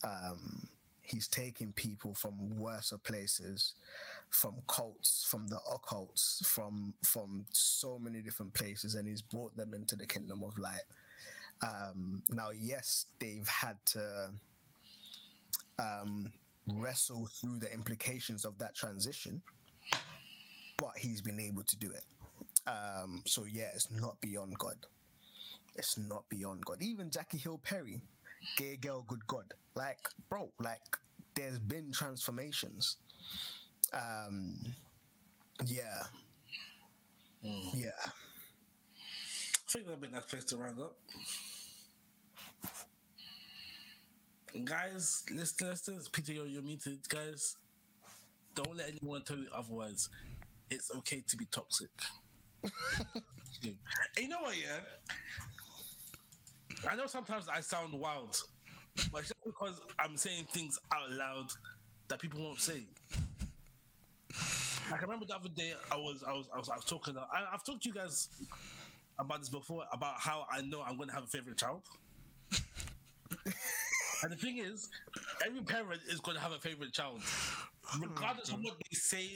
Um, 0.04 0.68
he's 1.02 1.28
taking 1.28 1.72
people 1.74 2.14
from 2.14 2.58
worser 2.58 2.98
places, 2.98 3.76
from 4.34 4.56
cults, 4.68 5.26
from 5.30 5.48
the 5.48 5.60
occults, 5.72 6.46
from 6.46 6.94
from 7.06 7.46
so 7.52 8.00
many 8.00 8.22
different 8.22 8.54
places, 8.54 8.96
and 8.96 9.08
he's 9.08 9.22
brought 9.22 9.56
them 9.56 9.74
into 9.74 9.96
the 9.96 10.06
kingdom 10.06 10.44
of 10.44 10.58
light. 10.58 10.84
Um, 11.62 12.24
now, 12.30 12.50
yes, 12.52 13.06
they've 13.20 13.48
had 13.48 13.78
to 13.86 14.32
um, 15.80 16.32
wrestle 16.68 17.28
through 17.28 17.60
the 17.60 17.72
implications 17.72 18.44
of 18.44 18.58
that 18.58 18.76
transition, 18.76 19.42
but 20.78 20.92
he's 20.98 21.22
been 21.22 21.40
able 21.40 21.64
to 21.64 21.78
do 21.78 21.92
it. 21.92 22.04
Um, 22.68 23.22
so 23.26 23.46
yeah, 23.46 23.70
it's 23.76 23.92
not 23.92 24.20
beyond 24.20 24.58
God. 24.58 24.78
It's 25.76 25.98
not 25.98 26.28
beyond 26.30 26.66
God. 26.66 26.82
Even 26.82 27.10
Jackie 27.10 27.38
Hill 27.38 27.60
Perry, 27.64 28.02
gay 28.58 28.78
girl, 28.78 29.06
good 29.08 29.26
God. 29.28 29.46
Like, 29.76 30.10
bro, 30.30 30.52
like 30.60 30.82
there's 31.36 31.60
been 31.60 31.92
transformations. 31.92 32.98
Um, 33.94 34.74
yeah, 35.66 36.04
yeah. 37.74 37.92
I 38.06 39.72
think 39.72 39.86
that'd 39.86 40.02
be 40.02 40.08
a 40.08 40.12
nice 40.12 40.26
place 40.26 40.44
to 40.46 40.58
round 40.58 40.80
up. 40.80 40.96
Guys, 44.66 45.24
listen, 45.32 45.68
listen, 45.70 46.00
Peter, 46.12 46.34
you're, 46.34 46.46
you're 46.46 46.62
muted. 46.62 47.08
Guys, 47.10 47.56
don't 48.56 48.76
let 48.78 48.90
anyone 48.90 49.24
tell 49.24 49.38
you 49.38 49.48
otherwise. 49.56 50.10
It's 50.72 50.92
okay 50.98 51.24
to 51.28 51.38
be 51.38 51.46
toxic. 51.46 51.90
You 54.20 54.28
know 54.28 54.42
what, 54.42 54.56
yeah? 54.58 54.80
I 56.90 56.96
know 56.96 57.08
sometimes 57.08 57.48
I 57.48 57.62
sound 57.62 57.94
wild, 57.94 58.38
but 59.12 59.20
it's 59.20 59.30
just 59.30 59.46
because 59.46 59.80
I'm 60.00 60.18
saying 60.18 60.46
things 60.52 60.80
out 60.94 61.12
loud 61.12 61.48
that 62.10 62.20
people 62.20 62.42
won't 62.44 62.60
say. 62.62 62.84
Like 64.92 65.02
I 65.02 65.04
remember 65.04 65.26
the 65.26 65.36
other 65.36 65.50
day, 65.50 65.74
I 65.92 65.98
was 65.98 66.24
I 66.28 66.34
was 66.34 66.48
I 66.54 66.58
was, 66.58 66.70
I 66.70 66.76
was 66.76 66.86
talking. 66.86 67.16
I, 67.18 67.54
I've 67.54 67.64
talked 67.64 67.84
to 67.84 67.90
you 67.90 67.96
guys 67.96 68.30
about 69.20 69.40
this 69.40 69.50
before 69.50 69.84
about 69.92 70.16
how 70.20 70.46
I 70.52 70.62
know 70.62 70.82
I'm 70.82 70.98
going 70.98 71.10
to 71.10 71.16
have 71.16 71.24
a 71.24 71.28
favorite 71.28 71.58
child. 71.58 71.82
and 74.24 74.32
the 74.32 74.36
thing 74.36 74.58
is, 74.58 74.90
every 75.46 75.62
parent 75.62 76.02
is 76.10 76.20
going 76.20 76.38
to 76.38 76.44
have 76.44 76.52
a 76.52 76.60
favorite 76.60 76.94
child, 76.94 77.22
regardless 78.00 78.50
of 78.50 78.64
what 78.64 78.76
they 78.80 78.96
say 78.96 79.28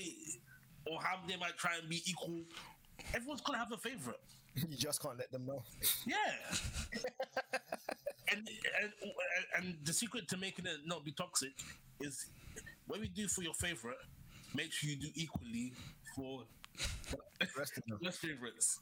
or 0.85 0.99
how 1.01 1.17
they 1.27 1.35
might 1.37 1.57
try 1.57 1.71
and 1.79 1.89
be 1.89 2.01
equal. 2.05 2.41
Everyone's 3.13 3.41
going 3.41 3.59
to 3.59 3.63
have 3.63 3.71
a 3.71 3.77
favorite. 3.77 4.19
You 4.55 4.75
just 4.75 5.01
can't 5.01 5.17
let 5.17 5.31
them 5.31 5.45
know. 5.45 5.63
Yeah. 6.05 6.15
and, 8.31 8.49
and 8.81 8.91
and 9.55 9.77
the 9.83 9.93
secret 9.93 10.27
to 10.29 10.37
making 10.37 10.65
it 10.65 10.77
not 10.85 11.05
be 11.05 11.11
toxic 11.11 11.51
is 12.01 12.25
what 12.87 12.99
we 12.99 13.07
do 13.07 13.27
for 13.27 13.43
your 13.43 13.53
favorite, 13.53 13.97
make 14.57 14.73
sure 14.73 14.89
you 14.89 14.97
do 14.97 15.07
equally 15.15 15.73
for 16.15 16.43
The 17.39 17.47
rest 17.57 17.77
of 17.77 17.83
them. 17.87 17.99
your 18.01 18.11
favorites. 18.11 18.79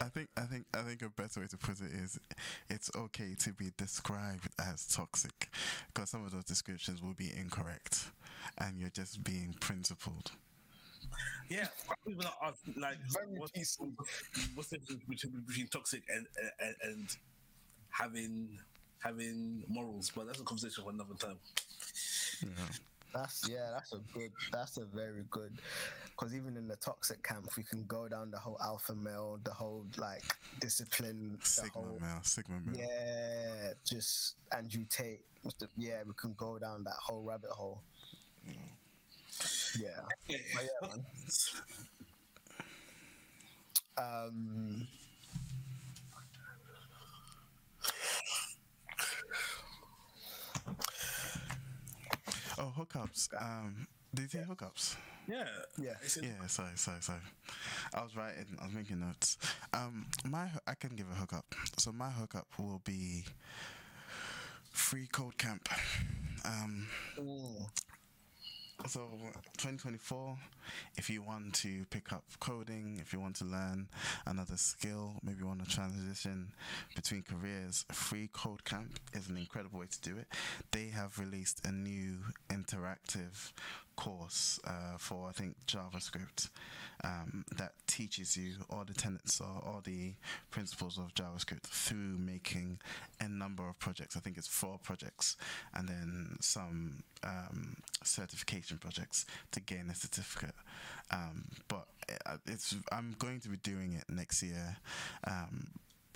I 0.00 0.04
think 0.10 0.28
I 0.36 0.42
think 0.42 0.64
I 0.74 0.82
think 0.82 1.02
a 1.02 1.08
better 1.08 1.40
way 1.40 1.46
to 1.48 1.56
put 1.56 1.80
it 1.80 1.90
is 1.92 2.20
it's 2.70 2.90
okay 2.94 3.34
to 3.40 3.52
be 3.52 3.70
described 3.76 4.48
as 4.60 4.86
toxic 4.86 5.48
because 5.92 6.10
some 6.10 6.24
of 6.24 6.30
those 6.30 6.44
descriptions 6.44 7.02
will 7.02 7.14
be 7.14 7.32
incorrect 7.36 8.06
and 8.58 8.78
you're 8.78 8.90
just 8.90 9.24
being 9.24 9.54
principled. 9.60 10.30
Yeah, 11.48 11.66
people 12.06 12.24
are 12.26 12.48
ask, 12.50 12.60
like 12.76 12.98
Very 13.12 13.38
what's, 13.40 13.52
PC. 13.52 13.90
what's 14.54 14.68
the 14.68 14.78
difference 14.78 15.02
between, 15.08 15.42
between 15.46 15.66
toxic 15.68 16.02
and, 16.14 16.26
and 16.60 16.74
and 16.84 17.16
having 17.90 18.58
having 19.00 19.64
morals? 19.68 20.12
But 20.14 20.26
that's 20.26 20.40
a 20.40 20.44
conversation 20.44 20.84
for 20.84 20.90
another 20.90 21.14
time. 21.18 21.38
That's 23.14 23.48
yeah, 23.48 23.70
that's 23.72 23.92
a 23.92 23.98
good. 24.12 24.32
That's 24.52 24.76
a 24.76 24.84
very 24.84 25.24
good. 25.30 25.52
Because 26.10 26.34
even 26.34 26.56
in 26.56 26.68
the 26.68 26.76
toxic 26.76 27.22
camp, 27.22 27.48
we 27.56 27.62
can 27.62 27.84
go 27.86 28.06
down 28.08 28.30
the 28.30 28.38
whole 28.38 28.58
alpha 28.62 28.94
male, 28.94 29.38
the 29.44 29.50
whole 29.52 29.86
like 29.96 30.24
discipline, 30.60 31.38
Sigma 31.42 31.70
whole 31.72 31.98
male, 32.00 32.20
Sigma 32.22 32.60
male. 32.64 32.76
yeah, 32.78 33.72
just 33.84 34.34
Andrew 34.56 34.84
Tate. 34.90 35.20
Yeah, 35.76 36.02
we 36.06 36.12
can 36.14 36.34
go 36.36 36.58
down 36.58 36.84
that 36.84 36.96
whole 37.00 37.22
rabbit 37.22 37.50
hole. 37.50 37.80
Yeah, 38.44 38.52
Yeah. 39.78 40.00
yeah, 40.28 40.88
man. 40.88 41.04
Um, 43.96 44.86
Oh, 52.58 52.72
hookups. 52.76 53.28
Um, 53.40 53.86
did 54.14 54.22
you 54.22 54.40
say 54.40 54.44
hookups? 54.48 54.96
Yeah, 55.28 55.44
Yeah. 55.78 55.94
Yeah, 56.22 56.46
sorry, 56.46 56.70
sorry, 56.76 57.00
sorry. 57.02 57.20
I 57.94 58.02
was 58.02 58.16
writing, 58.16 58.46
I 58.60 58.64
was 58.64 58.74
making 58.74 59.00
notes. 59.00 59.36
Um, 59.72 60.06
my 60.24 60.48
I 60.66 60.74
can 60.74 60.96
give 60.96 61.06
a 61.10 61.14
hookup. 61.14 61.54
So 61.76 61.92
my 61.92 62.10
hookup 62.10 62.46
will 62.58 62.80
be 62.84 63.24
free 64.70 65.06
code 65.12 65.36
camp. 65.38 65.68
Um, 66.44 66.86
so 68.86 69.00
2024 69.56 70.36
if 70.96 71.10
you 71.10 71.20
want 71.20 71.52
to 71.52 71.84
pick 71.90 72.12
up 72.12 72.22
coding 72.38 72.98
if 73.00 73.12
you 73.12 73.20
want 73.20 73.34
to 73.34 73.44
learn 73.44 73.88
another 74.26 74.56
skill 74.56 75.14
maybe 75.22 75.40
you 75.40 75.46
want 75.46 75.62
to 75.62 75.68
transition 75.68 76.48
between 76.94 77.22
careers 77.22 77.84
free 77.90 78.28
code 78.32 78.64
camp 78.64 79.00
is 79.12 79.28
an 79.28 79.36
incredible 79.36 79.80
way 79.80 79.86
to 79.90 80.00
do 80.00 80.16
it. 80.16 80.26
They 80.70 80.86
have 80.86 81.18
released 81.18 81.66
a 81.66 81.72
new 81.72 82.18
interactive 82.48 83.52
course 83.96 84.60
uh, 84.64 84.96
for 84.96 85.28
i 85.28 85.32
think 85.32 85.56
javascript 85.66 86.50
um, 87.04 87.44
that 87.56 87.72
teaches 87.86 88.36
you 88.36 88.52
all 88.70 88.84
the 88.86 88.94
tenets 88.94 89.40
or 89.40 89.62
all 89.64 89.80
the 89.84 90.12
principles 90.50 90.98
of 90.98 91.14
javascript 91.14 91.62
through 91.62 92.18
making 92.18 92.78
a 93.20 93.28
number 93.28 93.68
of 93.68 93.78
projects 93.78 94.16
i 94.16 94.20
think 94.20 94.36
it's 94.36 94.48
four 94.48 94.78
projects 94.82 95.36
and 95.74 95.88
then 95.88 96.36
some 96.40 97.02
um, 97.24 97.76
certification 98.02 98.78
projects 98.78 99.26
to 99.52 99.60
gain 99.60 99.88
a 99.90 99.94
certificate. 99.94 100.54
Um, 101.10 101.44
but 101.68 101.86
uh, 102.26 102.36
it's 102.46 102.74
I'm 102.92 103.14
going 103.18 103.40
to 103.40 103.48
be 103.48 103.56
doing 103.58 103.94
it 103.94 104.04
next 104.08 104.42
year. 104.42 104.76
Um, 105.26 105.68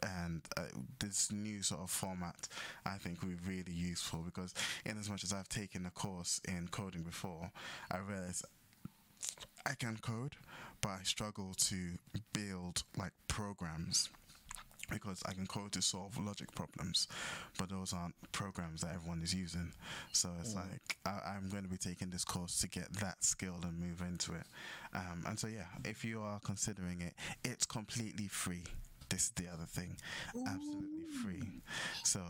and 0.05 0.43
uh, 0.57 0.63
this 0.99 1.31
new 1.31 1.63
sort 1.63 1.83
of 1.83 1.89
format 1.89 2.49
I 2.85 2.97
think 2.97 3.23
will 3.23 3.29
be 3.29 3.37
really 3.47 3.73
useful 3.73 4.19
because 4.25 4.53
in 4.85 4.99
as 4.99 5.09
much 5.09 5.23
as 5.23 5.33
I've 5.33 5.49
taken 5.49 5.87
a 5.87 5.91
course 5.91 6.41
in 6.47 6.67
coding 6.73 7.03
before, 7.03 7.53
I 7.89 7.99
realize 7.99 8.43
I 9.65 9.75
can 9.75 9.97
code, 9.99 10.35
but 10.83 10.91
I 10.91 11.03
struggle 11.05 11.55
to 11.57 11.77
build 12.33 12.83
like 12.99 13.13
programs 13.29 14.11
because 14.91 15.23
I 15.27 15.33
can 15.33 15.47
code 15.47 15.73
to 15.73 15.81
solve 15.81 16.19
logic 16.19 16.55
problems, 16.55 17.09
but 17.59 17.71
those 17.71 17.95
aren't 17.95 18.15
programs 18.33 18.83
that 18.83 18.95
everyone 18.95 19.23
is 19.23 19.35
using. 19.35 19.73
So 20.13 20.29
it's 20.41 20.55
like 20.55 20.99
I, 21.07 21.35
I'm 21.35 21.49
going 21.49 21.63
to 21.63 21.69
be 21.71 21.79
taking 21.79 22.11
this 22.11 22.25
course 22.25 22.61
to 22.61 22.69
get 22.69 22.93
that 22.95 23.25
skill 23.25 23.57
and 23.63 23.79
move 23.79 24.03
into 24.07 24.33
it. 24.35 24.45
Um, 24.95 25.25
and 25.27 25.39
so 25.39 25.47
yeah, 25.47 25.67
if 25.85 26.05
you 26.05 26.21
are 26.21 26.41
considering 26.45 27.01
it, 27.01 27.15
it's 27.45 27.65
completely 27.65 28.29
free. 28.29 28.65
This 29.09 29.25
is 29.25 29.31
the 29.31 29.49
other 29.49 29.67
thing, 29.67 29.97
absolutely 30.47 31.07
free. 31.23 31.43
So 32.05 32.21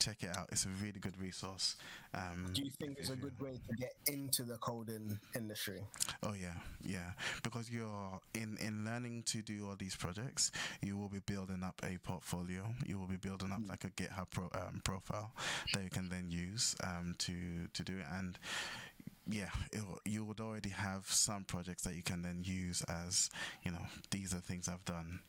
check 0.00 0.22
it 0.22 0.36
out. 0.36 0.48
It's 0.50 0.64
a 0.64 0.70
really 0.82 0.98
good 0.98 1.20
resource. 1.20 1.76
Um, 2.14 2.50
do 2.52 2.62
you 2.62 2.70
think 2.70 2.98
it's 2.98 3.10
a 3.10 3.16
good 3.16 3.38
way 3.40 3.60
to 3.68 3.76
get 3.76 3.94
into 4.06 4.42
the 4.42 4.56
coding 4.56 5.18
industry? 5.36 5.80
Oh 6.22 6.32
yeah, 6.32 6.54
yeah. 6.84 7.12
Because 7.42 7.70
you're 7.70 8.20
in 8.34 8.56
in 8.60 8.84
learning 8.84 9.24
to 9.26 9.42
do 9.42 9.66
all 9.68 9.76
these 9.76 9.94
projects, 9.96 10.50
you 10.82 10.96
will 10.96 11.08
be 11.08 11.20
building 11.20 11.62
up 11.62 11.80
a 11.84 11.98
portfolio. 11.98 12.62
You 12.86 12.98
will 12.98 13.06
be 13.06 13.16
building 13.16 13.52
up 13.52 13.60
like 13.68 13.84
a 13.84 13.90
GitHub 13.90 14.30
pro, 14.30 14.44
um, 14.54 14.80
profile 14.84 15.32
that 15.74 15.84
you 15.84 15.90
can 15.90 16.08
then 16.08 16.30
use 16.30 16.74
um, 16.82 17.14
to 17.18 17.34
to 17.72 17.82
do 17.84 17.98
it. 17.98 18.06
And 18.12 18.38
yeah, 19.28 19.50
you 20.04 20.24
would 20.24 20.40
already 20.40 20.70
have 20.70 21.06
some 21.06 21.44
projects 21.44 21.82
that 21.84 21.94
you 21.94 22.02
can 22.02 22.22
then 22.22 22.42
use 22.44 22.82
as 22.88 23.30
you 23.64 23.70
know 23.70 23.86
these 24.10 24.34
are 24.34 24.40
things 24.40 24.68
I've 24.68 24.84
done. 24.84 25.20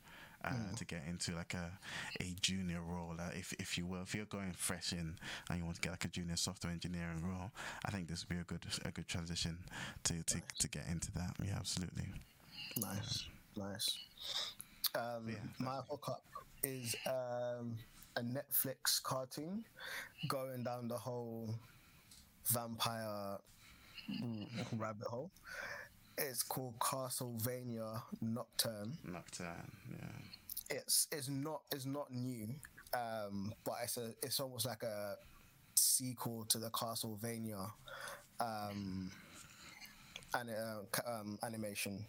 Uh, 0.43 0.75
To 0.75 0.85
get 0.85 1.03
into 1.07 1.35
like 1.35 1.53
a, 1.53 1.71
a 2.19 2.35
junior 2.41 2.81
role, 2.81 3.15
uh, 3.19 3.29
if 3.33 3.53
if 3.59 3.77
you 3.77 3.85
will, 3.85 4.01
if 4.01 4.15
you're 4.15 4.25
going 4.25 4.53
fresh 4.53 4.91
in 4.91 5.15
and 5.49 5.57
you 5.59 5.63
want 5.65 5.75
to 5.75 5.81
get 5.81 5.91
like 5.91 6.05
a 6.05 6.07
junior 6.07 6.35
software 6.35 6.71
engineering 6.73 7.21
role, 7.23 7.51
I 7.85 7.91
think 7.91 8.07
this 8.07 8.21
would 8.27 8.35
be 8.35 8.41
a 8.41 8.43
good 8.45 8.65
a 8.85 8.91
good 8.91 9.07
transition 9.07 9.57
to 10.03 10.23
to, 10.23 10.41
to 10.59 10.67
get 10.67 10.87
into 10.87 11.11
that. 11.13 11.35
Yeah, 11.43 11.57
absolutely. 11.57 12.05
Nice, 12.77 13.27
nice. 13.55 13.97
Um, 14.95 15.27
Yeah. 15.29 15.35
my 15.59 15.81
hookup 15.89 16.23
is 16.63 16.95
um, 17.05 17.77
a 18.15 18.21
Netflix 18.21 19.01
cartoon 19.03 19.63
going 20.27 20.63
down 20.63 20.87
the 20.87 20.97
whole 20.97 21.53
vampire 22.51 23.37
mm, 24.09 24.47
rabbit 24.77 25.07
hole. 25.07 25.29
It's 26.23 26.43
called 26.43 26.77
Castlevania 26.79 28.01
Nocturne. 28.21 28.97
Nocturne, 29.03 29.71
yeah. 29.89 30.77
It's 30.77 31.07
it's 31.11 31.27
not 31.29 31.61
it's 31.71 31.85
not 31.85 32.11
new, 32.13 32.47
um, 32.93 33.53
but 33.63 33.75
it's 33.83 33.97
a 33.97 34.11
it's 34.21 34.39
almost 34.39 34.65
like 34.65 34.83
a 34.83 35.15
sequel 35.75 36.45
to 36.49 36.59
the 36.59 36.69
Castlevania 36.69 37.71
um, 38.39 39.11
and 40.35 40.49
uh, 40.49 41.09
um, 41.09 41.39
animation. 41.43 42.05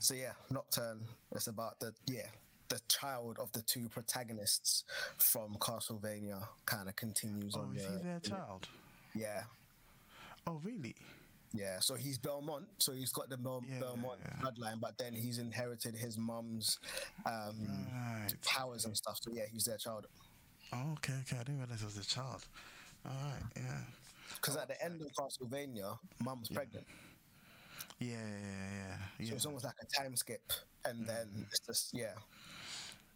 So 0.00 0.14
yeah, 0.14 0.32
Nocturne. 0.50 1.00
It's 1.32 1.46
about 1.46 1.78
the 1.80 1.92
yeah 2.06 2.26
the 2.68 2.80
child 2.88 3.38
of 3.40 3.50
the 3.52 3.62
two 3.62 3.88
protagonists 3.88 4.84
from 5.16 5.54
Castlevania. 5.60 6.42
Kind 6.66 6.88
of 6.88 6.96
continues 6.96 7.54
Oh, 7.56 7.60
on 7.62 7.76
is 7.76 7.84
the 7.86 7.90
he 7.92 7.98
their 8.04 8.20
child? 8.20 8.68
yeah 9.14 9.42
Oh, 10.46 10.60
really? 10.64 10.94
Yeah. 11.52 11.78
So 11.80 11.94
he's 11.94 12.18
Belmont. 12.18 12.66
So 12.78 12.92
he's 12.92 13.12
got 13.12 13.28
the 13.28 13.36
Bel- 13.36 13.64
Yeah, 13.68 13.80
Belmont 13.80 14.20
yeah. 14.24 14.36
bloodline, 14.42 14.80
but 14.80 14.96
then 14.98 15.14
he's 15.14 15.38
inherited 15.38 15.94
his 15.96 16.16
mum's 16.18 16.78
um, 17.26 17.86
Right. 17.92 18.28
powers 18.44 18.84
and 18.84 18.96
stuff. 18.96 19.18
So 19.22 19.30
yeah, 19.32 19.44
he's 19.50 19.64
their 19.64 19.78
child. 19.78 20.06
Oh, 20.72 20.92
okay, 20.94 21.14
okay. 21.22 21.36
I 21.36 21.42
didn't 21.44 21.58
realize 21.58 21.82
it 21.82 21.86
was 21.86 21.96
a 21.98 22.04
child. 22.06 22.46
All 23.04 23.12
right, 23.12 23.42
yeah. 23.56 23.78
Because 24.36 24.56
at 24.56 24.68
the 24.68 24.82
end 24.84 25.00
of 25.02 25.08
Castlevania, 25.12 25.98
mum's 26.22 26.48
pregnant. 26.48 26.86
Yeah, 27.98 28.16
yeah, 28.16 28.16
yeah, 28.18 28.96
yeah. 29.18 29.28
So 29.30 29.34
it's 29.34 29.46
almost 29.46 29.64
like 29.64 29.74
a 29.82 30.00
time 30.00 30.16
skip, 30.16 30.52
and 30.84 31.06
then 31.06 31.46
it's 31.50 31.60
just 31.60 31.90
yeah. 31.92 32.14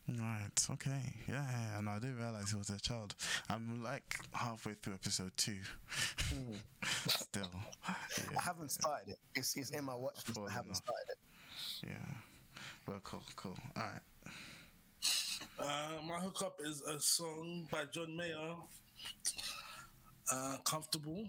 Right, 0.07 0.67
okay. 0.73 1.01
Yeah, 1.27 1.35
yeah, 1.35 1.75
yeah. 1.77 1.81
No, 1.81 1.93
I 1.93 1.99
didn't 1.99 2.19
realize 2.19 2.51
he 2.51 2.57
was 2.59 2.69
a 2.69 2.79
child. 2.79 3.15
I'm 3.49 3.83
like 3.83 4.19
halfway 4.33 4.75
through 4.75 4.95
episode 4.95 5.33
two. 5.37 5.57
Still. 7.07 7.49
I 7.89 7.95
haven't 8.43 8.71
started 8.71 9.13
it. 9.13 9.19
It's, 9.35 9.57
it's 9.57 9.71
in 9.71 9.85
my 9.85 9.95
watch 9.95 10.17
list. 10.29 10.39
I 10.47 10.53
haven't 10.53 10.73
off. 10.73 10.77
started 10.77 11.07
it. 11.09 11.89
yeah. 11.89 12.15
Well, 12.87 13.01
cool, 13.03 13.23
cool. 13.35 13.57
All 13.77 13.83
right. 13.83 14.03
Uh, 15.59 16.03
my 16.07 16.17
hookup 16.17 16.59
is 16.63 16.83
a 16.83 17.01
song 17.01 17.67
by 17.71 17.85
John 17.91 18.15
Mayer. 18.15 18.57
Uh, 20.31 20.57
Comfortable. 20.65 21.25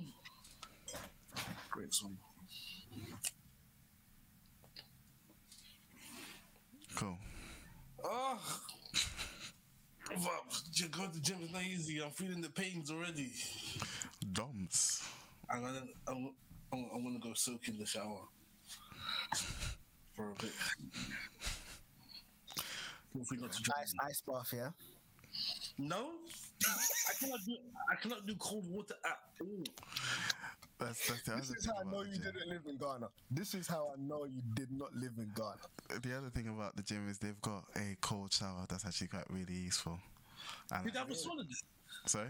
Great 1.72 1.94
song. 1.94 2.18
Cool. 6.96 7.18
Oh, 8.04 8.40
well, 10.20 10.44
you 10.74 10.88
go 10.88 11.06
to 11.06 11.14
the 11.14 11.20
gym 11.20 11.38
is 11.44 11.52
not 11.52 11.64
easy. 11.64 12.02
I'm 12.02 12.12
feeling 12.12 12.42
the 12.42 12.50
pains 12.50 12.92
already. 12.92 13.32
Doms. 14.34 15.04
I'm 15.50 15.62
gonna, 15.62 15.82
I'm, 16.08 16.34
I'm, 16.74 16.86
I'm 16.94 17.04
gonna 17.04 17.20
go 17.20 17.34
soak 17.34 17.68
in 17.68 17.78
the 17.78 17.86
shower 17.86 18.22
for 20.16 20.32
a 20.32 20.36
bit. 20.36 20.52
Ice, 23.18 23.94
ice 24.02 24.22
bath, 24.28 24.54
yeah. 24.54 24.70
No, 25.78 26.10
I 26.66 27.14
cannot 27.20 27.40
do. 27.46 27.56
I 27.92 27.96
cannot 27.96 28.26
do 28.26 28.36
cold 28.36 28.66
water 28.70 28.96
at 29.06 29.18
all. 29.42 29.64
That's, 30.80 31.08
that's 31.08 31.22
the 31.24 31.32
This 31.36 31.50
is 31.52 31.66
how 31.66 31.74
I 31.80 31.84
know 31.90 32.02
you 32.04 32.14
gym. 32.16 32.24
didn't 32.24 32.50
live 32.50 32.62
in 32.68 32.78
Ghana. 32.78 33.08
This 33.32 33.54
is 33.54 33.68
how 33.68 33.92
I 33.96 34.02
know 34.02 34.26
you 34.26 34.42
did 34.56 34.72
not 34.72 34.94
live 34.94 35.14
in 35.18 35.32
Ghana. 35.36 36.00
The 36.02 36.18
other 36.18 36.30
thing 36.30 36.50
about 36.50 36.76
the 36.76 36.84
gym 36.84 37.08
is 37.10 37.18
they've 37.18 37.40
got 37.42 37.64
a 37.78 37.96
cold 38.02 38.34
shower 38.34 38.66
that's 38.68 38.86
actually 38.86 39.08
quite 39.08 39.30
really 39.30 39.54
useful. 39.54 39.98
And 40.72 40.84
Did 40.86 40.96
I 40.98 41.00
have 41.00 41.10
a 41.10 41.14
sauna 41.14 41.38
there? 41.48 41.58
sorry, 42.06 42.30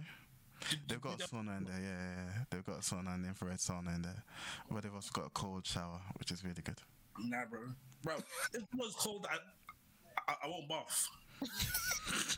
Did- 0.69 0.79
they've 0.87 1.01
got 1.01 1.15
a 1.15 1.17
did 1.17 1.27
I- 1.33 1.35
sauna 1.35 1.57
in 1.57 1.63
there. 1.65 1.79
Yeah, 1.81 1.87
yeah, 1.89 2.25
yeah. 2.35 2.43
they've 2.51 2.65
got 2.65 2.75
a 2.77 2.81
sauna 2.81 3.15
and 3.15 3.25
infrared 3.25 3.57
sauna 3.57 3.95
in 3.95 4.01
there, 4.03 4.23
but 4.69 4.83
they've 4.83 4.93
also 4.93 5.09
got 5.11 5.25
a 5.25 5.29
cold 5.31 5.65
shower, 5.65 5.99
which 6.17 6.31
is 6.31 6.43
really 6.43 6.61
good. 6.61 6.77
Nah, 7.19 7.45
bro. 7.49 7.61
Bro, 8.03 8.15
if 8.53 8.61
it 8.61 8.67
was 8.75 8.93
cold, 8.95 9.25
I, 9.29 9.37
I, 10.31 10.35
I 10.43 10.47
won't 10.47 10.69
bath. 10.69 11.07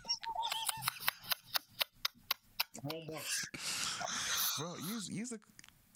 I 2.83 2.87
won't 2.93 3.07
bath. 3.07 4.55
Bro, 4.57 4.75
use 4.87 5.09
use 5.09 5.31
a 5.33 5.39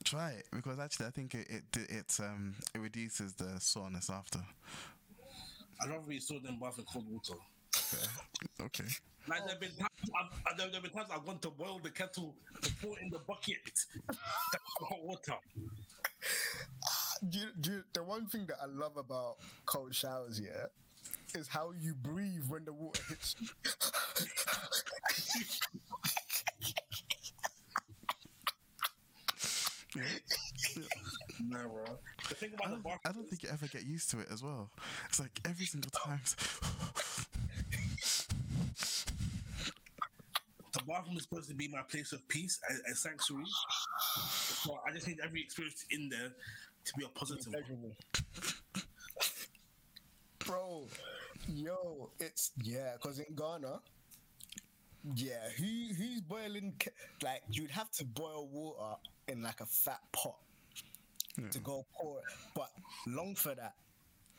try 0.03 0.31
it 0.31 0.45
because 0.53 0.79
actually 0.79 1.07
I 1.07 1.11
think 1.11 1.35
it 1.35 1.47
it 1.49 1.63
it 1.89 2.17
um 2.19 2.55
it 2.73 2.79
reduces 2.79 3.33
the 3.33 3.59
soreness 3.59 4.09
after. 4.09 4.39
I'd 5.81 5.89
rather 5.89 6.03
be 6.07 6.19
stored 6.19 6.43
than 6.43 6.59
bath 6.59 6.77
in 6.79 6.85
cold 6.85 7.05
water. 7.09 7.35
Okay. 8.61 8.85
Like 9.27 9.39
there 9.45 9.49
have 9.49 9.59
been 9.59 9.69
times 9.71 10.09
I've, 10.19 10.57
there 10.57 10.69
have 10.71 10.83
been 10.83 10.91
times 10.91 11.09
I've 11.13 11.25
gone 11.25 11.39
to 11.39 11.49
boil 11.51 11.79
the 11.83 11.91
kettle 11.91 12.35
to 12.61 12.71
pour 12.81 12.97
in 12.99 13.09
the 13.09 13.19
bucket. 13.19 13.57
That's 14.07 14.19
hot 14.81 15.03
water. 15.03 15.33
Do 17.27 17.39
you, 17.39 17.47
do 17.59 17.71
you- 17.71 17.83
the 17.93 18.03
one 18.03 18.27
thing 18.27 18.45
that 18.47 18.57
I 18.61 18.65
love 18.65 18.97
about 18.97 19.37
cold 19.65 19.93
showers, 19.95 20.39
yeah, 20.39 20.67
is 21.39 21.47
how 21.47 21.71
you 21.71 21.93
breathe 21.95 22.43
when 22.49 22.65
the 22.65 22.73
water 22.73 23.01
hits 23.09 23.35
you. 23.39 23.47
Nah, 31.49 31.67
bro. 31.67 31.83
The 32.29 32.35
thing 32.35 32.51
I 32.51 32.55
about 32.55 32.69
the 32.69 32.75
don't, 32.75 32.83
bath, 32.83 32.99
I 33.05 33.11
don't 33.11 33.27
think 33.27 33.43
you 33.43 33.49
ever 33.49 33.67
get 33.67 33.85
used 33.85 34.09
to 34.11 34.19
it 34.19 34.27
as 34.31 34.43
well. 34.43 34.69
It's 35.09 35.19
like 35.19 35.39
every 35.45 35.65
single 35.65 35.91
time. 35.91 36.21
the 40.73 40.81
bathroom 40.87 41.17
is 41.17 41.23
supposed 41.23 41.49
to 41.49 41.55
be 41.55 41.67
my 41.67 41.81
place 41.89 42.13
of 42.13 42.25
peace, 42.27 42.59
a, 42.69 42.91
a 42.91 42.95
sanctuary. 42.95 43.45
So 44.63 44.79
I 44.87 44.91
just 44.91 45.07
need 45.07 45.19
every 45.23 45.41
experience 45.41 45.85
in 45.91 46.09
there 46.09 46.29
to 46.85 46.93
be 46.97 47.05
a 47.05 47.09
one. 47.09 47.95
Bro, 50.39 50.87
yo, 51.47 52.09
it's 52.19 52.51
yeah, 52.63 52.93
because 52.93 53.19
in 53.19 53.35
Ghana, 53.35 53.79
yeah, 55.15 55.49
he 55.57 55.93
he's 55.97 56.21
boiling 56.21 56.73
ke- 56.79 56.93
like 57.23 57.41
you'd 57.49 57.71
have 57.71 57.89
to 57.91 58.05
boil 58.05 58.47
water 58.51 58.97
in 59.31 59.41
like 59.41 59.61
a 59.61 59.65
fat 59.65 59.99
pot 60.11 60.35
to 61.51 61.59
go 61.59 61.85
pour 61.93 62.17
it. 62.19 62.23
But 62.53 62.69
long 63.07 63.35
for 63.35 63.55
that, 63.55 63.73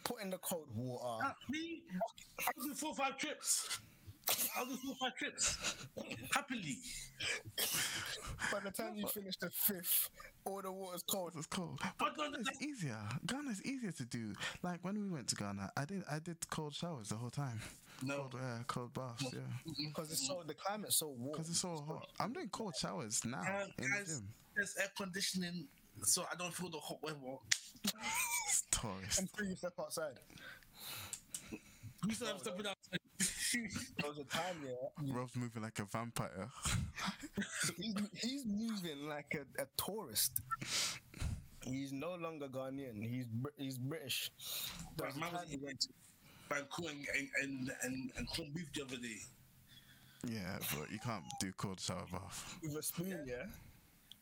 put 0.05 0.23
in 0.23 0.31
the 0.31 0.39
cold 0.39 0.69
water. 0.75 1.25
Ah, 1.25 1.35
Me, 1.49 1.83
I'll 2.47 2.65
do 2.65 2.75
four 2.75 2.91
or 2.91 2.95
five 2.95 3.17
trips. 3.19 3.81
I'll 4.57 4.67
do 4.67 4.77
four 4.77 4.93
or 4.93 4.97
five 5.09 5.17
trips. 5.17 5.87
Happily. 6.35 6.79
By 8.53 8.61
the 8.61 8.71
time 8.71 8.95
you 8.97 9.07
finish 9.09 9.37
the 9.37 9.51
fifth, 9.51 10.11
all 10.45 10.61
the 10.63 10.71
water's 10.73 11.03
cold. 11.11 11.33
It's 11.37 11.47
cold. 11.47 11.81
But 11.83 11.95
But 11.99 12.17
no, 12.19 12.25
Ghana's 12.31 12.47
no, 12.61 12.67
easier. 12.67 12.99
Ghana's 13.27 13.63
easier 13.65 13.93
to 13.93 14.05
do. 14.05 14.33
Like 14.63 14.81
when 14.83 15.01
we 15.01 15.09
went 15.09 15.29
to 15.29 15.37
Ghana, 15.37 15.71
I 15.77 15.85
did 15.85 16.03
I 16.11 16.19
did 16.19 16.37
cold 16.51 16.75
showers 16.75 17.09
the 17.09 17.17
whole 17.17 17.31
time. 17.31 17.61
No. 18.05 18.17
Cold, 18.17 18.35
yeah, 18.35 18.59
cold 18.67 18.95
baths, 18.95 19.25
yeah. 19.33 19.41
Because 19.89 20.11
it's 20.13 20.27
so 20.27 20.43
the 20.47 20.55
climate's 20.55 20.97
so 20.97 21.09
warm. 21.09 21.33
Because 21.33 21.51
it's 21.51 21.61
so 21.61 21.77
hot. 21.87 22.07
I'm 22.21 22.33
doing 22.33 22.49
cold 22.51 22.75
showers 22.77 23.25
now 23.25 23.41
Uh, 23.43 23.67
in 23.79 23.91
the 23.91 24.05
gym. 24.07 24.29
there's 24.57 24.75
air 24.81 24.89
conditioning, 24.97 25.67
so 26.03 26.25
I 26.31 26.35
don't 26.37 26.53
feel 26.55 26.69
the 26.71 26.79
hot 26.79 27.03
weather. 27.03 27.17
It's 27.85 28.65
tourist. 28.71 29.21
Until 29.21 29.47
you 29.47 29.57
step 29.57 29.73
outside. 29.79 30.19
We 32.07 32.15
still 32.15 32.29
have 32.29 32.41
stepping 32.41 32.67
out. 32.67 32.77
There 32.91 34.09
was 34.09 34.19
a 34.19 34.25
time, 34.25 34.57
yeah. 34.67 35.15
Rob's 35.15 35.37
moving 35.37 35.63
like 35.63 35.79
a 35.79 35.85
vampire. 35.85 36.49
He's, 37.77 37.95
he's 38.15 38.45
moving 38.47 39.09
like 39.09 39.37
a, 39.37 39.63
a 39.63 39.67
tourist. 39.77 40.41
He's 41.65 41.93
no 41.93 42.15
longer 42.17 42.49
Ghanaian. 42.49 43.01
He's 43.03 43.27
he's 43.57 43.79
British. 43.79 44.31
There 44.97 45.07
was 45.07 45.17
a 45.17 45.57
Man 46.53 46.65
was 46.65 46.83
time 46.85 46.95
he 46.97 47.07
Bangkok 47.07 47.09
and 47.19 47.29
and 47.43 47.73
and, 47.83 48.13
and 48.17 48.29
corned 48.29 48.55
beef 48.55 48.73
the 48.75 48.83
other 48.83 48.97
day. 48.97 49.19
yeah, 50.27 50.59
but 50.77 50.91
you 50.91 50.99
can't 50.99 51.25
do 51.41 51.53
cold 51.57 51.81
shower 51.81 52.07
bath. 52.11 52.59
with 52.63 52.77
a 52.77 52.83
spoon, 52.83 53.25
yeah. 53.27 53.45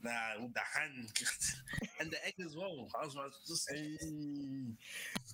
Nah, 0.03 0.43
with 0.43 0.55
the 0.55 0.61
hand 0.61 1.09
and 2.01 2.11
the 2.11 2.27
egg 2.27 2.35
as 2.45 2.57
well. 2.57 2.89
I 3.01 3.05
was 3.05 3.15
like, 3.17 3.33
just 3.47 3.71
Hey, 3.71 3.99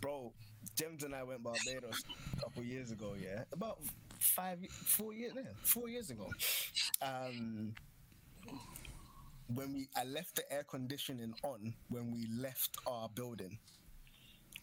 bro, 0.00 0.32
James 0.76 1.04
and 1.04 1.14
I 1.14 1.22
went 1.22 1.42
Barbados 1.42 2.02
a 2.36 2.40
couple 2.40 2.64
years 2.64 2.90
ago. 2.90 3.14
Yeah, 3.20 3.44
about 3.52 3.78
five, 4.18 4.58
four 4.70 5.12
years, 5.14 5.32
yeah, 5.36 5.42
four 5.62 5.88
years 5.88 6.10
ago. 6.10 6.28
Um, 7.00 7.74
when 9.48 9.72
we, 9.72 9.88
I 9.96 10.04
left 10.04 10.36
the 10.36 10.52
air 10.52 10.64
conditioning 10.64 11.34
on 11.44 11.74
when 11.88 12.10
we 12.10 12.26
left 12.26 12.76
our 12.86 13.08
building. 13.08 13.58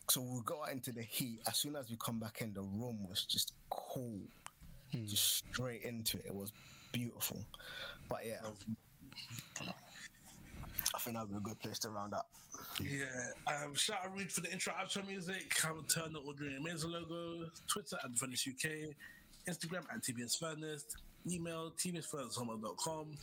So 0.10 0.22
we 0.22 0.42
go 0.46 0.64
out 0.64 0.72
into 0.72 0.92
the 0.92 1.02
heat. 1.02 1.40
As 1.48 1.58
soon 1.58 1.76
as 1.76 1.90
we 1.90 1.98
come 1.98 2.20
back 2.20 2.42
in, 2.42 2.54
the 2.54 2.62
room 2.62 3.08
was 3.08 3.26
just 3.26 3.54
cool, 3.70 4.20
just 4.92 5.38
straight 5.38 5.84
into 5.84 6.18
it. 6.18 6.26
It 6.28 6.36
was 6.36 6.52
beautiful. 6.92 7.40
But 8.10 8.20
yeah, 8.26 8.42
I 10.96 11.00
think 11.00 11.16
that 11.16 11.22
would 11.22 11.32
be 11.32 11.38
a 11.38 11.40
good 11.40 11.60
place 11.60 11.80
to 11.80 11.90
round 11.90 12.14
up. 12.14 12.28
Yeah. 12.82 13.06
Um, 13.48 13.76
shout 13.76 14.00
out 14.06 14.18
Rude 14.18 14.32
for 14.32 14.42
the 14.42 14.52
intro 14.52 14.74
outro 14.74 15.08
music. 15.08 15.54
Calvin 15.54 15.86
Turner 15.86 16.20
Ordinary 16.26 16.58
Amazing 16.58 16.92
logo. 16.92 17.50
Twitter 17.68 17.98
at 18.04 18.18
Furnace 18.18 18.48
UK. 18.48 18.96
Instagram 19.48 19.84
at 19.94 20.02
TBS 20.02 20.38
Furnace. 20.40 20.86
Email 21.30 21.72
tbsfurnace.com. 21.78 23.18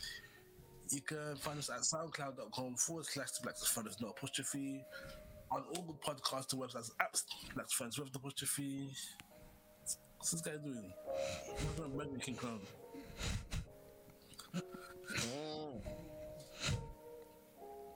You 0.89 1.01
can 1.01 1.35
find 1.37 1.59
us 1.59 1.69
at 1.69 1.81
soundcloud.com 1.81 2.75
forward 2.75 3.05
slash 3.05 3.31
the 3.31 3.43
Black 3.43 3.57
Furnace, 3.57 4.01
not 4.01 4.15
apostrophe. 4.17 4.83
On 5.51 5.63
all 5.75 5.83
the 5.85 5.93
podcast 5.93 6.53
and 6.53 6.61
websites, 6.61 6.91
apps, 7.01 7.23
Black 7.53 7.69
Furnace 7.71 7.99
with 7.99 8.13
the 8.13 8.19
apostrophe. 8.19 8.89
What's 10.17 10.31
this 10.31 10.41
guy 10.41 10.51
doing? 10.51 10.93
What's 11.05 11.75
that 11.75 11.85
American 11.85 12.19
King 12.19 12.35
Crown? 12.35 12.59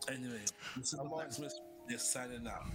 Anyway, 0.09 0.41
this 0.77 0.85
is 0.85 0.91
the 0.91 0.97
Come 0.97 1.07
on. 1.07 1.13
Blacksmith. 1.19 1.53
They're 1.87 1.97
signing 1.97 2.47
out. 2.47 2.65